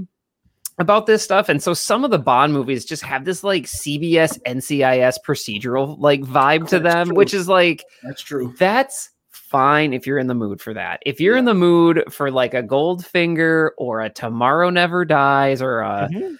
about 0.81 1.05
this 1.05 1.23
stuff. 1.23 1.47
And 1.47 1.63
so 1.63 1.73
some 1.73 2.03
of 2.03 2.11
the 2.11 2.19
Bond 2.19 2.51
movies 2.53 2.83
just 2.83 3.03
have 3.03 3.23
this 3.23 3.43
like 3.43 3.63
CBS 3.63 4.37
NCIS 4.45 5.15
procedural 5.25 5.97
like 5.99 6.21
vibe 6.21 6.67
to 6.69 6.79
That's 6.79 6.93
them, 6.93 7.07
true. 7.07 7.15
which 7.15 7.33
is 7.33 7.47
like 7.47 7.85
That's 8.03 8.21
true. 8.21 8.53
that's 8.59 9.09
fine 9.29 9.93
if 9.93 10.05
you're 10.07 10.17
in 10.19 10.27
the 10.27 10.33
mood 10.35 10.61
for 10.61 10.73
that. 10.73 11.01
If 11.05 11.19
you're 11.21 11.37
in 11.37 11.45
the 11.45 11.53
mood 11.53 12.03
for 12.09 12.31
like 12.31 12.53
a 12.53 12.63
Goldfinger 12.63 13.69
or 13.77 14.01
a 14.01 14.09
Tomorrow 14.09 14.69
Never 14.69 15.05
Dies 15.05 15.61
or 15.61 15.79
a 15.81 16.09
Mhm. 16.11 16.37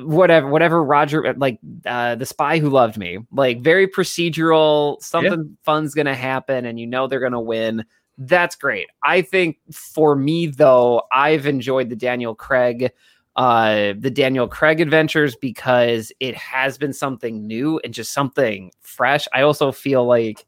whatever 0.00 0.46
whatever 0.48 0.84
Roger 0.84 1.32
like 1.38 1.58
uh 1.86 2.14
the 2.14 2.26
spy 2.26 2.58
who 2.58 2.68
loved 2.68 2.98
me 2.98 3.18
like 3.32 3.62
very 3.62 3.86
procedural 3.88 5.00
something 5.02 5.56
fun's 5.64 5.94
gonna 5.94 6.14
happen 6.14 6.66
and 6.66 6.78
you 6.78 6.86
know 6.86 7.06
they're 7.06 7.20
gonna 7.20 7.40
win 7.40 7.82
that's 8.18 8.54
great 8.54 8.88
I 9.02 9.22
think 9.22 9.56
for 9.72 10.14
me 10.14 10.46
though 10.48 11.02
I've 11.10 11.46
enjoyed 11.46 11.88
the 11.88 11.96
Daniel 11.96 12.34
Craig 12.34 12.92
uh 13.36 13.92
the 13.98 14.10
Daniel 14.10 14.48
Craig 14.48 14.80
adventures 14.80 15.36
because 15.36 16.10
it 16.20 16.34
has 16.34 16.78
been 16.78 16.92
something 16.92 17.46
new 17.46 17.80
and 17.84 17.92
just 17.94 18.12
something 18.12 18.72
fresh. 18.80 19.26
I 19.32 19.42
also 19.42 19.72
feel 19.72 20.06
like 20.06 20.46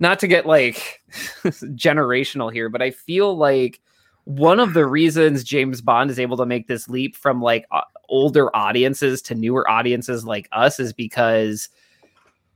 not 0.00 0.18
to 0.20 0.26
get 0.26 0.46
like 0.46 1.02
generational 1.44 2.52
here 2.52 2.68
but 2.68 2.82
I 2.82 2.90
feel 2.90 3.36
like 3.36 3.80
one 4.24 4.60
of 4.60 4.74
the 4.74 4.86
reasons 4.86 5.44
James 5.44 5.80
Bond 5.80 6.10
is 6.10 6.18
able 6.18 6.36
to 6.36 6.46
make 6.46 6.68
this 6.68 6.88
leap 6.88 7.16
from 7.16 7.42
like 7.42 7.66
uh, 7.72 7.80
older 8.08 8.54
audiences 8.54 9.20
to 9.22 9.34
newer 9.34 9.68
audiences 9.68 10.24
like 10.24 10.48
us 10.52 10.78
is 10.78 10.92
because 10.92 11.68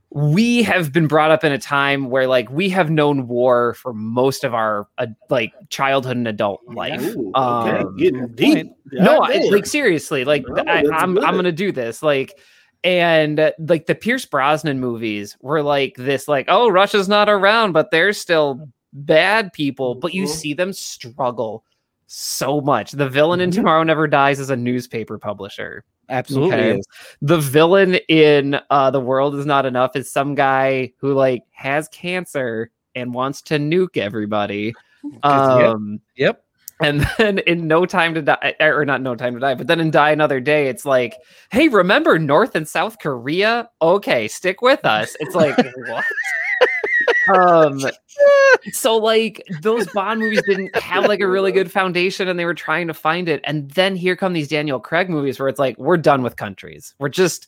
we 0.09 0.63
have 0.63 0.93
been 0.93 1.07
brought 1.07 1.31
up 1.31 1.43
in 1.43 1.51
a 1.51 1.57
time 1.57 2.09
where 2.09 2.27
like 2.27 2.49
we 2.49 2.69
have 2.69 2.89
known 2.89 3.27
war 3.27 3.73
for 3.73 3.93
most 3.93 4.43
of 4.43 4.53
our 4.53 4.87
uh, 4.97 5.07
like 5.29 5.53
childhood 5.69 6.15
and 6.17 6.27
adult 6.27 6.61
life. 6.73 7.01
Ooh, 7.15 7.31
okay, 7.35 7.79
Um, 7.81 7.95
getting 7.97 8.27
deep. 8.35 8.71
no, 8.93 9.19
I, 9.21 9.37
like 9.51 9.65
seriously, 9.65 10.23
like 10.23 10.45
Oh, 10.49 10.63
I, 10.65 10.81
that's 10.83 10.87
I'm 11.03 11.13
good. 11.15 11.23
I'm 11.23 11.35
gonna 11.35 11.51
do 11.51 11.71
this. 11.71 12.01
Like, 12.01 12.39
and 12.83 13.39
uh, 13.39 13.51
like 13.59 13.85
the 13.85 13.95
Pierce 13.95 14.25
Brosnan 14.25 14.79
movies 14.79 15.35
were 15.41 15.61
like 15.61 15.95
this, 15.97 16.27
like 16.27 16.45
oh 16.47 16.69
Russia's 16.69 17.09
not 17.09 17.27
around, 17.27 17.73
but 17.73 17.91
they're 17.91 18.13
still 18.13 18.69
bad 18.93 19.51
people. 19.51 19.93
But 19.95 20.13
you 20.13 20.23
Mhm. 20.23 20.29
see 20.29 20.53
them 20.53 20.71
struggle 20.71 21.65
so 22.05 22.61
much. 22.61 22.91
The 22.93 23.09
villain 23.09 23.41
in 23.41 23.49
Mhm. 23.49 23.55
Tomorrow 23.55 23.83
Never 23.83 24.07
Dies 24.07 24.39
is 24.39 24.49
a 24.49 24.55
newspaper 24.55 25.17
publisher. 25.19 25.83
Absolutely 26.09 26.55
Okay. 26.55 26.81
The 27.21 27.39
villain 27.39 27.95
in 28.07 28.59
uh, 28.69 28.91
The 28.91 28.99
World 28.99 29.35
Is 29.35 29.45
Not 29.45 29.65
Enough 29.65 29.95
is 29.95 30.11
some 30.11 30.35
guy 30.35 30.93
who 30.99 31.13
like 31.13 31.43
has 31.51 31.87
cancer 31.89 32.71
and 32.95 33.13
wants 33.13 33.41
to 33.43 33.59
nuke 33.59 33.97
everybody. 33.97 34.73
Um, 35.23 36.01
Yep. 36.15 36.43
and 36.81 37.01
then 37.17 37.39
in 37.39 37.67
No 37.67 37.85
Time 37.85 38.13
to 38.13 38.21
Die, 38.21 38.55
or 38.59 38.85
not 38.85 39.01
No 39.01 39.15
Time 39.15 39.33
to 39.33 39.39
Die, 39.39 39.55
but 39.55 39.67
then 39.67 39.79
in 39.79 39.91
Die 39.91 40.11
Another 40.11 40.39
Day, 40.39 40.67
it's 40.67 40.85
like, 40.85 41.15
hey, 41.51 41.67
remember 41.67 42.17
North 42.19 42.55
and 42.55 42.67
South 42.67 42.99
Korea? 42.99 43.69
Okay, 43.81 44.27
stick 44.27 44.61
with 44.61 44.85
us. 44.85 45.15
It's 45.19 45.35
like, 45.35 45.55
what? 45.89 46.05
Um 47.33 47.79
so 48.71 48.97
like 48.97 49.43
those 49.61 49.87
bond 49.93 50.19
movies 50.19 50.41
didn't 50.47 50.75
have 50.75 51.05
like 51.05 51.19
a 51.19 51.27
really 51.27 51.51
good 51.51 51.71
foundation 51.71 52.27
and 52.27 52.39
they 52.39 52.45
were 52.45 52.53
trying 52.53 52.87
to 52.87 52.93
find 52.93 53.29
it. 53.29 53.41
And 53.43 53.69
then 53.71 53.95
here 53.95 54.15
come 54.15 54.33
these 54.33 54.47
daniel 54.47 54.79
craig 54.79 55.09
movies 55.09 55.39
where 55.39 55.47
it's 55.49 55.59
like 55.59 55.77
we're 55.77 55.97
done 55.97 56.23
with 56.23 56.35
countries. 56.35 56.93
We're 56.99 57.09
just 57.09 57.47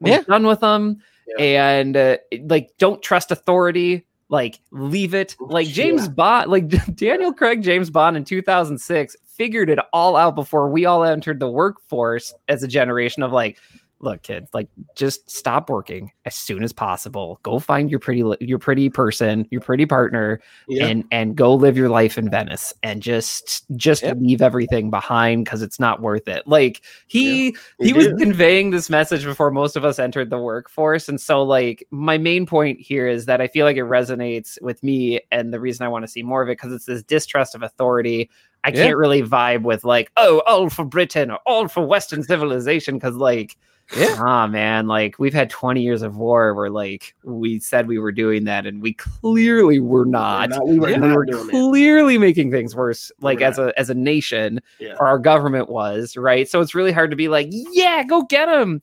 we're 0.00 0.10
Yeah. 0.16 0.22
done 0.22 0.46
with 0.46 0.60
them 0.60 1.00
and 1.38 1.96
uh, 1.96 2.16
like 2.42 2.70
don't 2.78 3.02
trust 3.02 3.30
authority. 3.30 4.04
Like 4.30 4.60
leave 4.72 5.14
it. 5.14 5.36
Like 5.40 5.68
james 5.68 6.02
Yeah. 6.02 6.08
bond 6.12 6.50
like 6.50 6.68
daniel 6.96 7.32
craig 7.32 7.62
james 7.62 7.88
bond 7.90 8.16
in 8.16 8.24
2006 8.24 9.16
figured 9.26 9.70
it 9.70 9.78
all 9.92 10.16
out 10.16 10.34
before 10.34 10.68
we 10.68 10.84
all 10.84 11.04
entered 11.04 11.38
the 11.40 11.48
workforce 11.50 12.34
as 12.48 12.62
a 12.62 12.68
generation 12.68 13.22
of 13.22 13.30
like 13.32 13.58
look 14.00 14.22
kids 14.22 14.48
like 14.54 14.68
just 14.94 15.28
stop 15.30 15.68
working 15.68 16.10
as 16.24 16.34
soon 16.34 16.62
as 16.62 16.72
possible 16.72 17.40
go 17.42 17.58
find 17.58 17.90
your 17.90 17.98
pretty 17.98 18.22
your 18.40 18.58
pretty 18.58 18.88
person 18.88 19.46
your 19.50 19.60
pretty 19.60 19.86
partner 19.86 20.40
Yeah. 20.68 20.86
and 20.86 21.04
and 21.10 21.34
go 21.36 21.52
live 21.54 21.76
your 21.76 21.88
life 21.88 22.16
in 22.16 22.30
venice 22.30 22.72
and 22.82 23.02
just 23.02 23.64
just 23.76 24.02
Yep. 24.04 24.18
leave 24.20 24.40
everything 24.42 24.90
behind 24.90 25.44
because 25.44 25.62
it's 25.62 25.80
not 25.80 26.00
worth 26.00 26.28
it 26.28 26.46
like 26.46 26.82
he 27.08 27.50
he 27.80 27.88
He 27.88 27.92
was 27.92 28.06
conveying 28.18 28.70
this 28.70 28.88
message 28.88 29.24
before 29.24 29.50
most 29.50 29.74
of 29.76 29.84
us 29.84 29.98
entered 29.98 30.30
the 30.30 30.38
workforce 30.38 31.08
and 31.08 31.20
so 31.20 31.42
like 31.42 31.84
my 31.90 32.18
main 32.18 32.46
point 32.46 32.80
here 32.80 33.08
is 33.08 33.26
that 33.26 33.40
i 33.40 33.48
feel 33.48 33.66
like 33.66 33.76
it 33.76 33.80
resonates 33.84 34.60
with 34.62 34.80
me 34.84 35.20
and 35.32 35.52
the 35.52 35.58
reason 35.60 35.84
i 35.84 35.88
want 35.88 36.04
to 36.04 36.08
see 36.10 36.22
more 36.22 36.42
of 36.42 36.48
it 36.48 36.52
because 36.52 36.72
it's 36.72 36.84
this 36.86 37.02
distrust 37.02 37.54
of 37.56 37.62
authority 37.62 38.30
i 38.64 38.68
Yeah. 38.70 38.84
can't 38.84 38.96
really 38.96 39.22
vibe 39.22 39.62
with 39.62 39.82
like 39.84 40.12
oh 40.16 40.40
all 40.46 40.68
for 40.70 40.84
britain 40.84 41.30
or 41.32 41.38
all 41.46 41.66
for 41.68 41.84
western 41.84 42.22
civilization 42.22 42.94
because 42.94 43.16
like 43.16 43.56
Yeah. 43.96 44.16
ah 44.18 44.46
man 44.46 44.86
like 44.86 45.18
we've 45.18 45.32
had 45.32 45.48
20 45.48 45.80
years 45.82 46.02
of 46.02 46.16
war 46.18 46.52
where 46.54 46.68
like 46.68 47.14
we 47.24 47.58
said 47.58 47.88
we 47.88 47.98
were 47.98 48.12
doing 48.12 48.44
that 48.44 48.66
and 48.66 48.82
we 48.82 48.92
clearly 48.92 49.78
were 49.80 50.04
not 50.04 50.50
Not- 50.50 50.68
we 50.68 50.78
were 50.78 50.88
and 50.88 51.00
not 51.00 51.08
we 51.08 51.16
were 51.16 51.24
doing 51.24 51.46
that. 51.46 51.52
clearly 51.52 52.18
making 52.18 52.50
things 52.50 52.76
worse 52.76 53.10
like 53.22 53.40
We're 53.40 53.46
as 53.46 53.58
a 53.58 53.72
as 53.78 53.88
a 53.88 53.94
nation 53.94 54.60
Yeah. 54.78 54.96
or 55.00 55.06
our 55.06 55.18
government 55.18 55.70
was 55.70 56.18
right 56.18 56.46
so 56.46 56.60
it's 56.60 56.74
really 56.74 56.92
hard 56.92 57.10
to 57.10 57.16
be 57.16 57.28
like 57.28 57.48
yeah 57.50 58.02
go 58.04 58.22
get 58.24 58.46
them 58.46 58.82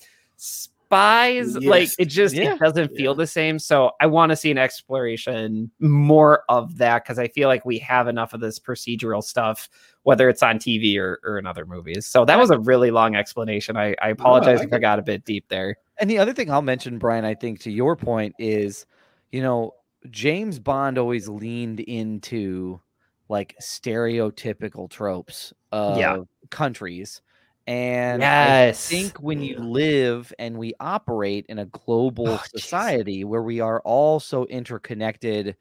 spies 0.85 1.55
like 1.57 1.89
it 1.99 2.05
just 2.05 2.35
Yeah. 2.35 2.53
it 2.53 2.59
doesn't 2.59 2.91
Yeah. 2.91 2.97
feel 2.97 3.15
the 3.15 3.27
same 3.27 3.57
so 3.59 3.91
i 3.99 4.05
want 4.05 4.29
to 4.31 4.35
see 4.35 4.51
an 4.51 4.57
exploration 4.57 5.71
more 5.79 6.43
of 6.49 6.77
that 6.77 7.03
because 7.03 7.17
i 7.19 7.27
feel 7.27 7.47
like 7.47 7.65
we 7.65 7.77
have 7.79 8.07
enough 8.07 8.33
of 8.33 8.39
this 8.39 8.59
procedural 8.59 9.23
stuff 9.23 9.67
whether 10.03 10.29
it's 10.29 10.43
on 10.43 10.57
tv 10.59 10.97
or, 10.99 11.19
or 11.23 11.39
in 11.39 11.45
other 11.47 11.65
movies 11.65 12.05
so 12.05 12.23
that 12.25 12.37
was 12.37 12.51
a 12.51 12.59
really 12.59 12.91
long 12.91 13.15
explanation 13.15 13.75
i, 13.77 13.95
I 14.01 14.09
apologize 14.09 14.59
like 14.59 14.67
if 14.67 14.73
i 14.73 14.79
got 14.79 14.99
a 14.99 15.03
bit 15.03 15.25
deep 15.25 15.45
there 15.49 15.75
And 15.97 16.09
the 16.09 16.17
other 16.19 16.33
thing 16.33 16.51
I'll 16.51 16.61
mention, 16.61 16.97
Brian, 16.99 17.23
I 17.23 17.35
think 17.35 17.61
to 17.61 17.71
your 17.71 17.95
point 17.95 18.35
is, 18.37 18.85
you 19.31 19.41
know, 19.41 19.75
James 20.11 20.59
Bond 20.59 20.97
always 20.97 21.29
leaned 21.29 21.79
into 21.79 22.81
like 23.29 23.55
stereotypical 23.61 24.89
tropes 24.89 25.53
of 25.71 25.97
Yeah. 25.97 26.17
countries. 26.49 27.21
And 27.67 28.23
Yes. 28.23 28.69
I 28.89 28.93
think 28.93 29.17
when 29.19 29.41
you 29.41 29.59
live 29.59 30.31
and 30.39 30.57
we 30.57 30.73
operate 30.79 31.45
in 31.49 31.59
a 31.59 31.65
global 31.65 32.39
Oh, 32.39 32.43
society 32.43 33.23
where 33.23 33.41
we 33.43 33.59
are 33.59 33.81
all 33.85 34.19
so 34.19 34.45
interconnected 34.45 35.57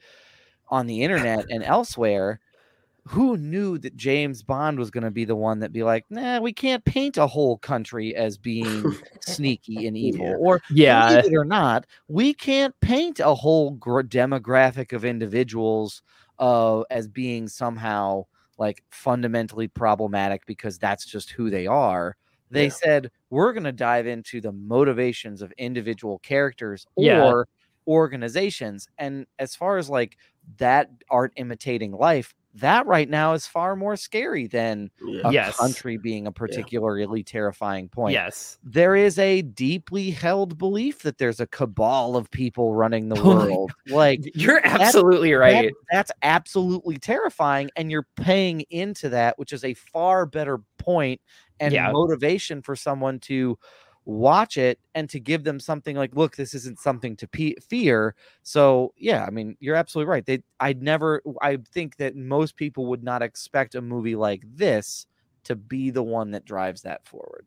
on 0.69 0.87
the 0.87 1.03
internet 1.03 1.47
and 1.51 1.63
elsewhere, 1.65 2.41
who 3.07 3.37
knew 3.37 3.79
that 3.79 3.97
James 3.97 4.43
Bond 4.43 4.79
was 4.79 4.91
going 4.91 5.05
to 5.05 5.11
be 5.11 5.25
the 5.27 5.37
one 5.37 5.61
that 5.61 5.73
be 5.73 5.83
like, 5.83 6.07
nah, 6.11 6.41
we 6.41 6.53
can't 6.53 6.85
paint 6.85 7.19
a 7.19 7.27
whole 7.27 7.59
country 7.59 8.15
as 8.17 8.39
being 8.39 8.91
sneaky 9.21 9.87
and 9.87 9.97
evil, 9.97 10.27
Yeah. 10.27 10.37
or 10.41 10.61
yeah 10.69 11.07
believe 11.07 11.25
it 11.25 11.35
or 11.37 11.45
not, 11.45 11.87
we 12.09 12.35
can't 12.35 12.75
paint 12.81 13.21
a 13.21 13.35
whole 13.35 13.73
gr- 13.73 14.03
demographic 14.03 14.93
of 14.93 15.05
individuals 15.05 16.03
uh, 16.39 16.83
as 16.91 17.09
being 17.09 17.49
somehow 17.49 18.25
like 18.59 18.83
fundamentally 18.91 19.69
problematic 19.69 20.47
because 20.47 20.79
that's 20.79 21.07
just 21.07 21.31
who 21.33 21.51
they 21.51 21.67
are. 21.67 22.17
They 22.51 22.69
Yeah. 22.69 22.71
said 22.71 23.11
we're 23.31 23.53
going 23.53 23.65
to 23.65 23.73
dive 23.73 24.07
into 24.07 24.41
the 24.41 24.53
motivations 24.53 25.43
of 25.43 25.53
individual 25.59 26.19
characters 26.21 26.87
Yeah. 26.97 27.35
or 27.35 27.49
organizations, 27.89 28.89
and 28.99 29.27
as 29.39 29.55
far 29.57 29.79
as 29.79 29.91
like 29.91 30.17
that 30.59 30.91
art 31.11 31.33
imitating 31.37 31.93
life, 31.93 32.35
that 32.55 32.87
right 32.87 33.09
now 33.11 33.33
is 33.33 33.47
far 33.47 33.75
more 33.75 33.97
scary 33.97 34.47
than 34.47 34.91
Yeah. 35.05 35.23
a 35.25 35.33
Yes. 35.33 35.57
country 35.57 35.97
being 35.97 36.27
a 36.27 36.33
particularly 36.33 37.23
terrifying 37.25 37.89
point 37.89 38.13
yes 38.13 38.59
there 38.63 38.95
is 38.95 39.19
a 39.19 39.43
deeply 39.43 40.11
held 40.11 40.57
belief 40.57 41.03
that 41.03 41.19
there's 41.19 41.41
a 41.41 41.47
cabal 41.49 42.17
of 42.17 42.31
people 42.31 42.75
running 42.75 43.09
the 43.09 43.17
Oh 43.21 43.47
world. 43.47 43.73
Like 43.89 44.21
you're 44.35 44.61
absolutely 44.65 45.33
that- 45.33 45.39
right 45.39 45.73
that's 45.91 46.13
absolutely 46.23 46.97
terrifying, 46.99 47.71
and 47.77 47.91
you're 47.91 48.07
paying 48.17 48.63
into 48.71 49.09
that, 49.11 49.39
which 49.39 49.53
is 49.53 49.65
a 49.65 49.75
far 49.75 50.27
better 50.27 50.61
point 50.79 51.21
and 51.61 51.73
Yeah. 51.73 51.91
motivation 51.93 52.63
for 52.63 52.75
someone 52.77 53.19
to 53.21 53.59
watch 54.07 54.59
it 54.59 54.79
and 54.95 55.09
to 55.11 55.19
give 55.21 55.45
them 55.45 55.59
something 55.59 55.97
like, 55.97 56.15
look, 56.15 56.37
this 56.37 56.55
isn't 56.55 56.79
something 56.79 57.17
to 57.17 57.27
pe- 57.29 57.55
fear. 57.69 58.15
So 58.43 58.93
yeah, 58.97 59.25
I 59.25 59.31
mean, 59.31 59.57
you're 59.61 59.77
absolutely 59.77 60.11
right. 60.11 60.27
They, 60.27 60.43
I'd 60.61 60.83
never, 60.83 61.23
I 61.41 61.59
think 61.73 61.97
that 61.97 62.17
most 62.17 62.57
people 62.57 62.87
would 62.87 63.03
not 63.03 63.23
expect 63.23 63.75
a 63.75 63.83
movie 63.83 64.17
like 64.17 64.43
this 64.55 65.07
to 65.45 65.57
be 65.57 65.91
the 65.91 66.03
one 66.03 66.31
that 66.33 66.45
drives 66.45 66.83
that 66.83 67.07
forward. 67.07 67.47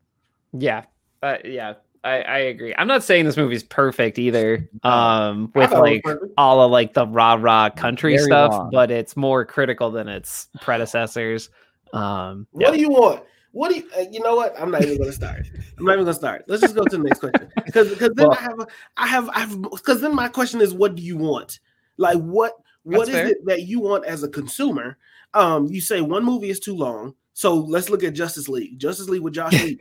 Yeah, 0.52 0.84
uh, 1.22 1.36
yeah, 1.44 1.74
I, 2.04 2.22
I 2.22 2.38
agree. 2.38 2.74
I'm 2.76 2.86
not 2.88 3.02
saying 3.04 3.24
this 3.24 3.36
movie's 3.36 3.62
perfect 3.62 4.18
either. 4.18 4.68
Um, 4.84 5.50
with 5.54 5.70
thought 5.70 5.86
it 5.86 6.04
was 6.04 6.14
like 6.16 6.32
all 6.36 6.60
of 6.62 6.70
like 6.70 6.94
the 6.94 7.06
rah 7.06 7.34
rah 7.34 7.68
country 7.70 8.16
Very 8.16 8.26
stuff, 8.26 8.52
long. 8.52 8.70
but 8.70 8.90
it's 8.90 9.16
more 9.16 9.44
critical 9.44 9.90
than 9.90 10.08
its 10.08 10.48
predecessors. 10.60 11.50
Um, 11.92 12.46
What 12.52 12.72
do 12.72 12.80
you 12.80 12.90
want? 12.90 13.24
What 13.52 13.70
do 13.70 13.76
you? 13.76 13.88
Uh, 13.96 14.04
you 14.10 14.20
know 14.20 14.36
what? 14.36 14.54
I'm 14.60 14.70
not 14.70 14.82
even 14.82 14.98
going 14.98 15.08
to 15.10 15.14
start. 15.16 15.46
I'm 15.78 15.84
not 15.84 15.94
even 15.94 16.04
going 16.04 16.14
to 16.14 16.18
start. 16.18 16.44
Let's 16.48 16.60
just 16.62 16.74
go 16.74 16.84
to 16.84 16.96
the 16.96 17.02
next 17.02 17.20
question 17.20 17.50
because 17.64 17.88
because 17.88 18.10
then 18.14 18.28
Well- 18.28 18.36
I 18.38 18.42
have 18.42 18.60
a 18.60 18.66
I 18.96 19.06
have 19.06 19.28
I 19.30 19.40
have 19.40 19.62
because 19.62 20.00
then 20.00 20.14
my 20.14 20.28
question 20.28 20.60
is 20.60 20.74
what 20.74 20.94
do 20.94 21.02
you 21.02 21.16
want? 21.16 21.60
Like 21.96 22.18
what 22.18 22.52
what 22.84 23.08
is 23.08 23.14
fair. 23.14 23.28
it 23.28 23.38
that 23.46 23.62
you 23.62 23.80
want 23.80 24.04
as 24.04 24.22
a 24.22 24.28
consumer? 24.28 24.96
Um, 25.34 25.66
you 25.66 25.80
say 25.80 26.00
one 26.00 26.24
movie 26.24 26.48
is 26.50 26.60
too 26.60 26.74
long, 26.74 27.14
so 27.34 27.54
let's 27.56 27.90
look 27.90 28.02
at 28.04 28.14
Justice 28.14 28.48
League. 28.48 28.78
Justice 28.78 29.08
League 29.08 29.22
with 29.22 29.34
Josh 29.34 29.52
Whedon. 29.62 29.78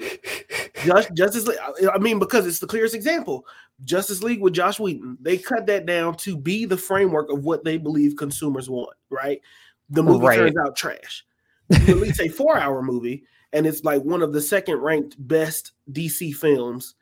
Just, 0.84 1.14
Justice 1.14 1.48
League. 1.48 1.58
I- 1.62 1.96
I 1.96 1.98
mean, 2.00 2.20
because 2.20 2.46
it's 2.48 2.60
the 2.60 2.68
clearest 2.68 2.96
example. 2.96 3.46
Justice 3.86 4.24
League 4.24 4.42
with 4.42 4.54
Josh 4.54 4.80
Whedon. 4.80 5.18
They 5.22 5.38
cut 5.38 5.66
that 5.68 5.86
down 5.86 6.16
to 6.18 6.36
be 6.36 6.66
the 6.66 6.78
framework 6.78 7.32
of 7.32 7.44
what 7.44 7.64
they 7.64 7.78
believe 7.78 8.16
consumers 8.18 8.70
want. 8.70 8.96
Right. 9.10 9.42
The 9.90 10.04
movie 10.04 10.26
Right. 10.26 10.38
turns 10.38 10.56
out 10.58 10.76
trash. 10.76 11.26
You 11.70 11.96
release 11.96 12.20
a 12.20 12.28
four-hour 12.30 12.82
movie, 12.82 13.24
and 13.54 13.66
it's 13.66 13.84
like 13.84 14.02
one 14.04 14.22
of 14.22 14.34
the 14.34 14.42
second-ranked 14.42 15.16
best 15.28 15.72
DC 15.92 16.36
films 16.36 16.96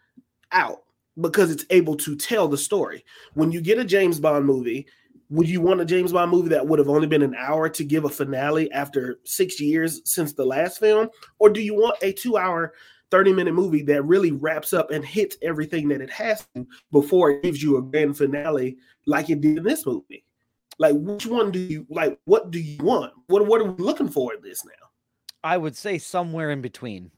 out 0.52 0.84
because 1.20 1.52
it's 1.52 1.66
able 1.70 1.96
to 1.96 2.16
tell 2.16 2.48
the 2.48 2.58
story. 2.58 3.04
When 3.34 3.52
you 3.52 3.62
get 3.62 3.80
a 3.80 3.86
James 3.86 4.20
Bond 4.20 4.46
movie, 4.46 4.86
would 5.30 5.50
you 5.50 5.62
want 5.62 5.82
a 5.82 5.86
James 5.86 6.12
Bond 6.12 6.32
movie 6.32 6.50
that 6.50 6.68
would 6.68 6.80
have 6.80 6.90
only 6.90 7.08
been 7.08 7.24
an 7.24 7.36
hour 7.36 7.70
to 7.70 7.84
give 7.84 8.06
a 8.06 8.10
finale 8.10 8.72
after 8.72 9.20
six 9.24 9.60
years 9.60 10.02
since 10.06 10.34
the 10.34 10.46
last 10.46 10.80
film? 10.80 11.10
Or 11.40 11.50
do 11.50 11.62
you 11.62 11.74
want 11.74 11.98
a 12.02 12.12
two 12.12 12.38
hour, 12.38 12.74
30 13.12 13.34
minute 13.34 13.54
movie 13.54 13.82
that 13.84 14.04
really 14.04 14.32
wraps 14.32 14.74
up 14.74 14.92
and 14.92 15.04
hits 15.04 15.38
everything 15.42 15.88
that 15.90 16.02
it 16.02 16.10
has 16.12 16.46
to 16.54 16.68
before 16.92 17.32
it 17.32 17.44
gives 17.44 17.64
you 17.64 17.78
a 17.78 17.82
grand 17.82 18.18
finale 18.18 18.78
like 19.06 19.30
it 19.30 19.42
did 19.42 19.58
in 19.58 19.64
this 19.64 19.86
movie? 19.86 20.26
Like, 20.78 20.96
which 20.96 21.26
one 21.26 21.52
do 21.52 21.60
you 21.60 21.88
like? 21.90 22.20
What 22.26 22.52
do 22.52 22.60
you 22.60 22.84
want? 22.84 23.14
What, 23.28 23.48
what 23.48 23.62
are 23.62 23.72
we 23.72 23.84
looking 23.84 24.10
for 24.10 24.34
in 24.34 24.42
this 24.42 24.66
now? 24.66 24.85
I 25.46 25.58
would 25.58 25.76
say 25.76 26.00
somewhere 26.00 26.50
in 26.50 26.62
between. 26.62 27.12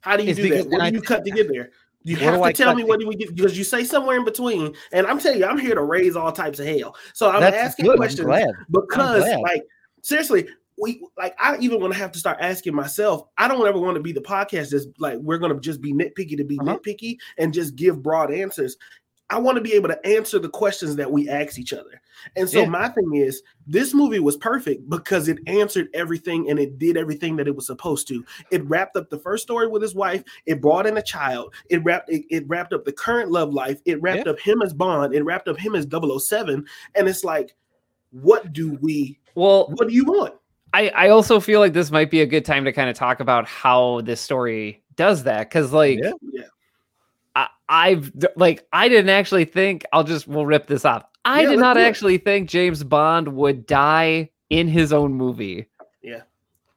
How 0.00 0.16
do 0.16 0.24
you 0.24 0.34
do 0.34 0.48
that? 0.48 0.70
What 0.70 0.88
do 0.88 0.94
you 0.94 1.02
cut 1.02 1.22
to 1.26 1.30
get 1.30 1.52
there? 1.52 1.70
You 2.02 2.16
have 2.16 2.36
to 2.36 2.42
I 2.42 2.52
tell 2.52 2.74
me 2.74 2.82
what 2.82 2.98
do 2.98 3.06
we 3.06 3.14
get 3.14 3.36
because 3.36 3.58
you 3.58 3.62
say 3.62 3.84
somewhere 3.84 4.16
in 4.16 4.24
between, 4.24 4.74
and 4.92 5.06
I'm 5.06 5.18
telling 5.18 5.38
you, 5.38 5.44
I'm 5.44 5.58
here 5.58 5.74
to 5.74 5.82
raise 5.82 6.16
all 6.16 6.32
types 6.32 6.58
of 6.58 6.66
hell. 6.66 6.96
So 7.12 7.30
I'm 7.30 7.42
That's 7.42 7.54
asking 7.54 7.84
good. 7.84 7.98
Questions 7.98 8.26
because, 8.70 9.22
like, 9.42 9.64
seriously, 10.00 10.48
we 10.78 11.06
like 11.18 11.36
I 11.38 11.58
even 11.58 11.78
want 11.78 11.92
to 11.92 11.98
have 11.98 12.10
to 12.12 12.18
start 12.18 12.38
asking 12.40 12.74
myself. 12.74 13.24
I 13.36 13.48
don't 13.48 13.66
ever 13.66 13.78
want 13.78 13.96
to 13.96 14.02
be 14.02 14.12
the 14.12 14.22
podcast 14.22 14.70
that's 14.70 14.86
like 14.98 15.18
we're 15.18 15.36
going 15.36 15.52
to 15.52 15.60
just 15.60 15.82
be 15.82 15.92
nitpicky 15.92 16.38
to 16.38 16.44
be 16.44 16.58
Uh-huh. 16.58 16.78
nitpicky 16.78 17.18
and 17.36 17.52
just 17.52 17.76
give 17.76 18.02
broad 18.02 18.32
answers. 18.32 18.78
I 19.30 19.38
want 19.38 19.56
to 19.56 19.62
be 19.62 19.72
able 19.74 19.88
to 19.88 20.06
answer 20.06 20.38
the 20.38 20.48
questions 20.48 20.96
that 20.96 21.10
we 21.10 21.28
ask 21.28 21.58
each 21.58 21.72
other. 21.72 22.02
And 22.36 22.48
so 22.48 22.60
Yeah. 22.60 22.68
my 22.68 22.88
thing 22.88 23.14
is, 23.14 23.42
this 23.66 23.94
movie 23.94 24.18
was 24.18 24.36
perfect 24.36 24.88
because 24.90 25.28
it 25.28 25.38
answered 25.46 25.88
everything 25.94 26.50
and 26.50 26.58
it 26.58 26.78
did 26.78 26.96
everything 26.96 27.36
that 27.36 27.46
it 27.46 27.54
was 27.54 27.66
supposed 27.66 28.08
to. 28.08 28.24
It 28.50 28.64
wrapped 28.68 28.96
up 28.96 29.08
the 29.08 29.18
first 29.18 29.44
story 29.44 29.68
with 29.68 29.82
his 29.82 29.94
wife. 29.94 30.22
It 30.46 30.60
brought 30.60 30.86
in 30.86 30.96
a 30.96 31.02
child. 31.02 31.54
It 31.70 31.82
wrapped 31.84 32.10
it, 32.10 32.24
it 32.28 32.46
wrapped 32.48 32.72
up 32.72 32.84
the 32.84 32.92
current 32.92 33.30
love 33.30 33.54
life. 33.54 33.80
It 33.84 34.02
wrapped 34.02 34.26
Yeah. 34.26 34.32
up 34.32 34.40
him 34.40 34.60
as 34.62 34.74
Bond. 34.74 35.14
It 35.14 35.22
wrapped 35.22 35.48
up 35.48 35.58
him 35.58 35.74
as 35.74 35.86
007. 35.86 36.66
And 36.96 37.08
it's 37.08 37.24
like, 37.24 37.54
what 38.10 38.52
do 38.52 38.76
we? 38.82 39.18
Well, 39.36 39.68
What 39.76 39.88
do 39.88 39.94
you 39.94 40.04
want? 40.04 40.34
I, 40.74 40.88
I 40.90 41.08
also 41.08 41.40
feel 41.40 41.60
like 41.60 41.72
this 41.72 41.90
might 41.90 42.10
be 42.10 42.20
a 42.20 42.26
good 42.26 42.44
time 42.44 42.64
to 42.64 42.72
kind 42.72 42.90
of 42.90 42.96
talk 42.96 43.20
about 43.20 43.46
how 43.46 44.00
this 44.02 44.20
story 44.20 44.82
does 44.96 45.22
that 45.24 45.48
because 45.48 45.72
like 45.72 45.98
Yeah. 46.02 46.42
Yeah. 47.36 47.46
I, 47.68 47.90
I've 47.90 48.12
like 48.36 48.66
I 48.72 48.88
didn't 48.88 49.10
actually 49.10 49.44
think 49.44 49.84
I'll 49.92 50.04
just 50.04 50.26
we'll 50.28 50.46
rip 50.46 50.66
this 50.66 50.84
off. 50.84 51.04
I 51.24 51.42
Yeah, 51.42 51.50
did 51.50 51.58
not 51.60 51.74
do 51.74 51.80
it. 51.80 51.84
actually 51.84 52.18
think 52.18 52.48
James 52.48 52.82
Bond 52.82 53.28
would 53.28 53.66
die 53.66 54.30
in 54.48 54.68
his 54.68 54.92
own 54.92 55.12
movie. 55.14 55.66
Yeah. 56.02 56.22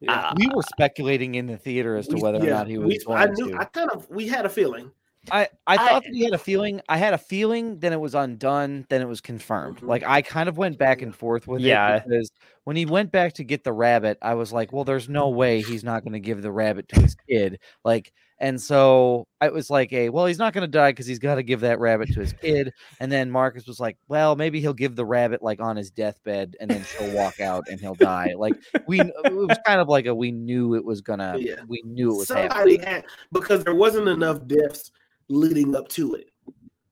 Uh, 0.06 0.34
we 0.36 0.46
were 0.54 0.62
speculating 0.62 1.34
in 1.36 1.46
the 1.46 1.56
theater 1.56 1.96
as 1.96 2.06
to 2.08 2.16
We- 2.16 2.20
whether 2.22 2.38
or 2.38 2.42
not 2.50 2.66
he 2.68 2.76
was 2.76 2.88
we- 3.06 3.14
I 3.14 3.26
knew. 3.26 3.52
to. 3.52 3.56
I 3.58 3.64
kind 3.64 3.90
of. 3.90 4.08
We 4.10 4.28
had 4.28 4.44
a 4.44 4.50
feeling. 4.50 4.90
I, 5.30 5.44
I 5.66 5.74
I- 5.74 5.76
thought 5.78 6.04
that 6.04 6.12
he 6.12 6.22
had 6.24 6.34
a 6.34 6.38
feeling. 6.38 6.82
I 6.90 6.98
had 6.98 7.14
a 7.14 7.18
feeling, 7.18 7.78
then 7.78 7.94
it 7.94 8.00
was 8.00 8.14
undone, 8.14 8.84
then 8.90 9.00
it 9.00 9.08
was 9.08 9.22
confirmed. 9.22 9.78
Mhm. 9.80 9.88
Like 9.88 10.02
I 10.04 10.20
kind 10.20 10.50
of 10.50 10.58
went 10.58 10.76
back 10.76 11.00
and 11.00 11.14
forth 11.16 11.48
with 11.48 11.62
Yeah. 11.62 11.96
it 11.96 12.04
because 12.06 12.30
when 12.64 12.76
he 12.76 12.84
went 12.84 13.10
back 13.10 13.32
to 13.34 13.44
get 13.44 13.64
the 13.64 13.72
rabbit, 13.72 14.18
I 14.20 14.34
was 14.34 14.52
like, 14.52 14.74
well, 14.74 14.84
there's 14.84 15.08
no 15.08 15.30
way 15.30 15.62
he's 15.62 15.82
not 15.84 16.02
going 16.04 16.12
to 16.12 16.20
give 16.20 16.42
the 16.42 16.52
rabbit 16.52 16.88
to 16.90 17.00
his 17.00 17.16
kid. 17.26 17.58
Like, 17.82 18.12
and 18.44 18.60
so 18.60 19.26
it 19.40 19.50
was 19.54 19.70
like 19.70 19.90
a 19.94 20.10
well, 20.10 20.26
he's 20.26 20.38
not 20.38 20.52
going 20.52 20.62
to 20.62 20.68
die 20.70 20.90
because 20.90 21.06
he's 21.06 21.18
got 21.18 21.36
to 21.36 21.42
give 21.42 21.60
that 21.60 21.80
rabbit 21.80 22.12
to 22.12 22.20
his 22.20 22.34
kid. 22.34 22.74
And 23.00 23.10
then 23.10 23.30
Marcus 23.30 23.66
was 23.66 23.80
like, 23.80 23.96
well, 24.06 24.36
maybe 24.36 24.60
he'll 24.60 24.74
give 24.74 24.96
the 24.96 25.04
rabbit 25.06 25.42
like 25.42 25.62
on 25.62 25.76
his 25.76 25.90
deathbed, 25.90 26.54
and 26.60 26.70
then 26.70 26.84
she'll 26.84 27.14
walk 27.14 27.40
out 27.40 27.64
and 27.70 27.80
he'll 27.80 27.94
die. 27.94 28.34
Like 28.36 28.54
we, 28.86 29.00
it 29.00 29.32
was 29.32 29.56
kind 29.66 29.80
of 29.80 29.88
like 29.88 30.04
a 30.04 30.14
we 30.14 30.30
knew 30.30 30.74
it 30.74 30.84
was 30.84 31.00
gonna. 31.00 31.36
Yeah. 31.38 31.62
We 31.66 31.80
knew 31.86 32.12
it 32.12 32.18
was 32.18 32.28
Somebody 32.28 32.76
happening. 32.76 32.80
had 32.82 33.04
because 33.32 33.64
there 33.64 33.74
wasn't 33.74 34.08
enough 34.08 34.46
deaths 34.46 34.92
leading 35.28 35.74
up 35.74 35.88
to 35.88 36.14
it. 36.14 36.30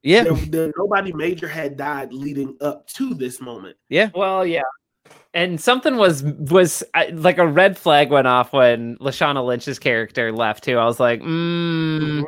Yeah. 0.02 0.24
There, 0.24 0.32
there- 0.32 0.72
nobody 0.78 1.12
major 1.12 1.48
had 1.48 1.76
died 1.76 2.14
leading 2.14 2.56
up 2.62 2.86
to 2.94 3.12
this 3.12 3.42
moment. 3.42 3.76
Yeah, 3.90 4.08
well, 4.14 4.46
yeah. 4.46 4.62
And 5.34 5.58
something 5.60 5.96
was 5.96 6.22
was 6.22 6.82
uh, 6.94 7.04
like 7.12 7.38
a 7.38 7.46
red 7.46 7.78
flag 7.78 8.10
went 8.10 8.26
off 8.26 8.52
when 8.52 8.96
Lashana 8.98 9.44
Lynch's 9.44 9.78
character 9.78 10.30
left 10.30 10.64
too. 10.64 10.76
I 10.76 10.84
was 10.84 11.00
like, 11.00 11.20
mm, 11.22 12.20
Mhm. 12.22 12.24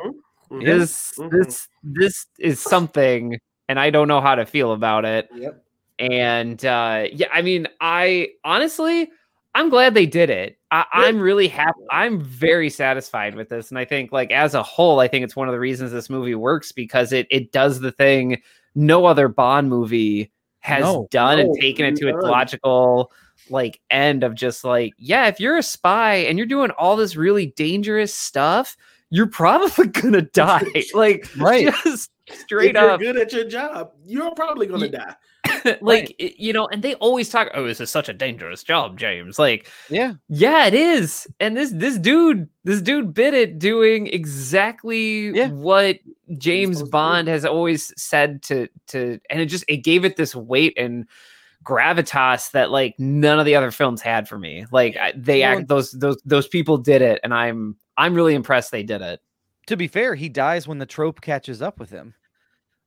Mhm. 0.51 0.65
this 0.65 1.13
Mhm. 1.19 1.29
this 1.31 1.67
this 1.83 2.25
is 2.39 2.59
something, 2.59 3.37
and 3.69 3.79
I 3.79 3.91
don't 3.91 4.07
know 4.07 4.21
how 4.21 4.33
to 4.35 4.45
feel 4.45 4.71
about 4.73 5.05
it. 5.05 5.29
Yep. 5.35 5.63
And 5.99 6.65
uh, 6.65 7.05
yeah, 7.11 7.27
I 7.31 7.41
mean, 7.43 7.67
I 7.79 8.29
honestly, 8.43 9.11
I'm 9.53 9.69
glad 9.69 9.93
they 9.93 10.07
did 10.07 10.31
it. 10.31 10.57
I. 10.71 10.85
I'm 10.91 11.19
really 11.19 11.47
happy. 11.47 11.79
I'm 11.91 12.19
very 12.21 12.71
satisfied 12.71 13.35
with 13.35 13.49
this, 13.49 13.69
and 13.69 13.77
I 13.77 13.85
think, 13.85 14.11
like 14.11 14.31
as 14.31 14.55
a 14.55 14.63
whole, 14.63 14.99
I 14.99 15.07
think 15.07 15.23
it's 15.23 15.35
one 15.35 15.47
of 15.47 15.53
the 15.53 15.59
reasons 15.59 15.91
this 15.91 16.09
movie 16.09 16.35
works 16.35 16.71
because 16.71 17.13
it 17.13 17.27
it 17.29 17.51
does 17.51 17.79
the 17.81 17.91
thing 17.91 18.41
no 18.73 19.05
other 19.05 19.27
Bond 19.27 19.69
movie 19.69 20.31
has 20.65 20.81
No, 20.81 21.07
done 21.11 21.37
and 21.39 21.55
taken 21.61 21.85
it 21.85 21.95
to 21.97 22.07
its 22.07 22.17
logical 22.23 23.11
like 23.51 23.79
end 23.91 24.23
of 24.23 24.33
just 24.33 24.63
like 24.63 24.93
yeah 24.97 25.27
if 25.27 25.39
you're 25.39 25.57
a 25.57 25.61
spy 25.63 26.15
and 26.15 26.39
you're 26.39 26.47
doing 26.47 26.71
all 26.71 26.95
this 26.95 27.15
really 27.15 27.47
dangerous 27.55 28.11
stuff 28.11 28.75
you're 29.11 29.27
probably 29.27 29.85
gonna 30.01 30.23
die 30.23 30.65
like 30.95 31.29
Right. 31.37 31.71
just 31.83 32.09
straight 32.31 32.75
if 32.75 32.81
you're 32.81 32.89
up 32.89 32.99
good 32.99 33.17
at 33.17 33.31
your 33.31 33.43
job, 33.43 33.91
you're 34.03 34.33
probably 34.33 34.65
gonna 34.65 34.85
Ye- 34.87 34.91
die. 34.93 35.15
like 35.81 36.15
it- 36.19 36.39
you 36.41 36.51
know 36.53 36.67
and 36.67 36.83
they 36.83 36.95
always 36.95 37.29
talk 37.29 37.49
oh 37.53 37.65
this 37.65 37.79
is 37.79 37.89
such 37.89 38.09
a 38.09 38.13
dangerous 38.13 38.63
job 38.63 38.97
james 38.97 39.37
like 39.39 39.69
Yeah. 39.89 40.13
yeah 40.29 40.65
it 40.67 40.73
is 40.73 41.27
and 41.39 41.55
this 41.57 41.71
this 41.71 41.97
dude 41.97 42.47
this 42.63 42.81
dude 42.81 43.13
bit 43.13 43.33
it 43.33 43.59
doing 43.59 44.07
exactly 44.07 45.29
Yeah. 45.29 45.49
what 45.49 45.97
james 46.37 46.77
supposed 46.77 46.79
to 46.79 46.85
do. 46.85 46.91
bond 46.91 47.27
has 47.27 47.45
always 47.45 47.93
said 48.01 48.41
to 48.43 48.67
to 48.87 49.19
and 49.29 49.41
it 49.41 49.45
just 49.47 49.65
it 49.67 49.77
gave 49.77 50.05
it 50.05 50.15
this 50.17 50.35
weight 50.35 50.73
and 50.77 51.07
gravitas 51.63 52.51
that 52.51 52.69
like 52.71 52.95
none 52.99 53.39
of 53.39 53.45
the 53.45 53.55
other 53.55 53.71
films 53.71 54.01
had 54.01 54.27
for 54.27 54.37
me 54.37 54.65
like 54.71 54.95
I, 54.97 55.13
they 55.15 55.41
Well, 55.41 55.59
act 55.59 55.67
those 55.67 55.91
those 55.91 56.17
those 56.25 56.47
people 56.47 56.77
did 56.77 57.01
it 57.01 57.19
and 57.23 57.33
i'm 57.33 57.75
i'm 57.97 58.13
really 58.13 58.35
impressed 58.35 58.71
they 58.71 58.83
did 58.83 59.01
it 59.01 59.19
To 59.67 59.75
be 59.75 59.87
fair, 59.87 60.13
he 60.13 60.29
dies 60.29 60.67
when 60.67 60.77
the 60.77 60.85
trope 60.85 61.21
catches 61.21 61.59
up 61.63 61.79
with 61.79 61.89
him. 61.89 62.13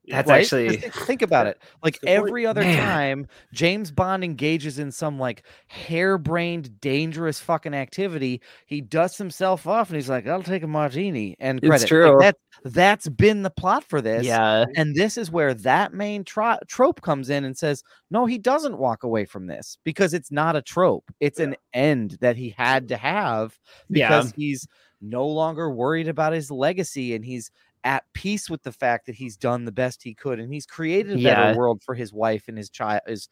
That's 0.09 0.29
right? 0.29 0.41
actually- 0.41 0.77
think 0.77 1.21
about 1.21 1.47
it. 1.47 1.61
Like 1.83 1.93
That's 2.01 2.03
a 2.03 2.05
good 2.05 2.17
point. 2.17 2.27
every 2.29 2.45
other 2.45 2.61
Man. 2.61 2.77
time 2.77 3.27
James 3.53 3.91
Bond 3.91 4.23
engages 4.23 4.79
in 4.79 4.91
some 4.91 5.19
like 5.19 5.43
harebrained, 5.67 6.79
dangerous 6.81 7.39
fucking 7.39 7.73
activity, 7.73 8.41
he 8.65 8.81
dusts 8.81 9.17
himself 9.17 9.67
off 9.67 9.89
and 9.89 9.95
he's 9.95 10.09
like, 10.09 10.27
"I'll 10.27 10.43
take 10.43 10.63
a 10.63 10.67
martini." 10.67 11.35
And 11.39 11.59
It's 11.63 11.67
credit. 11.67 11.81
Like, 11.81 11.87
true. 11.87 12.17
that 12.21 12.35
that's 12.65 13.07
been 13.09 13.43
the 13.43 13.49
plot 13.49 13.83
for 13.83 14.01
this. 14.01 14.25
yeah 14.25 14.65
And 14.75 14.93
this 14.95 15.17
is 15.17 15.31
where 15.31 15.53
that 15.53 15.93
main 15.93 16.23
tro- 16.23 16.57
trope 16.67 17.01
comes 17.01 17.29
in 17.29 17.45
and 17.45 17.57
says, 17.57 17.83
no, 18.11 18.25
he 18.25 18.37
doesn't 18.37 18.77
walk 18.77 19.03
away 19.03 19.23
from 19.23 19.47
this 19.47 19.77
because 19.85 20.13
it's 20.13 20.29
not 20.31 20.57
a 20.57 20.61
trope. 20.61 21.05
It's 21.21 21.39
an 21.39 21.55
end 21.73 22.17
that 22.19 22.35
he 22.35 22.49
had 22.57 22.87
to 22.89 22.97
have 22.97 23.57
yeah 23.89 24.09
because 24.09 24.33
he's 24.35 24.67
no 25.01 25.25
longer 25.25 25.71
worried 25.71 26.09
about 26.09 26.33
his 26.33 26.51
legacy 26.51 27.15
and 27.15 27.23
he's 27.23 27.49
at 27.83 28.03
peace 28.13 28.49
with 28.49 28.61
the 28.63 28.71
fact 28.71 29.05
that 29.05 29.15
he's 29.15 29.37
done 29.37 29.63
the 29.65 29.71
best 29.71 30.03
he 30.03 30.13
could 30.13 30.39
and 30.39 30.53
he's 30.53 30.65
created 30.65 31.13
a 31.19 31.23
better 31.23 31.41
Yeah. 31.51 31.55
world 31.55 31.81
for 31.85 31.95
his 31.95 32.11
wife 32.11 32.43
and 32.47 32.57
his 32.57 32.69
child 32.69 33.01
his 33.07 33.29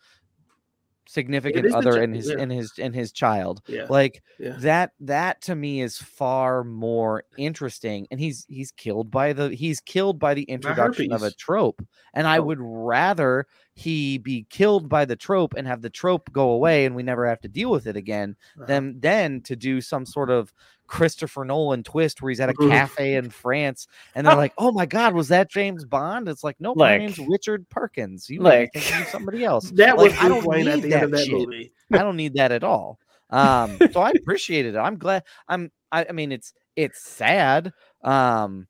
significant 1.09 1.73
other 1.73 1.93
chi- 1.93 2.01
and 2.01 2.13
his 2.13 2.27
yeah. 2.29 2.35
and 2.37 2.51
his 2.51 2.71
and 2.79 2.93
his 2.93 3.13
child 3.13 3.61
Yeah. 3.67 3.85
like 3.89 4.21
Yeah. 4.39 4.57
that 4.59 4.91
that 4.99 5.41
to 5.43 5.55
me 5.55 5.79
is 5.81 5.97
far 5.97 6.65
more 6.65 7.23
interesting 7.37 8.07
and 8.11 8.19
he's 8.19 8.45
he's 8.49 8.71
killed 8.73 9.09
by 9.09 9.31
the 9.31 9.55
he's 9.55 9.79
killed 9.79 10.19
by 10.19 10.33
the 10.33 10.43
introduction 10.43 11.13
of 11.13 11.23
a 11.23 11.31
trope 11.31 11.81
and 12.13 12.27
i 12.27 12.39
Oh. 12.39 12.43
would 12.43 12.59
rather 12.59 13.47
he 13.73 14.17
be 14.17 14.47
killed 14.49 14.89
by 14.89 15.05
the 15.05 15.15
trope 15.15 15.53
and 15.55 15.65
have 15.65 15.81
the 15.81 15.89
trope 15.89 16.29
go 16.33 16.49
away 16.49 16.85
and 16.85 16.93
we 16.93 17.03
never 17.03 17.25
have 17.25 17.39
to 17.39 17.47
deal 17.47 17.71
with 17.71 17.87
it 17.87 17.95
again 17.95 18.35
Uh-huh. 18.57 18.65
than 18.65 18.99
then 18.99 19.39
to 19.43 19.55
do 19.55 19.79
some 19.79 20.05
sort 20.05 20.29
of 20.29 20.53
christopher 20.87 21.43
nolan 21.45 21.83
twist 21.83 22.21
where 22.21 22.29
he's 22.29 22.39
at 22.39 22.49
a 22.49 22.53
cafe 22.53 23.15
in 23.15 23.29
france 23.43 23.87
and 24.15 24.25
they're 24.25 24.35
like 24.35 24.53
oh 24.57 24.71
my 24.71 24.85
god 24.85 25.13
was 25.13 25.27
that 25.27 25.49
james 25.49 25.85
bond 25.85 26.27
it's 26.27 26.43
like 26.43 26.55
no 26.59 26.73
my 26.75 26.91
Like- 26.91 26.99
name's 27.01 27.19
richard 27.19 27.67
perkins 27.69 28.29
you 28.29 28.41
like 28.41 28.71
like- 28.73 28.83
thinking 28.83 29.01
of 29.01 29.07
somebody 29.09 29.43
else 29.43 29.69
That 29.75 29.97
Like, 29.97 30.11
was 30.11 30.19
I 30.19 30.27
don't 30.29 30.45
Wayne 30.45 30.67
at 30.67 30.75
need 30.75 30.83
the 30.85 30.93
end 30.95 31.03
of 31.03 31.11
that 31.11 31.17
that 31.17 31.25
shit. 31.25 31.33
movie. 31.33 31.71
I 31.91 31.97
don't 31.99 32.15
need 32.17 32.33
that 32.35 32.51
at 32.51 32.63
all. 32.63 32.99
Um, 33.29 33.77
so 33.91 33.99
I 34.01 34.11
appreciated 34.11 34.75
it. 34.75 34.77
I'm 34.77 34.97
glad. 34.97 35.23
I'm. 35.47 35.71
I, 35.91 36.05
I 36.09 36.11
mean, 36.13 36.31
it's 36.31 36.53
it's 36.75 37.01
sad. 37.01 37.73
Um, 38.03 38.67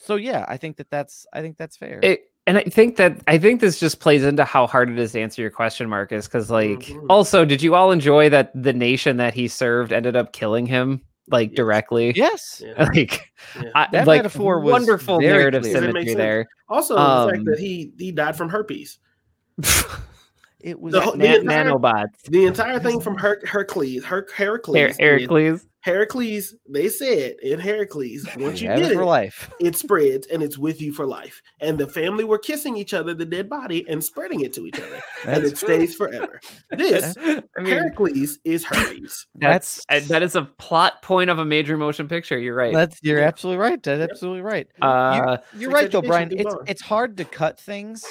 so 0.00 0.16
yeah, 0.16 0.44
I 0.48 0.56
think 0.56 0.76
that 0.76 0.90
that's. 0.90 1.26
I 1.32 1.40
think 1.42 1.56
that's 1.56 1.76
fair. 1.76 1.98
it, 2.02 2.30
and 2.46 2.56
I 2.58 2.62
think 2.62 2.96
that 2.96 3.20
I 3.26 3.38
think 3.38 3.60
this 3.60 3.80
just 3.80 3.98
plays 4.00 4.24
into 4.24 4.44
how 4.44 4.66
hard 4.66 4.88
it 4.90 4.98
is 4.98 5.12
to 5.12 5.20
answer 5.20 5.42
your 5.42 5.50
question, 5.50 5.88
Marcus. 5.88 6.26
Because 6.26 6.50
like, 6.50 6.80
Mhm. 6.80 7.06
also, 7.10 7.44
did 7.44 7.62
you 7.62 7.74
all 7.74 7.90
enjoy 7.92 8.28
that 8.30 8.50
the 8.54 8.72
nation 8.72 9.16
that 9.18 9.34
he 9.34 9.48
served 9.48 9.92
ended 9.92 10.14
up 10.16 10.32
killing 10.32 10.66
him 10.66 11.02
like 11.28 11.50
Yes. 11.50 11.56
directly? 11.56 12.12
yes, 12.14 12.62
Yeah. 12.64 12.84
Like, 12.94 13.32
Yeah. 13.60 13.70
I, 13.74 13.88
That 13.92 14.06
like 14.06 14.18
metaphor 14.18 14.60
was 14.60 14.72
wonderful 14.72 15.20
narrative 15.20 15.62
clear. 15.62 15.74
Does 15.74 15.82
it 15.82 15.92
make 15.92 16.08
symmetry 16.08 16.14
there. 16.14 16.48
Also, 16.68 16.94
the 16.94 17.00
Um, 17.00 17.30
fact 17.30 17.44
that 17.46 17.58
he 17.58 17.92
he 17.98 18.12
died 18.12 18.36
from 18.36 18.48
herpes. 18.48 18.98
it 20.66 20.80
was. 20.80 20.92
The 20.92 21.00
whole- 21.00 21.16
Na- 21.16 21.24
entire- 21.36 21.64
nanobots, 21.70 22.22
The 22.28 22.44
entire 22.46 22.78
thing 22.80 23.00
from 23.00 23.16
Her- 23.18 23.40
Hercules, 23.46 24.04
Her- 24.04 24.26
Heracles, 24.34 24.76
Her- 24.76 24.92
Heracles. 24.98 25.66
Heracles. 25.82 26.52
They 26.68 26.88
said 26.88 27.36
in 27.44 27.60
Heracles, 27.60 28.26
once 28.38 28.60
you 28.60 28.68
had 28.68 28.80
get 28.80 28.90
it 28.90 28.94
for 28.96 29.02
it, 29.02 29.06
life. 29.06 29.48
it 29.60 29.76
spreads 29.76 30.26
and 30.26 30.42
it's 30.42 30.58
with 30.58 30.82
you 30.82 30.92
for 30.92 31.06
life. 31.06 31.40
And 31.60 31.78
the 31.78 31.86
family 31.86 32.24
were 32.24 32.38
kissing 32.38 32.76
each 32.76 32.92
other, 32.92 33.14
the 33.14 33.24
dead 33.24 33.48
body, 33.48 33.86
and 33.88 34.02
spreading 34.02 34.40
it 34.40 34.52
to 34.54 34.66
each 34.66 34.80
other, 34.80 35.00
and 35.24 35.44
That's 35.44 35.52
it 35.52 35.58
stays 35.58 35.94
forever. 35.94 36.40
This 36.72 37.14
I 37.20 37.40
mean, 37.58 37.66
Heracles 37.66 38.40
is 38.44 38.64
herpes. 38.64 39.28
that's 39.36 39.84
That's- 39.88 40.08
that 40.08 40.24
is 40.24 40.34
a 40.34 40.42
plot 40.42 41.02
point 41.02 41.30
of 41.30 41.38
a 41.38 41.44
major 41.44 41.76
motion 41.76 42.08
picture. 42.08 42.36
You're 42.36 42.56
right. 42.56 42.74
That's 42.74 42.98
you're 43.04 43.20
Yeah. 43.20 43.28
absolutely 43.28 43.58
right. 43.62 43.80
That's 43.80 44.10
absolutely 44.10 44.42
right. 44.42 44.66
Uh, 44.82 45.36
You're 45.56 45.70
Sex 45.70 45.82
right 45.82 45.90
though, 45.92 46.02
Brian. 46.02 46.30
It's 46.36 46.54
it's 46.66 46.82
hard 46.82 47.16
to 47.18 47.24
cut 47.24 47.60
things, 47.60 48.04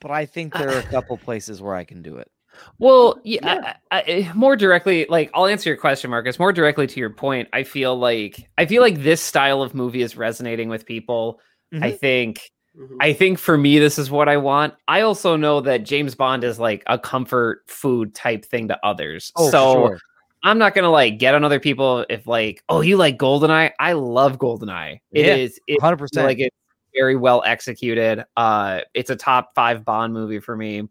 but 0.00 0.10
I 0.10 0.26
think 0.26 0.54
there 0.54 0.68
are 0.68 0.78
a 0.78 0.82
couple 0.84 1.16
places 1.16 1.60
where 1.62 1.74
I 1.74 1.84
can 1.84 2.02
do 2.02 2.16
it. 2.16 2.30
Well, 2.78 3.20
yeah, 3.24 3.74
I, 3.92 4.00
I, 4.00 4.32
more 4.34 4.56
directly, 4.56 5.06
like 5.08 5.30
I'll 5.34 5.46
answer 5.46 5.70
your 5.70 5.76
question, 5.76 6.10
Marcus. 6.10 6.38
More 6.38 6.52
directly 6.52 6.86
to 6.88 7.00
your 7.00 7.10
point, 7.10 7.48
I 7.52 7.62
feel 7.62 7.96
like 7.96 8.48
I 8.58 8.66
feel 8.66 8.82
like 8.82 9.02
this 9.02 9.20
style 9.22 9.62
of 9.62 9.74
movie 9.74 10.02
is 10.02 10.16
resonating 10.16 10.68
with 10.68 10.84
people. 10.86 11.40
I 11.72 11.76
Mm-hmm. 11.76 11.96
think, 11.98 12.50
Mhm. 12.76 12.96
I 13.00 13.12
think 13.12 13.38
for 13.38 13.58
me, 13.58 13.78
this 13.78 13.98
is 13.98 14.10
what 14.10 14.28
I 14.28 14.38
want. 14.38 14.74
I 14.88 15.02
also 15.02 15.36
know 15.36 15.60
that 15.60 15.84
James 15.84 16.14
Bond 16.14 16.42
is 16.44 16.58
like 16.58 16.82
a 16.86 16.98
comfort 16.98 17.62
food 17.68 18.14
type 18.14 18.44
thing 18.44 18.68
to 18.68 18.78
others. 18.84 19.30
Oh, 19.36 19.50
so 19.50 19.72
sure. 19.74 19.98
I'm 20.44 20.58
not 20.58 20.74
gonna 20.74 20.90
like 20.90 21.18
get 21.18 21.34
on 21.34 21.44
other 21.44 21.60
people 21.60 22.06
if 22.08 22.26
like, 22.26 22.62
oh, 22.68 22.80
you 22.80 22.96
like 22.96 23.18
Goldeneye. 23.18 23.72
I 23.78 23.92
love 23.92 24.38
Goldeneye. 24.38 25.00
It 25.12 25.26
Yeah, 25.26 25.34
is 25.34 25.60
it, 25.66 25.80
hundred 25.80 25.98
percent. 25.98 26.26
like 26.26 26.38
it. 26.38 26.52
Very 26.94 27.16
well 27.16 27.42
executed. 27.46 28.24
Uh, 28.36 28.80
it's 28.94 29.10
a 29.10 29.16
top 29.16 29.54
five 29.54 29.84
Bond 29.84 30.12
movie 30.12 30.40
for 30.40 30.56
me, 30.56 30.88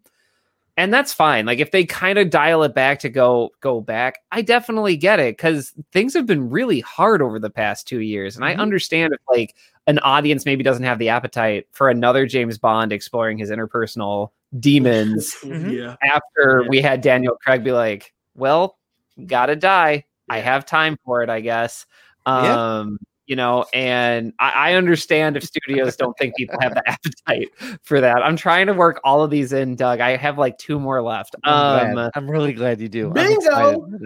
and 0.76 0.92
that's 0.94 1.12
fine. 1.12 1.46
Like 1.46 1.58
if 1.58 1.70
they 1.70 1.84
kind 1.84 2.18
of 2.18 2.30
dial 2.30 2.62
it 2.62 2.74
back 2.74 3.00
to 3.00 3.08
go 3.08 3.50
go 3.60 3.80
back, 3.80 4.20
I 4.32 4.42
definitely 4.42 4.96
get 4.96 5.20
it 5.20 5.36
because 5.36 5.72
things 5.92 6.14
have 6.14 6.26
been 6.26 6.48
really 6.50 6.80
hard 6.80 7.20
over 7.22 7.38
the 7.38 7.50
past 7.50 7.86
two 7.88 8.00
years, 8.00 8.36
and 8.36 8.44
Mhm. 8.44 8.48
I 8.48 8.54
understand 8.54 9.12
if 9.12 9.20
like 9.28 9.54
an 9.86 9.98
audience 10.00 10.44
maybe 10.44 10.62
doesn't 10.62 10.84
have 10.84 10.98
the 10.98 11.08
appetite 11.08 11.66
for 11.72 11.88
another 11.88 12.26
James 12.26 12.58
Bond 12.58 12.92
exploring 12.92 13.38
his 13.38 13.50
interpersonal 13.50 14.30
demons 14.60 15.34
Mhm. 15.42 15.72
Yeah. 15.76 15.96
after 16.02 16.62
Yeah. 16.62 16.68
we 16.68 16.80
had 16.82 17.00
Daniel 17.00 17.36
Craig 17.42 17.64
be 17.64 17.72
like, 17.72 18.12
"Well, 18.34 18.78
gotta 19.26 19.56
die. 19.56 20.04
I 20.30 20.38
have 20.40 20.64
time 20.66 20.96
for 21.04 21.22
it, 21.22 21.30
I 21.30 21.40
guess." 21.40 21.86
Yeah. 22.26 22.78
Um, 22.80 22.98
you 23.28 23.36
know, 23.36 23.64
and 23.74 24.32
I, 24.40 24.50
I 24.70 24.72
understand 24.74 25.36
if 25.36 25.44
studios 25.44 25.94
don't 25.96 26.16
think 26.18 26.34
people 26.34 26.58
have 26.60 26.74
the 26.74 26.82
appetite 26.88 27.50
for 27.82 28.00
that. 28.00 28.22
I'm 28.22 28.36
trying 28.36 28.66
to 28.66 28.72
work 28.72 29.00
all 29.04 29.22
of 29.22 29.30
these 29.30 29.52
in, 29.52 29.76
Doug. 29.76 30.00
I 30.00 30.16
have 30.16 30.38
like 30.38 30.56
two 30.58 30.80
more 30.80 31.02
left. 31.02 31.36
I'm, 31.44 31.88
Um, 31.88 31.92
glad. 31.94 32.10
I'm 32.14 32.30
really 32.30 32.54
glad 32.54 32.80
you 32.80 32.88
do. 32.88 33.10
Bingo! 33.10 33.36
excited 33.36 33.80
for 33.90 33.98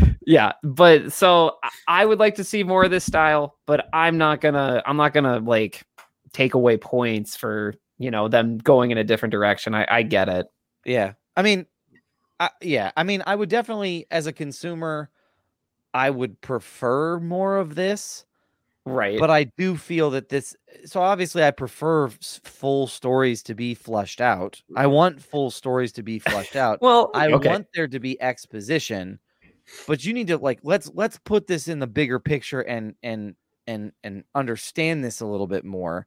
them. 0.00 0.16
yeah, 0.26 0.52
but 0.62 1.12
so 1.12 1.56
I- 1.62 1.70
I 2.02 2.04
would 2.04 2.18
like 2.18 2.34
to 2.34 2.44
see 2.44 2.62
more 2.64 2.84
of 2.84 2.90
this 2.90 3.04
style, 3.06 3.56
but 3.66 3.88
I'm 3.92 4.18
not 4.18 4.40
gonna 4.40 4.82
I'm 4.84 4.96
not 4.96 5.14
gonna 5.14 5.38
like 5.38 5.82
take 6.32 6.54
away 6.54 6.76
points 6.76 7.36
for 7.36 7.74
you 7.98 8.10
know 8.10 8.26
them 8.26 8.58
going 8.58 8.90
in 8.90 8.98
a 8.98 9.04
different 9.04 9.30
direction. 9.30 9.74
I, 9.74 9.86
I 9.88 10.02
get 10.02 10.28
it. 10.28 10.46
Yeah. 10.84 11.12
I 11.36 11.42
mean, 11.42 11.66
I, 12.40 12.50
yeah. 12.60 12.90
I 12.96 13.04
mean, 13.04 13.22
I 13.24 13.36
would 13.36 13.48
definitely, 13.48 14.06
as 14.10 14.26
a 14.26 14.32
consumer, 14.32 15.10
I 15.94 16.10
would 16.10 16.40
prefer 16.40 17.20
more 17.20 17.56
of 17.58 17.76
this. 17.76 18.24
Right. 18.86 19.18
But 19.18 19.30
I 19.30 19.44
do 19.44 19.76
feel 19.76 20.10
that 20.10 20.28
this. 20.28 20.54
So 20.84 21.00
obviously, 21.00 21.42
I 21.42 21.50
prefer 21.52 22.08
full 22.08 22.86
stories 22.86 23.42
to 23.44 23.54
be 23.54 23.74
flushed 23.74 24.20
out. 24.20 24.60
I 24.76 24.86
want 24.88 25.22
full 25.22 25.50
stories 25.50 25.92
to 25.92 26.02
be 26.02 26.18
flushed 26.18 26.56
out. 26.56 26.82
well, 26.82 27.10
I 27.14 27.28
okay. 27.32 27.48
want 27.48 27.66
there 27.74 27.88
to 27.88 27.98
be 27.98 28.20
exposition, 28.20 29.18
but 29.86 30.04
you 30.04 30.12
need 30.12 30.26
to 30.26 30.36
like 30.36 30.60
let's 30.62 30.90
let's 30.94 31.18
put 31.24 31.46
this 31.46 31.68
in 31.68 31.78
the 31.78 31.86
bigger 31.86 32.20
picture 32.20 32.60
and 32.60 32.94
and 33.02 33.36
and 33.66 33.92
and 34.02 34.24
understand 34.34 35.02
this 35.02 35.20
a 35.20 35.26
little 35.26 35.46
bit 35.46 35.64
more. 35.64 36.06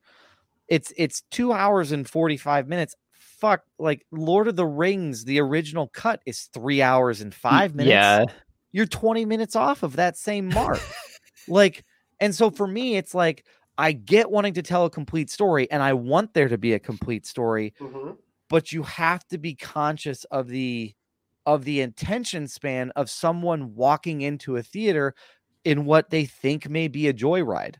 It's 0.67 0.93
it's 0.97 1.23
two 1.31 1.53
hours 1.53 1.91
and 1.91 2.07
forty 2.07 2.37
five 2.37 2.67
minutes. 2.67 2.95
Fuck, 3.11 3.63
like 3.79 4.05
Lord 4.11 4.47
of 4.47 4.55
the 4.55 4.65
Rings, 4.65 5.25
the 5.25 5.39
original 5.39 5.87
cut 5.87 6.21
is 6.27 6.49
three 6.53 6.83
hours 6.83 7.21
and 7.21 7.33
five 7.33 7.73
minutes. 7.73 7.91
Yeah. 7.91 8.25
you're 8.71 8.85
twenty 8.85 9.25
minutes 9.25 9.55
off 9.55 9.81
of 9.81 9.95
that 9.95 10.15
same 10.17 10.49
mark. 10.49 10.79
like, 11.47 11.83
and 12.19 12.33
so 12.35 12.49
for 12.51 12.67
me, 12.67 12.95
it's 12.97 13.13
like 13.15 13.45
I 13.77 13.91
get 13.93 14.31
wanting 14.31 14.53
to 14.55 14.63
tell 14.63 14.85
a 14.85 14.89
complete 14.89 15.29
story, 15.29 15.69
and 15.71 15.83
I 15.83 15.93
want 15.93 16.33
there 16.33 16.49
to 16.49 16.57
be 16.57 16.73
a 16.73 16.79
complete 16.79 17.25
story 17.25 17.73
Mhm. 17.79 18.17
but 18.49 18.71
you 18.71 18.83
have 18.83 19.25
to 19.29 19.37
be 19.37 19.55
conscious 19.55 20.23
of 20.25 20.47
the 20.49 20.93
of 21.45 21.65
the 21.65 21.81
attention 21.81 22.47
span 22.47 22.91
of 22.91 23.09
someone 23.09 23.75
walking 23.75 24.21
into 24.21 24.57
a 24.57 24.63
theater 24.63 25.15
in 25.65 25.85
what 25.85 26.09
they 26.09 26.25
think 26.25 26.69
may 26.69 26.87
be 26.89 27.07
a 27.07 27.13
joyride. 27.13 27.77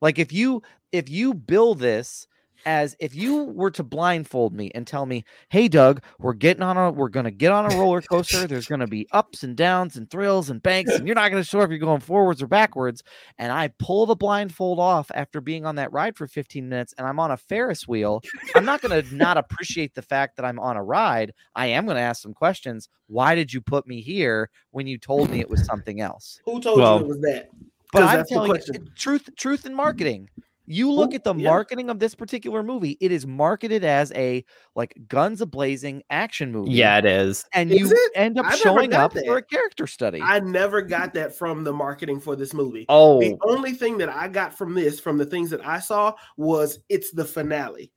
Like 0.00 0.18
if 0.18 0.32
you 0.32 0.62
if 0.92 1.08
you 1.08 1.34
build 1.34 1.78
this 1.78 2.26
as 2.66 2.96
if 2.98 3.14
you 3.14 3.44
were 3.44 3.70
to 3.70 3.82
blindfold 3.82 4.54
me 4.54 4.70
and 4.74 4.86
tell 4.86 5.06
me, 5.06 5.24
"Hey 5.48 5.68
Doug, 5.68 6.02
we're 6.18 6.32
getting 6.34 6.62
on 6.62 6.76
a 6.76 6.90
we're 6.90 7.08
going 7.08 7.24
to 7.24 7.30
get 7.30 7.52
on 7.52 7.70
a 7.70 7.76
roller 7.76 8.02
coaster. 8.02 8.46
There's 8.46 8.66
going 8.66 8.80
to 8.80 8.86
be 8.86 9.06
ups 9.12 9.42
and 9.42 9.56
downs 9.56 9.96
and 9.96 10.10
thrills 10.10 10.50
and 10.50 10.62
banks 10.62 10.92
and 10.92 11.06
you're 11.06 11.14
not 11.14 11.30
going 11.30 11.42
to 11.42 11.48
sure 11.48 11.62
if 11.62 11.70
you're 11.70 11.78
going 11.78 12.00
forwards 12.00 12.42
or 12.42 12.46
backwards." 12.46 13.02
And 13.38 13.52
I 13.52 13.68
pull 13.78 14.06
the 14.06 14.16
blindfold 14.16 14.78
off 14.78 15.10
after 15.14 15.40
being 15.40 15.66
on 15.66 15.76
that 15.76 15.92
ride 15.92 16.16
for 16.16 16.26
15 16.26 16.68
minutes 16.68 16.94
and 16.98 17.06
I'm 17.06 17.20
on 17.20 17.30
a 17.30 17.36
Ferris 17.36 17.86
wheel, 17.86 18.22
I'm 18.54 18.64
not 18.64 18.80
going 18.82 19.02
to 19.02 19.14
not 19.14 19.36
appreciate 19.36 19.94
the 19.94 20.02
fact 20.02 20.36
that 20.36 20.44
I'm 20.44 20.58
on 20.58 20.76
a 20.76 20.82
ride. 20.82 21.32
I 21.54 21.66
am 21.66 21.84
going 21.84 21.96
to 21.96 22.02
ask 22.02 22.22
some 22.22 22.34
questions. 22.34 22.88
Why 23.06 23.34
did 23.34 23.52
you 23.52 23.60
put 23.60 23.86
me 23.86 24.00
here 24.00 24.50
when 24.70 24.86
you 24.86 24.98
told 24.98 25.30
me 25.30 25.40
it 25.40 25.48
was 25.48 25.64
something 25.64 26.00
else? 26.00 26.40
Who 26.44 26.60
told 26.60 26.78
Well- 26.78 26.98
you 26.98 27.04
it 27.04 27.08
was 27.08 27.20
that? 27.20 27.50
But 27.90 28.02
I'm 28.02 28.26
telling 28.26 28.54
you, 28.54 28.86
truth, 28.96 29.30
truth 29.36 29.64
in 29.64 29.72
marketing. 29.72 30.28
You 30.70 30.92
look 30.92 31.10
Who- 31.12 31.16
at 31.16 31.24
the 31.24 31.34
yeah. 31.34 31.48
marketing 31.48 31.88
of 31.88 31.98
this 31.98 32.14
particular 32.14 32.62
movie; 32.62 32.98
it 33.00 33.10
is 33.10 33.26
marketed 33.26 33.84
as 33.84 34.12
a 34.12 34.44
like 34.76 34.94
guns 35.08 35.40
a 35.40 35.46
blazing 35.46 36.02
action 36.10 36.52
movie. 36.52 36.72
Yeah, 36.72 36.98
it 36.98 37.06
is. 37.06 37.44
and 37.54 37.72
Is 37.72 37.78
you 37.80 37.90
it? 37.90 38.12
end 38.14 38.38
up 38.38 38.44
I 38.46 38.54
showing 38.56 38.92
up 38.92 39.14
for 39.14 39.38
a 39.38 39.42
character 39.42 39.86
study. 39.86 40.20
I 40.22 40.40
never 40.40 40.82
got 40.82 41.14
that 41.14 41.34
from 41.34 41.64
the 41.64 41.72
marketing 41.72 42.20
for 42.20 42.36
this 42.36 42.52
movie. 42.52 42.84
Oh, 42.90 43.20
The 43.20 43.38
only 43.44 43.72
thing 43.72 43.96
that 43.98 44.10
I 44.10 44.28
got 44.28 44.56
from 44.56 44.74
this, 44.74 45.00
from 45.00 45.16
the 45.16 45.24
things 45.26 45.48
that 45.50 45.64
I 45.66 45.80
saw, 45.80 46.12
was 46.36 46.80
it's 46.90 47.10
the 47.12 47.24
finale. 47.24 47.90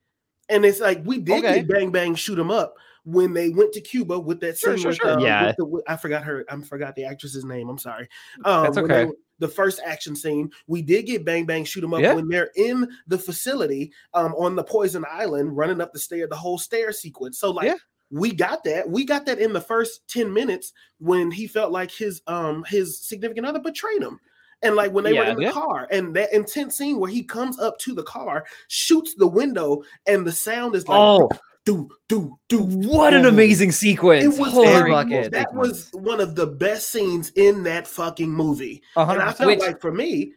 And 0.49 0.63
it's 0.65 0.79
like 0.79 1.01
we 1.05 1.17
did 1.19 1.43
Okay. 1.43 1.63
bang 1.63 1.91
bang 1.91 2.15
shoot 2.15 2.39
'em 2.39 2.51
up 2.51 2.75
when 3.03 3.33
they 3.33 3.49
went 3.49 3.71
to 3.73 3.81
Cuba 3.81 4.19
with 4.19 4.39
that 4.41 4.57
Sure, 4.57 4.73
scene 4.73 4.81
sure, 4.81 4.89
with, 4.91 4.97
sure. 4.97 5.11
um, 5.13 5.19
Yeah. 5.19 5.53
the- 5.57 5.81
I 5.87 5.95
forgot 5.97 6.23
her. 6.23 6.45
I 6.49 6.59
forgot 6.61 6.95
the 6.95 7.05
actress's 7.05 7.43
name. 7.45 7.67
I'm 7.69 7.77
sorry. 7.77 8.07
Um, 8.45 8.63
That's 8.63 8.75
when 8.75 8.87
they- 8.87 9.03
okay. 9.05 9.11
the 9.39 9.47
first 9.47 9.79
action 9.83 10.15
scene, 10.15 10.51
we 10.67 10.81
did 10.83 11.07
get 11.07 11.25
bang 11.25 11.45
bang 11.45 11.63
shoot 11.65 11.83
'em 11.83 11.93
up 11.95 12.01
Yeah. 12.01 12.13
when 12.13 12.27
they're 12.27 12.51
in 12.55 12.87
the 13.07 13.17
facility 13.17 13.91
um, 14.13 14.33
on 14.35 14.55
the 14.55 14.63
poison 14.63 15.03
island, 15.09 15.57
running 15.57 15.81
up 15.81 15.93
the 15.93 15.99
stair, 15.99 16.27
the 16.27 16.35
whole 16.35 16.57
stair 16.57 16.91
sequence. 16.91 17.39
So 17.39 17.51
like. 17.51 17.67
Yeah. 17.67 17.75
We 18.13 18.33
got 18.33 18.65
that. 18.65 18.89
We 18.89 19.05
got 19.05 19.25
that 19.27 19.39
in 19.39 19.53
the 19.53 19.61
first 19.61 20.05
10 20.09 20.33
minutes 20.33 20.73
when 20.99 21.31
he 21.31 21.47
felt 21.47 21.71
like 21.71 21.89
his 21.89 22.21
um 22.27 22.65
his 22.67 22.99
significant 22.99 23.47
other 23.47 23.59
betrayed 23.61 24.01
him. 24.01 24.19
And 24.61 24.75
like 24.75 24.91
when 24.91 25.05
they 25.05 25.13
were 25.13 25.23
in 25.23 25.37
the 25.37 25.43
Yeah. 25.43 25.51
car, 25.53 25.87
and 25.91 26.13
that 26.17 26.33
intense 26.33 26.75
scene 26.75 26.99
where 26.99 27.09
he 27.09 27.23
comes 27.23 27.57
up 27.57 27.79
to 27.79 27.93
the 27.95 28.03
car, 28.03 28.45
shoots 28.67 29.15
the 29.15 29.27
window, 29.27 29.81
and 30.07 30.27
the 30.27 30.31
sound 30.33 30.75
is 30.75 30.89
like 30.89 30.99
oh, 30.99 31.29
do 31.65 31.89
do 32.09 32.37
do. 32.49 32.59
what 32.59 33.13
an 33.13 33.25
amazing 33.25 33.71
sequence! 33.71 34.23
It 34.23 34.39
was 34.39 34.51
Holy 34.51 34.67
very 34.67 34.91
bucket. 34.91 35.31
that 35.31 35.53
was 35.53 35.89
one 35.93 36.19
of 36.19 36.35
the 36.35 36.47
best 36.47 36.89
scenes 36.91 37.31
in 37.35 37.63
that 37.63 37.87
fucking 37.87 38.29
movie. 38.29 38.81
A 38.95 39.01
And 39.01 39.21
I 39.21 39.31
felt 39.31 39.47
Which- 39.47 39.59
like 39.59 39.79
for 39.81 39.91
me, 39.91 40.33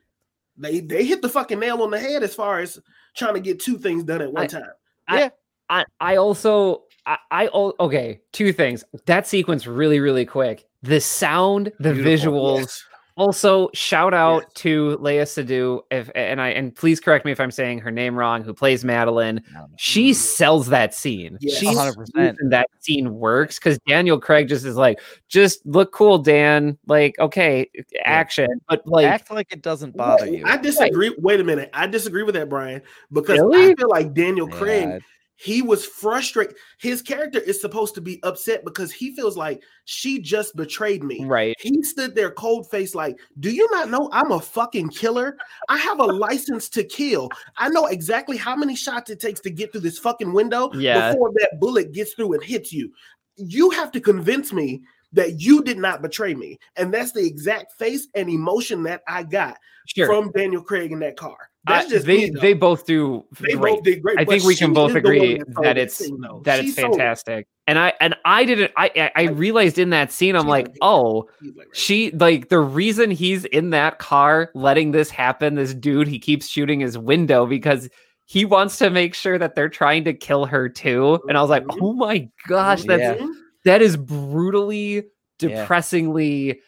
they 0.57 0.81
they 0.81 1.05
hit 1.05 1.23
the 1.23 1.29
fucking 1.29 1.59
nail 1.59 1.83
on 1.83 1.91
the 1.91 1.99
head 1.99 2.23
as 2.23 2.35
far 2.35 2.61
as 2.61 2.79
trying 3.17 3.35
to 3.35 3.41
get 3.41 3.61
two 3.61 3.79
things 3.79 4.05
done 4.05 4.21
at 4.23 4.33
one 4.33 4.45
I- 4.45 4.47
time. 4.47 5.31
I, 5.71 5.85
I 5.99 6.17
also 6.17 6.83
I, 7.07 7.17
I 7.31 7.47
okay 7.49 8.21
two 8.33 8.53
things 8.53 8.85
that 9.07 9.27
sequence 9.27 9.67
really 9.67 9.99
really 9.99 10.27
quick 10.27 10.67
the 10.83 11.01
sound 11.01 11.73
the 11.81 11.95
Beautiful, 11.95 12.33
visuals 12.59 12.59
Yes. 12.61 12.85
Also 13.17 13.71
shout 13.75 14.13
out 14.13 14.43
Yes. 14.43 14.53
to 14.55 14.99
Léa 15.01 15.23
Seydoux 15.23 15.83
if 15.93 16.11
and 16.17 16.41
I 16.41 16.49
and 16.49 16.75
please 16.75 16.99
correct 16.99 17.25
me 17.25 17.31
if 17.31 17.39
I'm 17.39 17.53
saying 17.53 17.79
her 17.79 17.93
name 17.93 18.17
wrong 18.17 18.43
who 18.43 18.53
plays 18.53 18.85
Madeleine 18.85 19.41
she 19.77 20.13
sells 20.13 20.67
that 20.69 20.93
scene 20.95 21.39
Yes. 21.41 21.59
she's 21.59 21.77
100%. 21.77 22.37
that 22.51 22.67
scene 22.81 23.15
works 23.15 23.61
because 23.61 23.79
Daniel 23.87 24.19
Craig 24.19 24.49
just 24.49 24.65
is 24.65 24.75
like 24.75 24.99
just 25.29 25.65
look 25.65 25.93
cool 25.93 26.19
Dan 26.19 26.77
like 26.89 27.17
okay 27.21 27.71
action 28.05 28.49
but 28.69 28.85
like 28.85 29.07
Act 29.07 29.31
like 29.31 29.53
it 29.53 29.63
doesn't 29.63 29.97
bother 29.97 30.27
you. 30.27 30.45
I 30.45 30.57
disagree. 30.57 31.15
Wait 31.19 31.39
a 31.39 31.45
minute. 31.45 31.71
I 31.73 31.87
disagree 31.87 32.25
with 32.25 32.35
that, 32.35 32.49
Brian, 32.49 32.83
because 33.13 33.39
Really? 33.39 33.71
I 33.73 33.75
feel 33.77 33.91
like 33.91 34.13
Daniel 34.13 34.49
Craig 34.49 34.89
Yeah, 34.89 34.99
he 35.37 35.63
was 35.63 35.85
frustrated. 35.85 36.57
His 36.79 37.03
character 37.03 37.41
is 37.41 37.61
supposed 37.61 37.95
to 37.97 38.01
be 38.01 38.21
upset 38.23 38.65
because 38.65 38.93
he 38.93 39.15
feels 39.17 39.37
like 39.37 39.63
she 39.85 40.21
just 40.21 40.55
betrayed 40.57 41.03
me. 41.03 41.25
right 41.25 41.57
He 41.61 41.83
stood 41.83 42.15
there 42.15 42.31
cold 42.31 42.71
faced, 42.71 42.95
like, 42.95 43.19
Do 43.41 43.51
you 43.51 43.69
not 43.73 43.91
know 43.91 44.09
I'm 44.13 44.31
a 44.33 44.41
fucking 44.41 44.91
killer? 44.91 45.37
I 45.69 45.77
have 45.77 45.99
a 45.99 46.05
license 46.05 46.69
to 46.71 46.85
kill. 46.85 47.31
I 47.57 47.69
know 47.69 47.87
exactly 47.87 48.37
how 48.37 48.55
many 48.55 48.77
shots 48.77 49.11
it 49.11 49.21
takes 49.21 49.41
to 49.41 49.51
get 49.51 49.73
through 49.73 49.81
this 49.83 49.99
fucking 49.99 50.33
window 50.33 50.71
Yeah. 50.75 51.13
before 51.13 51.33
that 51.35 51.59
bullet 51.61 51.93
gets 51.93 52.15
through 52.15 52.35
and 52.35 52.43
hits 52.43 52.73
you. 52.73 52.93
You 53.37 53.71
have 53.71 53.91
to 53.93 54.01
convince 54.01 54.53
me 54.53 54.83
that 55.13 55.41
you 55.41 55.63
did 55.63 55.79
not 55.79 56.03
betray 56.03 56.35
me. 56.35 56.59
And 56.77 56.93
that's 56.93 57.13
the 57.13 57.25
exact 57.25 57.73
face 57.75 58.09
and 58.15 58.29
emotion 58.29 58.83
that 58.85 59.03
I 59.09 59.23
got 59.25 59.57
sure 59.87 60.07
from 60.07 60.31
Daniel 60.33 60.63
Craig 60.63 60.93
in 60.93 60.99
that 61.01 61.17
car. 61.17 61.37
That's 61.67 61.87
I- 61.87 61.91
just 61.91 62.07
they 62.07 62.31
me, 62.31 62.31
they 62.41 62.53
both 62.53 62.85
do 62.87 63.25
They 63.41 63.55
great. 63.55 63.77
both 63.77 63.85
did 63.85 64.03
great. 64.03 64.19
I 64.19 64.25
think 64.25 64.45
we 64.45 64.55
can 64.55 64.73
both 64.75 64.91
is 64.91 64.95
the 64.95 65.01
one 65.01 65.15
agree 65.17 65.43
that 65.63 65.79
it's 65.79 65.97
scene, 65.97 66.21
that 66.45 66.61
it's 66.65 66.75
fantastic. 66.75 67.47
And 67.67 67.79
I 67.79 67.95
and 68.01 68.15
I 68.27 68.45
didn't 68.45 68.73
I 68.77 69.11
I- 69.17 69.23
realized 69.29 69.79
in 69.79 69.91
that 69.91 70.13
scene 70.13 70.37
I'm 70.37 70.47
like, 70.47 70.69
"Oh, 70.83 71.29
she 71.73 72.11
like 72.11 72.49
the 72.51 72.59
reason 72.61 73.11
he's 73.11 73.47
in 73.47 73.71
that 73.71 73.99
car 73.99 74.51
letting 74.55 74.91
this 74.93 75.09
happen 75.11 75.55
this 75.55 75.73
dude 75.75 76.07
he 76.07 76.19
keeps 76.19 76.47
shooting 76.49 76.81
his 76.81 76.99
window 76.99 77.47
because 77.47 77.89
he 78.27 78.45
wants 78.45 78.77
to 78.79 78.91
make 78.91 79.15
sure 79.15 79.39
that 79.39 79.55
they're 79.55 79.69
trying 79.71 80.05
to 80.05 80.13
kill 80.13 80.45
her 80.45 80.69
too." 80.69 81.19
And 81.29 81.39
I 81.39 81.41
was 81.41 81.49
like, 81.51 81.65
Mhm. 81.65 81.79
"Oh 81.81 81.93
my 81.95 82.29
gosh, 82.49 82.83
that's 82.85 83.01
Yeah. 83.01 83.15
Mhm. 83.27 83.33
that 83.65 83.81
is 83.81 83.97
brutally 83.97 85.05
depressingly 85.39 86.61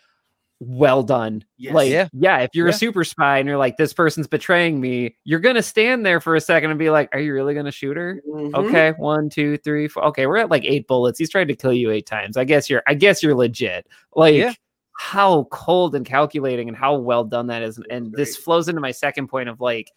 well 0.60 1.02
done. 1.02 1.44
Yes. 1.58 1.74
Like, 1.74 1.90
Yeah. 1.90 2.08
yeah. 2.12 2.38
if 2.38 2.50
you're 2.54 2.68
Yeah. 2.68 2.74
a 2.74 2.78
super 2.78 3.04
spy 3.04 3.38
and 3.38 3.48
you're 3.48 3.58
like, 3.58 3.76
this 3.76 3.92
person's 3.92 4.26
betraying 4.26 4.80
me, 4.80 5.14
you're 5.24 5.40
gonna 5.40 5.62
stand 5.62 6.06
there 6.06 6.20
for 6.20 6.34
a 6.34 6.40
second 6.40 6.70
and 6.70 6.78
be 6.78 6.88
like, 6.90 7.08
Are 7.14 7.20
you 7.20 7.34
really 7.34 7.54
gonna 7.54 7.70
shoot 7.70 7.96
her? 7.96 8.22
Mhm. 8.26 8.54
Okay, 8.54 8.92
one, 8.98 9.28
two, 9.28 9.58
three, 9.58 9.86
four. 9.88 10.04
Okay, 10.06 10.26
we're 10.26 10.38
at 10.38 10.50
like 10.50 10.64
eight 10.64 10.86
bullets. 10.86 11.18
He's 11.18 11.30
tried 11.30 11.48
to 11.48 11.54
kill 11.56 11.72
you 11.74 11.90
eight 11.90 12.06
times. 12.06 12.36
I 12.36 12.44
guess 12.44 12.70
you're 12.70 12.82
I 12.86 12.94
guess 12.94 13.22
you're 13.22 13.34
legit. 13.34 13.86
Like 14.14 14.34
Yeah. 14.34 14.54
how 14.98 15.44
cold 15.50 15.94
and 15.94 16.06
calculating 16.06 16.68
and 16.68 16.76
how 16.76 16.96
well 16.96 17.24
done 17.24 17.48
that 17.48 17.62
is. 17.62 17.78
And 17.90 18.12
this 18.12 18.34
flows 18.36 18.68
into 18.68 18.80
my 18.80 18.92
second 18.92 19.28
point 19.28 19.48
of 19.50 19.60
like 19.60 19.90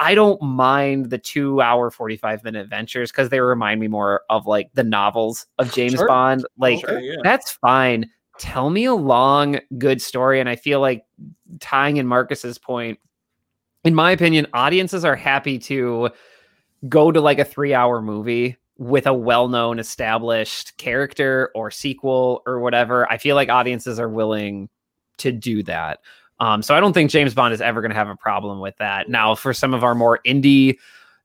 I 0.00 0.14
don't 0.14 0.40
mind 0.40 1.10
the 1.10 1.18
two 1.18 1.60
hour, 1.60 1.90
45 1.90 2.44
minute 2.44 2.60
adventures 2.62 3.10
because 3.10 3.30
they 3.30 3.40
remind 3.40 3.80
me 3.80 3.88
more 3.88 4.22
of 4.30 4.46
like 4.46 4.70
the 4.74 4.84
novels 4.84 5.46
of 5.58 5.72
James 5.74 5.94
Sure. 5.96 6.06
Bond. 6.06 6.46
Like, 6.56 6.84
Okay, 6.84 7.00
yeah. 7.02 7.16
that's 7.24 7.50
fine. 7.50 8.08
Tell 8.38 8.70
me 8.70 8.84
a 8.84 8.94
long, 8.94 9.60
good 9.78 10.00
story. 10.00 10.40
And 10.40 10.48
I 10.48 10.56
feel 10.56 10.80
like 10.80 11.04
tying 11.60 11.96
in 11.96 12.06
Marcus's 12.06 12.58
point, 12.58 12.98
in 13.84 13.94
my 13.94 14.12
opinion, 14.12 14.46
audiences 14.52 15.04
are 15.04 15.16
happy 15.16 15.58
to 15.60 16.10
go 16.88 17.10
to 17.10 17.20
like 17.20 17.38
a 17.38 17.44
three 17.44 17.74
hour 17.74 18.00
movie 18.00 18.56
with 18.78 19.06
a 19.06 19.12
well 19.12 19.48
known 19.48 19.78
established 19.78 20.76
character 20.76 21.50
or 21.54 21.70
sequel 21.70 22.42
or 22.46 22.60
whatever. 22.60 23.10
I 23.10 23.18
feel 23.18 23.34
like 23.34 23.48
audiences 23.48 23.98
are 23.98 24.08
willing 24.08 24.68
to 25.18 25.32
do 25.32 25.62
that. 25.64 26.00
Um, 26.40 26.62
so 26.62 26.74
I 26.74 26.80
don't 26.80 26.92
think 26.92 27.10
James 27.10 27.34
Bond 27.34 27.52
is 27.52 27.60
ever 27.60 27.80
going 27.80 27.90
to 27.90 27.96
have 27.96 28.08
a 28.08 28.16
problem 28.16 28.60
with 28.60 28.76
that. 28.78 29.08
Now, 29.08 29.34
for 29.34 29.52
some 29.52 29.74
of 29.74 29.82
our 29.82 29.94
more 29.94 30.20
indie 30.24 30.78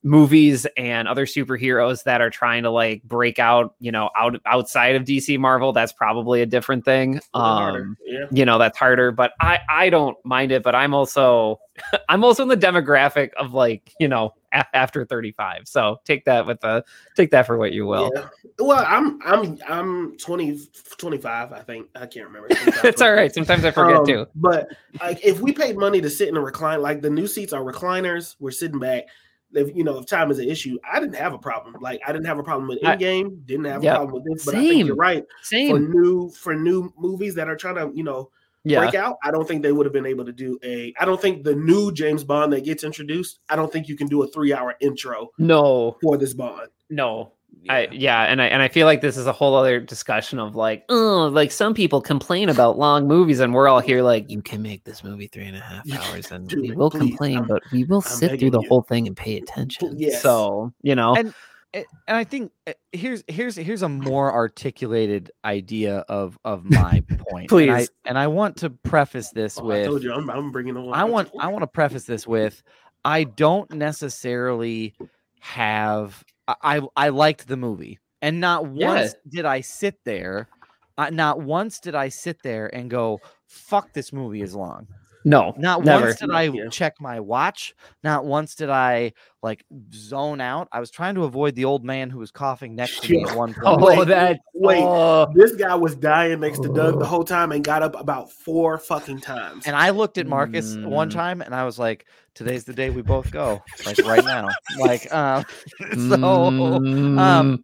movies 0.03 0.67
and 0.75 1.07
other 1.07 1.25
superheroes 1.25 2.03
that 2.03 2.19
are 2.19 2.29
trying 2.29 2.63
to 2.63 2.69
like 2.69 3.01
break 3.03 3.39
out, 3.39 3.73
you 3.79 3.91
know, 3.91 4.09
out 4.17 4.39
outside 4.45 4.95
of 4.95 5.03
DC 5.03 5.39
Marvel, 5.39 5.71
that's 5.71 5.93
probably 5.93 6.41
a 6.41 6.45
different 6.45 6.83
thing. 6.83 7.21
Um, 7.33 7.97
yeah. 8.05 8.25
you 8.29 8.45
know, 8.45 8.57
that's 8.57 8.77
harder, 8.77 9.11
but 9.11 9.31
I 9.39 9.59
I 9.69 9.89
don't 9.89 10.17
mind 10.25 10.51
it, 10.51 10.61
but 10.61 10.75
I'm 10.75 10.93
also 10.93 11.59
I'm 12.09 12.23
also 12.23 12.43
in 12.43 12.49
the 12.49 12.57
demographic 12.57 13.33
of 13.33 13.53
like, 13.53 13.93
you 13.99 14.09
know, 14.09 14.33
a- 14.53 14.75
after 14.75 15.05
35. 15.05 15.67
So 15.67 16.01
take 16.03 16.25
that 16.25 16.45
with 16.45 16.59
the 16.59 16.83
take 17.15 17.31
that 17.31 17.45
for 17.47 17.57
what 17.57 17.71
you 17.71 17.85
will. 17.85 18.11
Yeah. 18.13 18.27
Well, 18.59 18.85
I'm 18.85 19.21
I'm 19.23 19.57
I'm 19.67 20.17
20 20.17 20.59
25, 20.97 21.53
I 21.53 21.59
think. 21.61 21.87
I 21.95 22.05
can't 22.07 22.27
remember. 22.27 22.47
it's 22.51 23.01
all 23.01 23.13
right. 23.13 23.33
Sometimes 23.33 23.63
I 23.63 23.71
forget 23.71 23.97
Um, 23.97 24.05
too. 24.05 24.27
But 24.35 24.67
like 25.01 25.23
if 25.23 25.39
we 25.39 25.53
paid 25.53 25.77
money 25.77 26.01
to 26.01 26.09
sit 26.09 26.27
in 26.27 26.35
a 26.35 26.41
recline, 26.41 26.81
like 26.81 27.01
the 27.01 27.09
new 27.09 27.25
seats 27.25 27.53
are 27.53 27.61
recliners, 27.61 28.35
we're 28.39 28.51
sitting 28.51 28.79
back. 28.79 29.05
If 29.53 29.75
you 29.75 29.83
know, 29.83 29.97
if 29.99 30.05
time 30.07 30.31
is 30.31 30.39
an 30.39 30.49
issue, 30.49 30.77
I 30.89 30.99
didn't 30.99 31.15
have 31.15 31.33
a 31.33 31.37
problem. 31.37 31.75
Like 31.81 32.01
I 32.05 32.11
didn't 32.11 32.25
have 32.25 32.39
a 32.39 32.43
problem 32.43 32.67
with 32.67 32.79
I- 32.83 32.95
Endgame, 32.97 33.45
didn't 33.45 33.65
have 33.65 33.83
Yep. 33.83 33.93
a 33.93 33.97
problem 33.97 34.23
with 34.23 34.33
this. 34.33 34.45
But 34.45 34.55
I 34.55 34.59
think 34.59 34.87
you're 34.87 34.95
right. 34.95 35.23
Same. 35.41 35.69
For 35.69 35.79
new 35.79 36.29
for 36.29 36.55
new 36.55 36.93
movies 36.97 37.35
that 37.35 37.47
are 37.47 37.55
trying 37.55 37.75
to, 37.75 37.91
you 37.95 38.03
know, 38.03 38.29
Yeah. 38.65 38.79
break 38.79 38.95
out, 38.95 39.17
I 39.23 39.31
don't 39.31 39.47
think 39.47 39.61
they 39.61 39.71
would 39.71 39.85
have 39.85 39.93
been 39.93 40.05
able 40.05 40.25
to 40.25 40.31
do 40.31 40.57
a 40.63 40.93
I 40.99 41.05
don't 41.05 41.21
think 41.21 41.43
the 41.43 41.55
new 41.55 41.91
James 41.91 42.23
Bond 42.23 42.53
that 42.53 42.63
gets 42.63 42.83
introduced, 42.83 43.39
I 43.49 43.55
don't 43.55 43.71
think 43.71 43.87
you 43.87 43.95
can 43.95 44.07
do 44.07 44.23
a 44.23 44.27
three 44.27 44.53
hour 44.53 44.75
intro 44.79 45.29
No. 45.37 45.97
for 46.01 46.17
this 46.17 46.33
Bond. 46.33 46.69
No. 46.89 47.33
I 47.69 47.87
yeah, 47.91 48.23
and 48.23 48.41
I 48.41 48.45
and 48.47 48.61
I 48.61 48.67
feel 48.67 48.85
like 48.85 49.01
this 49.01 49.15
is 49.17 49.25
a 49.27 49.31
whole 49.31 49.55
other 49.55 49.79
discussion 49.79 50.39
of 50.39 50.55
like, 50.55 50.83
oh, 50.89 51.27
like 51.31 51.51
some 51.51 51.73
people 51.73 52.01
complain 52.01 52.49
about 52.49 52.77
long 52.77 53.07
movies, 53.07 53.39
and 53.39 53.53
we're 53.53 53.67
all 53.67 53.79
here 53.79 54.01
like, 54.01 54.29
you 54.29 54.41
can 54.41 54.61
make 54.61 54.83
this 54.83 55.03
movie 55.03 55.27
three 55.27 55.45
and 55.45 55.55
a 55.55 55.61
half 55.61 55.89
hours, 55.93 56.31
and 56.31 56.51
we 56.51 56.71
will 56.71 56.89
please. 56.91 56.99
complain, 56.99 57.37
I'm- 57.37 57.47
but 57.47 57.61
we 57.71 57.83
will 57.85 57.97
I'm 58.05 58.11
sit 58.11 58.39
through 58.39 58.51
the 58.51 58.61
you. 58.61 58.67
whole 58.69 58.81
thing 58.81 59.07
and 59.07 59.15
pay 59.15 59.37
attention. 59.37 59.95
Yes. 59.97 60.21
So 60.21 60.73
you 60.81 60.95
know, 60.95 61.15
And- 61.15 61.33
and 61.75 61.85
I 62.07 62.23
think 62.23 62.51
uh, 62.67 62.73
here's 62.91 63.23
here's 63.27 63.55
here's 63.55 63.81
a 63.81 63.89
more 63.89 64.31
articulated 64.31 65.31
idea 65.43 66.05
of 66.07 66.37
of 66.45 66.65
my 66.65 67.01
point. 67.29 67.51
And 67.51 67.71
I, 67.71 67.77
Please. 67.79 67.89
and 68.05 68.15
I 68.19 68.27
want 68.27 68.57
to 68.57 68.69
preface 68.69 69.31
this 69.31 69.57
Oh, 69.57 69.63
I 69.63 69.65
with 69.79 69.85
told 69.87 70.03
you 70.03 70.13
I'm, 70.13 70.29
I'm 70.29 70.51
bringing 70.51 70.77
on. 70.77 70.93
I 70.93 71.03
want 71.05 71.31
I 71.39 71.47
want 71.47 71.63
to 71.63 71.67
preface 71.67 72.03
this 72.03 72.27
with 72.27 72.61
I 73.05 73.23
don't 73.23 73.71
necessarily 73.71 74.93
have 75.39 76.23
I 76.47 76.81
I, 76.95 77.09
liked 77.09 77.47
the 77.47 77.57
movie 77.57 77.99
and 78.21 78.39
not 78.39 78.63
Yeah. 78.75 79.03
once 79.03 79.15
did 79.29 79.45
I 79.45 79.61
sit 79.61 79.99
there 80.05 80.49
uh, 80.97 81.09
not 81.09 81.41
once 81.41 81.79
did 81.79 81.95
I 81.95 82.09
sit 82.09 82.43
there 82.43 82.73
and 82.75 82.89
go 82.89 83.21
fuck 83.47 83.93
this 83.93 84.13
movie 84.13 84.41
is 84.41 84.55
long. 84.55 84.87
No, 85.25 85.53
Not 85.57 85.83
Never. 85.83 86.07
once 86.07 86.19
did 86.19 86.31
I 86.31 86.43
Yeah. 86.43 86.69
check 86.69 86.95
my 86.99 87.19
watch. 87.19 87.73
Not 88.03 88.25
once 88.25 88.55
did 88.55 88.69
I 88.69 89.13
like 89.41 89.63
zone 89.93 90.41
out. 90.41 90.67
I 90.71 90.79
was 90.79 90.91
trying 90.91 91.15
to 91.15 91.23
avoid 91.23 91.55
the 91.55 91.65
old 91.65 91.83
man 91.83 92.09
who 92.09 92.19
was 92.19 92.31
coughing 92.31 92.75
next 92.75 93.01
to 93.01 93.11
me 93.11 93.23
at 93.23 93.31
one 93.35 93.53
point. 93.53 93.65
Oh, 93.65 93.77
Wait, 93.97 94.07
that 94.07 94.37
wait. 94.53 94.83
oh. 94.83 95.27
This 95.35 95.55
guy 95.55 95.75
was 95.75 95.95
dying 95.95 96.39
next 96.41 96.59
to 96.59 96.69
Doug 96.69 96.99
the 96.99 97.05
whole 97.05 97.23
time 97.23 97.51
and 97.51 97.63
got 97.63 97.81
up 97.83 97.99
about 97.99 98.31
four 98.31 98.77
fucking 98.77 99.21
times. 99.21 99.65
And 99.65 99.75
I 99.75 99.89
looked 99.89 100.17
at 100.17 100.27
Marcus 100.27 100.77
one 100.85 101.09
Mm. 101.09 101.13
time 101.13 101.41
and 101.41 101.55
I 101.55 101.65
was 101.65 101.79
like, 101.79 102.05
today's 102.35 102.63
the 102.65 102.73
day 102.73 102.89
we 102.89 103.01
both 103.01 103.31
go. 103.31 103.63
Like 103.85 104.01
right 104.03 104.25
now. 104.25 104.49
Like 104.75 105.11
um 105.13 105.45
so 105.93 106.17
Mm, 106.17 107.19
um 107.19 107.63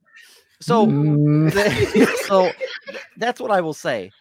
so 0.61 0.87
mm, 0.87 2.27
so 2.27 2.53
that's 3.17 3.39
what 3.39 3.51
I 3.51 3.61
will 3.61 3.73
say. 3.73 4.11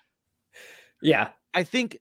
yeah, 1.01 1.29
I 1.55 1.63
think 1.63 1.99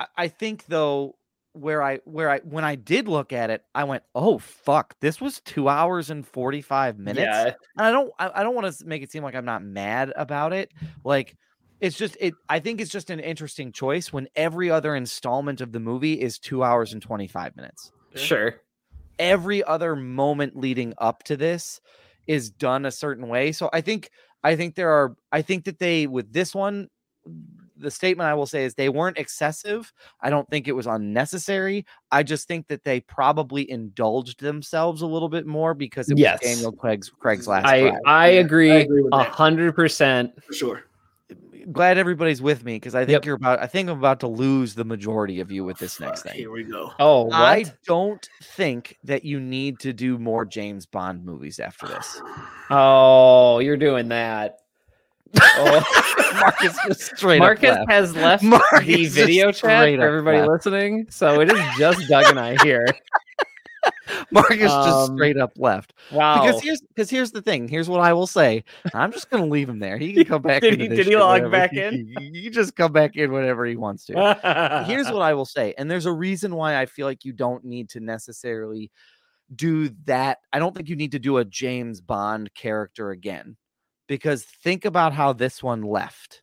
I- 0.00 0.06
I 0.16 0.28
think 0.28 0.66
though 0.66 1.16
where 1.52 1.82
I 1.82 1.98
where 2.04 2.30
I 2.30 2.38
when 2.40 2.64
I 2.64 2.76
did 2.76 3.08
look 3.08 3.32
at 3.32 3.50
it, 3.50 3.64
I 3.74 3.84
went, 3.84 4.04
"Oh 4.14 4.38
fuck, 4.38 4.98
this 5.00 5.20
was 5.20 5.40
2 5.40 5.68
hours 5.68 6.10
and 6.10 6.26
45 6.26 6.98
minutes." 6.98 7.44
yeah, 7.46 7.54
And 7.76 7.86
I 7.86 7.90
don't 7.92 8.12
I, 8.18 8.40
I 8.40 8.42
don't 8.42 8.54
want 8.54 8.72
to 8.72 8.86
make 8.86 9.02
it 9.02 9.10
seem 9.10 9.22
like 9.22 9.34
I'm 9.34 9.44
not 9.44 9.62
mad 9.62 10.12
about 10.16 10.52
it. 10.52 10.72
Like 11.04 11.36
it's 11.80 11.96
just 11.96 12.16
it 12.20 12.34
I 12.48 12.60
think 12.60 12.80
it's 12.80 12.90
just 12.90 13.10
an 13.10 13.20
interesting 13.20 13.72
choice 13.72 14.12
when 14.12 14.28
every 14.36 14.70
other 14.70 14.94
installment 14.94 15.60
of 15.60 15.72
the 15.72 15.80
movie 15.80 16.20
is 16.20 16.38
2 16.38 16.62
hours 16.62 16.92
and 16.92 17.02
25 17.02 17.56
minutes. 17.56 17.92
sure. 18.14 18.60
Every 19.18 19.62
other 19.64 19.96
moment 19.96 20.56
leading 20.56 20.94
up 20.98 21.24
to 21.24 21.36
this 21.36 21.80
is 22.26 22.50
done 22.50 22.86
a 22.86 22.90
certain 22.90 23.28
way. 23.28 23.52
So 23.52 23.68
I 23.72 23.82
think 23.82 24.10
I 24.42 24.56
think 24.56 24.76
there 24.76 24.90
are 24.90 25.16
I 25.30 25.42
think 25.42 25.64
that 25.64 25.78
they 25.78 26.06
with 26.06 26.32
this 26.32 26.54
one 26.54 26.88
the 27.80 27.90
statement 27.90 28.28
I 28.28 28.34
will 28.34 28.46
say 28.46 28.64
is 28.64 28.74
they 28.74 28.88
weren't 28.88 29.18
excessive. 29.18 29.92
I 30.20 30.30
don't 30.30 30.48
think 30.50 30.68
it 30.68 30.72
was 30.72 30.86
unnecessary. 30.86 31.84
I 32.12 32.22
just 32.22 32.46
think 32.46 32.68
that 32.68 32.84
they 32.84 33.00
probably 33.00 33.70
indulged 33.70 34.40
themselves 34.40 35.02
a 35.02 35.06
little 35.06 35.28
bit 35.28 35.46
more 35.46 35.74
because 35.74 36.10
it 36.10 36.18
Yes. 36.18 36.40
was 36.42 36.52
Daniel 36.52 36.72
Craig's 36.72 37.08
Craig's 37.10 37.48
last 37.48 37.66
I 37.66 37.82
ride. 37.84 37.88
I 37.88 37.90
Yeah, 37.92 37.98
I 38.06 38.26
agree 38.38 38.70
agree 38.70 39.08
a 39.12 39.24
hundred 39.24 39.74
percent. 39.74 40.32
for 40.44 40.52
sure. 40.52 40.84
glad 41.72 41.98
everybody's 41.98 42.40
with 42.40 42.64
me 42.64 42.76
because 42.76 42.94
I 42.94 43.00
think 43.00 43.10
Yep. 43.16 43.24
you're 43.26 43.36
about 43.36 43.60
I 43.60 43.66
think 43.66 43.88
I'm 43.90 43.98
about 43.98 44.18
to 44.20 44.26
lose 44.26 44.74
the 44.74 44.84
majority 44.84 45.40
of 45.40 45.52
you 45.52 45.62
with 45.64 45.78
this 45.78 46.00
next 46.00 46.22
thing. 46.22 46.32
Here 46.34 46.50
we 46.50 46.64
go. 46.64 46.90
Oh, 46.98 47.24
what? 47.24 47.34
I 47.34 47.64
don't 47.86 48.26
think 48.42 48.96
that 49.04 49.24
you 49.24 49.38
need 49.38 49.78
to 49.80 49.92
do 49.92 50.18
more 50.18 50.44
James 50.46 50.86
Bond 50.86 51.24
movies 51.24 51.60
after 51.60 51.86
this. 51.86 52.20
Oh, 52.70 53.58
you're 53.58 53.76
doing 53.76 54.08
that. 54.08 54.56
Oh. 55.38 56.34
Marcus 56.40 56.76
just 56.86 57.16
straight 57.16 57.38
Marcus 57.38 57.70
up 57.70 57.78
laughed. 57.88 57.90
has 57.90 58.16
left 58.16 58.42
Marcus 58.42 58.86
the 58.86 59.06
video 59.06 59.52
chat 59.52 59.94
for 59.96 60.02
everybody 60.02 60.38
laughed. 60.38 60.50
listening, 60.66 61.06
so 61.10 61.40
it 61.40 61.50
is 61.52 61.60
just 61.78 62.08
Doug 62.08 62.24
and 62.26 62.38
I 62.40 62.56
here. 62.64 62.86
Marcus 64.32 64.58
just 64.58 64.74
Um, 64.74 65.16
straight 65.16 65.36
up 65.38 65.52
left. 65.56 65.94
Wow. 66.12 66.44
Because 66.44 66.62
here's 66.62 66.80
because 66.82 67.08
here's 67.10 67.30
the 67.30 67.40
thing. 67.42 67.68
Here's 67.68 67.88
what 67.88 68.00
I 68.00 68.12
will 68.12 68.26
say. 68.26 68.64
I'm 68.94 69.12
just 69.12 69.30
gonna 69.30 69.46
leave 69.46 69.68
him 69.68 69.78
there. 69.78 69.96
He 69.98 70.12
can 70.12 70.24
come 70.26 70.42
back. 70.42 70.62
Did 70.62 70.80
he- 70.80 70.88
did 70.88 71.06
he 71.06 71.16
log 71.16 71.42
whenever 71.42 71.50
back 71.50 71.70
he- 71.72 71.80
in? 71.80 72.14
he- 72.18 72.40
he 72.42 72.50
just 72.50 72.76
come 72.76 72.92
back 72.92 73.16
in 73.16 73.32
whenever 73.32 73.64
he 73.66 73.76
wants 73.76 74.04
to. 74.06 74.84
here's 74.86 75.10
what 75.10 75.22
I 75.22 75.34
will 75.34 75.46
say, 75.46 75.74
and 75.78 75.90
there's 75.90 76.06
a 76.06 76.12
reason 76.12 76.54
why 76.56 76.78
I 76.80 76.86
feel 76.86 77.06
like 77.06 77.24
you 77.24 77.32
don't 77.32 77.64
need 77.64 77.88
to 77.90 78.00
necessarily 78.00 78.90
do 79.54 79.88
that. 80.04 80.38
I 80.52 80.58
don't 80.58 80.74
think 80.76 80.88
you 80.88 80.96
need 80.96 81.12
to 81.12 81.18
do 81.18 81.38
a 81.38 81.44
James 81.44 82.00
Bond 82.00 82.52
character 82.54 83.10
again, 83.10 83.56
because 84.10 84.42
think 84.42 84.84
about 84.84 85.12
how 85.12 85.32
this 85.32 85.62
one 85.62 85.82
left. 85.82 86.42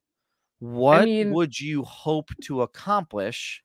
What 0.59 1.03
mean- 1.03 1.33
would 1.33 1.59
you 1.59 1.83
hope 1.83 2.29
to 2.43 2.61
accomplish? 2.61 3.61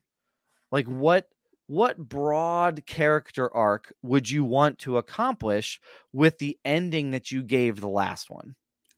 Like 0.73 0.85
what 0.87 1.29
what 1.67 1.97
broad 1.97 2.85
character 2.85 3.51
arc 3.55 3.93
would 4.01 4.29
you 4.29 4.43
want 4.43 4.77
to 4.79 4.97
accomplish 4.97 5.79
with 6.11 6.37
the 6.37 6.59
ending 6.65 7.11
that 7.11 7.31
you 7.31 7.41
gave 7.41 7.79
the 7.79 7.87
last 7.87 8.29
one? 8.29 8.55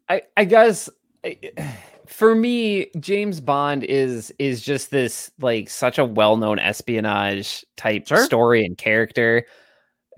I, 0.10 0.24
I 0.36 0.46
guess 0.46 0.90
I- 1.24 1.38
for 2.08 2.34
me, 2.34 2.88
James 3.00 3.40
Bond 3.40 3.84
is 3.84 4.34
is 4.40 4.62
just 4.64 4.90
this 4.90 5.32
like 5.40 5.70
such 5.70 6.00
a 6.00 6.06
well-known 6.06 6.58
espionage 6.58 7.64
type 7.78 8.08
Sure. 8.08 8.26
story 8.26 8.66
and 8.66 8.76
character. 8.76 9.46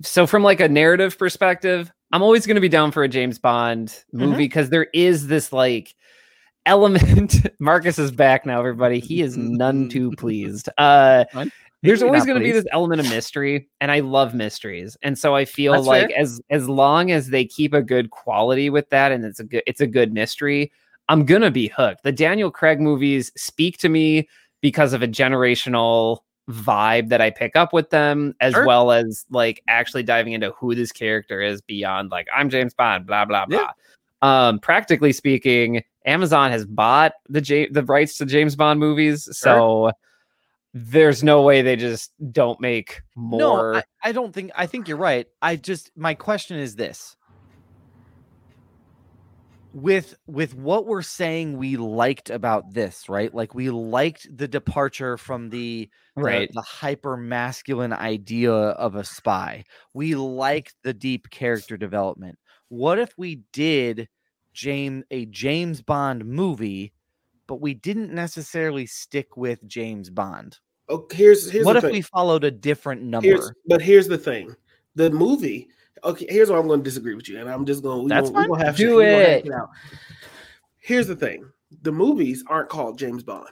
So 0.02 0.26
from 0.26 0.44
like 0.44 0.62
a 0.62 0.70
narrative 0.70 1.18
perspective, 1.18 1.92
I'm 2.12 2.22
always 2.22 2.46
going 2.46 2.56
to 2.56 2.62
be 2.62 2.70
down 2.70 2.92
for 2.92 3.04
a 3.04 3.10
James 3.10 3.38
Bond 3.38 4.04
movie 4.14 4.38
because 4.38 4.70
there 4.70 4.88
is 4.94 5.28
this 5.28 5.52
like 5.52 5.94
element. 6.66 7.48
Marcus 7.60 8.00
is 8.00 8.12
back 8.12 8.46
now, 8.46 8.60
everybody. 8.60 9.00
He 9.00 9.22
is 9.22 9.38
none 9.38 9.90
too 9.90 10.12
pleased. 10.18 10.70
Uh 10.78 11.26
there's 11.84 12.02
always 12.02 12.26
going 12.26 12.38
to 12.38 12.44
be 12.44 12.52
this 12.52 12.66
element 12.72 13.00
of 13.02 13.10
mystery 13.10 13.70
and 13.82 13.92
i 13.92 14.00
love 14.00 14.34
mysteries 14.34 14.98
and 15.02 15.18
so 15.18 15.36
i 15.36 15.46
feel 15.46 15.74
That's 15.74 15.86
like 15.86 16.10
fair. 16.10 16.20
as 16.20 16.42
as 16.50 16.68
long 16.68 17.12
as 17.12 17.28
they 17.30 17.46
keep 17.46 17.74
a 17.74 17.82
good 17.82 18.10
quality 18.10 18.70
with 18.70 18.90
that 18.90 19.12
and 19.12 19.24
it's 19.24 19.40
a 19.40 19.44
good 19.44 19.64
it's 19.68 19.82
a 19.82 19.88
good 19.88 20.14
mystery 20.14 20.72
i'm 21.10 21.26
gonna 21.26 21.52
be 21.52 21.68
hooked 21.68 22.04
the 22.04 22.12
daniel 22.12 22.52
craig 22.52 22.80
movies 22.82 23.32
speak 23.38 23.78
to 23.80 23.90
me 23.90 24.28
because 24.62 24.94
of 24.94 25.02
a 25.02 25.08
generational 25.08 26.20
vibe 26.50 27.10
that 27.10 27.20
i 27.22 27.30
pick 27.30 27.56
up 27.56 27.74
with 27.74 27.90
them 27.90 28.34
as 28.40 28.54
Sure. 28.54 28.66
well 28.66 28.92
as 28.92 29.26
like 29.30 29.62
actually 29.68 30.04
diving 30.04 30.34
into 30.34 30.52
who 30.52 30.74
this 30.76 30.92
character 30.94 31.42
is 31.42 31.62
beyond 31.62 32.10
like 32.10 32.28
i'm 32.36 32.50
james 32.50 32.74
bond 32.74 33.06
blah 33.06 33.26
blah 33.26 33.46
Yeah. 33.50 33.68
blah 34.22 34.30
um 34.48 34.60
practically 34.60 35.12
speaking 35.12 35.84
amazon 36.06 36.52
has 36.52 36.66
bought 36.66 37.14
the 37.28 37.42
J- 37.42 37.68
the 37.68 37.84
rights 37.84 38.18
to 38.20 38.26
james 38.26 38.56
bond 38.56 38.80
movies 38.80 39.28
so 39.38 39.92
there's 40.74 41.24
no 41.24 41.42
way 41.42 41.62
they 41.62 41.76
just 41.76 42.12
don't 42.32 42.60
make 42.62 43.02
No, 43.16 43.22
more. 43.56 43.76
I, 43.78 43.84
I 44.04 44.12
don't 44.12 44.32
think. 44.32 44.52
I 44.56 44.68
think 44.68 44.88
you're 44.88 44.98
right. 44.98 45.26
I 45.42 45.56
just 45.56 45.90
my 45.96 46.14
question 46.14 46.60
is 46.60 46.76
this: 46.76 47.16
with 49.74 50.16
with 50.28 50.56
what 50.56 50.86
we're 50.86 51.02
saying 51.02 51.58
we 51.58 51.78
liked 51.78 52.30
about 52.30 52.74
this, 52.74 53.10
right? 53.10 53.34
Like 53.34 53.54
we 53.54 53.70
liked 53.70 54.28
the 54.36 54.48
departure 54.48 55.18
from 55.18 55.50
the 55.50 55.90
the, 56.16 56.22
right. 56.22 56.50
the 56.52 56.62
hyper 56.62 57.16
masculine 57.16 57.94
idea 57.94 58.52
of 58.52 58.96
a 58.96 59.04
spy. 59.04 59.64
We 59.94 60.16
liked 60.16 60.76
the 60.84 60.94
deep 60.94 61.30
character 61.30 61.78
development. 61.78 62.40
What 62.70 63.00
if 63.00 63.12
we 63.18 63.44
did 63.54 64.10
James 64.54 65.04
a 65.12 65.26
James 65.28 65.82
Bond 65.82 66.26
movie, 66.26 66.94
but 67.46 67.62
we 67.62 67.74
didn't 67.74 68.12
necessarily 68.12 68.86
stick 68.88 69.38
with 69.38 69.66
James 69.68 70.10
Bond? 70.10 70.58
Oh, 70.90 71.06
here's 71.12 71.52
here's 71.52 71.66
what 71.66 71.74
the 71.74 71.78
if 71.80 71.84
thing. 71.84 71.94
we 71.94 72.02
followed 72.02 72.44
a 72.44 72.52
different 72.52 73.04
number? 73.04 73.28
Here's, 73.28 73.52
but 73.68 73.82
here's 73.82 74.08
the 74.08 74.18
thing: 74.18 74.56
the 74.96 75.10
movie. 75.10 75.70
Okay, 76.08 76.26
here's 76.30 76.50
where 76.50 76.58
I'm 76.58 76.68
going 76.68 76.80
to 76.80 76.84
disagree 76.84 77.16
with 77.16 77.28
you, 77.28 77.40
and 77.40 77.50
I'm 77.50 77.66
just 77.66 77.84
going. 77.84 78.08
That's 78.08 78.30
gonna, 78.30 78.44
fine. 78.44 78.50
Gonna 78.50 78.66
have 78.66 78.78
Do 78.78 79.00
to, 79.00 79.00
it. 79.02 79.52
out. 79.52 79.70
Here's 80.80 81.06
the 81.08 81.16
thing: 81.16 81.46
the 81.82 81.92
movies 81.92 82.44
aren't 82.48 82.70
called 82.70 82.98
James 82.98 83.24
Bond; 83.24 83.50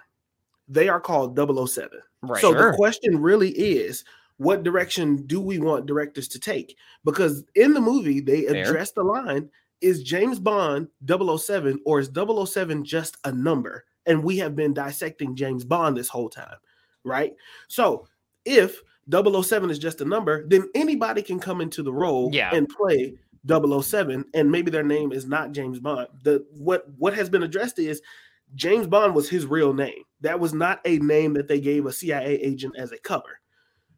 they 0.68 0.88
are 0.88 1.02
called 1.02 1.38
007. 1.38 2.00
Right. 2.22 2.42
So 2.42 2.54
Sure. 2.54 2.72
the 2.72 2.78
question 2.78 3.22
really 3.22 3.50
is, 3.52 4.06
what 4.38 4.64
direction 4.64 5.28
do 5.28 5.42
we 5.42 5.60
want 5.60 5.86
directors 5.86 6.30
to 6.30 6.40
take? 6.40 6.78
Because 7.04 7.44
in 7.56 7.74
the 7.74 7.82
movie, 7.82 8.22
they 8.22 8.46
address 8.46 8.92
the 8.94 9.04
line: 9.04 9.50
Is 9.82 10.02
James 10.02 10.40
Bond 10.40 10.88
007 11.06 11.80
or 11.86 12.00
is 12.00 12.10
007 12.10 12.86
just 12.86 13.18
a 13.26 13.32
number? 13.34 13.84
And 14.06 14.24
we 14.24 14.38
have 14.38 14.56
been 14.56 14.74
dissecting 14.74 15.36
James 15.36 15.66
Bond 15.66 15.98
this 15.98 16.08
whole 16.08 16.30
time, 16.30 16.58
right? 17.04 17.34
So 17.68 18.08
if 18.46 18.82
007 19.12 19.70
is 19.70 19.80
just 19.80 20.02
a 20.02 20.06
number, 20.06 20.48
then 20.48 20.70
anybody 20.76 21.22
can 21.22 21.40
come 21.40 21.62
into 21.62 21.84
the 21.84 21.94
role 21.94 22.30
Yeah. 22.34 22.54
and 22.56 22.68
play 22.68 23.14
007, 23.48 24.26
and 24.34 24.52
maybe 24.52 24.72
their 24.72 24.84
name 24.84 25.12
is 25.12 25.26
not 25.28 25.52
James 25.52 25.80
Bond. 25.80 26.08
The 26.24 26.46
what 26.52 26.86
what 26.98 27.14
has 27.14 27.30
been 27.30 27.44
addressed 27.44 27.78
is 27.80 28.02
James 28.56 28.88
Bond 28.88 29.14
was 29.14 29.30
his 29.30 29.46
real 29.46 29.74
name. 29.74 30.04
That 30.22 30.40
was 30.40 30.54
not 30.54 30.80
a 30.86 30.98
name 31.00 31.34
that 31.34 31.48
they 31.48 31.60
gave 31.60 31.86
a 31.86 31.94
CIA 31.94 32.36
agent 32.42 32.76
as 32.78 32.92
a 32.92 32.98
cover. 32.98 33.40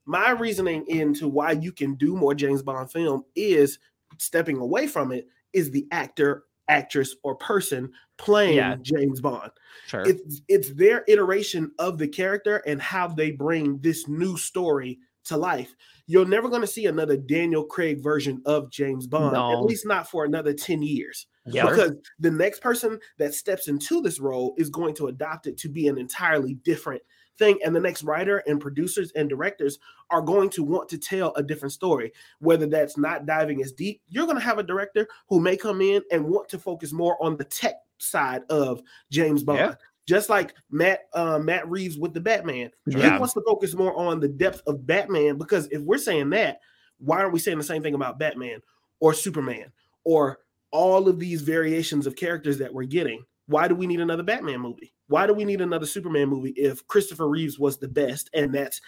My 0.05 0.31
reasoning 0.31 0.85
into 0.87 1.27
why 1.27 1.51
you 1.51 1.71
can 1.71 1.95
do 1.95 2.15
more 2.15 2.33
James 2.33 2.61
Bond 2.63 2.91
film 2.91 3.23
is 3.35 3.79
stepping 4.17 4.57
away 4.57 4.87
from 4.87 5.11
it 5.11 5.27
is 5.53 5.71
the 5.71 5.85
actor, 5.91 6.43
actress, 6.67 7.15
or 7.23 7.35
person 7.35 7.91
playing 8.17 8.55
Yeah. 8.57 8.75
James 8.81 9.21
Bond 9.21 9.51
Sure. 9.87 10.01
it's 10.05 10.41
it's 10.47 10.73
their 10.73 11.03
iteration 11.07 11.71
of 11.79 11.97
the 11.97 12.07
character 12.07 12.57
and 12.65 12.81
how 12.81 13.07
they 13.07 13.31
bring 13.31 13.77
this 13.79 14.07
new 14.07 14.37
story 14.37 14.99
to 15.25 15.37
life. 15.37 15.75
You're 16.07 16.25
never 16.25 16.47
going 16.49 16.61
to 16.61 16.67
see 16.67 16.85
another 16.85 17.17
Daniel 17.17 17.63
Craig 17.63 18.01
version 18.01 18.41
of 18.45 18.71
James 18.71 19.07
Bond, 19.07 19.35
at 19.35 19.61
least 19.63 19.85
not 19.85 20.09
for 20.09 20.23
another 20.23 20.53
10 20.53 20.81
years. 20.81 21.27
Yeah. 21.45 21.69
Because 21.69 21.91
the 22.19 22.31
next 22.31 22.61
person 22.61 22.99
that 23.17 23.33
steps 23.33 23.67
into 23.67 24.01
this 24.01 24.19
role 24.19 24.55
is 24.57 24.69
going 24.69 24.95
to 24.95 25.07
adopt 25.07 25.47
it 25.47 25.57
to 25.57 25.69
be 25.69 25.87
an 25.89 25.97
entirely 25.97 26.55
different 26.55 27.01
thing. 27.37 27.59
And 27.63 27.75
the 27.75 27.79
next 27.79 28.03
writer 28.03 28.39
and 28.47 28.59
producers 28.59 29.11
and 29.15 29.29
directors 29.29 29.79
are 30.09 30.21
going 30.21 30.49
to 30.51 30.63
want 30.63 30.89
to 30.89 30.97
tell 30.97 31.33
a 31.35 31.43
different 31.43 31.73
story, 31.73 32.11
whether 32.39 32.65
that's 32.65 32.97
not 32.97 33.25
diving 33.25 33.61
as 33.61 33.71
deep. 33.71 34.01
You're 34.09 34.25
going 34.25 34.37
to 34.37 34.43
have 34.43 34.59
a 34.59 34.63
director 34.63 35.07
who 35.29 35.39
may 35.39 35.57
come 35.57 35.81
in 35.81 36.01
and 36.11 36.25
want 36.25 36.49
to 36.49 36.59
focus 36.59 36.91
more 36.91 37.21
on 37.23 37.37
the 37.37 37.43
tech 37.43 37.75
side 37.97 38.43
of 38.49 38.81
James 39.11 39.43
Bond. 39.43 39.59
Yeah. 39.59 39.75
Just 40.05 40.29
like 40.29 40.53
Matt 40.71 41.09
uh, 41.13 41.37
Matt 41.37 41.69
Reeves 41.69 41.97
with 41.97 42.13
the 42.13 42.21
Batman, 42.21 42.71
he 42.89 42.95
wants 42.95 43.33
to 43.33 43.41
focus 43.45 43.73
more 43.73 43.93
on 43.97 44.21
the 44.21 44.29
depth 44.29 44.61
of 44.65 44.87
Batman 44.87 45.37
because 45.37 45.67
if 45.67 45.81
we're 45.81 45.97
saying 45.97 46.29
that, 46.29 46.61
why 46.99 47.19
aren't 47.19 47.33
we 47.33 47.39
saying 47.39 47.57
the 47.57 47.63
same 47.63 47.83
thing 47.83 47.93
about 47.93 48.17
Batman 48.17 48.61
or 49.01 49.13
Superman 49.13 49.73
or 50.05 50.39
all 50.71 51.09
of 51.09 51.19
these 51.19 51.41
variations 51.41 52.07
of 52.07 52.15
characters 52.15 52.57
that 52.59 52.73
we're 52.73 52.85
getting? 52.85 53.25
Why 53.47 53.67
do 53.67 53.75
we 53.75 53.87
need 53.87 53.99
another 54.01 54.23
Batman 54.23 54.59
movie? 54.59 54.93
Why 55.07 55.25
do 55.25 55.33
we 55.33 55.45
need 55.45 55.61
another 55.61 55.85
Superman 55.85 56.29
movie 56.29 56.51
if 56.51 56.85
Christopher 56.87 57.27
Reeves 57.27 57.57
was 57.57 57.77
the 57.77 57.87
best 57.87 58.29
and 58.33 58.53
that's 58.53 58.81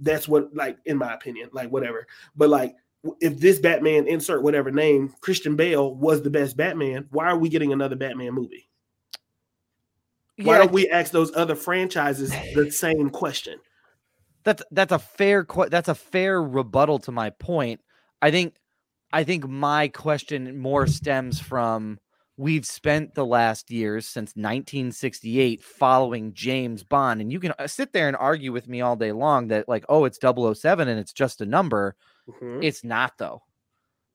that's 0.00 0.28
what 0.28 0.54
like 0.54 0.78
in 0.86 0.96
my 0.96 1.12
opinion, 1.14 1.50
like 1.52 1.70
whatever. 1.70 2.06
But 2.36 2.48
like 2.48 2.76
if 3.20 3.38
this 3.38 3.58
Batman 3.58 4.06
insert 4.06 4.42
whatever 4.42 4.70
name 4.70 5.12
Christian 5.20 5.56
Bale 5.56 5.94
was 5.94 6.22
the 6.22 6.30
best 6.30 6.56
Batman, 6.56 7.06
why 7.10 7.26
are 7.26 7.38
we 7.38 7.48
getting 7.48 7.72
another 7.72 7.96
Batman 7.96 8.32
movie? 8.34 8.68
Why 10.42 10.54
Yeah, 10.54 10.58
don't 10.58 10.72
we 10.72 10.88
ask 10.88 11.12
those 11.12 11.34
other 11.36 11.54
franchises 11.54 12.30
the 12.54 12.70
same 12.70 13.10
question? 13.10 13.58
that's 14.44 14.62
that's 14.70 14.92
a 14.92 14.98
fair 14.98 15.46
that's 15.68 15.88
a 15.88 15.94
fair 15.94 16.42
rebuttal 16.42 16.98
to 17.00 17.12
my 17.12 17.30
point. 17.30 17.80
I 18.22 18.30
think 18.30 18.56
I 19.12 19.24
think 19.24 19.48
my 19.48 19.88
question 19.88 20.58
more 20.58 20.86
stems 20.86 21.40
from 21.40 21.98
we've 22.36 22.66
spent 22.66 23.14
the 23.14 23.24
last 23.24 23.70
years 23.70 24.06
since 24.06 24.30
1968 24.30 25.62
following 25.62 26.34
James 26.34 26.82
Bond 26.82 27.20
and 27.20 27.30
you 27.30 27.38
can 27.38 27.54
uh, 27.58 27.66
sit 27.66 27.92
there 27.92 28.08
and 28.08 28.16
argue 28.16 28.52
with 28.52 28.68
me 28.68 28.80
all 28.80 28.96
day 28.96 29.12
long 29.12 29.48
that 29.48 29.68
like 29.68 29.84
oh 29.88 30.04
it's 30.04 30.18
007 30.20 30.88
and 30.88 30.98
it's 30.98 31.12
just 31.12 31.40
a 31.40 31.46
number. 31.46 31.94
Mhm. 32.28 32.64
It's 32.64 32.82
not 32.82 33.12
though. 33.18 33.42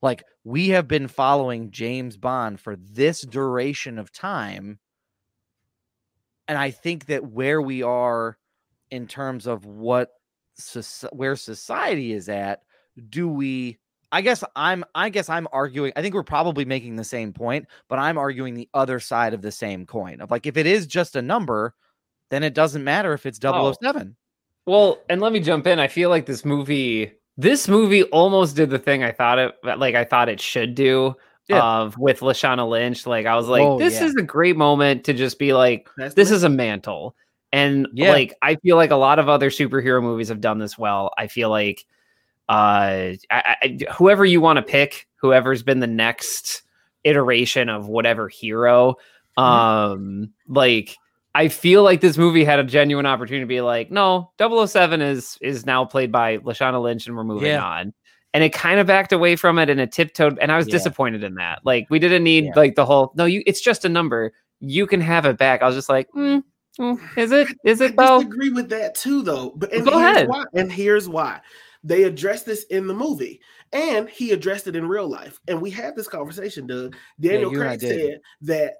Like 0.02 0.24
we 0.44 0.70
have 0.70 0.88
been 0.88 1.08
following 1.08 1.70
James 1.70 2.16
Bond 2.16 2.60
for 2.60 2.76
this 2.76 3.22
duration 3.22 3.98
of 3.98 4.12
time. 4.12 4.78
And 6.48 6.58
I 6.58 6.70
think 6.70 7.06
that 7.06 7.26
where 7.26 7.62
we 7.62 7.82
are 7.82 8.36
in 8.90 9.06
terms 9.06 9.46
of 9.46 9.64
what 9.64 10.10
where 11.12 11.36
society 11.36 12.12
is 12.12 12.28
at, 12.28 12.60
do 13.08 13.28
we 13.28 13.78
I 14.12 14.20
guess 14.22 14.42
I'm 14.56 14.84
I 14.94 15.08
guess 15.08 15.28
I'm 15.28 15.46
arguing 15.52 15.92
I 15.96 16.02
think 16.02 16.14
we're 16.14 16.22
probably 16.22 16.64
making 16.64 16.96
the 16.96 17.04
same 17.04 17.32
point, 17.32 17.66
but 17.88 17.98
I'm 17.98 18.18
arguing 18.18 18.54
the 18.54 18.68
other 18.74 18.98
side 19.00 19.34
of 19.34 19.42
the 19.42 19.52
same 19.52 19.86
coin. 19.86 20.20
Of 20.20 20.30
like 20.30 20.46
if 20.46 20.56
it 20.56 20.66
is 20.66 20.86
just 20.86 21.16
a 21.16 21.22
number, 21.22 21.74
then 22.30 22.42
it 22.42 22.54
doesn't 22.54 22.84
matter 22.84 23.12
if 23.12 23.26
it's 23.26 23.38
oh, 23.44 23.52
oh. 23.54 23.74
007. 23.80 24.16
Well, 24.66 24.98
and 25.08 25.20
let 25.20 25.32
me 25.32 25.40
jump 25.40 25.66
in. 25.66 25.78
I 25.78 25.88
feel 25.88 26.10
like 26.10 26.26
this 26.26 26.44
movie, 26.44 27.12
this 27.36 27.66
movie 27.68 28.04
almost 28.04 28.56
did 28.56 28.70
the 28.70 28.78
thing 28.78 29.02
I 29.02 29.10
thought 29.12 29.38
it, 29.38 29.54
like 29.64 29.94
I 29.94 30.04
thought 30.04 30.28
it 30.28 30.40
should 30.40 30.74
do. 30.74 31.14
Yeah. 31.48 31.64
Of 31.64 31.98
with 31.98 32.20
Lashana 32.20 32.68
Lynch, 32.68 33.06
like 33.06 33.26
I 33.26 33.34
was 33.34 33.48
like, 33.48 33.62
Oh, 33.62 33.76
this 33.78 33.94
yeah. 33.94 34.04
is 34.06 34.14
a 34.14 34.22
great 34.22 34.56
moment 34.56 35.02
to 35.04 35.12
just 35.12 35.38
be 35.38 35.52
like, 35.52 35.88
That's 35.96 36.14
this 36.14 36.30
is 36.30 36.44
a 36.44 36.48
mantle, 36.48 37.16
and 37.52 37.88
Yeah. 37.92 38.12
like 38.12 38.34
I 38.42 38.54
feel 38.56 38.76
like 38.76 38.92
a 38.92 38.96
lot 38.96 39.18
of 39.18 39.28
other 39.28 39.50
superhero 39.50 40.00
movies 40.00 40.28
have 40.28 40.40
done 40.40 40.58
this 40.58 40.78
well. 40.78 41.12
I 41.18 41.26
feel 41.26 41.50
like, 41.50 41.84
I, 42.50 43.18
I, 43.30 43.78
whoever 43.96 44.24
you 44.24 44.40
want 44.40 44.56
to 44.56 44.62
pick, 44.62 45.06
whoever's 45.16 45.62
been 45.62 45.80
the 45.80 45.86
next 45.86 46.62
iteration 47.04 47.68
of 47.68 47.88
whatever 47.88 48.28
hero, 48.28 48.96
Mm-hmm. 49.38 49.92
um, 49.92 50.32
like 50.48 50.96
I 51.36 51.46
feel 51.48 51.84
like 51.84 52.00
this 52.00 52.18
movie 52.18 52.44
had 52.44 52.58
a 52.58 52.64
genuine 52.64 53.06
opportunity 53.06 53.44
to 53.44 53.48
be 53.48 53.60
like, 53.60 53.90
no, 53.90 54.32
007 54.40 55.00
is 55.00 55.38
is 55.40 55.64
now 55.64 55.84
played 55.84 56.10
by 56.10 56.38
Lashana 56.38 56.82
Lynch, 56.82 57.06
and 57.06 57.16
we're 57.16 57.22
moving 57.24 57.46
Yeah. 57.52 57.64
on. 57.64 57.94
And 58.34 58.42
it 58.44 58.52
kind 58.52 58.80
of 58.80 58.86
backed 58.88 59.12
away 59.12 59.36
from 59.36 59.58
it, 59.58 59.70
and 59.70 59.80
it 59.80 59.92
tiptoed. 59.92 60.38
And 60.40 60.50
I 60.52 60.56
was 60.56 60.66
Yeah. 60.66 60.72
disappointed 60.72 61.22
in 61.24 61.34
that. 61.36 61.60
Like 61.64 61.86
we 61.90 61.98
didn't 62.00 62.24
need 62.24 62.46
Yeah. 62.46 62.50
like 62.56 62.74
the 62.74 62.84
whole 62.84 63.12
no, 63.14 63.24
you. 63.24 63.42
It's 63.46 63.60
just 63.60 63.84
a 63.84 63.88
number. 63.88 64.32
You 64.58 64.86
can 64.88 65.00
have 65.00 65.24
it 65.24 65.38
back. 65.38 65.62
I 65.62 65.66
was 65.66 65.76
just 65.76 65.88
like, 65.88 66.08
mm, 66.10 66.42
mm, 66.78 66.98
is 67.16 67.30
it? 67.32 67.48
Is 67.64 67.80
I 67.80 67.86
it 67.86 67.96
though? 67.96 68.18
disagree 68.18 68.50
with 68.50 68.68
that 68.70 68.96
too, 68.96 69.22
though. 69.22 69.52
But 69.56 69.70
Go 69.84 69.92
ahead. 69.98 70.28
why. 70.28 70.44
And 70.54 70.70
here's 70.70 71.08
why. 71.08 71.40
They 71.82 72.04
addressed 72.04 72.46
this 72.46 72.64
in 72.64 72.86
the 72.86 72.94
movie, 72.94 73.40
and 73.72 74.08
he 74.08 74.32
addressed 74.32 74.66
it 74.66 74.76
in 74.76 74.86
real 74.86 75.08
life. 75.08 75.40
And 75.48 75.60
we 75.62 75.70
had 75.70 75.96
this 75.96 76.08
conversation, 76.08 76.66
Doug. 76.66 76.96
Daniel 77.18 77.50
I 77.52 77.54
Craig 77.54 77.80
said 77.80 78.20
that 78.42 78.74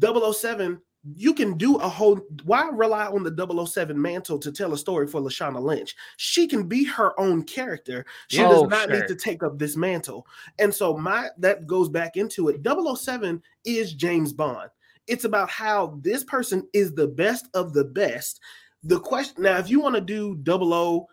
007, 0.00 0.80
you 1.14 1.34
can 1.34 1.56
do 1.56 1.76
a 1.76 1.88
whole. 1.88 2.20
Why 2.44 2.68
rely 2.70 3.06
on 3.06 3.22
the 3.22 3.66
007 3.66 4.00
mantle 4.00 4.38
to 4.38 4.52
tell 4.52 4.72
a 4.72 4.78
story 4.78 5.06
for 5.06 5.20
Lashana 5.20 5.60
Lynch? 5.60 5.94
She 6.16 6.46
can 6.46 6.66
be 6.66 6.84
her 6.84 7.18
own 7.18 7.42
character. 7.44 8.04
She 8.28 8.42
Oh, 8.42 8.62
does 8.62 8.70
not 8.70 8.88
sure. 8.90 9.00
need 9.00 9.08
to 9.08 9.16
take 9.16 9.42
up 9.42 9.58
this 9.58 9.76
mantle. 9.76 10.26
And 10.58 10.74
so 10.74 10.96
my 10.96 11.28
that 11.38 11.66
goes 11.66 11.88
back 11.88 12.16
into 12.16 12.48
it. 12.48 12.62
007 12.62 13.42
is 13.64 13.94
James 13.94 14.32
Bond. 14.32 14.70
It's 15.06 15.24
about 15.24 15.50
how 15.50 15.98
this 16.02 16.22
person 16.22 16.68
is 16.72 16.94
the 16.94 17.08
best 17.08 17.48
of 17.54 17.72
the 17.72 17.84
best. 17.84 18.40
The 18.84 19.00
question 19.00 19.42
now, 19.42 19.58
if 19.58 19.68
you 19.68 19.80
want 19.80 19.94
to 19.96 20.00
do 20.00 20.36
double 20.36 20.72
O, 20.72 21.08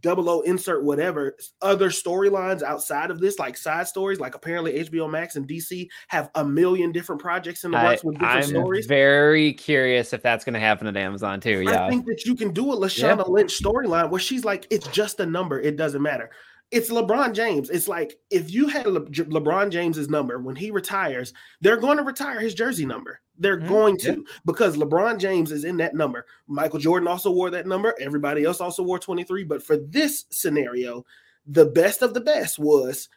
double 0.00 0.28
O 0.30 0.40
insert 0.42 0.84
whatever 0.84 1.36
other 1.62 1.90
storylines 1.90 2.62
outside 2.62 3.10
of 3.10 3.20
this, 3.20 3.38
like 3.38 3.56
side 3.56 3.86
stories, 3.86 4.20
like 4.20 4.34
apparently 4.34 4.84
HBO 4.84 5.10
Max 5.10 5.36
and 5.36 5.46
DC 5.46 5.88
have 6.08 6.30
a 6.34 6.44
million 6.44 6.92
different 6.92 7.20
projects 7.20 7.64
in 7.64 7.70
the 7.70 7.78
works 7.78 8.04
with 8.04 8.18
different 8.18 8.44
I'm 8.44 8.50
stories. 8.50 8.86
very 8.86 9.52
curious 9.52 10.12
if 10.12 10.22
that's 10.22 10.44
going 10.44 10.54
to 10.54 10.60
happen 10.60 10.86
at 10.86 10.96
Amazon 10.96 11.40
too. 11.40 11.62
Yeah, 11.62 11.86
I 11.86 11.90
think 11.90 12.06
that 12.06 12.24
you 12.24 12.34
can 12.34 12.52
do 12.52 12.72
a 12.72 12.76
Lashana 12.76 13.28
Lynch 13.28 13.60
storyline 13.60 14.10
where 14.10 14.20
she's 14.20 14.44
like, 14.44 14.66
it's 14.70 14.86
just 14.88 15.20
a 15.20 15.26
number, 15.26 15.60
it 15.60 15.76
doesn't 15.76 16.02
matter. 16.02 16.30
It's 16.74 16.90
LeBron 16.90 17.32
James. 17.34 17.70
It's 17.70 17.86
like 17.88 18.18
if 18.30 18.50
you 18.50 18.66
had 18.66 18.86
Le- 18.86 19.00
LeBron 19.06 19.70
James's 19.70 20.08
number 20.08 20.38
when 20.38 20.56
he 20.56 20.70
retires, 20.70 21.32
they're 21.60 21.76
going 21.76 21.96
to 21.98 22.02
retire 22.02 22.40
his 22.40 22.52
jersey 22.54 22.84
number. 22.84 23.20
They're 23.38 23.60
Mhm, 23.60 23.68
going 23.68 23.98
yeah. 24.00 24.14
to 24.14 24.26
because 24.44 24.76
LeBron 24.76 25.18
James 25.18 25.52
is 25.52 25.64
in 25.64 25.76
that 25.78 25.94
number. 25.94 26.26
Michael 26.48 26.78
Jordan 26.80 27.08
also 27.08 27.30
wore 27.30 27.50
that 27.50 27.66
number. 27.66 27.94
Everybody 28.00 28.44
else 28.44 28.60
also 28.60 28.82
wore 28.82 28.98
23. 28.98 29.44
But 29.44 29.62
for 29.62 29.76
this 29.76 30.24
scenario, 30.30 31.04
the 31.46 31.66
best 31.66 32.02
of 32.02 32.12
the 32.14 32.20
best 32.20 32.58
was 32.58 33.08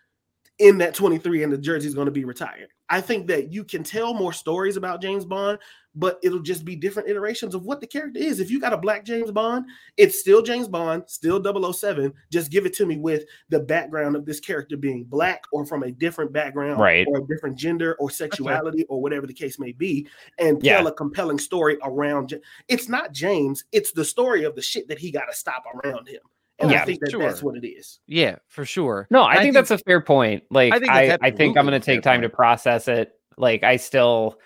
in 0.59 0.77
that 0.79 0.93
23 0.93 1.43
and 1.43 1.51
the 1.53 1.57
jersey 1.57 1.87
is 1.87 1.95
going 1.95 2.05
to 2.05 2.11
be 2.11 2.25
retired. 2.25 2.69
I 2.89 3.01
think 3.01 3.27
that 3.27 3.51
you 3.51 3.63
can 3.63 3.83
tell 3.83 4.13
more 4.13 4.31
stories 4.33 4.77
about 4.77 5.01
James 5.01 5.25
Bond, 5.25 5.59
but 5.93 6.19
it'll 6.23 6.39
just 6.39 6.63
be 6.63 6.75
different 6.75 7.09
iterations 7.09 7.53
of 7.55 7.65
what 7.65 7.81
the 7.81 7.87
character 7.87 8.19
is. 8.19 8.39
If 8.39 8.49
you 8.51 8.59
got 8.61 8.71
a 8.71 8.77
black 8.77 9.03
James 9.03 9.31
Bond, 9.31 9.65
it's 9.97 10.19
still 10.19 10.41
James 10.41 10.67
Bond, 10.67 11.03
still 11.07 11.39
007. 11.41 12.13
Just 12.31 12.51
give 12.51 12.65
it 12.65 12.73
to 12.75 12.85
me 12.85 12.97
with 12.97 13.25
the 13.49 13.59
background 13.59 14.15
of 14.15 14.25
this 14.25 14.39
character 14.39 14.77
being 14.77 15.03
black 15.03 15.43
or 15.51 15.65
from 15.65 15.83
a 15.83 15.91
different 15.91 16.31
background 16.31 16.79
Right. 16.79 17.05
or 17.09 17.17
a 17.17 17.27
different 17.27 17.57
gender 17.57 17.95
or 17.99 18.09
sexuality 18.09 18.85
or 18.85 19.01
whatever 19.01 19.27
the 19.27 19.33
case 19.33 19.59
may 19.59 19.71
be, 19.71 20.07
and 20.37 20.63
Yeah. 20.63 20.77
tell 20.77 20.87
a 20.87 20.93
compelling 20.93 21.39
story 21.39 21.77
around. 21.83 22.39
It's 22.67 22.87
not 22.87 23.11
James, 23.11 23.65
it's 23.71 23.91
the 23.91 24.05
story 24.05 24.43
of 24.43 24.55
the 24.55 24.61
shit 24.61 24.87
that 24.87 24.99
he 24.99 25.11
got 25.11 25.25
to 25.25 25.33
stop 25.35 25.63
around 25.73 26.07
him. 26.07 26.21
And 26.59 26.71
Yeah, 26.71 26.81
I 26.81 26.85
think 26.85 26.99
that 27.01 27.11
sure. 27.11 27.21
that's 27.21 27.43
what 27.43 27.55
it 27.55 27.67
is. 27.67 27.99
Yeah, 28.07 28.37
for 28.47 28.65
sure. 28.65 29.07
No, 29.11 29.21
I 29.21 29.33
And 29.35 29.41
think, 29.41 29.53
that's 29.53 29.71
a 29.71 29.77
fair 29.77 30.01
point. 30.01 30.43
Like, 30.49 30.73
I 30.73 30.79
think 30.79 30.91
I, 30.91 31.17
I 31.21 31.31
think 31.31 31.57
I'm 31.57 31.65
going 31.65 31.79
to 31.79 31.85
take 31.85 32.03
fair 32.03 32.13
time 32.13 32.21
to 32.23 32.29
process 32.29 32.87
it. 32.87 33.11
Like, 33.37 33.63
I 33.63 33.77
still, 33.77 34.39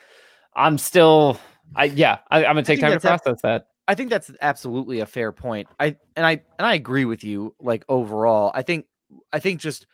I'm 0.53 0.77
still, 0.77 1.39
I 1.75 1.85
yeah, 1.85 2.19
I, 2.29 2.45
I'm 2.45 2.55
going 2.55 2.57
to 2.57 2.63
take 2.63 2.81
time 2.81 2.89
to 2.89 2.95
that's 2.95 3.05
ab- 3.05 3.23
process 3.23 3.41
that. 3.43 3.67
I 3.87 3.95
think 3.95 4.09
that's 4.09 4.31
absolutely 4.41 4.99
a 4.99 5.05
fair 5.05 5.31
point. 5.31 5.67
I 5.79 5.97
and 6.15 6.25
I 6.25 6.41
and 6.59 6.65
I 6.65 6.75
agree 6.75 7.05
with 7.05 7.23
you. 7.23 7.55
Like 7.59 7.83
overall, 7.89 8.51
I 8.53 8.61
think 8.61 8.85
I 9.33 9.39
think 9.39 9.59
just 9.59 9.87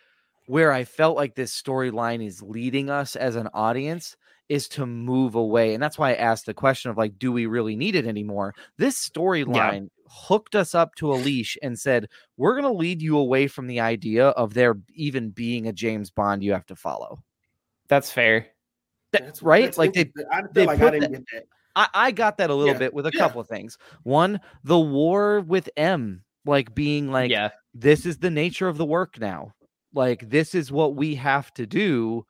where 0.45 0.71
I 0.71 0.83
felt 0.83 1.15
like 1.15 1.35
this 1.35 1.59
storyline 1.59 2.25
is 2.25 2.41
leading 2.41 2.89
us 2.89 3.15
as 3.15 3.35
an 3.35 3.49
audience 3.53 4.15
is 4.49 4.67
to 4.69 4.85
move 4.85 5.35
away, 5.35 5.73
and 5.73 5.81
that's 5.81 5.97
why 5.97 6.11
I 6.11 6.15
asked 6.15 6.45
the 6.45 6.53
question 6.53 6.91
of 6.91 6.97
like, 6.97 7.17
do 7.17 7.31
we 7.31 7.45
really 7.45 7.75
need 7.75 7.95
it 7.95 8.05
anymore? 8.05 8.53
This 8.77 8.97
storyline 9.09 9.89
hooked 10.09 10.55
us 10.55 10.73
up 10.75 10.95
to 10.95 11.11
a 11.11 11.15
leash 11.15 11.57
and 11.61 11.77
said, 11.77 12.07
we're 12.37 12.53
going 12.53 12.63
to 12.63 12.71
lead 12.77 13.01
you 13.01 13.17
away 13.17 13.47
from 13.47 13.67
the 13.67 13.79
idea 13.79 14.29
of 14.29 14.53
there 14.53 14.77
even 14.93 15.29
being 15.29 15.67
a 15.67 15.73
James 15.73 16.09
Bond 16.09 16.43
you 16.43 16.53
have 16.53 16.65
to 16.67 16.75
follow. 16.75 17.23
That's 17.87 18.11
fair. 18.11 18.47
That- 19.13 19.25
That's 19.25 19.41
right? 19.41 19.65
that's 19.65 19.77
Like 19.77 19.93
they. 19.93 20.11
I 20.31 20.41
feel 20.41 20.49
they 20.53 20.65
like 20.65 20.79
I 20.79 20.81
put 20.81 20.91
didn't 20.91 21.11
that- 21.11 21.17
get 21.19 21.25
that. 21.33 21.43
I, 21.75 21.87
I 22.07 22.11
got 22.11 22.37
that 22.39 22.49
a 22.49 22.55
little 22.55 22.73
Yeah, 22.73 22.79
bit 22.79 22.93
with 22.93 23.05
a 23.05 23.11
yeah. 23.13 23.19
couple 23.19 23.39
of 23.39 23.47
things. 23.47 23.77
One, 24.03 24.39
the 24.63 24.79
war 24.79 25.41
with 25.41 25.69
M, 25.77 26.23
like 26.43 26.73
being 26.73 27.11
like, 27.11 27.29
yeah. 27.29 27.49
this 27.75 28.05
is 28.05 28.17
the 28.17 28.31
nature 28.31 28.67
of 28.67 28.77
the 28.77 28.85
work 28.85 29.19
now. 29.19 29.53
Like, 29.93 30.27
this 30.29 30.55
is 30.55 30.71
what 30.71 30.95
we 30.95 31.13
have 31.15 31.53
to 31.53 31.67
do. 31.67 32.25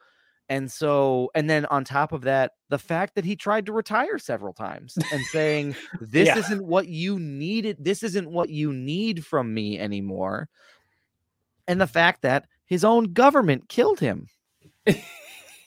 And 0.49 0.71
so, 0.71 1.29
and 1.35 1.49
then 1.49 1.65
on 1.65 1.83
top 1.83 2.13
of 2.13 2.21
that, 2.21 2.53
the 2.69 2.77
fact 2.79 3.15
that 3.15 3.25
he 3.25 3.35
tried 3.35 3.65
to 3.65 3.73
retire 3.73 4.17
several 4.17 4.53
times 4.53 4.97
and 5.11 5.25
saying, 5.25 5.75
This 6.01 6.27
Yeah. 6.27 6.37
isn't 6.37 6.63
what 6.65 6.87
you 6.87 7.19
needed. 7.19 7.77
This 7.79 8.01
isn't 8.03 8.29
what 8.29 8.49
you 8.49 8.71
need 8.71 9.25
from 9.25 9.53
me 9.53 9.77
anymore. 9.77 10.47
And 11.67 11.81
the 11.81 11.87
fact 11.87 12.21
that 12.21 12.45
his 12.65 12.85
own 12.85 13.11
government 13.13 13.67
killed 13.67 13.99
him. 13.99 14.27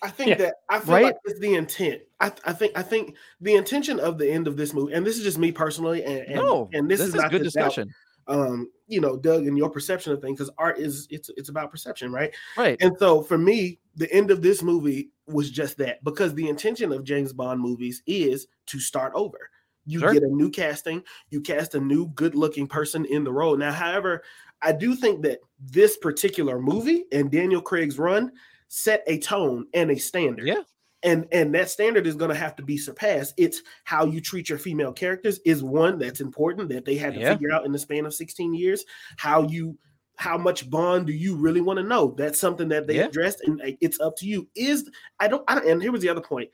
I 0.03 0.09
think 0.09 0.31
Yeah. 0.31 0.35
that 0.37 0.55
I 0.71 0.81
feel 0.81 0.95
Right? 0.95 1.05
like 1.05 1.17
it's 1.27 1.41
the 1.41 1.55
intent. 1.55 2.01
I, 2.21 2.33
I 2.47 2.55
think 2.55 2.73
I 2.75 2.83
think 2.83 3.17
the 3.43 3.57
intention 3.57 4.01
of 4.01 4.17
the 4.17 4.31
end 4.31 4.47
of 4.47 4.57
this 4.57 4.73
movie, 4.73 4.95
and 4.95 5.07
this 5.07 5.19
is 5.19 5.25
just 5.25 5.37
me 5.37 5.53
personally, 5.53 6.03
and 6.05 6.21
and, 6.21 6.35
no, 6.37 6.71
and 6.73 6.91
this, 6.91 7.01
this, 7.01 7.09
is, 7.09 7.15
is 7.15 7.21
not 7.21 7.31
good 7.31 7.43
to 7.45 7.51
doubt, 7.51 7.65
discussion. 7.67 7.95
um, 8.27 8.71
you 8.91 9.01
know, 9.01 9.17
Doug, 9.17 9.47
and 9.47 9.57
your 9.57 9.71
perception 9.71 10.13
of 10.13 10.21
things, 10.21 10.39
because 10.39 10.53
art 10.59 10.79
is 10.79 11.07
it's 11.11 11.31
it's 11.37 11.49
about 11.49 11.71
perception, 11.71 12.13
right? 12.13 12.35
Right. 12.57 12.77
And 12.81 12.97
so 12.99 13.23
for 13.23 13.39
me, 13.39 13.79
the 13.97 14.13
end 14.13 14.31
of 14.31 14.43
this 14.43 14.63
movie 14.63 15.11
was 15.27 15.51
just 15.51 15.77
that 15.79 16.03
because 16.05 16.35
the 16.35 16.49
intention 16.49 16.93
of 16.93 17.05
James 17.05 17.33
Bond 17.33 17.61
movies 17.61 18.03
is 18.07 18.47
to 18.67 18.81
start 18.81 19.13
over. 19.15 19.51
You 19.87 20.01
Sure. 20.01 20.13
get 20.13 20.23
a 20.23 20.29
new 20.29 20.51
casting, 20.51 21.03
you 21.31 21.41
cast 21.41 21.75
a 21.75 21.81
new 21.81 22.09
good 22.09 22.35
looking 22.35 22.67
person 22.67 23.05
in 23.07 23.25
the 23.25 23.33
role. 23.33 23.57
Now, 23.57 23.73
however, 23.73 24.23
I 24.63 24.73
do 24.73 24.95
think 24.95 25.23
that 25.23 25.41
this 25.59 25.97
particular 25.97 26.61
movie 26.61 27.05
and 27.13 27.31
Daniel 27.31 27.63
Craig's 27.63 27.99
run 27.99 28.33
set 28.69 29.03
a 29.07 29.19
tone 29.19 29.67
and 29.75 29.91
a 29.91 29.97
standard. 29.97 30.47
Yeah. 30.47 30.63
And 31.03 31.27
and 31.33 31.55
that 31.55 31.71
standard 31.71 32.07
is 32.07 32.15
going 32.15 32.29
to 32.31 32.35
have 32.35 32.55
to 32.57 32.63
be 32.63 32.77
surpassed. 32.77 33.35
It's 33.39 33.63
how 33.85 34.05
you 34.05 34.21
treat 34.21 34.49
your 34.49 34.59
female 34.59 34.93
characters 34.93 35.41
is 35.47 35.63
one 35.63 35.99
that's 35.99 36.21
important 36.21 36.69
that 36.69 36.85
they 36.85 36.97
had 36.97 37.15
to 37.15 37.21
Yeah. 37.21 37.33
figure 37.33 37.53
out 37.53 37.65
in 37.65 37.73
the 37.73 37.79
span 37.79 38.05
of 38.05 38.13
16 38.15 38.55
years. 38.55 38.85
How 39.17 39.43
you 39.49 39.79
how 40.17 40.37
much 40.37 40.69
bond 40.69 41.07
do 41.07 41.15
you 41.15 41.35
really 41.35 41.63
want 41.63 41.79
to 41.79 41.83
know? 41.83 42.15
That's 42.19 42.39
something 42.39 42.69
that 42.69 42.87
they 42.87 42.97
Yeah. 42.97 43.07
addressed, 43.07 43.41
and 43.41 43.63
it's 43.81 43.99
up 44.01 44.17
to 44.17 44.27
you. 44.27 44.47
Is 44.55 44.91
I 45.19 45.29
don't, 45.29 45.43
I 45.49 45.55
don't. 45.55 45.67
And 45.67 45.81
here 45.83 45.93
was 45.93 46.03
the 46.03 46.11
other 46.11 46.21
point. 46.21 46.51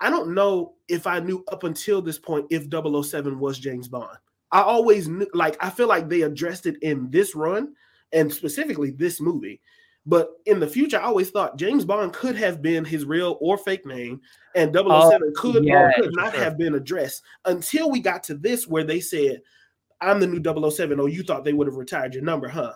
I 0.00 0.08
don't 0.08 0.34
know 0.34 0.76
if 0.88 1.06
I 1.06 1.20
knew 1.20 1.44
up 1.48 1.64
until 1.64 2.00
this 2.00 2.18
point 2.18 2.46
if 2.50 2.70
007 2.70 3.38
was 3.38 3.58
James 3.58 3.86
Bond. 3.88 4.16
I 4.50 4.62
always 4.62 5.08
knew, 5.08 5.28
like, 5.34 5.62
I 5.62 5.68
feel 5.70 5.86
like 5.88 6.08
they 6.08 6.22
addressed 6.22 6.64
it 6.66 6.76
in 6.82 7.10
this 7.10 7.34
run 7.34 7.74
and 8.12 8.32
specifically 8.32 8.90
this 8.90 9.20
movie. 9.20 9.60
But 10.04 10.30
in 10.46 10.58
the 10.58 10.66
future, 10.66 10.98
I 10.98 11.04
always 11.04 11.30
thought 11.30 11.56
James 11.58 11.84
Bond 11.84 12.12
could 12.12 12.36
have 12.36 12.60
been 12.60 12.84
his 12.84 13.04
real 13.04 13.38
or 13.40 13.56
fake 13.56 13.86
name, 13.86 14.20
and 14.54 14.74
007 14.74 15.32
could 15.36 15.64
yeah, 15.64 15.88
or 15.88 15.92
could 15.92 16.16
not 16.16 16.34
sure. 16.34 16.42
have 16.42 16.58
been 16.58 16.74
addressed 16.74 17.22
until 17.44 17.88
we 17.90 18.00
got 18.00 18.24
to 18.24 18.34
this 18.34 18.66
where 18.66 18.82
they 18.84 18.98
said, 18.98 19.42
I'm 20.00 20.18
the 20.18 20.26
new 20.26 20.42
007. 20.70 20.98
Oh, 20.98 21.06
you 21.06 21.22
thought 21.22 21.44
they 21.44 21.52
would 21.52 21.68
have 21.68 21.76
retired 21.76 22.14
your 22.14 22.24
number, 22.24 22.48
huh? 22.48 22.72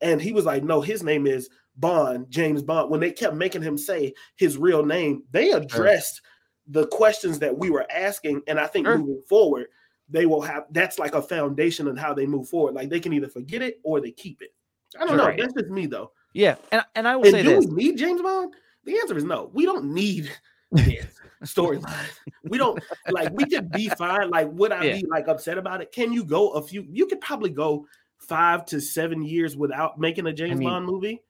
And 0.00 0.22
he 0.22 0.32
was 0.32 0.46
like, 0.46 0.64
No, 0.64 0.80
his 0.80 1.02
name 1.02 1.26
is 1.26 1.50
Bond, 1.76 2.30
James 2.30 2.62
Bond. 2.62 2.90
When 2.90 3.00
they 3.00 3.12
kept 3.12 3.36
making 3.36 3.60
him 3.60 3.76
say 3.76 4.14
his 4.36 4.56
real 4.56 4.84
name, 4.84 5.24
they 5.30 5.50
addressed 5.50 6.22
the 6.66 6.86
questions 6.86 7.38
that 7.40 7.56
we 7.58 7.68
were 7.68 7.86
asking. 7.90 8.40
And 8.46 8.58
I 8.58 8.66
think 8.66 8.86
Sure. 8.86 8.96
moving 8.96 9.20
forward, 9.28 9.66
they 10.08 10.24
will 10.24 10.40
have 10.40 10.64
that's 10.70 10.98
like 10.98 11.14
a 11.14 11.20
foundation 11.20 11.86
on 11.88 11.96
how 11.96 12.14
they 12.14 12.26
move 12.26 12.48
forward. 12.48 12.74
Like 12.74 12.88
they 12.88 13.00
can 13.00 13.12
either 13.12 13.28
forget 13.28 13.60
it 13.60 13.80
or 13.82 14.00
they 14.00 14.12
keep 14.12 14.40
it. 14.40 14.54
I 14.96 15.00
don't 15.00 15.08
Sure. 15.08 15.16
know. 15.18 15.26
Right. 15.26 15.38
That's 15.38 15.52
just 15.52 15.68
me 15.68 15.84
though. 15.84 16.12
Yeah. 16.32 16.56
And, 16.72 16.82
and 16.94 17.08
I 17.08 17.16
will 17.16 17.24
And 17.26 17.32
say 17.32 17.42
do 17.42 17.56
this. 17.56 17.66
we 17.66 17.84
need 17.84 17.98
James 17.98 18.22
Bond? 18.22 18.54
The 18.84 18.96
answer 18.98 19.16
is 19.16 19.24
no. 19.24 19.50
We 19.52 19.64
don't 19.64 19.92
need 19.92 20.30
this 20.72 21.06
storyline. 21.44 22.08
We 22.44 22.58
don't 22.58 22.82
like 23.10 23.32
we 23.32 23.44
could 23.46 23.70
be 23.72 23.88
fine. 23.88 24.30
Like, 24.30 24.48
would 24.52 24.72
I 24.72 24.84
Yeah. 24.84 24.94
be 24.96 25.06
like 25.10 25.28
upset 25.28 25.58
about 25.58 25.80
it? 25.82 25.92
Can 25.92 26.12
you 26.12 26.24
go 26.24 26.50
a 26.50 26.62
few? 26.62 26.84
You 26.88 27.06
could 27.06 27.20
probably 27.20 27.50
go 27.50 27.86
five 28.18 28.64
to 28.66 28.80
seven 28.80 29.22
years 29.22 29.56
without 29.56 29.98
making 29.98 30.26
a 30.26 30.32
James 30.32 30.58
mean, 30.58 30.68
Bond 30.68 30.86
movie, 30.86 31.22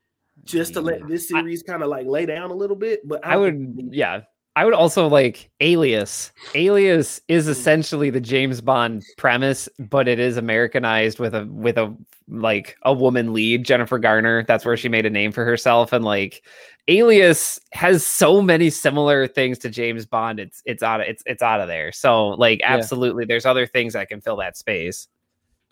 just 0.45 0.75
to 0.75 0.81
let 0.81 1.07
this 1.09 1.29
series 1.29 1.63
kind 1.63 1.83
of 1.83 1.89
like 1.89 2.07
lay 2.07 2.27
down 2.27 2.51
a 2.51 2.55
little 2.55 2.77
bit. 2.77 3.01
But 3.07 3.25
I 3.27 3.33
don't 3.35 3.41
would, 3.43 3.55
think 3.55 3.77
we 3.77 3.83
need 3.85 3.93
it. 3.95 3.97
yeah. 3.97 4.21
I 4.57 4.65
would 4.65 4.75
also 4.75 5.07
like 5.07 5.49
Alias. 5.61 6.33
Alias 6.55 7.21
is 7.29 7.47
Mm. 7.47 7.51
essentially 7.51 8.11
the 8.11 8.21
James 8.21 8.61
Bond 8.61 9.05
premise, 9.17 9.69
but 9.79 10.09
it 10.09 10.19
is 10.19 10.37
Americanized 10.37 11.19
with 11.19 11.35
a 11.35 11.47
with 11.47 11.79
a 11.79 11.95
like 12.29 12.77
a 12.83 12.93
woman 12.93 13.33
lead, 13.33 13.65
Jennifer 13.65 13.99
Garner. 13.99 14.45
That's 14.45 14.65
where 14.65 14.77
she 14.77 14.89
made 14.89 15.07
a 15.07 15.11
name 15.11 15.33
for 15.33 15.45
herself. 15.45 15.93
And 15.93 16.05
like 16.05 16.45
Alias 16.89 17.61
has 17.73 18.05
so 18.05 18.43
many 18.43 18.71
similar 18.71 19.27
things 19.29 19.59
to 19.59 19.71
James 19.71 20.05
Bond. 20.05 20.41
It's 20.41 20.63
it's 20.67 20.83
out 20.83 21.01
of 21.01 21.07
it's 21.07 21.23
it's 21.27 21.43
out 21.43 21.61
of 21.61 21.69
there. 21.69 21.93
So 21.93 22.29
like 22.31 22.59
Yeah. 22.61 22.75
absolutely, 22.75 23.25
there's 23.27 23.47
other 23.47 23.67
things 23.67 23.93
that 23.93 24.09
can 24.09 24.21
fill 24.21 24.37
that 24.37 24.57
space. 24.57 25.07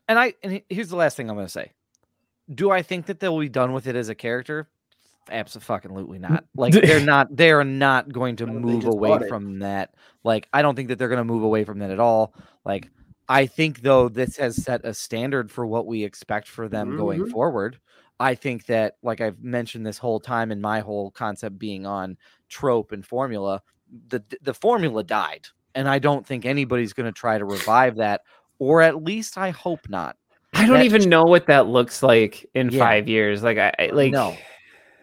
and 0.06 0.18
I 0.18 0.34
and 0.42 0.62
here's 0.70 0.88
the 0.88 0.96
last 0.96 1.16
thing 1.16 1.28
I'm 1.28 1.36
going 1.36 1.46
to 1.46 1.52
say. 1.52 1.72
Do 2.55 2.70
I 2.70 2.80
think 2.82 3.06
that 3.06 3.20
they'll 3.20 3.38
be 3.38 3.48
done 3.50 3.72
with 3.74 3.86
it 3.88 3.94
as 3.96 4.09
a 4.09 4.14
character? 4.14 4.68
Absolutely 5.30 6.18
not. 6.18 6.44
Like 6.56 6.72
they're 6.72 7.00
not 7.05 7.34
they're 7.36 7.64
not 7.64 8.12
going 8.12 8.36
to 8.36 8.44
I 8.44 8.46
don't 8.46 8.62
think 8.62 8.84
move 8.84 8.86
away 8.86 9.09
bought 9.10 9.22
it. 9.22 9.28
from 9.28 9.59
that. 9.60 9.94
Like 10.24 10.48
I 10.52 10.62
don't 10.62 10.74
think 10.74 10.88
that 10.88 10.98
they're 10.98 11.09
going 11.09 11.18
to 11.18 11.24
move 11.24 11.42
away 11.42 11.64
from 11.64 11.78
that 11.80 11.90
at 11.90 12.00
all. 12.00 12.34
Like 12.64 12.90
I 13.28 13.46
think 13.46 13.82
though 13.82 14.09
this 14.09 14.36
has 14.38 14.56
set 14.62 14.84
a 14.84 14.92
standard 14.94 15.50
for 15.50 15.66
what 15.66 15.86
we 15.86 16.02
expect 16.05 16.48
for 16.48 16.68
them 16.68 16.96
going 16.96 17.20
Mhm. 17.20 17.30
forward. 17.30 17.78
I 18.20 18.34
think 18.34 18.66
that 18.66 18.96
like 19.02 19.20
I've 19.20 19.42
mentioned 19.42 19.86
this 19.86 19.98
whole 19.98 20.18
time 20.18 20.50
in 20.50 20.60
my 20.60 20.80
whole 20.80 21.10
concept 21.12 21.59
being 21.59 21.86
on 21.86 22.16
trope 22.48 22.90
and 22.92 23.05
formula, 23.06 23.62
the 24.09 24.22
the 24.42 24.55
formula 24.55 25.05
died. 25.05 25.46
And 25.74 25.88
I 25.88 25.98
don't 26.00 26.26
think 26.26 26.44
anybody's 26.44 26.92
going 26.92 27.06
to 27.06 27.12
try 27.12 27.38
to 27.38 27.44
revive 27.44 27.96
that 27.96 28.22
or 28.59 28.82
at 28.82 29.05
least 29.05 29.38
I 29.38 29.50
hope 29.50 29.88
not. 29.88 30.16
I 30.55 30.66
don't 30.66 30.78
That- 30.78 30.84
even 30.86 31.09
know 31.09 31.24
what 31.24 31.46
that 31.46 31.66
looks 31.68 32.02
like 32.02 32.44
in 32.55 32.70
Yeah. 32.70 32.78
five 32.80 33.06
years. 33.09 33.42
Like 33.44 33.59
I, 33.59 33.72
I 33.78 33.86
like 33.92 34.10
No. 34.12 34.34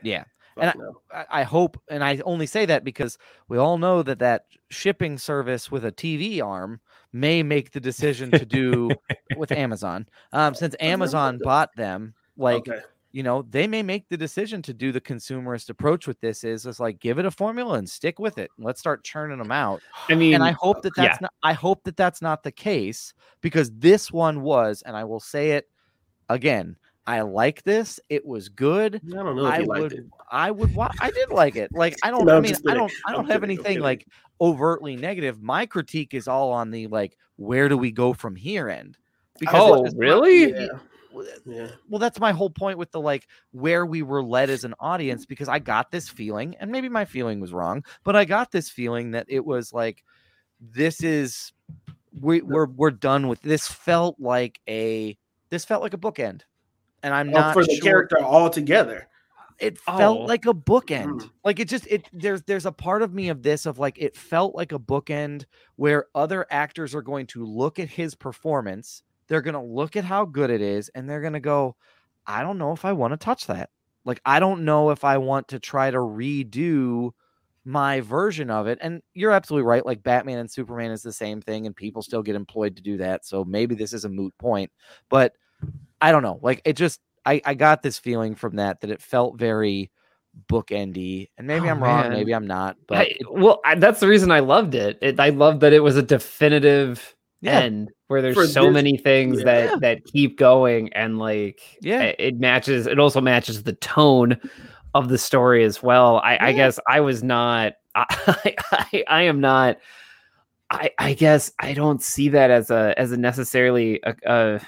Yeah. 0.06 0.24
And. 0.58 0.74
I, 1.12 1.26
I 1.30 1.44
hope, 1.44 1.78
and 1.90 2.04
I 2.04 2.22
only 2.24 2.46
say 2.46 2.66
that 2.66 2.84
because 2.84 3.18
we 3.50 3.58
all 3.58 3.78
know 3.78 4.04
that 4.04 4.20
that 4.20 4.46
shipping 4.70 5.18
service 5.18 5.70
with 5.70 5.84
a 5.84 5.92
TV 5.92 6.42
arm 6.42 6.80
may 7.12 7.44
make 7.44 7.72
the 7.72 7.80
decision 7.80 8.32
to 8.32 8.46
do 8.46 8.90
with 9.38 9.52
Amazon. 9.54 10.08
Um, 10.34 10.54
since 10.54 10.76
Amazon 10.80 11.40
bought 11.42 11.76
them, 11.76 12.14
like 12.38 12.68
okay. 12.70 12.82
you 13.12 13.24
know, 13.24 13.46
they 13.50 13.68
may 13.68 13.84
make 13.84 14.08
the 14.10 14.18
decision 14.18 14.62
to 14.64 14.74
do 14.74 14.92
the 14.92 15.02
consumerist 15.02 15.70
approach 15.70 16.08
with 16.08 16.20
this. 16.20 16.44
Is 16.44 16.64
just 16.64 16.80
like 16.80 17.00
give 17.00 17.20
it 17.20 17.26
a 17.26 17.32
formula 17.32 17.76
and 17.76 17.90
stick 17.90 18.20
with 18.20 18.38
it. 18.38 18.52
Let's 18.58 18.80
start 18.80 19.04
churning 19.04 19.38
them 19.38 19.52
out. 19.52 19.82
I 20.10 20.16
mean, 20.16 20.34
And 20.36 20.44
I 20.44 20.52
hope 20.52 20.82
that 20.82 20.94
yeah. 20.98 21.08
that's 21.08 21.22
not. 21.22 21.34
I 21.44 21.54
hope 21.54 21.84
that 21.86 21.98
that's 21.98 22.22
not 22.22 22.44
the 22.44 22.52
case 22.52 23.14
because 23.42 23.72
this 23.72 24.12
one 24.12 24.42
was, 24.42 24.84
and 24.86 24.98
I 24.98 25.06
will 25.06 25.22
say 25.22 25.52
it 25.52 25.70
again. 26.30 26.76
I 27.08 27.22
like 27.22 27.64
this. 27.64 28.00
It 28.10 28.26
was 28.26 28.50
good. 28.50 28.96
I 28.96 29.16
don't 29.24 29.36
know 29.36 29.46
I 29.46 29.62
would. 29.62 30.10
I 30.32 30.50
would, 30.52 30.74
wa- 30.74 30.92
I 31.00 31.12
did 31.12 31.30
like 31.30 31.56
it. 31.56 31.72
Like, 31.72 31.96
I 32.04 32.10
don't, 32.12 32.26
No, 32.26 32.38
I 32.38 32.40
mean, 32.40 32.56
I 32.68 32.74
don't, 32.74 32.92
I 33.08 33.12
don't 33.12 33.28
have 33.28 33.38
I'm 33.44 33.50
anything 33.50 33.64
kidding. 33.66 33.84
like 33.84 34.08
overtly 34.42 34.96
negative. 34.96 35.42
My 35.42 35.66
critique 35.66 36.14
is 36.14 36.28
all 36.28 36.52
on 36.52 36.72
the 36.72 36.88
like, 36.88 37.16
where 37.36 37.70
do 37.70 37.78
we 37.78 37.92
go 37.92 38.14
from 38.14 38.36
here 38.36 38.70
end? 38.70 38.98
Oh, 39.50 39.86
it's 39.86 39.94
my- 39.96 40.00
really? 40.00 40.52
Yeah, 40.52 40.68
uh, 41.16 41.22
yeah. 41.46 41.68
well 41.90 42.00
that's 42.00 42.20
my 42.20 42.34
whole 42.34 42.50
point 42.50 42.78
with 42.78 42.92
the 42.92 43.00
like 43.00 43.26
where 43.52 43.86
we 43.86 44.02
were 44.02 44.22
led 44.22 44.50
as 44.50 44.66
an 44.66 44.74
audience 44.82 45.26
because 45.26 45.48
i 45.48 45.58
got 45.58 45.90
this 45.90 46.10
feeling 46.10 46.54
and 46.60 46.70
maybe 46.70 46.90
my 46.90 47.06
feeling 47.06 47.40
was 47.40 47.54
wrong 47.54 47.82
but 48.04 48.18
i 48.18 48.26
got 48.26 48.52
this 48.52 48.70
feeling 48.70 49.12
that 49.12 49.26
it 49.30 49.46
was 49.46 49.72
like 49.72 50.04
this 50.60 51.02
is 51.02 51.54
we, 52.20 52.42
we're 52.42 52.68
we're 52.68 52.92
done 52.92 53.30
with 53.30 53.42
this 53.42 53.66
felt 53.66 54.18
like 54.20 54.60
a 54.68 55.18
this 55.52 55.64
felt 55.64 55.82
like 55.82 55.94
a 55.94 55.98
bookend 55.98 56.42
and 57.04 57.14
i'm 57.14 57.30
Oh, 57.30 57.34
not 57.34 57.54
for 57.54 57.64
the 57.66 57.74
sure- 57.76 57.84
character 57.84 58.20
altogether. 58.22 59.08
it 59.60 59.78
felt 59.80 60.20
Oh. 60.20 60.26
like 60.26 60.46
a 60.46 60.54
bookend 60.54 61.22
Mm. 61.22 61.30
like 61.46 61.60
it 61.60 61.70
just 61.70 61.88
it 61.88 62.08
there's 62.12 62.42
there's 62.44 62.66
a 62.66 62.72
part 62.72 63.02
of 63.02 63.14
me 63.14 63.30
of 63.30 63.42
this 63.42 63.66
of 63.66 63.80
like 63.80 63.98
it 63.98 64.16
felt 64.18 64.54
like 64.56 64.72
a 64.74 64.80
bookend 64.80 65.46
where 65.78 66.08
other 66.14 66.46
actors 66.52 66.94
are 66.94 67.02
going 67.02 67.26
to 67.28 67.46
look 67.46 67.80
at 67.80 67.88
his 67.90 68.16
performance 68.16 69.04
they're 69.28 69.42
going 69.42 69.54
to 69.56 69.62
look 69.62 69.96
at 69.96 70.04
how 70.04 70.26
good 70.26 70.50
it 70.50 70.62
is 70.62 70.90
and 70.94 71.10
they're 71.10 71.22
going 71.22 71.34
to 71.34 71.40
go 71.40 71.76
i 72.28 72.42
don't 72.42 72.58
know 72.58 72.72
if 72.74 72.84
i 72.86 72.92
want 72.92 73.14
to 73.14 73.18
touch 73.18 73.48
that 73.48 73.70
like 74.04 74.20
i 74.26 74.40
don't 74.40 74.66
know 74.66 74.90
if 74.90 75.04
i 75.06 75.18
want 75.18 75.48
to 75.48 75.58
try 75.60 75.90
to 75.90 75.98
redo 76.00 77.12
my 77.68 78.00
version 78.02 78.50
of 78.52 78.68
it 78.68 78.78
and 78.82 79.02
you're 79.16 79.32
absolutely 79.32 79.66
right 79.66 79.86
like 79.86 80.04
batman 80.04 80.38
and 80.38 80.52
superman 80.52 80.92
is 80.92 81.02
the 81.02 81.12
same 81.14 81.42
thing 81.42 81.66
and 81.66 81.76
people 81.76 82.02
still 82.04 82.22
get 82.22 82.36
employed 82.36 82.76
to 82.76 82.84
do 82.84 82.98
that 82.98 83.26
so 83.26 83.44
maybe 83.46 83.74
this 83.74 83.94
is 83.94 84.06
a 84.06 84.10
moot 84.10 84.38
point 84.38 84.70
but 85.10 85.34
i 86.02 86.12
don't 86.12 86.24
know 86.24 86.40
like 86.42 86.62
it 86.66 86.74
just 86.74 87.00
i 87.26 87.42
i 87.46 87.54
got 87.54 87.82
this 87.82 87.98
feeling 87.98 88.36
from 88.36 88.56
that 88.58 88.82
that 88.82 88.90
it 88.90 89.02
felt 89.02 89.38
very 89.38 89.90
bookendy 90.50 91.30
and 91.38 91.48
maybe 91.48 91.68
Oh, 91.68 91.72
i'm 91.72 91.82
wrong 91.84 92.02
man. 92.04 92.12
maybe 92.12 92.34
i'm 92.34 92.46
not 92.48 92.76
but 92.88 92.98
I, 93.00 93.16
well, 93.30 93.62
I, 93.66 93.76
that's 93.76 94.00
the 94.02 94.08
reason 94.08 94.32
I 94.32 94.40
loved 94.40 94.76
it. 94.76 94.98
it. 95.02 95.20
I 95.20 95.30
loved 95.30 95.62
that 95.62 95.72
it 95.74 95.80
was 95.80 95.96
a 95.98 96.02
definitive 96.04 97.16
Yeah. 97.42 97.60
end 97.62 97.92
where 98.08 98.22
there's 98.22 98.36
For 98.36 98.46
so 98.48 98.66
this- 98.66 98.74
many 98.74 98.98
things 98.98 99.40
yeah. 99.40 99.46
that 99.46 99.80
that 99.82 100.06
keep 100.06 100.38
going 100.38 100.92
and 100.94 101.20
like 101.20 101.62
Yeah. 101.82 102.02
it, 102.02 102.16
it 102.20 102.40
matches. 102.40 102.86
It 102.86 103.00
also 103.00 103.22
matches 103.22 103.64
the 103.64 103.74
tone 103.74 104.38
of 104.94 105.08
the 105.10 105.18
story 105.18 105.64
as 105.64 105.82
well. 105.82 106.18
I, 106.18 106.38
I 106.50 106.52
guess 106.54 106.80
I 106.88 107.00
was 107.02 107.24
not. 107.24 107.74
I, 107.96 108.56
I, 108.72 109.04
I 109.08 109.22
am 109.24 109.40
not. 109.40 109.78
I, 110.70 110.92
I 110.98 111.14
guess 111.14 111.52
I 111.60 111.74
don't 111.74 112.02
see 112.04 112.30
that 112.30 112.52
as 112.52 112.70
a 112.72 112.94
as 112.98 113.12
a 113.14 113.18
necessarily 113.18 114.00
a, 114.04 114.16
a, 114.26 114.60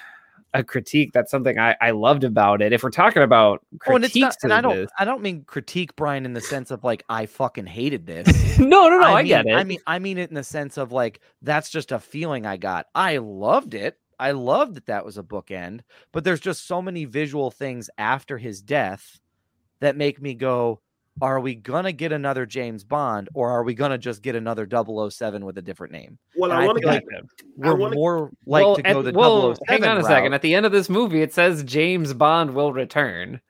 a 0.59 0.63
critique. 0.63 1.11
That's 1.13 1.31
something 1.31 1.59
I, 1.59 1.75
I 1.81 1.91
loved 1.91 2.23
about 2.23 2.61
it. 2.61 2.73
If 2.73 2.84
we're 2.84 2.89
talking 2.89 3.23
about 3.23 3.65
oh, 3.88 3.95
and 3.95 4.05
it's 4.05 4.15
not 4.15 4.29
critiques 4.31 4.43
and 4.43 4.53
i 4.53 4.61
don't 4.61 4.75
this- 4.75 4.91
i 4.99 5.05
don't 5.05 5.21
mean 5.21 5.43
critique 5.45 5.95
brian 5.95 6.25
in 6.25 6.34
the 6.34 6.41
sense 6.41 6.71
of 6.71 6.84
like 6.84 7.03
i 7.09 7.25
fucking 7.25 7.65
hated 7.65 8.05
this 8.05 8.57
no, 8.59 8.89
no, 8.89 8.99
no. 8.99 9.07
I, 9.07 9.17
mean, 9.17 9.27
get 9.27 9.45
it. 9.45 9.53
I 9.53 9.63
mean, 9.63 9.79
I 9.88 9.99
mean 9.99 10.17
it 10.17 10.29
in 10.29 10.35
the 10.35 10.43
sense 10.43 10.77
of 10.77 10.91
like 10.91 11.21
that's 11.41 11.69
just 11.69 11.91
a 11.91 11.99
feeling 11.99 12.45
I 12.45 12.57
got. 12.57 12.88
I 12.95 13.17
loved 13.17 13.73
it. 13.73 13.97
I 14.19 14.31
loved 14.31 14.75
that 14.75 14.88
that 14.88 15.05
was 15.05 15.17
a 15.17 15.23
bookend, 15.23 15.81
but 16.11 16.23
there's 16.23 16.39
just 16.39 16.67
so 16.67 16.81
many 16.81 17.05
visual 17.05 17.51
things 17.51 17.89
after 17.97 18.38
his 18.38 18.61
death 18.61 19.19
that 19.79 19.95
make 19.95 20.19
me 20.19 20.34
go, 20.34 20.81
are 21.22 21.39
we 21.39 21.56
gonna 21.56 21.91
get 21.91 22.11
another 22.11 22.45
James 22.45 22.84
Bond 22.84 23.30
or 23.34 23.49
are 23.49 23.64
we 23.64 23.73
gonna 23.73 23.98
just 23.98 24.22
get 24.22 24.35
another 24.35 24.65
007 24.65 25.44
with 25.45 25.57
a 25.57 25.61
different 25.61 25.94
name? 25.94 26.18
Well, 26.35 26.52
And 26.52 26.60
I 26.60 26.64
I 26.64 26.65
want 26.68 26.80
to 26.81 26.88
like 26.88 27.03
I 27.14 27.22
We're 27.57 27.76
wanna- 27.76 27.95
more 27.95 28.31
like 28.45 28.64
Well, 28.64 28.76
to 28.76 28.88
at- 28.88 28.94
go 28.94 29.02
the 29.02 29.11
well, 29.14 29.56
007 29.56 29.81
hang 29.84 29.84
on 29.89 29.98
a 29.98 30.03
second. 30.03 30.34
At 30.34 30.41
the 30.41 30.53
end 30.56 30.65
of 30.65 30.72
this 30.72 30.89
movie, 30.89 31.22
it 31.22 31.34
says 31.34 31.64
James 31.64 32.14
Bond 32.14 32.53
will 32.53 32.73
return 32.73 33.41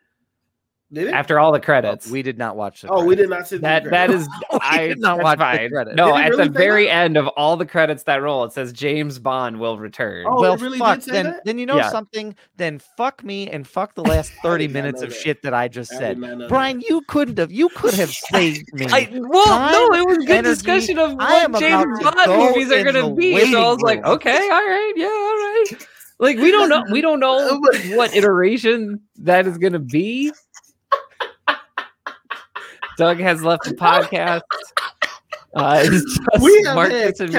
Did 0.93 1.07
it? 1.07 1.14
after 1.14 1.38
all 1.38 1.51
the 1.51 1.59
Oh, 1.59 1.61
credits. 1.61 2.09
we 2.09 2.22
did 2.22 2.38
not 2.38 2.55
watch 2.55 2.81
the 2.81 2.88
oh, 2.89 3.03
we 3.03 3.14
did 3.14 3.30
not 3.30 3.45
see 3.45 3.57
that 3.57 3.84
the 3.84 3.89
that 3.89 4.09
is 4.09 4.26
I 4.61 4.88
did 4.88 4.99
not 4.99 5.18
that's 5.18 5.23
watch 5.26 5.38
the 5.39 5.43
fine. 5.43 5.69
credits. 5.69 5.95
No, 5.97 6.15
at 6.15 6.30
really 6.30 6.45
the 6.45 6.49
very 6.53 6.85
that? 6.85 6.91
end 6.93 7.18
of 7.18 7.27
all 7.35 7.57
the 7.57 7.65
credits 7.65 8.03
that 8.03 8.22
roll, 8.22 8.45
it 8.45 8.53
says 8.53 8.72
James 8.72 9.19
Bond 9.19 9.59
will 9.59 9.77
return. 9.77 10.26
Oh, 10.30 10.39
well, 10.39 10.53
it 10.53 10.61
really 10.61 10.77
fuck. 10.80 10.95
did 10.99 11.03
say 11.03 11.11
then, 11.11 11.26
that? 11.26 11.43
then 11.43 11.57
you 11.59 11.65
know 11.65 11.76
Yeah. 11.76 11.89
something. 11.89 12.35
Then 12.55 12.80
fuck 12.95 13.22
me 13.22 13.49
and 13.49 13.68
fuck 13.68 13.95
the 13.95 14.03
last 14.03 14.31
thirty 14.41 14.69
minutes 14.69 15.01
of 15.01 15.09
that. 15.09 15.15
shit 15.19 15.41
that 15.41 15.53
I 15.53 15.68
just 15.68 15.91
I 15.93 15.97
said. 15.97 16.19
not 16.19 16.38
that. 16.38 16.47
Brian, 16.47 16.80
you 16.88 17.01
couldn't 17.09 17.38
have. 17.38 17.51
You 17.51 17.68
could 17.68 17.93
have 17.95 18.09
saved 18.31 18.64
me. 18.73 18.88
I, 18.89 19.09
well, 19.11 19.72
no, 19.72 19.97
it 19.97 20.05
was 20.07 20.18
a 20.19 20.22
good 20.22 20.30
energy, 20.38 20.53
discussion 20.55 20.99
of 20.99 21.15
what 21.15 21.59
James 21.59 21.99
Bond 22.01 22.15
go 22.26 22.49
movies 22.53 22.72
are 22.72 22.84
going 22.84 22.95
to 22.95 23.01
the 23.01 23.09
be. 23.11 23.51
So 23.51 23.61
I 23.61 23.69
was 23.73 23.81
like, 23.81 24.05
okay, 24.05 24.38
all 24.38 24.65
right, 24.65 24.93
yeah, 24.95 25.05
all 25.07 25.11
right. 25.11 25.88
Like 26.19 26.38
we 26.38 26.49
don't 26.49 26.68
know, 26.69 26.84
we 26.91 27.01
don't 27.01 27.19
know 27.19 27.59
what 27.95 28.15
iteration 28.15 29.01
that 29.18 29.45
is 29.45 29.57
going 29.59 29.73
to 29.73 29.80
be. 29.80 30.31
Doug 32.98 33.19
has 33.19 33.44
left 33.44 33.64
the 33.64 33.76
podcast. 33.76 34.41
Uh, 35.53 35.82
it's 35.84 36.18
just 36.32 36.44
we 36.44 36.64
have 36.64 36.76
Marcus 36.76 37.19
had 37.19 37.32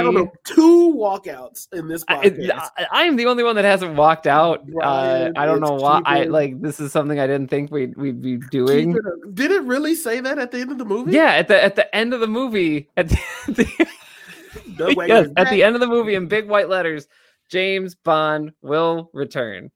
two 0.45 0.95
walkouts 0.97 1.73
in 1.73 1.89
this 1.89 2.05
podcast. 2.05 2.71
I, 2.77 2.87
I 2.91 3.03
am 3.05 3.17
the 3.17 3.27
only 3.27 3.45
one 3.45 3.57
that 3.57 3.65
hasn't 3.65 3.95
walked 3.97 4.27
out. 4.27 4.65
Uh, 4.83 5.31
I 5.37 5.47
don't 5.47 5.61
know 5.61 5.75
why. 5.75 6.01
I 6.05 6.25
like 6.25 6.61
this 6.61 6.81
is 6.81 6.91
something 6.91 7.21
I 7.21 7.27
didn't 7.27 7.49
think 7.49 7.71
we'd 7.71 7.97
we'd 7.97 8.23
be 8.23 8.39
doing. 8.51 8.93
it. 8.93 9.35
Did 9.35 9.51
it 9.51 9.63
really 9.65 9.95
say 9.95 10.21
that 10.21 10.39
at 10.39 10.51
the 10.53 10.61
end 10.61 10.73
of 10.73 10.79
the 10.79 10.85
movie? 10.85 11.13
Yeah, 11.13 11.33
at 11.33 11.49
the 11.49 11.63
at 11.63 11.77
the 11.77 11.95
end 11.95 12.15
of 12.15 12.21
the 12.21 12.27
movie, 12.27 12.89
at 12.97 13.09
the, 13.09 13.89
Doug 14.77 14.97
Wagner 14.97 15.15
yes, 15.15 15.29
at 15.37 15.51
the 15.51 15.63
end 15.63 15.75
of 15.75 15.81
the 15.81 15.87
movie 15.87 16.15
in 16.15 16.29
big 16.29 16.49
white 16.49 16.69
letters, 16.69 17.09
James 17.51 17.95
Bond 17.95 18.53
will 18.63 19.11
return. 19.13 19.71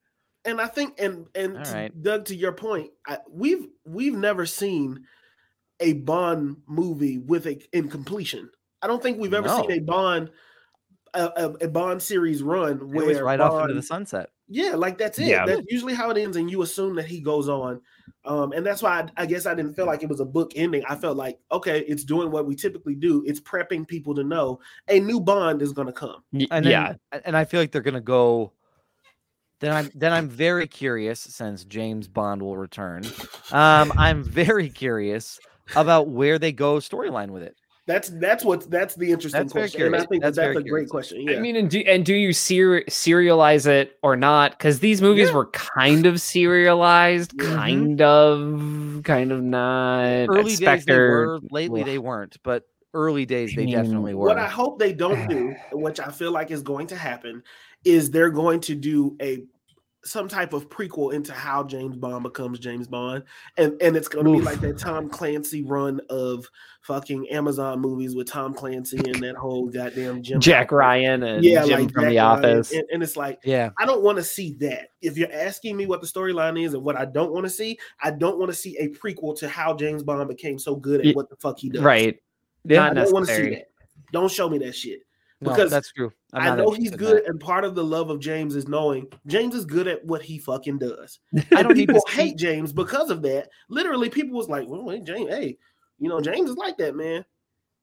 and 0.44 0.60
I 0.60 0.66
think 0.66 0.94
and 0.98 1.26
and 1.34 1.56
right. 1.56 2.02
Doug, 2.02 2.24
to 2.26 2.34
your 2.34 2.52
point, 2.52 2.90
I, 3.06 3.18
we've 3.30 3.66
we've 3.84 4.16
never 4.16 4.46
seen 4.46 5.04
a 5.82 5.94
Bond 5.94 6.56
movie 6.66 7.18
with 7.18 7.46
a 7.46 7.60
in 7.76 7.88
completion. 7.88 8.48
I 8.80 8.86
don't 8.86 9.02
think 9.02 9.18
we've 9.18 9.34
ever 9.34 9.48
No. 9.48 9.60
seen 9.60 9.72
a 9.72 9.78
Bond 9.80 10.30
a, 11.14 11.24
a, 11.36 11.50
a 11.64 11.68
Bond 11.68 12.02
series 12.02 12.42
run 12.42 12.78
It 12.78 12.86
where 12.86 13.06
was 13.06 13.20
right 13.20 13.40
off 13.40 13.62
into 13.62 13.74
the 13.74 13.82
sunset. 13.82 14.30
Yeah, 14.48 14.74
like 14.74 14.98
that's 14.98 15.18
it. 15.18 15.26
Yeah. 15.26 15.46
That's 15.46 15.62
usually 15.68 15.94
how 15.94 16.10
it 16.10 16.18
ends, 16.18 16.36
and 16.36 16.50
you 16.50 16.62
assume 16.62 16.96
that 16.96 17.06
he 17.06 17.20
goes 17.20 17.48
on. 17.48 17.80
Um, 18.24 18.52
and 18.52 18.64
that's 18.64 18.82
why 18.82 19.00
I, 19.00 19.22
I 19.22 19.26
guess 19.26 19.46
I 19.46 19.54
didn't 19.54 19.74
feel 19.74 19.86
like 19.86 20.02
it 20.02 20.08
was 20.08 20.20
a 20.20 20.24
book 20.24 20.52
ending. 20.56 20.84
I 20.88 20.94
felt 20.94 21.16
like, 21.16 21.38
okay, 21.50 21.80
it's 21.80 22.04
doing 22.04 22.30
what 22.30 22.46
we 22.46 22.54
typically 22.54 22.94
do. 22.94 23.24
It's 23.26 23.40
prepping 23.40 23.86
people 23.86 24.14
to 24.14 24.24
know 24.24 24.60
a 24.88 25.00
new 25.00 25.20
Bond 25.20 25.62
is 25.62 25.72
going 25.72 25.86
to 25.86 25.92
come. 25.92 26.22
And 26.32 26.64
then, 26.64 26.64
yeah, 26.64 26.94
and 27.24 27.36
I 27.36 27.44
feel 27.44 27.60
like 27.60 27.72
they're 27.72 27.82
gonna 27.82 28.00
go. 28.00 28.52
Then 29.60 29.72
I'm 29.72 29.90
then 29.94 30.12
I'm 30.12 30.28
very 30.28 30.66
curious 30.66 31.20
since 31.20 31.64
James 31.64 32.08
Bond 32.08 32.42
will 32.42 32.56
return. 32.56 33.04
Um, 33.52 33.92
I'm 33.96 34.24
very 34.24 34.68
curious 34.68 35.38
about 35.76 36.08
where 36.08 36.38
they 36.38 36.52
go 36.52 36.76
storyline 36.76 37.30
with 37.30 37.42
it. 37.42 37.56
That's 37.84 38.10
that's 38.10 38.44
what 38.44 38.70
that's 38.70 38.94
the 38.94 39.10
interesting 39.10 39.40
That's 39.40 39.52
question. 39.52 39.82
And 39.82 39.96
I 39.96 40.04
think 40.04 40.22
That's 40.22 40.36
that 40.36 40.46
that's 40.54 40.58
a 40.58 40.62
curious. 40.62 40.70
great 40.70 40.88
question. 40.88 41.22
Yeah. 41.22 41.36
I 41.36 41.40
mean, 41.40 41.56
and 41.56 41.68
do 41.68 41.80
and 41.80 42.06
do 42.06 42.14
you 42.14 42.32
ser- 42.32 42.84
serialize 42.88 43.66
it 43.66 43.98
or 44.04 44.14
not? 44.14 44.52
Because 44.52 44.78
these 44.78 45.02
movies 45.02 45.30
Yeah. 45.30 45.34
were 45.34 45.46
kind 45.46 46.06
of 46.06 46.20
serialized, 46.20 47.32
Mhm. 47.36 47.54
kind 47.56 48.00
of, 48.02 49.02
kind 49.02 49.32
of 49.32 49.42
not. 49.42 50.26
Early 50.28 50.44
days 50.50 50.58
they 50.60 50.64
Spectre- 50.64 51.10
were, 51.26 51.40
lately 51.50 51.80
Ugh. 51.80 51.86
they 51.86 51.98
weren't, 51.98 52.36
but 52.44 52.62
early 52.94 53.26
days 53.26 53.52
they 53.56 53.62
I 53.62 53.66
mean, 53.66 53.74
definitely 53.74 54.14
were. 54.14 54.28
what 54.28 54.38
I 54.38 54.46
hope 54.46 54.78
they 54.78 54.92
don't 54.92 55.26
do, 55.28 55.52
which 55.72 55.98
I 55.98 56.10
feel 56.10 56.30
like 56.30 56.52
is 56.52 56.62
going 56.62 56.86
to 56.88 56.96
happen, 56.96 57.42
is 57.84 58.12
they're 58.12 58.30
going 58.30 58.60
to 58.60 58.76
do 58.76 59.16
a 59.20 59.42
some 60.04 60.26
type 60.28 60.52
of 60.52 60.68
prequel 60.68 61.12
into 61.12 61.32
how 61.32 61.62
James 61.62 61.96
Bond 61.96 62.22
becomes 62.24 62.58
James 62.58 62.88
Bond, 62.88 63.24
and 63.56 63.80
and 63.80 63.96
it's 63.96 64.08
going 64.08 64.26
to 64.26 64.32
be 64.32 64.40
like 64.40 64.60
that 64.60 64.78
Tom 64.78 65.08
Clancy 65.08 65.62
run 65.62 66.00
of 66.10 66.48
fucking 66.82 67.28
Amazon 67.28 67.80
movies 67.80 68.14
with 68.16 68.28
Tom 68.28 68.52
Clancy 68.54 68.98
and 68.98 69.22
that 69.22 69.36
whole 69.36 69.68
goddamn 69.68 70.22
Jim 70.22 70.40
Jack 70.40 70.72
Ryan 70.72 71.22
and 71.22 71.44
yeah, 71.44 71.64
Jim 71.64 71.80
like 71.82 71.92
from 71.92 72.02
Jack 72.04 72.10
The 72.10 72.16
Ryan, 72.16 72.18
Office. 72.18 72.72
and, 72.72 72.84
and 72.92 73.02
it's 73.02 73.16
like 73.16 73.38
yeah, 73.44 73.70
I 73.78 73.86
don't 73.86 74.02
want 74.02 74.18
to 74.18 74.24
see 74.24 74.54
that. 74.54 74.88
If 75.00 75.16
you're 75.16 75.32
asking 75.32 75.76
me 75.76 75.86
what 75.86 76.00
the 76.00 76.06
storyline 76.06 76.60
is 76.60 76.74
and 76.74 76.82
what 76.82 76.96
I 76.96 77.04
don't 77.04 77.32
want 77.32 77.44
to 77.44 77.50
see, 77.50 77.78
I 78.02 78.10
don't 78.10 78.38
want 78.38 78.50
to 78.50 78.56
see 78.56 78.76
a 78.78 78.88
prequel 78.88 79.38
to 79.38 79.48
how 79.48 79.74
James 79.74 80.02
Bond 80.02 80.28
became 80.28 80.58
so 80.58 80.74
good 80.74 81.06
at 81.06 81.14
what 81.14 81.30
the 81.30 81.36
fuck 81.36 81.58
he 81.58 81.68
does. 81.68 81.82
Right. 81.82 82.20
yeah, 82.64 82.82
I 82.82 82.88
Not 82.88 82.94
don't 83.04 83.12
want 83.12 83.26
to 83.28 83.34
see 83.34 83.42
necessary. 83.42 83.54
that. 83.56 83.68
Don't 84.12 84.30
show 84.30 84.48
me 84.48 84.58
that 84.58 84.74
shit. 84.74 85.02
No, 85.42 85.50
because 85.50 85.70
that's 85.70 85.92
true. 85.92 86.12
I 86.32 86.54
know 86.54 86.70
he's 86.70 86.92
good, 86.92 87.24
and 87.24 87.38
part 87.38 87.64
of 87.64 87.74
the 87.74 87.84
love 87.84 88.10
of 88.10 88.20
James 88.20 88.54
is 88.56 88.68
knowing 88.68 89.06
James 89.26 89.54
is 89.54 89.64
good 89.64 89.86
at 89.88 90.04
what 90.04 90.22
he 90.22 90.38
fucking 90.38 90.78
does. 90.78 91.18
I 91.52 91.62
don't 91.62 91.74
people 91.74 92.00
hate 92.08 92.36
James 92.38 92.72
because 92.72 93.10
of 93.10 93.22
that. 93.22 93.48
Literally, 93.68 94.08
people 94.08 94.36
was 94.36 94.48
like, 94.48 94.66
"Well, 94.68 94.88
hey, 94.88 95.00
James, 95.00 95.28
hey, 95.30 95.56
you 95.98 96.08
know, 96.08 96.20
James 96.20 96.48
is 96.50 96.56
like 96.56 96.76
that, 96.78 96.94
man." 96.96 97.24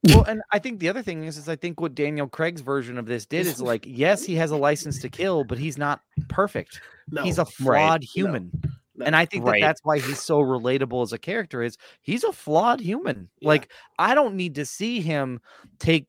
Well, 0.03 0.23
and 0.23 0.41
I 0.53 0.59
think 0.59 0.79
the 0.79 0.87
other 0.87 1.01
thing 1.01 1.25
is, 1.25 1.37
is 1.37 1.49
I 1.49 1.57
think 1.57 1.81
what 1.81 1.93
Daniel 1.93 2.27
Craig's 2.27 2.61
version 2.61 2.97
of 2.97 3.05
this 3.05 3.25
did 3.25 3.45
is 3.45 3.61
like, 3.61 3.83
yes, 3.85 4.23
he 4.23 4.33
has 4.35 4.51
a 4.51 4.55
license 4.55 5.01
to 5.01 5.09
kill, 5.09 5.43
but 5.43 5.57
he's 5.57 5.77
not 5.77 5.99
perfect. 6.29 6.79
No, 7.11 7.21
he's 7.23 7.37
a 7.37 7.43
flawed 7.45 8.01
No. 8.03 8.07
human. 8.13 8.51
no. 8.95 9.05
And 9.05 9.13
I 9.15 9.25
think 9.25 9.43
Right. 9.45 9.61
that 9.61 9.67
that's 9.67 9.81
why 9.83 9.99
he's 9.99 10.21
so 10.21 10.39
relatable 10.39 11.03
as 11.03 11.11
a 11.11 11.17
character 11.17 11.61
is 11.61 11.77
he's 12.01 12.23
a 12.23 12.31
flawed 12.31 12.79
human. 12.79 13.29
Yeah. 13.41 13.49
Like 13.49 13.71
I 13.97 14.15
don't 14.15 14.35
need 14.35 14.55
to 14.55 14.65
see 14.65 15.01
him 15.01 15.41
take 15.79 16.05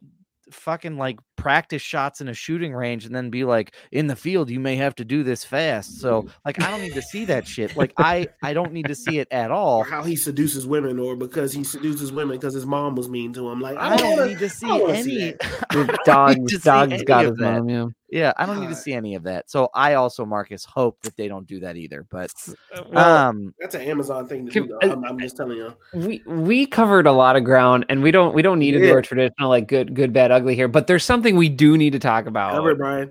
fucking 0.52 0.96
like 0.96 1.18
practice 1.40 1.82
shots 1.82 2.20
in 2.20 2.28
a 2.28 2.34
shooting 2.34 2.72
range 2.74 3.04
and 3.06 3.14
then 3.14 3.30
be 3.30 3.44
like 3.44 3.74
in 3.92 4.06
the 4.06 4.16
field 4.16 4.50
you 4.50 4.60
may 4.60 4.76
have 4.76 4.94
to 4.94 5.04
do 5.04 5.22
this 5.22 5.42
fast 5.44 6.00
so 6.00 6.26
like 6.44 6.60
i 6.62 6.70
don't 6.70 6.82
need 6.82 6.92
to 6.94 7.02
see 7.02 7.24
that 7.24 7.46
shit 7.46 7.74
like 7.76 7.92
i 7.96 8.26
i 8.42 8.52
don't 8.52 8.72
need 8.72 8.86
to 8.86 8.94
see 8.94 9.18
it 9.18 9.28
at 9.30 9.50
all 9.50 9.78
Or 9.80 9.84
how 9.84 10.02
he 10.02 10.16
seduces 10.16 10.66
women, 10.66 10.98
or 10.98 11.16
because 11.16 11.52
he 11.52 11.64
seduces 11.64 12.12
women 12.12 12.36
because 12.36 12.54
his 12.54 12.66
mom 12.66 12.94
was 12.94 13.08
mean 13.08 13.32
to 13.32 13.48
him. 13.48 13.60
Like 13.60 13.78
i 13.78 13.96
don't 13.96 14.10
wanna- 14.18 14.26
need 14.26 14.38
to 14.38 14.48
see 14.50 14.70
any 14.70 15.02
see 15.02 15.34
Dog's, 16.04 16.36
to 16.52 16.58
see 16.58 16.64
dog's 16.64 16.92
any 16.92 17.04
got 17.04 17.24
of 17.24 17.30
his 17.32 17.38
that. 17.40 17.52
mom. 17.60 17.68
Yeah. 17.70 17.86
yeah 18.10 18.32
i 18.36 18.44
don't 18.46 18.60
need 18.60 18.68
to 18.68 18.74
see 18.76 18.92
any 18.92 19.14
of 19.14 19.22
that 19.24 19.50
so 19.50 19.68
i 19.74 19.94
also 19.94 20.24
marcus 20.26 20.64
hope 20.64 21.00
that 21.02 21.16
they 21.16 21.28
don't 21.28 21.46
do 21.46 21.60
that 21.60 21.76
either 21.76 22.06
but 22.10 22.30
Well, 22.92 22.98
um 23.28 23.54
That's 23.60 23.74
an 23.74 23.82
Amazon 23.82 24.26
thing 24.28 24.46
to 24.46 24.52
Can- 24.52 24.66
do. 24.68 24.78
I- 24.82 24.86
Though. 24.88 24.92
I'm, 24.94 25.04
I'm 25.04 25.18
just 25.18 25.36
telling 25.36 25.56
you. 25.58 25.72
we 25.94 26.22
we 26.26 26.66
covered 26.66 27.06
a 27.06 27.12
lot 27.12 27.36
of 27.36 27.44
ground 27.44 27.86
and 27.88 28.02
we 28.02 28.10
don't 28.10 28.34
we 28.34 28.42
don't 28.42 28.58
need 28.58 28.72
to 28.72 28.78
do 28.80 28.86
Yeah. 28.86 28.94
our 28.94 29.02
traditional 29.02 29.48
like 29.48 29.68
good 29.68 29.94
good 29.94 30.12
bad 30.12 30.30
ugly 30.32 30.54
here 30.54 30.68
but 30.68 30.86
there's 30.86 31.04
something 31.04 31.29
we 31.36 31.48
do 31.48 31.76
need 31.76 31.90
to 31.92 31.98
talk 31.98 32.26
about 32.26 32.52
Cover 32.52 32.70
it, 32.72 32.78
Brian. 32.78 33.10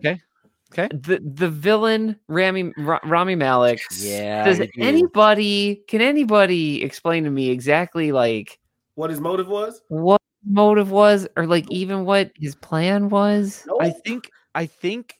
the 0.92 1.20
the 1.24 1.50
villain 1.50 2.16
Rami 2.28 2.72
Ra- 2.78 3.00
Rami 3.04 3.36
Malek 3.36 3.82
yeah 4.00 4.46
does 4.46 4.60
you 4.60 4.68
do. 4.76 4.82
anybody 4.82 5.84
can 5.88 6.02
anybody 6.02 6.84
explain 6.84 7.24
to 7.24 7.30
me 7.30 7.50
exactly 7.50 8.12
like 8.12 8.60
What 8.96 9.10
his 9.10 9.20
motive 9.20 9.48
was? 9.48 9.82
what 9.90 10.22
motive 10.46 10.92
was 10.92 11.28
or 11.36 11.46
like 11.48 11.70
even 11.72 12.06
what 12.06 12.32
his 12.36 12.56
plan 12.56 13.10
was 13.10 13.64
Nope. 13.68 13.80
I 13.82 13.90
think 13.90 14.30
I 14.56 14.66
think 14.68 15.19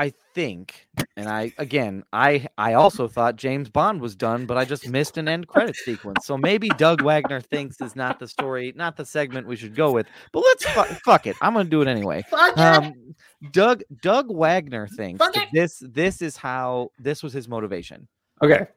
I 0.00 0.14
think 0.34 0.86
and 1.18 1.28
I 1.28 1.52
again 1.58 2.04
I 2.10 2.46
I 2.56 2.72
also 2.72 3.06
thought 3.06 3.36
James 3.36 3.68
Bond 3.68 4.00
was 4.00 4.16
done 4.16 4.46
but 4.46 4.56
I 4.56 4.64
just 4.64 4.88
missed 4.88 5.18
an 5.18 5.28
end 5.28 5.46
credit 5.46 5.76
sequence. 5.76 6.24
So 6.24 6.38
maybe 6.38 6.70
Doug 6.70 7.02
Wagner 7.02 7.42
thinks 7.42 7.82
is 7.82 7.94
not 7.94 8.18
the 8.18 8.26
story, 8.26 8.72
not 8.74 8.96
the 8.96 9.04
segment 9.04 9.46
we 9.46 9.56
should 9.56 9.74
go 9.74 9.92
with. 9.92 10.06
But 10.32 10.40
let's 10.40 10.64
fu- 10.64 10.94
fuck 11.04 11.26
it. 11.26 11.36
I'm 11.42 11.52
going 11.52 11.66
to 11.66 11.70
do 11.70 11.82
it 11.82 11.88
anyway. 11.88 12.24
Fuck 12.30 12.56
it. 12.56 12.60
Um 12.60 13.14
Doug 13.52 13.82
Doug 14.00 14.34
Wagner 14.34 14.88
thinks 14.88 15.18
that 15.18 15.48
this 15.52 15.82
this 15.86 16.22
is 16.22 16.34
how 16.34 16.92
this 16.98 17.22
was 17.22 17.34
his 17.34 17.46
motivation. 17.46 18.08
okay 18.42 18.68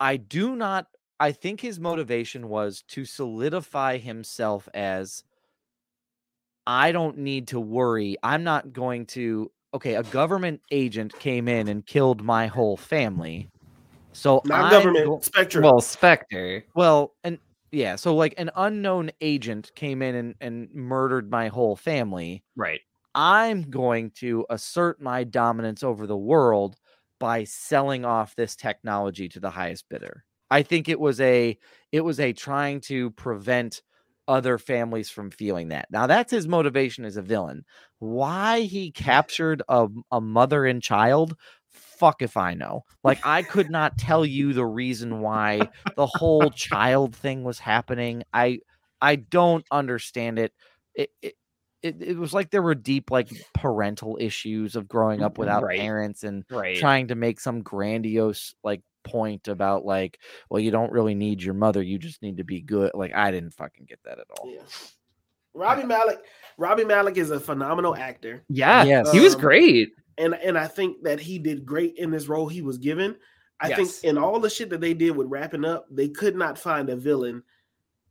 I 0.00 0.16
do 0.16 0.56
not 0.56 0.86
I 1.20 1.32
think 1.32 1.60
his 1.60 1.78
motivation 1.78 2.48
was 2.48 2.82
to 2.88 3.04
solidify 3.04 3.98
himself 3.98 4.66
as 4.72 5.24
I 6.66 6.92
don't 6.92 7.18
need 7.18 7.48
to 7.48 7.60
worry. 7.60 8.16
I'm 8.22 8.44
not 8.44 8.72
going 8.72 9.04
to 9.08 9.50
okay, 9.74 9.94
a 9.94 10.02
government 10.04 10.60
agent 10.70 11.12
came 11.18 11.48
in 11.48 11.68
and 11.68 11.84
killed 11.86 12.22
my 12.22 12.46
whole 12.46 12.76
family. 12.76 13.48
So 14.12 14.42
Not 14.44 14.64
I'm 14.64 14.70
government. 14.70 15.06
go- 15.06 15.20
Spectre. 15.20 15.62
well 15.62 15.80
Spectre 15.80 16.64
well, 16.74 17.14
and 17.24 17.38
yeah, 17.72 17.96
so 17.96 18.14
like 18.14 18.34
an 18.38 18.50
unknown 18.56 19.10
agent 19.20 19.70
came 19.74 20.02
in 20.02 20.14
and, 20.14 20.34
and 20.40 20.68
murdered 20.74 21.30
my 21.30 21.48
whole 21.48 21.76
family. 21.76 22.42
right 22.56 22.80
I'm 23.14 23.62
going 23.70 24.10
to 24.16 24.44
assert 24.50 25.00
my 25.00 25.24
dominance 25.24 25.82
over 25.82 26.06
the 26.06 26.16
world 26.16 26.76
by 27.18 27.44
selling 27.44 28.04
off 28.04 28.34
this 28.36 28.56
technology 28.56 29.28
to 29.30 29.40
the 29.40 29.50
highest 29.50 29.88
bidder. 29.88 30.24
I 30.50 30.62
think 30.62 30.88
it 30.88 31.00
was 31.00 31.20
a 31.20 31.58
it 31.92 32.02
was 32.02 32.20
a 32.20 32.32
trying 32.32 32.80
to 32.82 33.10
prevent 33.12 33.82
other 34.28 34.58
families 34.58 35.10
from 35.10 35.30
feeling 35.30 35.68
that. 35.68 35.88
Now 35.90 36.06
that's 36.06 36.30
his 36.32 36.48
motivation 36.48 37.04
as 37.04 37.16
a 37.16 37.22
villain. 37.22 37.64
Why 37.98 38.60
he 38.62 38.90
captured 38.90 39.62
a, 39.68 39.88
a 40.10 40.20
mother 40.20 40.66
and 40.66 40.82
child, 40.82 41.36
fuck 41.70 42.22
if 42.22 42.36
I 42.36 42.54
know. 42.54 42.82
Like 43.04 43.20
I 43.22 43.42
could 43.42 43.70
not 43.70 43.98
tell 43.98 44.24
you 44.26 44.52
the 44.52 44.66
reason 44.66 45.20
why 45.20 45.70
the 45.96 46.06
whole 46.06 46.50
child 46.50 47.14
thing 47.16 47.44
was 47.44 47.58
happening. 47.58 48.22
I 48.32 48.60
I 49.00 49.16
don't 49.16 49.64
understand 49.70 50.38
it. 50.38 50.52
It, 50.94 51.10
it 51.22 51.34
it, 51.82 52.02
it 52.02 52.16
was 52.16 52.32
like 52.32 52.50
there 52.50 52.62
were 52.62 52.74
deep 52.74 53.10
like 53.10 53.28
parental 53.54 54.16
issues 54.20 54.76
of 54.76 54.88
growing 54.88 55.22
up 55.22 55.38
mm, 55.38 55.38
without 55.38 55.62
Right. 55.62 55.78
parents 55.78 56.24
and 56.24 56.44
right 56.50 56.88
trying 56.88 57.08
to 57.08 57.14
make 57.14 57.38
some 57.40 57.62
grandiose 57.62 58.54
like 58.64 58.82
point 59.06 59.48
about 59.48 59.84
like 59.84 60.18
well 60.50 60.60
you 60.60 60.70
don't 60.70 60.92
really 60.92 61.14
need 61.14 61.42
your 61.42 61.54
mother 61.54 61.82
you 61.82 61.98
just 61.98 62.22
need 62.22 62.36
to 62.36 62.44
be 62.44 62.60
good 62.60 62.90
like 62.94 63.14
i 63.14 63.30
didn't 63.30 63.52
fucking 63.54 63.86
get 63.86 63.98
that 64.04 64.18
at 64.18 64.26
all 64.38 64.50
Yeah. 64.50 64.60
Rami 65.54 65.84
Malek. 65.84 66.18
Rami 66.58 66.84
Malek 66.84 67.16
is 67.16 67.30
a 67.30 67.40
phenomenal 67.40 67.96
actor, 67.96 68.42
yeah 68.48 68.84
Yes. 68.84 69.10
he 69.10 69.20
was 69.20 69.34
Um, 69.34 69.40
great 69.40 69.88
and 70.18 70.34
and 70.34 70.56
I 70.58 70.66
think 70.66 71.02
that 71.04 71.20
he 71.20 71.38
did 71.38 71.64
great 71.66 71.96
in 71.96 72.10
this 72.10 72.26
role 72.26 72.48
he 72.48 72.62
was 72.62 72.78
given. 72.78 73.16
I 73.60 73.72
think 73.74 73.90
in 74.04 74.18
all 74.18 74.38
the 74.38 74.50
shit 74.50 74.68
that 74.70 74.80
they 74.82 74.92
did 74.94 75.16
with 75.16 75.28
wrapping 75.28 75.64
up, 75.64 75.86
they 75.90 76.08
could 76.08 76.36
not 76.36 76.58
find 76.58 76.90
a 76.90 76.96
villain. 76.96 77.42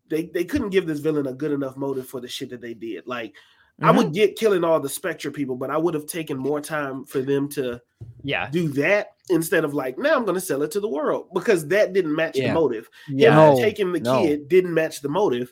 They 0.10 0.26
they 0.26 0.44
couldn't 0.46 0.70
give 0.70 0.86
this 0.88 1.00
villain 1.00 1.28
a 1.28 1.34
good 1.34 1.52
enough 1.52 1.78
motive 1.78 2.08
for 2.08 2.20
the 2.20 2.28
shit 2.28 2.50
that 2.50 2.62
they 2.62 2.74
did. 2.74 3.06
Like 3.08 3.36
I 3.82 3.92
Mhm. 3.92 3.98
would 3.98 4.14
get 4.14 4.38
killing 4.38 4.64
all 4.64 4.80
the 4.80 4.88
Spectre 4.88 5.32
people, 5.32 5.56
but 5.58 5.70
I 5.70 5.78
would 5.78 5.94
have 5.96 6.06
taken 6.06 6.38
more 6.38 6.62
time 6.62 7.04
for 7.06 7.22
them 7.22 7.50
to 7.50 7.82
yeah 8.24 8.50
do 8.50 8.70
that 8.70 9.10
instead 9.30 9.64
of 9.66 9.74
like 9.74 9.98
now 9.98 10.16
I'm 10.16 10.24
going 10.24 10.36
to 10.36 10.42
sell 10.42 10.62
it 10.64 10.72
to 10.72 10.80
the 10.80 10.88
world 10.88 11.28
because 11.34 11.68
that 11.70 11.92
didn't 11.94 12.16
match 12.16 12.38
Yeah. 12.38 12.50
the 12.50 12.54
motive. 12.54 12.90
yeah 13.10 13.36
No, 13.36 13.58
taking 13.58 13.92
the 13.92 14.00
no. 14.00 14.22
kid 14.22 14.48
didn't 14.48 14.74
match 14.74 15.02
the 15.02 15.10
motive, 15.10 15.52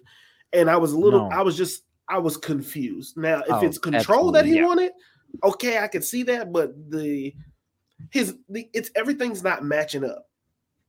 and 0.53 0.69
I 0.69 0.77
was 0.77 0.93
a 0.93 0.97
little. 0.99 1.29
No. 1.29 1.35
I 1.35 1.41
was 1.41 1.57
just. 1.57 1.83
I 2.09 2.17
was 2.19 2.35
confused. 2.37 3.15
Now, 3.17 3.39
if 3.39 3.45
Oh, 3.49 3.65
it's 3.65 3.77
control 3.77 4.31
that 4.33 4.45
he 4.45 4.57
yeah. 4.57 4.65
wanted, 4.67 4.91
okay, 5.43 5.77
I 5.79 5.87
could 5.87 6.03
see 6.03 6.23
that. 6.23 6.51
But 6.53 6.73
the 6.91 7.33
his 8.11 8.35
the 8.49 8.69
it's 8.73 8.89
everything's 8.95 9.43
not 9.43 9.63
matching 9.65 10.03
up. 10.05 10.29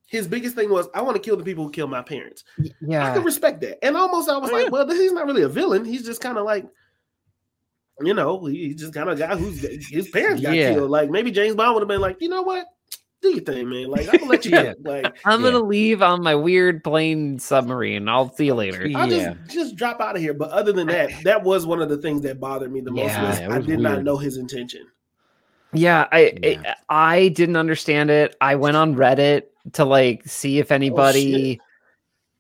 His 0.07 0.29
biggest 0.29 0.55
thing 0.55 0.71
was 0.71 0.89
I 0.95 1.03
want 1.03 1.17
to 1.17 1.23
kill 1.23 1.37
the 1.37 1.45
people 1.45 1.65
who 1.65 1.71
killed 1.71 1.91
my 1.91 2.03
parents. 2.03 2.45
Yeah, 2.81 3.09
I 3.11 3.15
can 3.15 3.25
respect 3.25 3.61
that, 3.63 3.85
and 3.85 3.97
almost 3.97 4.29
I 4.29 4.37
was 4.37 4.51
Oh, 4.51 4.55
like, 4.55 4.71
well, 4.73 4.89
he's 4.89 5.13
not 5.13 5.27
really 5.27 5.43
a 5.43 5.49
villain. 5.49 5.85
He's 5.85 6.05
just 6.05 6.21
kind 6.21 6.39
of 6.39 6.45
like. 6.45 6.67
You 8.01 8.15
know, 8.15 8.45
he- 8.47 8.69
he's 8.69 8.77
just 8.77 8.93
kind 8.95 9.09
of 9.09 9.17
a 9.17 9.21
guy 9.21 9.37
who's 9.37 9.61
his 9.89 10.09
parents 10.09 10.43
got 10.43 10.55
Yeah. 10.55 10.75
killed. 10.75 10.91
Like 10.91 11.11
maybe 11.11 11.31
James 11.31 11.55
Bond 11.55 11.75
would 11.75 11.81
have 11.83 11.89
been 11.89 12.01
like, 12.01 12.21
you 12.21 12.29
know 12.29 12.43
what, 12.43 12.67
do 13.23 13.31
your 13.31 13.41
thing, 13.41 13.71
man. 13.71 13.87
Like 13.87 14.09
I'm 14.09 14.19
gonna 14.19 14.31
let 14.31 14.45
you 14.45 14.51
Yeah. 14.51 14.75
go. 14.75 14.91
Like 14.91 15.17
I'm 15.25 15.43
Yeah. 15.45 15.51
gonna 15.53 15.65
leave 15.65 16.03
on 16.03 16.23
my 16.23 16.35
weird 16.35 16.83
plane 16.83 17.39
submarine. 17.39 18.09
I'll 18.09 18.35
see 18.35 18.47
you 18.47 18.55
later. 18.55 18.87
Yeah. 18.87 18.99
I'll 18.99 19.09
just 19.09 19.37
just 19.49 19.77
drop 19.77 20.01
out 20.01 20.17
of 20.17 20.23
here. 20.23 20.35
But 20.35 20.51
other 20.51 20.73
than 20.73 20.89
that, 20.89 21.11
that 21.23 21.43
was 21.43 21.67
one 21.67 21.81
of 21.81 21.89
the 21.89 21.99
things 21.99 22.23
that 22.23 22.41
bothered 22.41 22.73
me 22.73 22.81
the 22.81 22.91
most. 22.91 23.05
Yeah, 23.13 23.29
was 23.31 23.41
I 23.41 23.59
was 23.59 23.67
did 23.67 23.79
not 23.81 24.03
know 24.03 24.17
his 24.17 24.37
intention. 24.39 24.87
Yeah, 25.73 26.07
I, 26.13 26.33
Yeah. 26.43 26.75
I 26.89 27.15
I 27.17 27.29
didn't 27.29 27.57
understand 27.57 28.11
it. 28.11 28.37
I 28.41 28.57
went 28.57 28.77
on 28.77 28.95
Reddit 28.97 29.45
to 29.75 29.85
like 29.85 30.23
see 30.27 30.59
if 30.59 30.71
oh, 30.71 30.75
anybody 30.75 31.61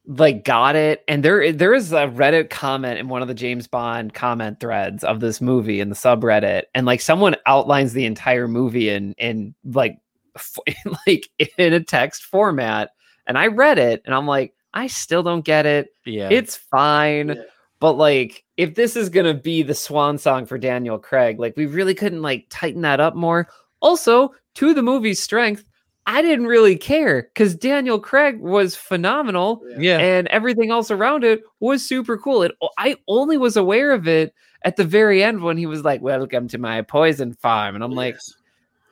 like 0.07 0.45
got 0.45 0.77
it, 0.77 1.03
and 1.09 1.25
there 1.25 1.51
there 1.53 1.73
is 1.75 1.93
a 1.93 2.07
Reddit 2.09 2.51
comment 2.51 2.99
in 2.99 3.09
one 3.09 3.23
of 3.23 3.29
the 3.29 3.35
James 3.35 3.67
Bond 3.67 4.13
comment 4.13 4.61
threads 4.61 5.03
of 5.03 5.21
this 5.21 5.41
movie 5.41 5.81
in 5.81 5.89
the 5.89 5.95
subreddit, 5.95 6.65
and 6.75 6.87
like 6.87 7.01
someone 7.01 7.37
outlines 7.47 7.93
the 7.93 8.05
entire 8.05 8.47
movie 8.49 8.91
in 8.91 9.15
in 9.19 9.55
like 9.65 9.99
f- 10.37 10.59
like 11.07 11.29
in 11.57 11.73
a 11.73 11.81
text 11.83 12.25
format, 12.25 12.91
and 13.27 13.39
I 13.39 13.47
read 13.47 13.79
it, 13.79 14.03
and 14.05 14.15
I'm 14.15 14.27
like, 14.27 14.55
I 14.75 14.89
still 14.89 15.23
don't 15.23 15.45
get 15.45 15.67
it. 15.67 15.89
yeah 16.05 16.29
It's 16.31 16.57
fine. 16.57 17.29
Yeah. 17.29 17.43
But 17.81 17.93
like, 17.95 18.45
if 18.57 18.75
this 18.75 18.97
is 18.97 19.09
gonna 19.09 19.35
be 19.35 19.63
the 19.63 19.75
swan 19.75 20.19
song 20.19 20.47
for 20.47 20.59
Daniel 20.59 20.99
Craig, 20.99 21.39
like 21.39 21.57
we 21.57 21.67
really 21.67 21.95
couldn't 21.95 22.23
like 22.23 22.47
tighten 22.51 22.83
that 22.83 23.01
up 23.01 23.15
more. 23.15 23.49
Also, 23.81 24.35
to 24.55 24.73
the 24.75 24.83
movie's 24.83 25.23
strength, 25.23 25.65
I 26.07 26.21
didn't 26.23 26.47
really 26.47 26.77
care 26.77 27.23
because 27.23 27.55
Daniel 27.55 27.99
Craig 27.99 28.39
was 28.41 28.77
phenomenal 28.77 29.63
yeah 29.79 29.99
and 29.99 30.29
everything 30.29 30.71
else 30.71 30.91
around 30.91 31.25
it 31.25 31.43
was 31.61 31.87
super 31.87 32.19
cool. 32.19 32.43
It 32.43 32.53
I 32.79 32.97
only 33.09 33.37
was 33.39 33.57
aware 33.57 33.91
of 33.93 34.07
it 34.07 34.35
at 34.65 34.77
the 34.77 34.85
very 34.85 35.23
end 35.23 35.43
when 35.43 35.57
he 35.57 35.67
was 35.67 35.83
like, 35.83 36.01
"Welcome 36.03 36.49
to 36.49 36.59
my 36.59 36.83
poison 36.83 37.33
farm," 37.35 37.75
and 37.75 37.83
I'm 37.85 37.93
like, 37.93 38.15
Yes. 38.15 38.35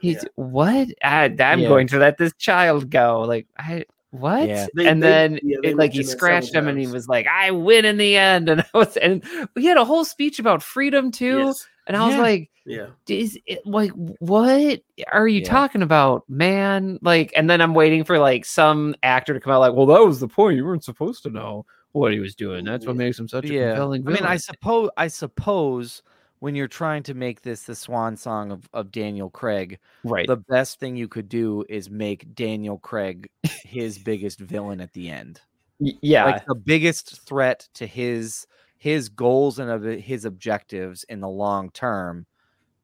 "He's 0.00 0.24
what? 0.36 0.88
I, 1.04 1.24
I'm 1.38 1.60
Yeah. 1.60 1.68
going 1.68 1.86
to 1.88 1.98
let 1.98 2.18
this 2.18 2.32
child 2.38 2.88
go." 2.90 3.20
Like, 3.20 3.46
I 3.58 3.84
what? 4.10 4.48
Yeah. 4.48 4.66
They- 4.74 4.86
and 4.86 5.02
they- 5.02 5.06
then 5.08 5.38
yeah, 5.42 5.58
it, 5.62 5.76
like 5.76 5.92
he 5.92 6.02
scratched 6.02 6.52
several 6.52 6.70
him 6.72 6.76
and 6.76 6.86
he 6.86 6.92
was 6.92 7.08
like, 7.08 7.26
"I 7.26 7.50
win 7.50 7.84
in 7.84 7.96
the 7.98 8.16
end," 8.16 8.48
and 8.50 8.60
I 8.62 8.78
was 8.78 8.96
and 8.96 9.22
we 9.54 9.64
had 9.66 9.76
a 9.76 9.84
whole 9.84 10.04
speech 10.04 10.38
about 10.38 10.62
freedom 10.62 11.10
too, 11.10 11.38
Yes. 11.46 11.66
And 11.86 11.96
I 11.96 12.06
was 12.06 12.14
Yeah. 12.14 12.20
like, 12.20 12.50
Yeah. 12.64 12.86
is 13.08 13.38
it 13.46 13.66
like 13.66 13.90
what 13.92 14.80
are 15.12 15.28
you 15.28 15.40
Yeah. 15.40 15.48
talking 15.48 15.82
about 15.82 16.24
man? 16.28 16.98
Like 17.02 17.32
and 17.36 17.48
then 17.50 17.60
i'm 17.60 17.74
waiting 17.74 18.04
for 18.04 18.18
like 18.18 18.44
some 18.44 18.94
actor 19.02 19.34
to 19.34 19.40
come 19.40 19.52
out 19.52 19.60
like 19.60 19.74
well 19.74 19.86
that 19.86 20.04
was 20.04 20.20
the 20.20 20.28
point. 20.28 20.56
You 20.56 20.64
weren't 20.64 20.84
supposed 20.84 21.22
to 21.24 21.30
know 21.30 21.66
what 21.92 22.12
he 22.12 22.20
was 22.20 22.34
doing. 22.34 22.64
That's 22.64 22.86
what 22.86 22.92
mm-hmm. 22.92 22.98
makes 22.98 23.18
him 23.18 23.28
such 23.28 23.44
a 23.44 23.52
yeah. 23.52 23.70
compelling 23.70 24.06
i 24.08 24.10
mean 24.12 24.24
i 24.24 24.36
suppose 24.36 24.90
i 24.96 25.08
suppose 25.08 26.02
when 26.38 26.54
you're 26.56 26.66
trying 26.66 27.02
to 27.04 27.14
make 27.14 27.42
this 27.42 27.62
the 27.64 27.74
swan 27.74 28.16
song 28.16 28.50
of, 28.50 28.68
of 28.72 28.90
daniel 28.90 29.30
craig 29.30 29.78
right. 30.02 30.26
the 30.26 30.36
best 30.36 30.80
thing 30.80 30.96
you 30.96 31.06
could 31.06 31.28
do 31.28 31.64
is 31.68 31.88
make 31.88 32.34
daniel 32.34 32.78
craig 32.78 33.28
his 33.72 33.98
biggest 33.98 34.38
villain 34.38 34.80
at 34.80 34.92
the 34.92 35.08
end. 35.08 35.40
Yeah. 35.78 36.26
Like 36.26 36.46
the 36.46 36.54
biggest 36.54 37.26
threat 37.26 37.68
to 37.74 37.86
his 37.86 38.46
his 38.82 39.08
goals 39.08 39.60
and 39.60 39.70
of 39.70 39.84
his 39.84 40.24
objectives 40.24 41.04
in 41.08 41.20
the 41.20 41.28
long 41.28 41.70
term 41.70 42.26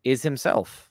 is 0.05 0.23
himself 0.23 0.85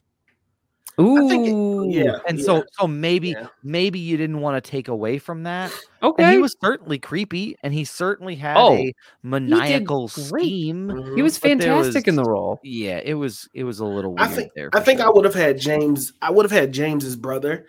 Ooh, 0.99 1.85
it- 1.85 1.93
yeah. 1.95 2.17
And 2.27 2.41
so 2.41 2.63
so 2.71 2.87
maybe 2.87 3.29
Yeah. 3.29 3.47
maybe 3.63 3.99
you 3.99 4.17
didn't 4.17 4.41
want 4.41 4.61
to 4.61 4.69
take 4.71 4.87
away 4.87 5.17
from 5.19 5.43
that. 5.43 5.71
okay. 6.03 6.23
And 6.23 6.33
he 6.33 6.39
was 6.39 6.55
certainly 6.61 6.97
creepy 6.97 7.55
and 7.63 7.71
he 7.73 7.85
certainly 7.85 8.35
had 8.35 8.57
Oh, 8.57 8.73
a 8.75 8.93
maniacal 9.23 10.07
great. 10.07 10.25
scheme. 10.43 10.87
Mhm. 10.87 11.15
He 11.15 11.21
was 11.21 11.37
but 11.39 11.59
there 11.59 11.59
fantastic 11.59 12.07
in 12.07 12.15
the 12.15 12.23
role. 12.23 12.59
Yeah, 12.63 12.99
it 13.05 13.13
was 13.13 13.47
it 13.53 13.63
was 13.63 13.79
a 13.79 13.85
little 13.85 14.15
I 14.17 14.27
think 14.27 14.51
there. 14.55 14.69
I 14.73 14.79
for 14.79 14.85
think 14.85 14.99
I 14.99 15.09
would 15.09 15.23
have 15.23 15.35
had 15.35 15.59
James. 15.59 16.13
I 16.21 16.31
would 16.31 16.43
have 16.43 16.51
had 16.51 16.71
James's 16.73 17.15
brother 17.15 17.67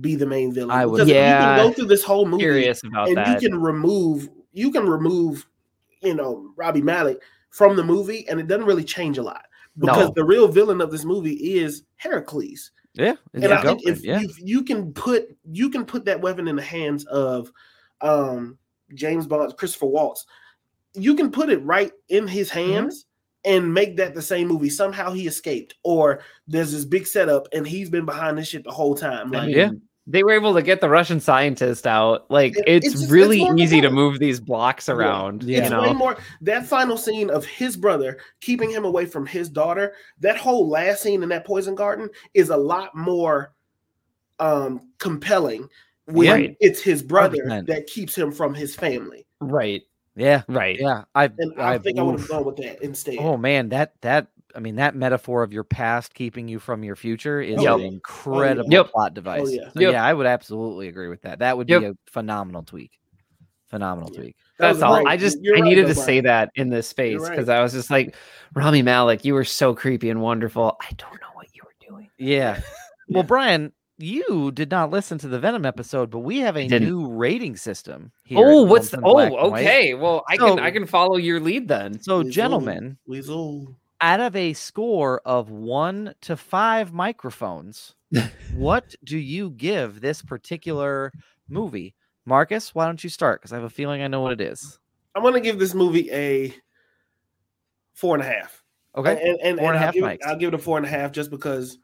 be 0.00 0.16
the 0.16 0.26
main 0.26 0.52
villain. 0.54 0.70
I 0.70 0.86
would- 0.86 0.96
because 0.96 1.08
Yeah. 1.10 1.28
you 1.56 1.60
can 1.60 1.68
go 1.68 1.74
through 1.74 1.88
this 1.88 2.02
whole 2.02 2.24
movie 2.26 2.42
Curious 2.44 2.82
about 2.82 3.08
and 3.08 3.18
that. 3.18 3.40
you 3.42 3.48
can 3.50 3.60
remove 3.60 4.28
you 4.54 4.70
can 4.72 4.86
remove 4.88 5.46
you 6.02 6.14
know 6.14 6.52
Rami 6.56 6.82
Malek 6.82 7.18
from 7.50 7.76
the 7.76 7.84
movie, 7.84 8.26
and 8.28 8.40
it 8.40 8.46
doesn't 8.48 8.66
really 8.66 8.84
change 8.84 9.18
a 9.18 9.22
lot 9.22 9.44
because 9.78 10.08
No. 10.08 10.12
the 10.14 10.24
real 10.24 10.48
villain 10.48 10.80
of 10.80 10.90
this 10.90 11.04
movie 11.04 11.58
is 11.58 11.82
Heracles. 11.96 12.70
Yeah, 12.94 13.14
and 13.32 13.46
I 13.46 13.62
think 13.62 13.86
if 13.86 14.04
yeah. 14.04 14.20
you, 14.20 14.28
you 14.38 14.62
can 14.64 14.92
put 14.92 15.34
you 15.50 15.70
can 15.70 15.84
put 15.86 16.04
that 16.04 16.20
weapon 16.20 16.46
in 16.48 16.56
the 16.56 16.62
hands 16.62 17.04
of 17.06 17.50
um 18.00 18.58
James 18.94 19.26
Bond, 19.26 19.56
Christopher 19.56 19.86
Waltz, 19.86 20.26
you 20.94 21.14
can 21.14 21.30
put 21.30 21.48
it 21.48 21.64
right 21.64 21.92
in 22.10 22.26
his 22.28 22.50
Mm-hmm. 22.50 22.70
hands 22.72 23.06
and 23.44 23.72
make 23.72 23.96
that 23.96 24.14
the 24.14 24.22
same 24.22 24.46
movie. 24.48 24.68
Somehow 24.70 25.10
he 25.12 25.26
escaped, 25.26 25.74
or 25.82 26.20
there's 26.46 26.70
this 26.70 26.84
big 26.84 27.06
setup 27.06 27.48
and 27.52 27.66
he's 27.66 27.90
been 27.90 28.04
behind 28.04 28.36
this 28.38 28.48
shit 28.48 28.62
the 28.64 28.70
whole 28.70 28.94
time. 28.94 29.30
Like, 29.30 29.54
Yeah. 29.54 29.70
They 30.06 30.24
were 30.24 30.32
able 30.32 30.52
to 30.54 30.62
get 30.62 30.80
the 30.80 30.88
Russian 30.88 31.20
scientist 31.20 31.86
out. 31.86 32.28
Like 32.30 32.56
It- 32.58 32.64
it's, 32.66 32.86
it's 32.86 33.00
just- 33.02 33.10
really 33.12 33.38
more 33.44 33.56
easy 33.56 33.80
to 33.80 33.90
move 33.90 34.18
these 34.18 34.40
blocks 34.40 34.88
around. 34.88 35.44
Yeah. 35.44 35.56
You 35.58 35.62
it's 35.62 35.70
know, 35.70 35.82
way 35.82 35.92
more 35.92 36.16
that 36.40 36.66
final 36.66 36.96
scene 36.96 37.30
of 37.30 37.44
his 37.44 37.76
brother 37.76 38.18
keeping 38.40 38.68
him 38.70 38.84
away 38.84 39.06
from 39.06 39.26
his 39.26 39.48
daughter. 39.48 39.94
That 40.20 40.36
whole 40.36 40.68
last 40.68 41.02
scene 41.02 41.22
in 41.22 41.28
that 41.28 41.46
poison 41.46 41.74
garden 41.76 42.10
is 42.34 42.50
a 42.50 42.56
lot 42.56 42.94
more 42.96 43.52
um 44.40 44.88
compelling 44.98 45.68
when 46.06 46.30
Right. 46.30 46.56
it's 46.58 46.80
his 46.82 47.00
brother 47.00 47.44
100%. 47.46 47.66
that 47.68 47.86
keeps 47.86 48.16
him 48.16 48.32
from 48.32 48.54
his 48.54 48.74
family. 48.74 49.24
right, 49.40 49.82
yeah, 50.16 50.42
right. 50.48 50.80
yeah. 50.80 51.04
I 51.14 51.26
And 51.38 51.54
I, 51.60 51.74
I 51.74 51.78
think 51.78 51.98
I 51.98 52.02
would 52.02 52.18
have 52.18 52.28
gone 52.28 52.44
with 52.44 52.56
that 52.56 52.82
instead. 52.82 53.18
Oh 53.20 53.36
man, 53.36 53.68
that 53.68 53.94
that 54.00 54.26
I 54.56 54.60
mean 54.60 54.76
that 54.76 54.94
metaphor 54.94 55.42
of 55.42 55.52
your 55.52 55.64
past 55.64 56.14
keeping 56.14 56.48
you 56.48 56.58
from 56.58 56.82
your 56.84 56.96
future 56.96 57.40
is 57.40 57.58
oh, 57.58 57.62
Yep. 57.62 57.70
Oh, 57.72 57.74
an 57.76 57.80
incredible 57.82 58.70
Yep. 58.72 58.90
plot 58.90 59.10
oh, 59.12 59.14
device. 59.14 59.50
yeah. 59.52 59.68
So, 59.72 59.80
Yep. 59.80 59.92
yeah, 59.92 60.04
I 60.04 60.12
would 60.12 60.26
absolutely 60.26 60.88
agree 60.88 61.08
with 61.08 61.22
that. 61.22 61.38
That 61.40 61.56
would 61.56 61.68
Yep. 61.68 61.80
be 61.80 61.86
a 61.86 61.92
phenomenal 62.06 62.62
tweak. 62.62 62.92
Phenomenal 63.68 64.10
Yeah. 64.12 64.18
tweak. 64.20 64.36
That 64.58 64.66
That's 64.66 64.74
was 64.76 64.82
all. 64.82 65.08
I 65.08 65.16
just 65.16 65.38
You're 65.40 65.56
I 65.56 65.60
right, 65.60 65.68
needed 65.68 65.84
though, 65.86 65.94
to 65.94 65.94
say 65.94 66.20
that 66.20 66.50
in 66.54 66.68
this 66.68 66.86
space 66.86 67.20
because 67.26 67.48
right. 67.48 67.58
I 67.58 67.62
was 67.62 67.72
just 67.72 67.90
like, 67.90 68.14
Rami 68.54 68.82
Malek, 68.82 69.24
you 69.24 69.34
were 69.34 69.44
so 69.44 69.74
creepy 69.74 70.10
and 70.10 70.20
wonderful. 70.20 70.76
I 70.80 70.90
don't 70.98 71.20
know 71.20 71.28
what 71.34 71.46
you 71.54 71.62
were 71.64 71.86
doing. 71.88 72.10
Yeah. 72.18 72.60
Well, 73.08 73.24
Brian, 73.24 73.72
you 73.98 74.52
did 74.52 74.70
not 74.70 74.90
listen 74.90 75.18
to 75.18 75.28
the 75.28 75.38
Venom 75.38 75.66
episode, 75.66 76.08
but 76.10 76.20
we 76.20 76.38
have 76.38 76.56
a 76.56 76.66
Didn't. 76.66 76.88
new 76.88 77.08
rating 77.10 77.56
system. 77.56 78.10
Here 78.24 78.38
Oh, 78.40 78.62
what's 78.62 78.88
the, 78.88 78.98
in 78.98 79.02
Black 79.02 79.32
oh 79.32 79.50
White. 79.50 79.60
okay. 79.66 79.94
Well, 79.94 80.24
I 80.30 80.36
can 80.38 80.58
I 80.58 80.70
can 80.70 80.86
follow 80.86 81.16
your 81.18 81.40
lead 81.40 81.68
then. 81.68 82.00
So, 82.00 82.18
Weasel. 82.18 82.30
gentlemen, 82.30 82.96
Weasel. 83.06 83.76
Out 84.02 84.20
of 84.20 84.36
a 84.36 84.52
score 84.52 85.22
of 85.24 85.50
one 85.50 86.14
to 86.22 86.36
five 86.36 86.92
microphones, 86.92 87.94
what 88.54 88.94
do 89.04 89.16
you 89.16 89.50
give 89.50 90.00
this 90.00 90.20
particular 90.20 91.12
movie? 91.48 91.94
Marcus, 92.26 92.74
why 92.74 92.84
don't 92.86 93.02
you 93.02 93.08
start? 93.08 93.40
Because 93.40 93.52
I 93.52 93.56
have 93.56 93.64
a 93.64 93.70
feeling 93.70 94.02
I 94.02 94.08
know 94.08 94.20
what 94.20 94.32
it 94.32 94.40
is. 94.40 94.78
I'm 95.14 95.22
gonna 95.22 95.40
give 95.40 95.58
this 95.58 95.74
movie 95.74 96.10
a 96.10 96.54
four 97.94 98.14
and 98.14 98.22
a 98.22 98.26
half. 98.26 98.62
Okay. 98.96 99.12
And, 99.12 99.40
and, 99.40 99.58
Four 99.58 99.68
and 99.72 99.76
a 99.76 99.76
and 99.76 99.78
I'll, 99.78 99.78
half 99.78 99.94
give, 99.94 100.04
mics. 100.04 100.18
I'll 100.26 100.36
give 100.36 100.48
it 100.48 100.54
a 100.54 100.58
four 100.58 100.76
and 100.76 100.86
a 100.86 100.88
half 100.88 101.12
just 101.12 101.30
because, 101.30 101.78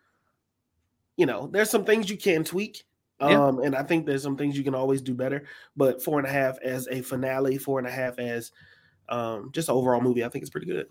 you 1.16 1.26
know, 1.26 1.48
there's 1.52 1.70
some 1.70 1.84
things 1.84 2.10
you 2.10 2.18
can 2.18 2.44
tweak. 2.44 2.84
Yeah. 3.20 3.46
Um, 3.46 3.60
and 3.60 3.74
I 3.74 3.82
think 3.82 4.06
there's 4.06 4.22
some 4.22 4.36
things 4.36 4.56
you 4.56 4.62
can 4.62 4.74
always 4.74 5.02
do 5.02 5.14
better. 5.14 5.44
But 5.76 6.02
four 6.02 6.18
and 6.18 6.28
a 6.28 6.30
half 6.30 6.58
as 6.62 6.86
a 6.88 7.02
finale, 7.02 7.58
four 7.58 7.78
and 7.78 7.88
a 7.88 7.90
half 7.90 8.18
as 8.18 8.52
um 9.08 9.50
just 9.52 9.68
an 9.68 9.74
overall 9.74 10.00
movie, 10.00 10.24
I 10.24 10.28
think 10.28 10.42
it's 10.42 10.50
pretty 10.50 10.66
good. 10.66 10.86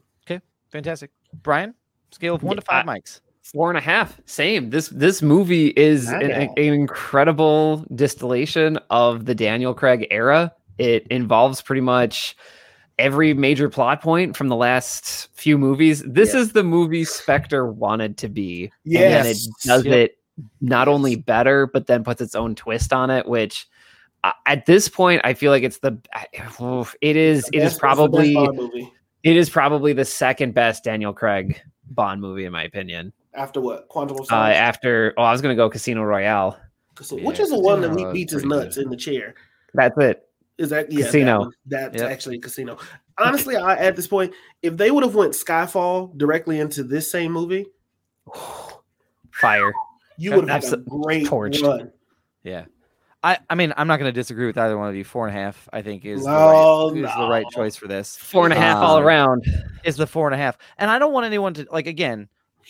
Fantastic. 0.72 1.12
Brian, 1.44 1.74
scale 2.12 2.36
of 2.36 2.44
one 2.44 2.58
to 2.58 2.64
Yeah, 2.70 2.84
five 2.84 2.86
mics. 2.86 3.22
Four 3.44 3.70
and 3.70 3.78
a 3.78 3.82
half. 3.82 4.20
Same. 4.26 4.70
This 4.72 4.90
this 4.90 5.22
movie 5.22 5.68
is 5.68 6.10
an, 6.10 6.32
an 6.32 6.50
incredible 6.58 7.86
distillation 7.96 8.78
of 8.90 9.26
the 9.26 9.34
Daniel 9.34 9.74
Craig 9.74 10.06
era. 10.12 10.54
It 10.78 11.08
involves 11.08 11.62
pretty 11.62 11.82
much 11.82 12.36
every 13.00 13.34
major 13.34 13.70
plot 13.70 14.02
point 14.02 14.36
from 14.36 14.50
the 14.50 14.56
last 14.56 15.30
few 15.34 15.58
movies. 15.58 16.04
This 16.06 16.34
Yeah. 16.34 16.42
is 16.42 16.52
the 16.52 16.64
movie 16.64 17.06
Spectre 17.06 17.72
wanted 17.72 18.18
to 18.18 18.28
be. 18.28 18.64
And 18.66 18.72
Yes. 18.94 19.24
then 19.24 19.32
it 19.32 19.38
does 19.66 19.86
Yep. 19.86 19.94
it 19.96 20.18
not 20.60 20.88
only 20.90 21.16
better, 21.16 21.68
but 21.68 21.88
then 21.88 22.04
puts 22.04 22.22
its 22.22 22.36
own 22.36 22.54
twist 22.56 22.92
on 22.92 23.10
it, 23.10 23.28
which 23.28 23.66
uh, 24.24 24.32
at 24.48 24.66
this 24.66 24.90
point, 24.90 25.22
I 25.24 25.36
feel 25.36 25.52
like 25.52 25.64
it's 25.64 25.78
the 25.78 25.98
oof, 26.60 26.96
it 27.02 27.16
is 27.16 27.44
The 27.46 27.58
it 27.58 27.60
best- 27.62 27.66
is 27.66 27.74
it's 27.74 27.76
the 27.76 27.78
best 27.78 27.80
probably 27.80 28.34
Bond 28.34 28.58
movie 28.58 28.92
it 29.28 29.38
is 29.38 29.50
probably 29.50 29.94
the 29.94 30.06
second 30.06 30.54
best 30.54 30.84
Daniel 30.84 31.14
Craig 31.14 31.62
Bond 31.90 32.22
movie 32.22 32.46
in 32.46 32.52
my 32.52 32.64
opinion. 32.64 33.12
after 33.34 33.60
what? 33.62 33.88
Quantum 33.90 34.16
of 34.18 34.22
Uh, 34.22 34.26
Solace? 34.26 34.56
after 34.56 35.14
oh, 35.18 35.24
I 35.24 35.32
was 35.32 35.42
gonna 35.42 35.56
go 35.56 35.70
Casino 35.70 36.04
Royale. 36.04 36.58
Casino- 36.96 37.22
yeah, 37.22 37.28
which 37.28 37.40
is 37.40 37.50
the 37.50 37.60
one 37.60 37.82
that 37.82 37.90
Casino 37.90 38.08
he 38.08 38.14
beats 38.14 38.34
his 38.34 38.44
nuts 38.46 38.76
good. 38.78 38.86
in 38.86 38.90
the 38.90 38.98
chair. 38.98 39.36
That's 39.74 39.98
it. 40.00 40.28
Is 40.58 40.70
that 40.72 40.92
yeah? 40.92 41.06
Casino. 41.06 41.52
That. 41.68 41.92
That's 41.92 42.02
Yep. 42.04 42.12
actually 42.12 42.40
Casino. 42.40 42.78
Honestly, 43.20 43.56
I 43.56 43.76
at 43.76 43.96
this 43.96 44.08
point, 44.08 44.34
if 44.64 44.76
they 44.78 44.90
would 44.92 45.04
have 45.04 45.14
went 45.16 45.34
Skyfall 45.34 46.18
directly 46.18 46.60
into 46.60 46.84
this 46.84 47.10
same 47.12 47.32
movie, 47.32 47.66
Fire. 49.32 49.72
you 50.18 50.34
would 50.36 50.50
have 50.50 50.64
had 50.64 50.74
a 50.74 50.78
great 50.78 51.26
torched. 51.28 51.62
run. 51.64 51.92
Yeah. 52.44 52.66
I, 53.28 53.40
I 53.50 53.56
mean, 53.56 53.74
I'm 53.76 53.88
not 53.88 54.00
going 54.00 54.08
to 54.08 54.18
disagree 54.18 54.46
with 54.48 54.58
either 54.58 54.78
one 54.78 54.88
of 54.88 54.96
you. 54.96 55.04
Four 55.04 55.28
and 55.28 55.36
a 55.36 55.40
half, 55.42 55.68
I 55.74 55.82
think, 55.82 56.06
is, 56.06 56.26
No, 56.26 56.92
the, 56.92 57.02
right, 57.02 57.10
is 57.10 57.16
the 57.18 57.28
right 57.28 57.46
choice 57.52 57.76
for 57.76 57.86
this. 57.88 58.16
Four 58.16 58.46
and 58.46 58.54
a 58.54 58.56
half 58.56 58.78
all 58.78 58.98
Um, 58.98 59.04
around. 59.04 59.46
Is 59.84 59.98
the 59.98 60.08
four 60.08 60.28
and 60.28 60.34
a 60.34 60.38
half, 60.38 60.58
and 60.78 60.90
I 60.90 60.98
don't 60.98 61.12
want 61.12 61.26
anyone 61.26 61.54
to 61.56 61.68
like. 61.70 61.88
Again, 61.88 62.30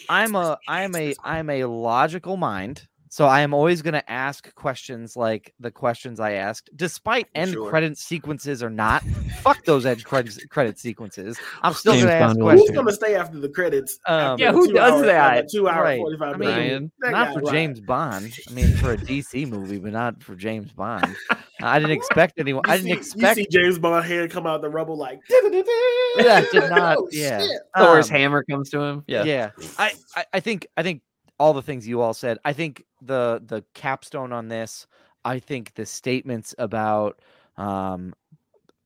I'm 0.10 0.34
a 0.36 0.58
I'm 0.68 0.96
a 0.96 1.14
I'm 1.24 1.52
a 1.52 1.66
logical 1.66 2.38
mind, 2.38 2.88
so 3.10 3.26
I 3.26 3.42
am 3.42 3.54
always 3.54 3.82
going 3.82 3.94
to 3.94 4.12
ask 4.12 4.54
questions 4.56 5.16
like 5.16 5.54
the 5.60 5.72
questions 5.72 6.20
I 6.20 6.34
asked, 6.34 6.70
despite 6.76 7.28
end 7.36 7.54
Sure. 7.54 7.70
credit 7.70 7.98
sequences 7.98 8.62
or 8.64 8.70
not. 8.70 9.04
Fuck 9.42 9.64
those 9.66 9.86
end 9.86 10.04
credit 10.04 10.38
credit 10.50 10.78
sequences. 10.80 11.38
I'm 11.62 11.74
still 11.74 11.94
going 11.94 12.08
to 12.08 12.14
ask 12.14 12.36
Bond 12.36 12.44
will- 12.44 12.58
Who's 12.58 12.70
gonna 12.72 12.92
stay 12.92 13.16
after 13.16 13.40
the 13.40 13.50
credits? 13.50 14.00
Um, 14.06 14.40
Yeah, 14.40 14.52
who 14.52 14.72
does 14.74 14.94
hour- 14.94 15.06
that? 15.06 15.50
Two 15.50 15.68
hour 15.70 15.84
Right. 15.84 15.98
forty 16.00 16.18
five 16.18 16.36
I 16.36 16.38
mean, 16.38 16.50
Brian. 16.50 16.92
That 17.00 17.12
not 17.12 17.34
for 17.34 17.40
right. 17.42 17.54
James 17.54 17.80
Bond. 17.80 18.34
I 18.50 18.54
mean, 18.54 18.76
for 18.78 18.94
a 18.94 18.98
DC 18.98 19.46
movie, 19.48 19.78
but 19.80 19.92
not 19.94 20.22
for 20.24 20.36
James 20.36 20.72
Bond. 20.72 21.16
I 21.62 21.80
didn't 21.80 21.92
expect 21.96 22.40
anyone. 22.40 22.64
You 22.68 22.74
I 22.74 22.78
didn't 22.78 22.88
see, 22.90 22.98
expect. 22.98 23.38
You 23.40 23.44
see 23.46 23.50
James 23.52 23.80
Bond 23.80 24.06
head 24.06 24.30
come 24.32 24.46
out 24.46 24.62
the 24.62 24.70
rubble 24.70 24.96
like. 24.98 25.20
Yeah, 25.30 26.42
did 26.52 26.70
not. 26.70 26.98
Oh, 27.00 27.08
Yeah. 27.12 27.40
shit. 27.42 27.62
Thor's 27.78 28.10
Um, 28.10 28.16
hammer 28.18 28.44
comes 28.50 28.70
to 28.72 28.80
him. 28.80 29.04
Yeah. 29.08 29.24
yeah 29.24 29.50
I, 29.78 29.92
I 30.16 30.26
i 30.34 30.40
think 30.40 30.68
i 30.78 30.84
think 30.84 31.02
all 31.40 31.54
the 31.54 31.62
things 31.62 31.88
you 31.88 32.02
all 32.02 32.14
said. 32.14 32.38
I 32.46 32.54
think 32.54 32.84
the 33.02 33.42
the 33.46 33.64
capstone 33.74 34.32
on 34.32 34.48
this 34.48 34.88
i 35.26 35.40
think 35.40 35.74
the 35.76 35.86
statements 35.86 36.56
about 36.58 37.20
um 37.58 38.14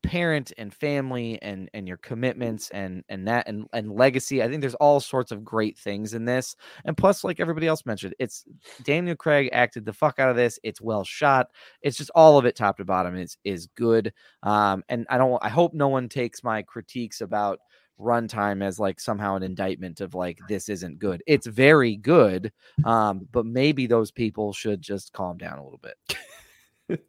parent 0.03 0.51
and 0.57 0.73
family 0.73 1.39
and 1.43 1.69
and 1.75 1.87
your 1.87 1.97
commitments 1.97 2.71
and 2.71 3.03
and 3.07 3.27
that 3.27 3.47
and 3.47 3.67
and 3.71 3.91
legacy 3.91 4.41
i 4.41 4.47
think 4.47 4.59
there's 4.59 4.75
all 4.75 4.99
sorts 4.99 5.31
of 5.31 5.43
great 5.45 5.77
things 5.77 6.15
in 6.15 6.25
this. 6.25 6.55
And 6.85 6.97
plus 6.97 7.23
like 7.23 7.39
everybody 7.39 7.67
else 7.67 7.85
mentioned 7.85 8.15
it's 8.17 8.43
daniel 8.83 9.15
craig 9.15 9.49
acted 9.53 9.85
the 9.85 9.93
fuck 9.93 10.17
out 10.17 10.29
of 10.29 10.35
this. 10.35 10.59
It's 10.63 10.81
well 10.81 11.03
shot. 11.03 11.47
It's 11.83 11.97
just 11.97 12.09
all 12.15 12.39
of 12.39 12.45
it 12.45 12.55
top 12.55 12.77
to 12.77 12.85
bottom 12.85 13.15
is 13.15 13.37
is 13.43 13.67
good. 13.75 14.11
Um 14.41 14.83
and 14.89 15.05
i 15.09 15.17
don't 15.19 15.37
i 15.43 15.49
hope 15.49 15.73
no 15.73 15.87
one 15.87 16.09
takes 16.09 16.43
my 16.43 16.63
critiques 16.63 17.21
about 17.21 17.59
runtime 18.01 18.63
as 18.63 18.79
like 18.79 18.99
somehow 18.99 19.35
an 19.35 19.43
indictment 19.43 20.01
of 20.01 20.13
like 20.15 20.39
this 20.49 20.69
isn't 20.69 20.99
good. 20.99 21.21
It's 21.27 21.47
very 21.47 21.95
good, 21.95 22.51
um, 22.83 23.27
but 23.31 23.45
maybe 23.45 23.87
those 23.87 24.11
people 24.11 24.53
should 24.53 24.81
just 24.81 25.13
calm 25.13 25.37
down 25.37 25.57
a 25.59 25.63
little 25.63 25.79
bit. 25.81 26.99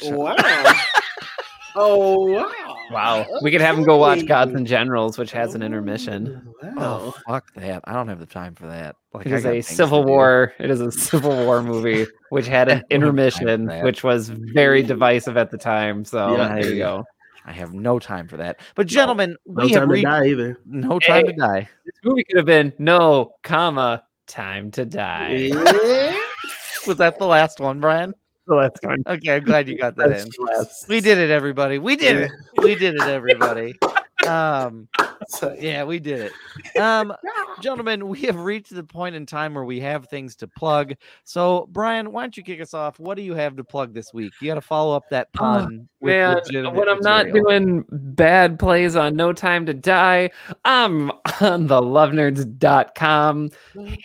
wow. 0.03 0.75
oh 1.75 2.31
wow. 2.31 2.77
Wow. 2.91 3.27
We 3.43 3.51
could 3.51 3.61
have 3.61 3.77
them 3.77 3.85
go 3.85 3.97
watch 3.97 4.27
Gods 4.27 4.53
and 4.55 4.67
Generals, 4.67 5.19
which 5.19 5.33
has 5.33 5.55
an 5.55 5.63
intermission. 5.63 6.55
Wow. 6.63 6.73
Oh 6.79 7.15
fuck 7.27 7.53
that! 7.55 7.83
I 7.85 7.93
don't 7.93 8.09
have 8.09 8.21
the 8.21 8.27
time 8.27 8.55
for 8.55 8.67
that. 8.69 8.97
Like 9.13 9.27
It 9.27 9.33
I 9.33 9.37
is 9.37 9.43
got 9.43 9.55
a 9.55 9.63
Civil. 9.63 10.05
War. 10.05 10.53
It 10.59 10.71
is 10.71 10.81
a 10.81 10.93
Civil 10.93 11.45
War 11.45 11.63
movie, 11.63 12.07
which 12.31 12.47
had 12.47 12.69
an 12.69 12.83
I 12.91 12.97
don't 12.97 13.17
have 13.17 13.33
time 13.33 13.41
for 13.43 13.49
intermission, 13.49 13.85
which 13.85 14.05
was 14.05 14.29
very 14.29 14.83
divisive 14.83 15.37
at 15.37 15.51
the 15.51 15.59
time. 15.59 16.05
So 16.05 16.37
Yeah. 16.37 16.55
there 16.55 16.71
you 16.71 16.79
go. 16.79 17.05
I 17.47 17.53
have 17.53 17.73
no 17.73 18.01
time 18.01 18.27
for 18.27 18.37
that. 18.39 18.59
But 18.75 18.89
gentlemen, 18.89 19.37
No 19.47 19.65
we 19.67 19.73
have 19.73 19.89
no 19.89 19.95
time 19.95 19.97
to 19.97 20.03
die 20.03 20.27
either. 20.27 20.59
no 20.67 20.99
time 20.99 21.27
to 21.27 21.33
die. 21.33 21.69
This 21.85 21.95
movie 22.05 22.25
could 22.25 22.39
have 22.39 22.47
been 22.47 22.73
no 22.79 23.35
comma 23.45 24.03
time 24.27 24.73
to 24.73 24.85
die. 24.85 25.51
Was 26.87 26.97
that 26.99 27.19
the 27.21 27.27
last 27.27 27.61
one, 27.61 27.81
Brian? 27.81 28.15
The 28.49 28.55
last 28.57 28.79
one. 28.83 29.03
Okay, 29.07 29.37
I'm 29.37 29.45
glad 29.45 29.69
you 29.69 29.79
got 29.79 29.95
that 29.97 30.11
in. 30.11 30.29
That's 30.57 30.89
We 30.89 31.01
did 31.01 31.19
it, 31.19 31.31
everybody. 31.31 31.79
We 31.79 31.95
did 31.95 32.17
it. 32.17 32.31
We 32.59 32.75
did 32.75 32.97
it, 32.97 33.03
everybody. 33.03 33.75
Um, 34.27 34.89
So- 35.29 35.57
yeah, 35.61 35.85
we 35.85 35.99
did 35.99 36.31
it. 36.31 36.79
Um, 36.81 37.13
gentlemen, 37.61 38.07
we 38.09 38.21
have 38.23 38.37
reached 38.37 38.75
the 38.75 38.85
point 38.85 39.15
in 39.17 39.25
time 39.27 39.55
where 39.55 39.65
we 39.65 39.81
have 39.81 40.09
things 40.09 40.37
to 40.37 40.47
plug. 40.49 40.95
So, 41.25 41.67
Brian, 41.71 42.13
why 42.13 42.23
don't 42.23 42.37
you 42.37 42.43
kick 42.43 42.61
us 42.61 42.75
off? 42.75 43.01
What 43.01 43.17
do 43.17 43.23
you 43.23 43.35
have 43.35 43.57
to 43.57 43.65
plug 43.65 43.95
this 43.95 44.13
week? 44.13 44.33
You 44.41 44.49
got 44.49 44.57
to 44.57 44.61
follow 44.61 44.95
up 44.95 45.05
that 45.11 45.29
Oh, 45.37 45.39
pun. 45.39 45.89
with 46.01 46.11
Man, 46.53 46.75
when 46.75 46.89
I'm 46.89 47.01
not 47.01 47.33
doing 47.33 47.85
bad 47.91 48.59
plays 48.59 48.95
on 48.97 49.17
No 49.17 49.33
Time 49.33 49.65
to 49.67 49.75
Die, 49.75 50.31
I'm 50.65 51.11
on 51.41 51.67
the 51.67 51.81
lovenerds.com 51.81 53.51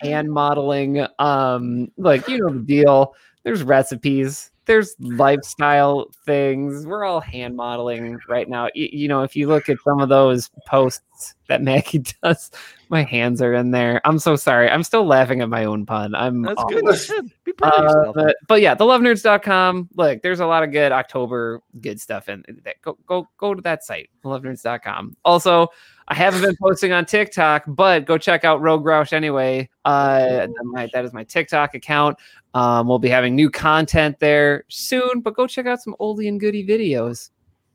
hand 0.02 0.30
modeling. 0.32 1.06
Um, 1.18 1.90
like 1.96 2.26
you 2.28 2.38
know 2.38 2.48
the 2.52 2.60
deal. 2.60 3.14
There's 3.44 3.64
recipes, 3.64 4.51
there's 4.66 4.94
lifestyle 5.00 6.06
things. 6.24 6.86
We're 6.86 7.04
all 7.04 7.20
hand 7.20 7.56
modeling 7.56 8.18
right 8.28 8.48
now. 8.48 8.64
Y- 8.76 8.90
you 8.92 9.08
know, 9.08 9.22
if 9.22 9.34
you 9.34 9.48
look 9.48 9.68
at 9.68 9.78
some 9.84 10.00
of 10.00 10.08
those 10.08 10.50
posts 10.66 11.34
that 11.48 11.62
Maggie 11.62 11.98
does, 12.22 12.50
my 12.88 13.02
hands 13.02 13.42
are 13.42 13.54
in 13.54 13.70
there. 13.72 14.00
I'm 14.04 14.18
so 14.18 14.36
sorry. 14.36 14.70
I'm 14.70 14.82
still 14.82 15.04
laughing 15.04 15.40
at 15.40 15.48
my 15.48 15.64
own 15.64 15.84
pun. 15.86 16.14
I'm 16.14 16.42
That's 16.42 16.58
awful. 16.58 16.70
good. 16.80 16.86
That's 16.86 17.08
good. 17.10 17.30
Be 17.44 17.52
proud 17.52 17.72
of 17.74 17.80
Uh, 17.80 17.84
yourself. 17.98 18.14
but, 18.14 18.36
but 18.48 18.60
yeah, 18.60 18.74
thelovenerds.com. 18.74 19.88
Look, 19.96 20.22
there's 20.22 20.40
a 20.40 20.46
lot 20.46 20.62
of 20.62 20.70
good 20.72 20.92
October 20.92 21.60
good 21.80 22.00
stuff 22.00 22.28
in 22.28 22.44
that. 22.64 22.80
Go 22.82 22.98
go 23.06 23.28
go 23.38 23.54
to 23.54 23.62
that 23.62 23.84
site, 23.84 24.10
thelovenerds.com. 24.24 25.16
Also, 25.24 25.68
I 26.08 26.14
haven't 26.14 26.42
been 26.42 26.56
posting 26.60 26.92
on 26.92 27.06
TikTok, 27.06 27.64
but 27.68 28.04
go 28.04 28.18
check 28.18 28.44
out 28.44 28.60
Rogue 28.60 28.84
Roush 28.84 29.12
anyway. 29.12 29.68
Uh, 29.84 30.46
that 30.92 31.04
is 31.04 31.12
my 31.12 31.24
TikTok 31.24 31.74
account. 31.74 32.18
Um, 32.54 32.86
we'll 32.88 32.98
be 32.98 33.08
having 33.08 33.34
new 33.34 33.50
content 33.50 34.18
there 34.20 34.64
soon, 34.68 35.20
but 35.20 35.34
go 35.34 35.46
check 35.46 35.66
out 35.66 35.80
some 35.82 35.94
oldie 36.00 36.28
and 36.28 36.38
goodie 36.38 36.66
videos. 36.66 37.30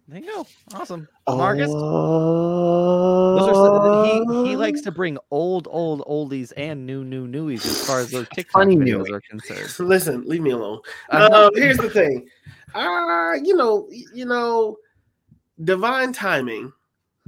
There 0.08 0.20
you 0.22 0.26
go. 0.32 0.48
Awesome. 0.76 1.08
Marcus? 1.28 1.70
Oh, 1.70 3.36
Those 3.38 3.58
are, 3.58 4.44
he, 4.44 4.50
he 4.52 4.56
likes 4.56 4.82
to 4.82 4.92
bring 4.92 5.18
old, 5.32 5.68
old 5.70 6.02
oldies 6.02 6.54
and 6.56 6.86
new, 6.86 7.04
new 7.04 7.28
newies 7.28 7.66
as 7.66 7.86
far 7.86 8.00
as 8.00 8.12
those 8.12 8.28
TikTok 8.34 8.54
Funny 8.54 8.78
videos 8.78 9.06
newie. 9.08 9.12
are 9.14 9.22
concerned. 9.22 9.80
Listen, 9.90 10.24
leave 10.26 10.42
me 10.42 10.52
alone. 10.52 10.80
I'm 11.10 11.24
Um, 11.24 11.32
not- 11.32 11.56
here's 11.58 11.78
the 11.78 11.90
thing. 11.90 12.28
Uh, 12.74 13.34
you 13.44 13.56
know, 13.56 13.90
you 14.14 14.26
know, 14.26 14.78
divine 15.64 16.14
timing 16.14 16.72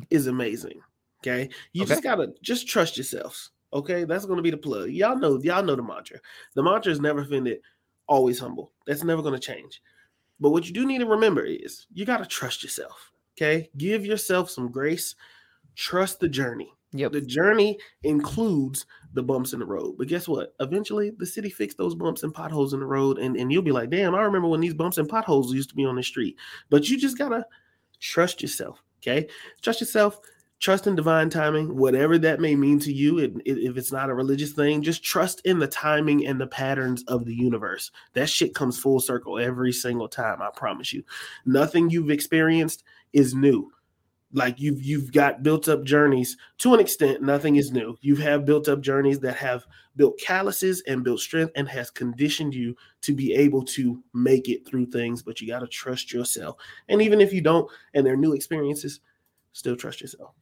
is 0.09 0.27
amazing. 0.27 0.79
Okay. 1.21 1.49
You 1.73 1.83
Okay. 1.83 1.89
just 1.89 2.03
gotta 2.03 2.33
just 2.41 2.67
trust 2.67 2.95
yourselves. 2.97 3.49
Okay. 3.73 4.03
That's 4.03 4.25
gonna 4.25 4.41
be 4.41 4.51
the 4.51 4.57
plug. 4.57 4.89
Y'all 4.89 5.17
know, 5.17 5.39
y'all 5.41 5.63
know 5.63 5.75
the 5.75 5.83
mantra. 5.83 6.19
The 6.55 6.63
mantra 6.63 6.91
is 6.91 6.99
never 6.99 7.21
offended, 7.21 7.59
always 8.07 8.39
humble. 8.39 8.71
That's 8.85 9.03
never 9.03 9.21
gonna 9.21 9.39
change. 9.39 9.81
But 10.39 10.51
what 10.51 10.67
you 10.67 10.73
do 10.73 10.85
need 10.85 10.99
to 10.99 11.05
remember 11.05 11.43
is 11.43 11.85
you 11.93 12.05
gotta 12.05 12.25
trust 12.25 12.63
yourself. 12.63 13.11
Okay. 13.37 13.69
Give 13.77 14.05
yourself 14.05 14.49
some 14.49 14.71
grace. 14.71 15.15
Trust 15.75 16.19
the 16.19 16.29
journey. 16.29 16.73
Yep. 16.91 17.11
The 17.11 17.21
journey 17.21 17.77
includes 18.03 18.85
the 19.13 19.21
bumps 19.21 19.53
in 19.53 19.59
the 19.59 19.65
road. 19.65 19.95
But 19.97 20.07
guess 20.07 20.27
what? 20.27 20.55
Eventually, 20.59 21.11
the 21.11 21.25
city 21.25 21.49
fixed 21.49 21.77
those 21.77 21.93
bumps 21.95 22.23
and 22.23 22.33
potholes 22.33 22.73
in 22.73 22.79
the 22.79 22.85
road, 22.85 23.19
and, 23.19 23.37
and 23.37 23.51
you'll 23.51 23.61
be 23.61 23.71
like, 23.71 23.91
damn, 23.91 24.15
I 24.15 24.21
remember 24.21 24.47
when 24.47 24.59
these 24.59 24.73
bumps 24.73 24.97
and 24.97 25.07
potholes 25.07 25.53
used 25.53 25.69
to 25.69 25.75
be 25.75 25.85
on 25.85 25.95
the 25.95 26.03
street. 26.03 26.35
But 26.69 26.89
you 26.89 26.97
just 26.97 27.17
gotta 27.17 27.45
trust 27.99 28.41
yourself. 28.41 28.81
Okay. 29.01 29.27
Trust 29.61 29.81
yourself. 29.81 30.19
Trust 30.59 30.87
in 30.87 30.95
divine 30.95 31.29
timing, 31.29 31.77
whatever 31.77 32.17
that 32.17 32.41
may 32.41 32.55
mean 32.55 32.79
to 32.79 32.91
you. 32.91 33.19
If, 33.19 33.31
if 33.45 33.77
it's 33.77 33.91
not 33.91 34.09
a 34.09 34.13
religious 34.13 34.51
thing, 34.51 34.81
just 34.81 35.03
trust 35.03 35.41
in 35.45 35.57
the 35.59 35.67
timing 35.67 36.25
and 36.25 36.39
the 36.39 36.47
patterns 36.47 37.03
of 37.03 37.25
the 37.25 37.33
universe. 37.33 37.91
That 38.13 38.29
shit 38.29 38.53
comes 38.53 38.77
full 38.77 38.99
circle 38.99 39.39
every 39.39 39.71
single 39.71 40.09
time. 40.09 40.41
I 40.41 40.49
promise 40.53 40.91
you. 40.91 41.03
Nothing 41.45 41.89
you've 41.89 42.09
experienced 42.09 42.83
is 43.13 43.33
new 43.33 43.71
like 44.33 44.59
you've 44.59 44.81
you've 44.81 45.11
got 45.11 45.41
built 45.41 45.67
up 45.67 45.83
journeys 45.83 46.37
to 46.59 46.73
an 46.73 46.79
extent 46.79 47.21
nothing 47.21 47.55
is 47.55 47.71
new 47.71 47.97
you 48.01 48.15
have 48.15 48.45
built 48.45 48.67
up 48.67 48.79
journeys 48.79 49.19
that 49.19 49.35
have 49.35 49.65
built 49.95 50.19
calluses 50.19 50.83
and 50.87 51.03
built 51.03 51.19
strength 51.19 51.51
and 51.55 51.67
has 51.67 51.89
conditioned 51.89 52.53
you 52.53 52.75
to 53.01 53.13
be 53.13 53.33
able 53.33 53.63
to 53.63 54.03
make 54.13 54.47
it 54.47 54.67
through 54.67 54.85
things 54.85 55.23
but 55.23 55.41
you 55.41 55.47
got 55.47 55.59
to 55.59 55.67
trust 55.67 56.13
yourself 56.13 56.57
and 56.89 57.01
even 57.01 57.19
if 57.19 57.33
you 57.33 57.41
don't 57.41 57.69
and 57.95 58.05
they're 58.05 58.15
new 58.15 58.33
experiences 58.33 58.99
still 59.53 59.75
trust 59.75 59.99
yourself 59.99 60.35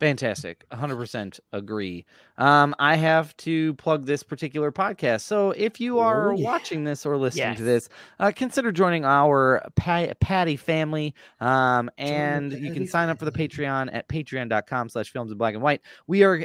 Fantastic. 0.00 0.64
100% 0.70 1.40
agree. 1.52 2.04
Um, 2.36 2.74
I 2.80 2.96
have 2.96 3.34
to 3.38 3.74
plug 3.74 4.04
this 4.06 4.22
particular 4.24 4.72
podcast. 4.72 5.20
So 5.22 5.52
if 5.52 5.80
you 5.80 6.00
are 6.00 6.32
Oh, 6.32 6.36
yeah. 6.36 6.44
watching 6.44 6.82
this 6.84 7.06
or 7.06 7.16
listening 7.16 7.54
to 7.56 7.62
this, 7.62 7.88
uh, 8.18 8.32
consider 8.34 8.72
joining 8.72 9.04
our 9.04 9.62
pa- 9.76 10.08
Patty 10.20 10.56
family. 10.56 11.14
Um, 11.40 11.90
and 11.96 12.52
you 12.52 12.72
can 12.72 12.86
sign 12.88 13.08
up 13.08 13.18
for 13.20 13.24
the 13.24 13.32
Patreon 13.32 13.88
at 13.94 14.08
patreon.com 14.08 14.88
slash 14.88 15.10
films 15.12 15.30
in 15.30 15.38
black 15.38 15.54
and 15.54 15.62
white. 15.62 15.80
We 16.08 16.24
are 16.24 16.44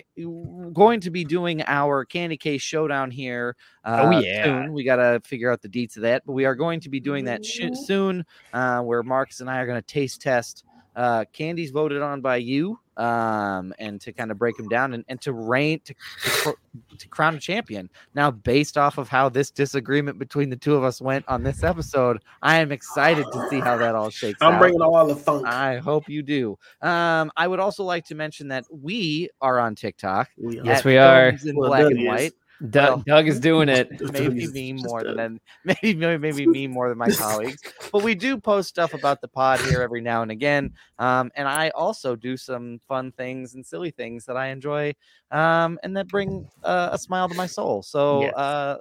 going 0.71 1.01
to 1.01 1.09
be 1.09 1.25
doing 1.25 1.63
our 1.65 2.05
Candy 2.05 2.37
Case 2.37 2.61
Showdown 2.61 3.09
here. 3.11 3.55
Uh, 3.83 4.01
Oh, 4.13 4.19
yeah. 4.19 4.43
Soon. 4.45 4.73
We 4.73 4.83
got 4.83 4.97
to 4.97 5.21
figure 5.25 5.51
out 5.51 5.61
the 5.63 5.69
deets 5.69 5.95
of 5.95 6.03
that, 6.03 6.23
but 6.25 6.33
we 6.33 6.45
are 6.45 6.55
going 6.55 6.81
to 6.81 6.89
be 6.89 6.99
doing 6.99 7.25
that 7.25 7.43
sh- 7.43 7.61
soon 7.85 8.25
uh, 8.53 8.81
where 8.81 9.01
Marcus 9.03 9.39
and 9.41 9.49
I 9.49 9.57
are 9.59 9.65
going 9.65 9.81
to 9.81 9.85
taste 9.85 10.21
test 10.21 10.63
uh, 10.99 11.23
candies 11.31 11.71
voted 11.71 12.01
on 12.01 12.19
by 12.19 12.35
you 12.35 12.77
um, 12.97 13.73
and 13.79 14.01
to 14.01 14.11
kind 14.11 14.31
of 14.31 14.37
break 14.37 14.57
them 14.57 14.67
down 14.67 14.93
and, 14.93 15.05
and 15.07 15.21
to 15.21 15.31
reign 15.31 15.79
to, 15.85 15.95
to, 16.43 16.53
to 16.97 17.07
crown 17.07 17.35
a 17.35 17.39
champion. 17.39 17.89
Now, 18.15 18.31
based 18.31 18.77
off 18.77 18.97
of 18.97 19.07
how 19.07 19.29
this 19.29 19.49
disagreement 19.49 20.19
between 20.19 20.49
the 20.49 20.57
two 20.57 20.75
of 20.75 20.83
us 20.83 20.99
went 20.99 21.23
on 21.29 21.41
this 21.41 21.63
episode, 21.63 22.21
I 22.41 22.57
am 22.57 22.73
excited 22.73 23.25
to 23.31 23.47
see 23.49 23.61
how 23.61 23.77
that 23.77 23.95
all 23.95 24.09
shakes 24.09 24.39
i'm 24.41 24.55
out. 24.55 24.59
bringing 24.59 24.81
all 24.81 25.07
the 25.07 25.15
funk 25.15 25.47
I 25.47 25.77
hope 25.77 26.09
you 26.09 26.21
do. 26.21 26.59
Um, 26.81 27.31
I 27.37 27.47
would 27.47 27.61
also 27.61 27.85
like 27.85 28.03
to 28.07 28.15
mention 28.15 28.49
that 28.49 28.65
we 28.69 29.29
are 29.39 29.57
on 29.57 29.75
TikTok. 29.75 30.29
We 30.37 30.59
are. 30.59 30.65
Yes, 30.65 30.83
we 30.83 30.97
are. 30.97 31.29
In 31.29 31.55
Well, 31.55 31.69
black 31.69 31.83
Doug 31.83 31.91
and 31.93 32.01
is. 32.01 32.07
white. 32.07 32.33
Doug, 32.69 32.89
Well- 32.89 33.03
Doug 33.07 33.27
is 33.27 33.39
doing 33.39 33.69
it. 33.69 33.89
Maybe 34.11 34.47
me 34.47 34.73
more 34.73 34.99
a- 35.01 35.13
than 35.13 35.39
maybe 35.63 35.95
maybe 35.95 36.17
maybe 36.17 36.47
me 36.47 36.67
more 36.67 36.89
than 36.89 36.97
my 36.97 37.09
colleagues. 37.09 37.61
But 37.91 38.03
we 38.03 38.15
do 38.15 38.37
post 38.37 38.69
stuff 38.69 38.93
about 38.93 39.21
the 39.21 39.27
pod 39.27 39.59
here 39.61 39.81
every 39.81 40.01
now 40.01 40.21
and 40.21 40.31
again 40.31 40.73
um, 40.99 41.31
and 41.35 41.47
i 41.47 41.69
also 41.69 42.15
do 42.15 42.35
some 42.37 42.79
fun 42.87 43.11
things 43.13 43.55
and 43.55 43.65
silly 43.65 43.91
things 43.91 44.25
that 44.25 44.35
i 44.37 44.47
enjoy 44.47 44.93
um, 45.31 45.79
and 45.83 45.95
that 45.95 46.07
bring 46.07 46.45
uh, 46.63 46.89
a 46.91 46.97
smile 46.97 47.29
to 47.29 47.35
my 47.35 47.45
soul. 47.45 47.81
So 47.83 48.23
Yes. 48.23 48.33
uh, 48.35 48.77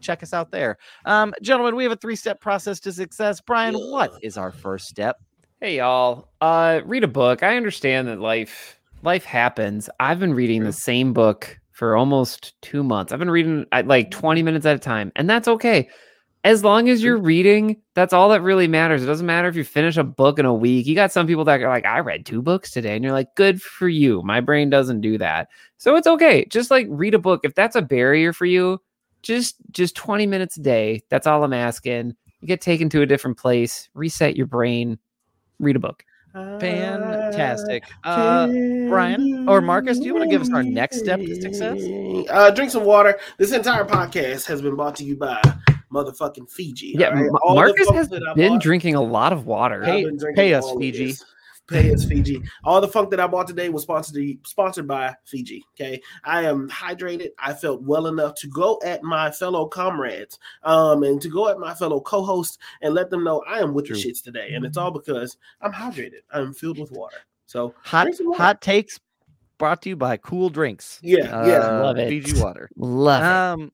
check 0.00 0.22
us 0.22 0.32
out 0.34 0.50
there. 0.50 0.76
Um, 1.04 1.32
gentlemen 1.42 1.76
we 1.76 1.82
have 1.84 1.92
a 1.92 1.96
three-step 1.96 2.40
process 2.40 2.80
to 2.80 2.92
success. 2.92 3.40
Brian 3.40 3.74
what 3.74 4.12
is 4.22 4.36
our 4.36 4.50
first 4.52 4.86
step? 4.88 5.16
Hey 5.60 5.76
y'all, 5.78 6.28
uh, 6.40 6.80
read 6.84 7.04
a 7.04 7.08
book. 7.08 7.42
I 7.42 7.56
understand 7.56 8.08
that 8.08 8.18
life 8.20 8.78
life 9.02 9.24
happens. 9.24 9.88
I've 10.00 10.18
been 10.20 10.34
reading 10.34 10.64
the 10.64 10.72
same 10.72 11.12
book 11.12 11.58
for 11.74 11.96
almost 11.96 12.54
two 12.62 12.82
months. 12.84 13.12
I've 13.12 13.18
been 13.18 13.30
reading 13.30 13.66
at 13.72 13.86
like 13.86 14.10
mm-hmm. 14.10 14.20
20 14.20 14.42
minutes 14.42 14.64
at 14.64 14.76
a 14.76 14.78
time, 14.78 15.12
and 15.16 15.28
that's 15.28 15.48
okay. 15.48 15.90
As 16.44 16.62
long 16.62 16.88
as 16.88 16.98
mm-hmm. 16.98 17.06
you're 17.06 17.18
reading, 17.18 17.82
that's 17.94 18.12
all 18.12 18.28
that 18.28 18.42
really 18.42 18.68
matters. 18.68 19.02
It 19.02 19.06
doesn't 19.06 19.26
matter 19.26 19.48
if 19.48 19.56
you 19.56 19.64
finish 19.64 19.96
a 19.96 20.04
book 20.04 20.38
in 20.38 20.46
a 20.46 20.54
week. 20.54 20.86
You 20.86 20.94
got 20.94 21.10
some 21.10 21.26
people 21.26 21.44
that 21.44 21.60
are 21.60 21.68
like, 21.68 21.84
I 21.84 21.98
read 21.98 22.24
two 22.24 22.42
books 22.42 22.70
today, 22.70 22.94
and 22.94 23.04
you're 23.04 23.12
like, 23.12 23.34
good 23.34 23.60
for 23.60 23.88
you. 23.88 24.22
My 24.22 24.40
brain 24.40 24.70
doesn't 24.70 25.00
do 25.00 25.18
that. 25.18 25.48
So 25.78 25.96
it's 25.96 26.06
okay. 26.06 26.46
Just 26.46 26.70
like 26.70 26.86
read 26.88 27.12
a 27.12 27.18
book. 27.18 27.40
If 27.42 27.56
that's 27.56 27.76
a 27.76 27.82
barrier 27.82 28.32
for 28.32 28.46
you, 28.46 28.80
just 29.22 29.56
just 29.72 29.96
20 29.96 30.26
minutes 30.26 30.56
a 30.56 30.60
day. 30.60 31.02
That's 31.08 31.26
all 31.26 31.42
I'm 31.42 31.52
asking. 31.52 32.14
You 32.40 32.46
get 32.46 32.60
taken 32.60 32.88
to 32.90 33.02
a 33.02 33.06
different 33.06 33.36
place, 33.36 33.88
reset 33.94 34.36
your 34.36 34.46
brain, 34.46 34.98
read 35.58 35.76
a 35.76 35.80
book. 35.80 36.04
Fantastic 36.34 37.84
uh, 38.04 38.46
Brian, 38.88 39.48
or 39.48 39.60
Marcus, 39.60 39.98
do 39.98 40.04
you 40.06 40.12
wanna 40.14 40.28
give 40.28 40.42
us 40.42 40.50
our 40.52 40.62
next 40.62 40.98
step 40.98 41.20
to 41.20 41.40
success? 41.40 41.80
Uh, 42.30 42.50
drink 42.50 42.70
some 42.70 42.84
water. 42.84 43.18
This 43.38 43.52
entire 43.52 43.84
podcast 43.84 44.46
has 44.46 44.60
been 44.60 44.74
brought 44.74 44.96
to 44.96 45.04
you 45.04 45.16
by 45.16 45.40
motherfucking 45.92 46.50
Fiji. 46.50 46.94
Yeah, 46.98 47.08
right? 47.08 47.30
Ma- 47.30 47.38
All 47.42 47.54
the 47.54 47.60
Marcus 47.60 47.88
has 47.90 48.08
been 48.08 48.22
bought- 48.36 48.60
drinking 48.60 48.96
a 48.96 49.02
lot 49.02 49.32
of 49.32 49.46
water. 49.46 49.82
Pay- 49.84 50.06
pay 50.34 50.54
us, 50.54 50.68
Fiji. 50.78 51.06
this. 51.12 51.24
Pay 51.66 51.92
us, 51.92 52.04
Fiji. 52.08 52.42
All 52.64 52.80
the 52.80 52.88
funk 52.88 53.10
that 53.10 53.20
I 53.20 53.26
bought 53.26 53.46
today 53.46 53.68
was 53.68 53.82
sponsored 53.84 54.38
sponsored 54.46 54.86
by 54.86 55.14
Fiji. 55.24 55.64
Okay, 55.74 56.00
I 56.24 56.42
am 56.44 56.68
hydrated. 56.68 57.30
I 57.38 57.52
felt 57.54 57.82
well 57.82 58.06
enough 58.06 58.34
to 58.36 58.48
go 58.48 58.78
at 58.84 59.02
my 59.02 59.30
fellow 59.30 59.66
comrades, 59.66 60.38
um, 60.62 61.02
and 61.04 61.20
to 61.22 61.28
go 61.28 61.48
at 61.48 61.58
my 61.58 61.74
fellow 61.74 62.00
co-hosts 62.00 62.58
and 62.82 62.94
let 62.94 63.10
them 63.10 63.24
know 63.24 63.42
I 63.48 63.60
am 63.60 63.72
with 63.74 63.86
True. 63.86 63.96
the 63.96 64.02
shits 64.02 64.22
today, 64.22 64.50
and 64.54 64.64
it's 64.64 64.76
all 64.76 64.90
because 64.90 65.36
I'm 65.60 65.72
hydrated. 65.72 66.20
I'm 66.32 66.52
filled 66.52 66.78
with 66.78 66.90
water. 66.92 67.16
So 67.46 67.74
hot 67.82 68.08
water. 68.20 68.42
hot 68.42 68.60
takes 68.60 68.98
brought 69.58 69.80
to 69.82 69.88
you 69.88 69.96
by 69.96 70.16
cool 70.16 70.48
drinks 70.50 70.98
yeah, 71.02 71.46
yeah. 71.46 71.58
Uh, 71.58 71.82
Love 71.84 71.96
it. 71.98 72.08
fiji 72.08 72.40
water 72.42 72.68
Love. 72.76 73.22
Um, 73.22 73.66
it- 73.66 73.72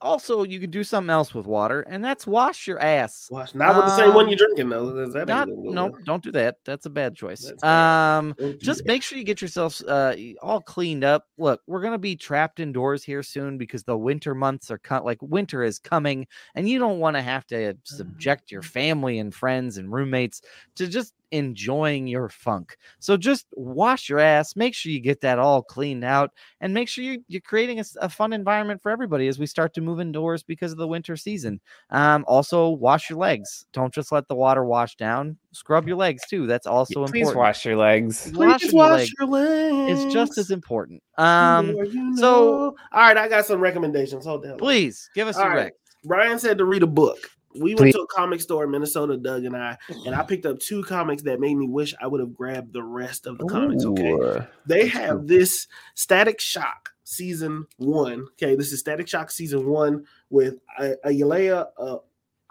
also, 0.00 0.42
you 0.42 0.60
could 0.60 0.70
do 0.70 0.84
something 0.84 1.10
else 1.10 1.34
with 1.34 1.46
water, 1.46 1.82
and 1.82 2.04
that's 2.04 2.26
wash 2.26 2.66
your 2.66 2.78
ass. 2.80 3.28
Watch 3.30 3.54
not 3.54 3.76
with 3.76 3.86
the 3.86 3.96
same 3.96 4.14
one 4.14 4.24
Um, 4.24 4.28
you're 4.28 4.36
drinking 4.36 4.68
though. 4.68 5.06
Not, 5.24 5.48
no, 5.48 5.90
don't 6.04 6.22
do 6.22 6.32
that. 6.32 6.56
That's 6.64 6.86
a 6.86 6.90
bad 6.90 7.14
choice. 7.14 7.50
Um, 7.62 8.34
just 8.58 8.78
that. 8.78 8.86
make 8.86 9.02
sure 9.02 9.18
you 9.18 9.24
get 9.24 9.40
yourself 9.40 9.80
uh 9.86 10.14
all 10.42 10.60
cleaned 10.60 11.04
up. 11.04 11.26
Look, 11.38 11.60
we're 11.66 11.82
gonna 11.82 11.98
be 11.98 12.16
trapped 12.16 12.60
indoors 12.60 13.04
here 13.04 13.22
soon 13.22 13.58
because 13.58 13.82
the 13.84 13.96
winter 13.96 14.34
months 14.34 14.70
are 14.70 14.78
cut. 14.78 15.04
Like 15.04 15.18
winter 15.20 15.62
is 15.62 15.78
coming, 15.78 16.26
and 16.54 16.68
you 16.68 16.78
don't 16.78 16.98
want 16.98 17.16
to 17.16 17.22
have 17.22 17.46
to 17.48 17.76
subject 17.84 18.50
your 18.50 18.62
family 18.62 19.18
and 19.18 19.34
friends 19.34 19.78
and 19.78 19.92
roommates 19.92 20.42
to 20.76 20.86
just 20.86 21.14
enjoying 21.32 22.06
your 22.06 22.28
funk. 22.28 22.76
So 22.98 23.16
just 23.16 23.46
wash 23.54 24.08
your 24.08 24.18
ass, 24.18 24.56
make 24.56 24.74
sure 24.74 24.92
you 24.92 25.00
get 25.00 25.20
that 25.22 25.38
all 25.38 25.62
cleaned 25.62 26.04
out, 26.04 26.30
and 26.60 26.72
make 26.74 26.88
sure 26.88 27.04
you, 27.04 27.22
you're 27.28 27.40
creating 27.40 27.82
a 28.00 28.08
fun 28.08 28.32
environment 28.32 28.82
for 28.82 28.90
everybody 28.90 29.28
as 29.28 29.38
we 29.38 29.46
start 29.46 29.72
to 29.74 29.80
move 29.80 30.00
indoors 30.00 30.42
because 30.42 30.72
of 30.72 30.78
the 30.78 30.88
winter 30.88 31.16
season. 31.16 31.60
Um, 31.90 32.24
also, 32.28 32.70
wash 32.70 33.10
your 33.10 33.18
legs. 33.18 33.66
Don't 33.72 33.92
just 33.94 34.12
let 34.12 34.28
the 34.28 34.34
water 34.34 34.64
wash 34.64 34.96
down. 34.96 35.36
Scrub 35.52 35.86
your 35.88 35.96
legs 35.96 36.22
too. 36.28 36.46
That's 36.46 36.66
also 36.66 37.06
Please 37.06 37.28
important. 37.28 37.32
Please 37.32 37.36
wash 37.36 37.64
your 37.64 37.76
legs. 37.76 38.32
Washing 38.34 38.58
Please 38.58 38.72
your 38.72 38.78
wash 38.82 38.98
leg 39.00 39.08
your 39.18 39.28
legs. 39.28 40.00
is 40.04 40.12
just 40.12 40.38
as 40.38 40.50
important. 40.50 41.02
The 41.16 41.24
Um, 41.24 41.72
more 41.72 41.84
you 41.84 42.16
so- 42.16 42.76
all 42.92 43.00
right, 43.00 43.16
I 43.16 43.28
got 43.28 43.46
some 43.46 43.60
recommendations. 43.60 44.24
Hold 44.24 44.46
on. 44.46 44.58
please 44.58 45.10
give 45.14 45.28
us 45.28 45.36
All 45.36 45.44
your 45.44 45.54
right. 45.54 45.64
rec. 45.64 45.72
Brian 46.04 46.38
said 46.38 46.56
to 46.58 46.64
read 46.64 46.82
a 46.82 46.86
book. 46.86 47.18
We 47.54 47.74
went 47.74 47.78
Please. 47.78 47.94
to 47.94 48.02
a 48.02 48.06
comic 48.06 48.40
store 48.40 48.64
in 48.64 48.70
Minnesota, 48.70 49.16
Doug 49.16 49.44
and 49.44 49.56
I, 49.56 49.76
and 50.06 50.14
I 50.14 50.22
picked 50.22 50.46
up 50.46 50.58
two 50.60 50.84
comics 50.84 51.22
that 51.22 51.40
made 51.40 51.56
me 51.56 51.66
wish 51.66 51.94
I 52.00 52.06
would 52.06 52.20
have 52.20 52.34
grabbed 52.34 52.72
the 52.72 52.82
rest 52.82 53.26
of 53.26 53.38
the 53.38 53.46
comics. 53.46 53.84
Okay. 53.84 54.46
They 54.66 54.86
have 54.86 55.26
this 55.26 55.66
Static 55.94 56.40
Shock 56.40 56.90
season 57.02 57.66
one. 57.78 58.26
Okay, 58.34 58.54
this 58.54 58.72
is 58.72 58.78
Static 58.78 59.08
Shock 59.08 59.32
season 59.32 59.66
one 59.66 60.04
with 60.28 60.58
uh, 60.78 60.90
Ayala, 61.04 61.70
uh, 61.76 61.96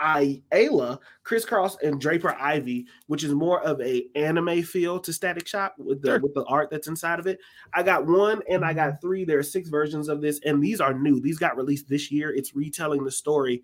Ayala, 0.02 1.00
ChrisCross, 1.26 1.76
and 1.82 2.00
Draper-Ivey, 2.00 2.86
which 3.08 3.24
is 3.24 3.34
more 3.34 3.62
of 3.64 3.82
a 3.82 4.06
anime 4.16 4.64
feel 4.64 5.00
to 5.00 5.14
Static 5.14 5.48
Shock 5.48 5.76
with 5.78 6.02
the 6.02 6.10
Sure. 6.10 6.20
with 6.20 6.34
the 6.34 6.44
art 6.46 6.70
that's 6.70 6.88
inside 6.90 7.20
of 7.20 7.28
it. 7.28 7.40
I 7.74 7.84
got 7.84 8.06
one 8.06 8.42
and 8.50 8.66
I 8.66 8.74
got 8.74 9.02
three. 9.02 9.24
There 9.24 9.40
are 9.40 9.44
six 9.44 9.70
versions 9.70 10.10
of 10.10 10.22
this, 10.22 10.42
and 10.46 10.62
these 10.62 10.82
are 10.82 10.94
new. 10.94 11.22
These 11.22 11.38
got 11.40 11.56
released 11.56 11.88
this 11.88 12.12
year. 12.12 12.34
It's 12.34 12.56
retelling 12.56 13.04
the 13.06 13.12
story 13.12 13.64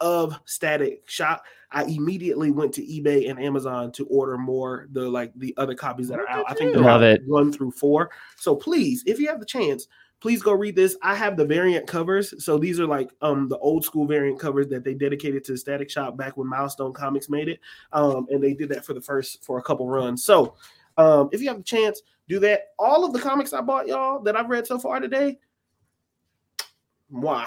of 0.00 0.38
Static 0.44 1.02
Shock. 1.06 1.44
I 1.72 1.84
immediately 1.84 2.50
went 2.50 2.72
to 2.74 2.82
eBay 2.82 3.30
and 3.30 3.40
Amazon 3.40 3.92
to 3.92 4.06
order 4.06 4.36
more 4.36 4.88
the 4.92 5.08
like 5.08 5.32
the 5.36 5.54
other 5.56 5.74
copies 5.74 6.08
that 6.08 6.18
are 6.18 6.28
out. 6.28 6.44
I 6.48 6.54
think 6.54 6.72
they're 6.72 6.82
Love 6.82 7.02
it. 7.02 7.22
one 7.26 7.52
through 7.52 7.70
four. 7.72 8.10
So 8.36 8.56
please, 8.56 9.04
if 9.06 9.20
you 9.20 9.28
have 9.28 9.38
the 9.38 9.46
chance, 9.46 9.86
please 10.20 10.42
go 10.42 10.52
read 10.52 10.74
this. 10.74 10.96
I 11.02 11.14
have 11.14 11.36
the 11.36 11.44
variant 11.44 11.86
covers. 11.86 12.44
So 12.44 12.58
these 12.58 12.80
are 12.80 12.86
like 12.86 13.10
um 13.22 13.48
the 13.48 13.58
old 13.58 13.84
school 13.84 14.06
variant 14.06 14.40
covers 14.40 14.68
that 14.68 14.82
they 14.82 14.94
dedicated 14.94 15.44
to 15.44 15.56
Static 15.56 15.88
Shock 15.90 16.16
back 16.16 16.36
when 16.36 16.48
Milestone 16.48 16.92
Comics 16.92 17.28
made 17.28 17.48
it. 17.48 17.60
Um, 17.92 18.26
and 18.30 18.42
they 18.42 18.52
did 18.54 18.68
that 18.70 18.84
for 18.84 18.94
the 18.94 19.00
first 19.00 19.44
for 19.44 19.58
a 19.58 19.62
couple 19.62 19.88
runs. 19.88 20.24
So 20.24 20.56
um 20.96 21.28
if 21.32 21.40
you 21.40 21.48
have 21.48 21.58
the 21.58 21.62
chance, 21.62 22.02
do 22.28 22.40
that. 22.40 22.68
All 22.78 23.04
of 23.04 23.12
the 23.12 23.20
comics 23.20 23.52
I 23.52 23.60
bought, 23.60 23.86
y'all, 23.86 24.20
that 24.22 24.34
I've 24.36 24.50
read 24.50 24.66
so 24.66 24.78
far 24.78 24.98
today. 24.98 25.38
Wow. 27.10 27.46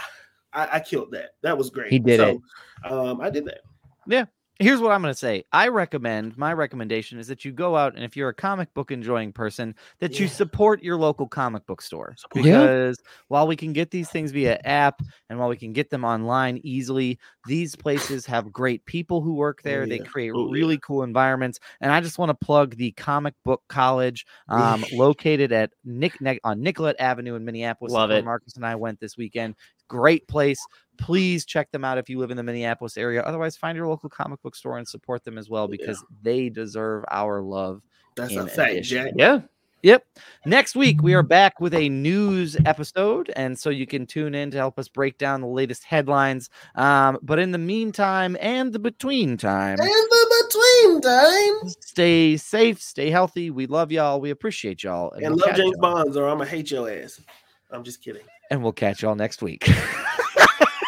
I, 0.53 0.69
I 0.73 0.79
killed 0.79 1.11
that. 1.11 1.35
That 1.41 1.57
was 1.57 1.69
great. 1.69 1.91
He 1.91 1.99
did 1.99 2.19
so, 2.19 2.41
it. 2.85 2.91
Um, 2.91 3.21
I 3.21 3.29
did 3.29 3.45
that. 3.45 3.61
Yeah. 4.07 4.25
Here's 4.59 4.79
what 4.79 4.91
I'm 4.91 5.01
going 5.01 5.11
to 5.11 5.17
say. 5.17 5.43
I 5.51 5.69
recommend 5.69 6.37
my 6.37 6.53
recommendation 6.53 7.17
is 7.17 7.25
that 7.27 7.43
you 7.43 7.51
go 7.51 7.75
out 7.75 7.95
and 7.95 8.03
if 8.03 8.15
you're 8.15 8.29
a 8.29 8.33
comic 8.35 8.71
book 8.75 8.91
enjoying 8.91 9.33
person, 9.33 9.73
that 9.99 10.19
you 10.19 10.27
support 10.27 10.83
your 10.83 10.95
local 10.95 11.27
comic 11.27 11.65
book 11.65 11.81
store. 11.81 12.13
Support- 12.17 12.45
Yeah. 12.45 12.61
Because 12.61 12.97
while 13.29 13.47
we 13.47 13.55
can 13.55 13.73
get 13.73 13.89
these 13.89 14.11
things 14.11 14.31
via 14.31 14.59
app 14.63 15.01
and 15.29 15.39
while 15.39 15.49
we 15.49 15.57
can 15.57 15.73
get 15.73 15.89
them 15.89 16.05
online 16.05 16.61
easily, 16.63 17.17
these 17.47 17.75
places 17.75 18.27
have 18.27 18.53
great 18.53 18.85
people 18.85 19.21
who 19.21 19.33
work 19.33 19.59
Oh, 19.65 19.67
there. 19.67 19.87
They 19.87 19.97
create 19.99 20.31
Oh, 20.35 20.45
yeah. 20.45 20.53
really 20.53 20.77
cool 20.77 21.01
environments. 21.01 21.59
And 21.81 21.91
I 21.91 21.99
just 21.99 22.19
want 22.19 22.29
to 22.29 22.45
plug 22.45 22.77
the 22.77 22.91
Comic 22.91 23.33
Book 23.43 23.63
College, 23.69 24.23
um, 24.49 24.85
located 24.93 25.51
at 25.51 25.71
Nick 25.83 26.21
Nic- 26.21 26.39
on 26.43 26.61
Nicollet 26.61 26.95
Avenue 26.99 27.33
in 27.33 27.43
Minneapolis. 27.43 27.91
Love 27.91 28.11
it. 28.11 28.23
Marcus 28.23 28.55
and 28.55 28.65
I 28.65 28.75
went 28.75 28.99
this 28.99 29.17
weekend. 29.17 29.55
Great 29.87 30.27
place 30.27 30.59
please 30.99 31.43
check 31.43 31.71
them 31.71 31.83
out 31.83 31.97
if 31.97 32.07
you 32.07 32.19
live 32.19 32.29
in 32.29 32.37
the 32.37 32.43
Minneapolis 32.43 32.97
area. 32.97 33.21
Otherwise, 33.23 33.57
find 33.57 33.75
your 33.75 33.87
local 33.87 34.09
comic 34.09 34.39
book 34.43 34.55
store 34.55 34.77
and 34.77 34.87
support 34.87 35.23
them 35.23 35.39
as 35.39 35.49
well 35.49 35.63
Yeah. 35.63 35.75
because 35.77 36.03
they 36.21 36.49
deserve 36.49 37.03
our 37.09 37.41
love. 37.41 37.81
That's 38.15 38.35
a 38.35 38.45
fact. 38.47 38.83
Jack. 38.83 39.11
Yeah. 39.15 39.41
Yep. 39.81 40.05
Next 40.45 40.75
week, 40.75 41.01
we 41.01 41.15
are 41.15 41.23
back 41.23 41.59
with 41.59 41.73
a 41.73 41.89
news 41.89 42.55
episode. 42.67 43.33
And 43.35 43.57
so 43.57 43.71
you 43.71 43.87
can 43.87 44.05
tune 44.05 44.35
in 44.35 44.51
to 44.51 44.57
help 44.57 44.77
us 44.79 44.87
break 44.87 45.17
down 45.17 45.41
the 45.41 45.47
latest 45.47 45.83
headlines. 45.83 46.49
Um, 46.75 47.17
but 47.23 47.39
in 47.39 47.51
the 47.51 47.57
meantime 47.57 48.37
and 48.39 48.71
the 48.71 48.79
between 48.79 49.35
time, 49.35 49.77
And 49.79 49.89
the 49.89 50.45
between 50.47 51.01
time. 51.01 51.69
stay 51.81 52.37
safe, 52.37 52.79
stay 52.81 53.09
healthy. 53.09 53.49
We 53.49 53.65
love 53.65 53.91
y'all. 53.91 54.21
We 54.21 54.29
appreciate 54.29 54.83
y'all. 54.83 55.11
And 55.13 55.35
we'll 55.35 55.47
love 55.47 55.55
James 55.57 55.71
y'all- 55.71 55.81
Bonds, 55.81 56.15
or 56.15 56.29
I'm 56.29 56.37
gonna 56.37 56.49
hate 56.49 56.69
your 56.71 56.89
ass. 56.89 57.19
I'm 57.71 57.83
just 57.83 58.01
kidding 58.01 58.21
and 58.49 58.63
we'll 58.63 58.71
catch 58.73 59.01
y'all 59.01 59.15
next 59.15 59.41
week. 59.41 59.69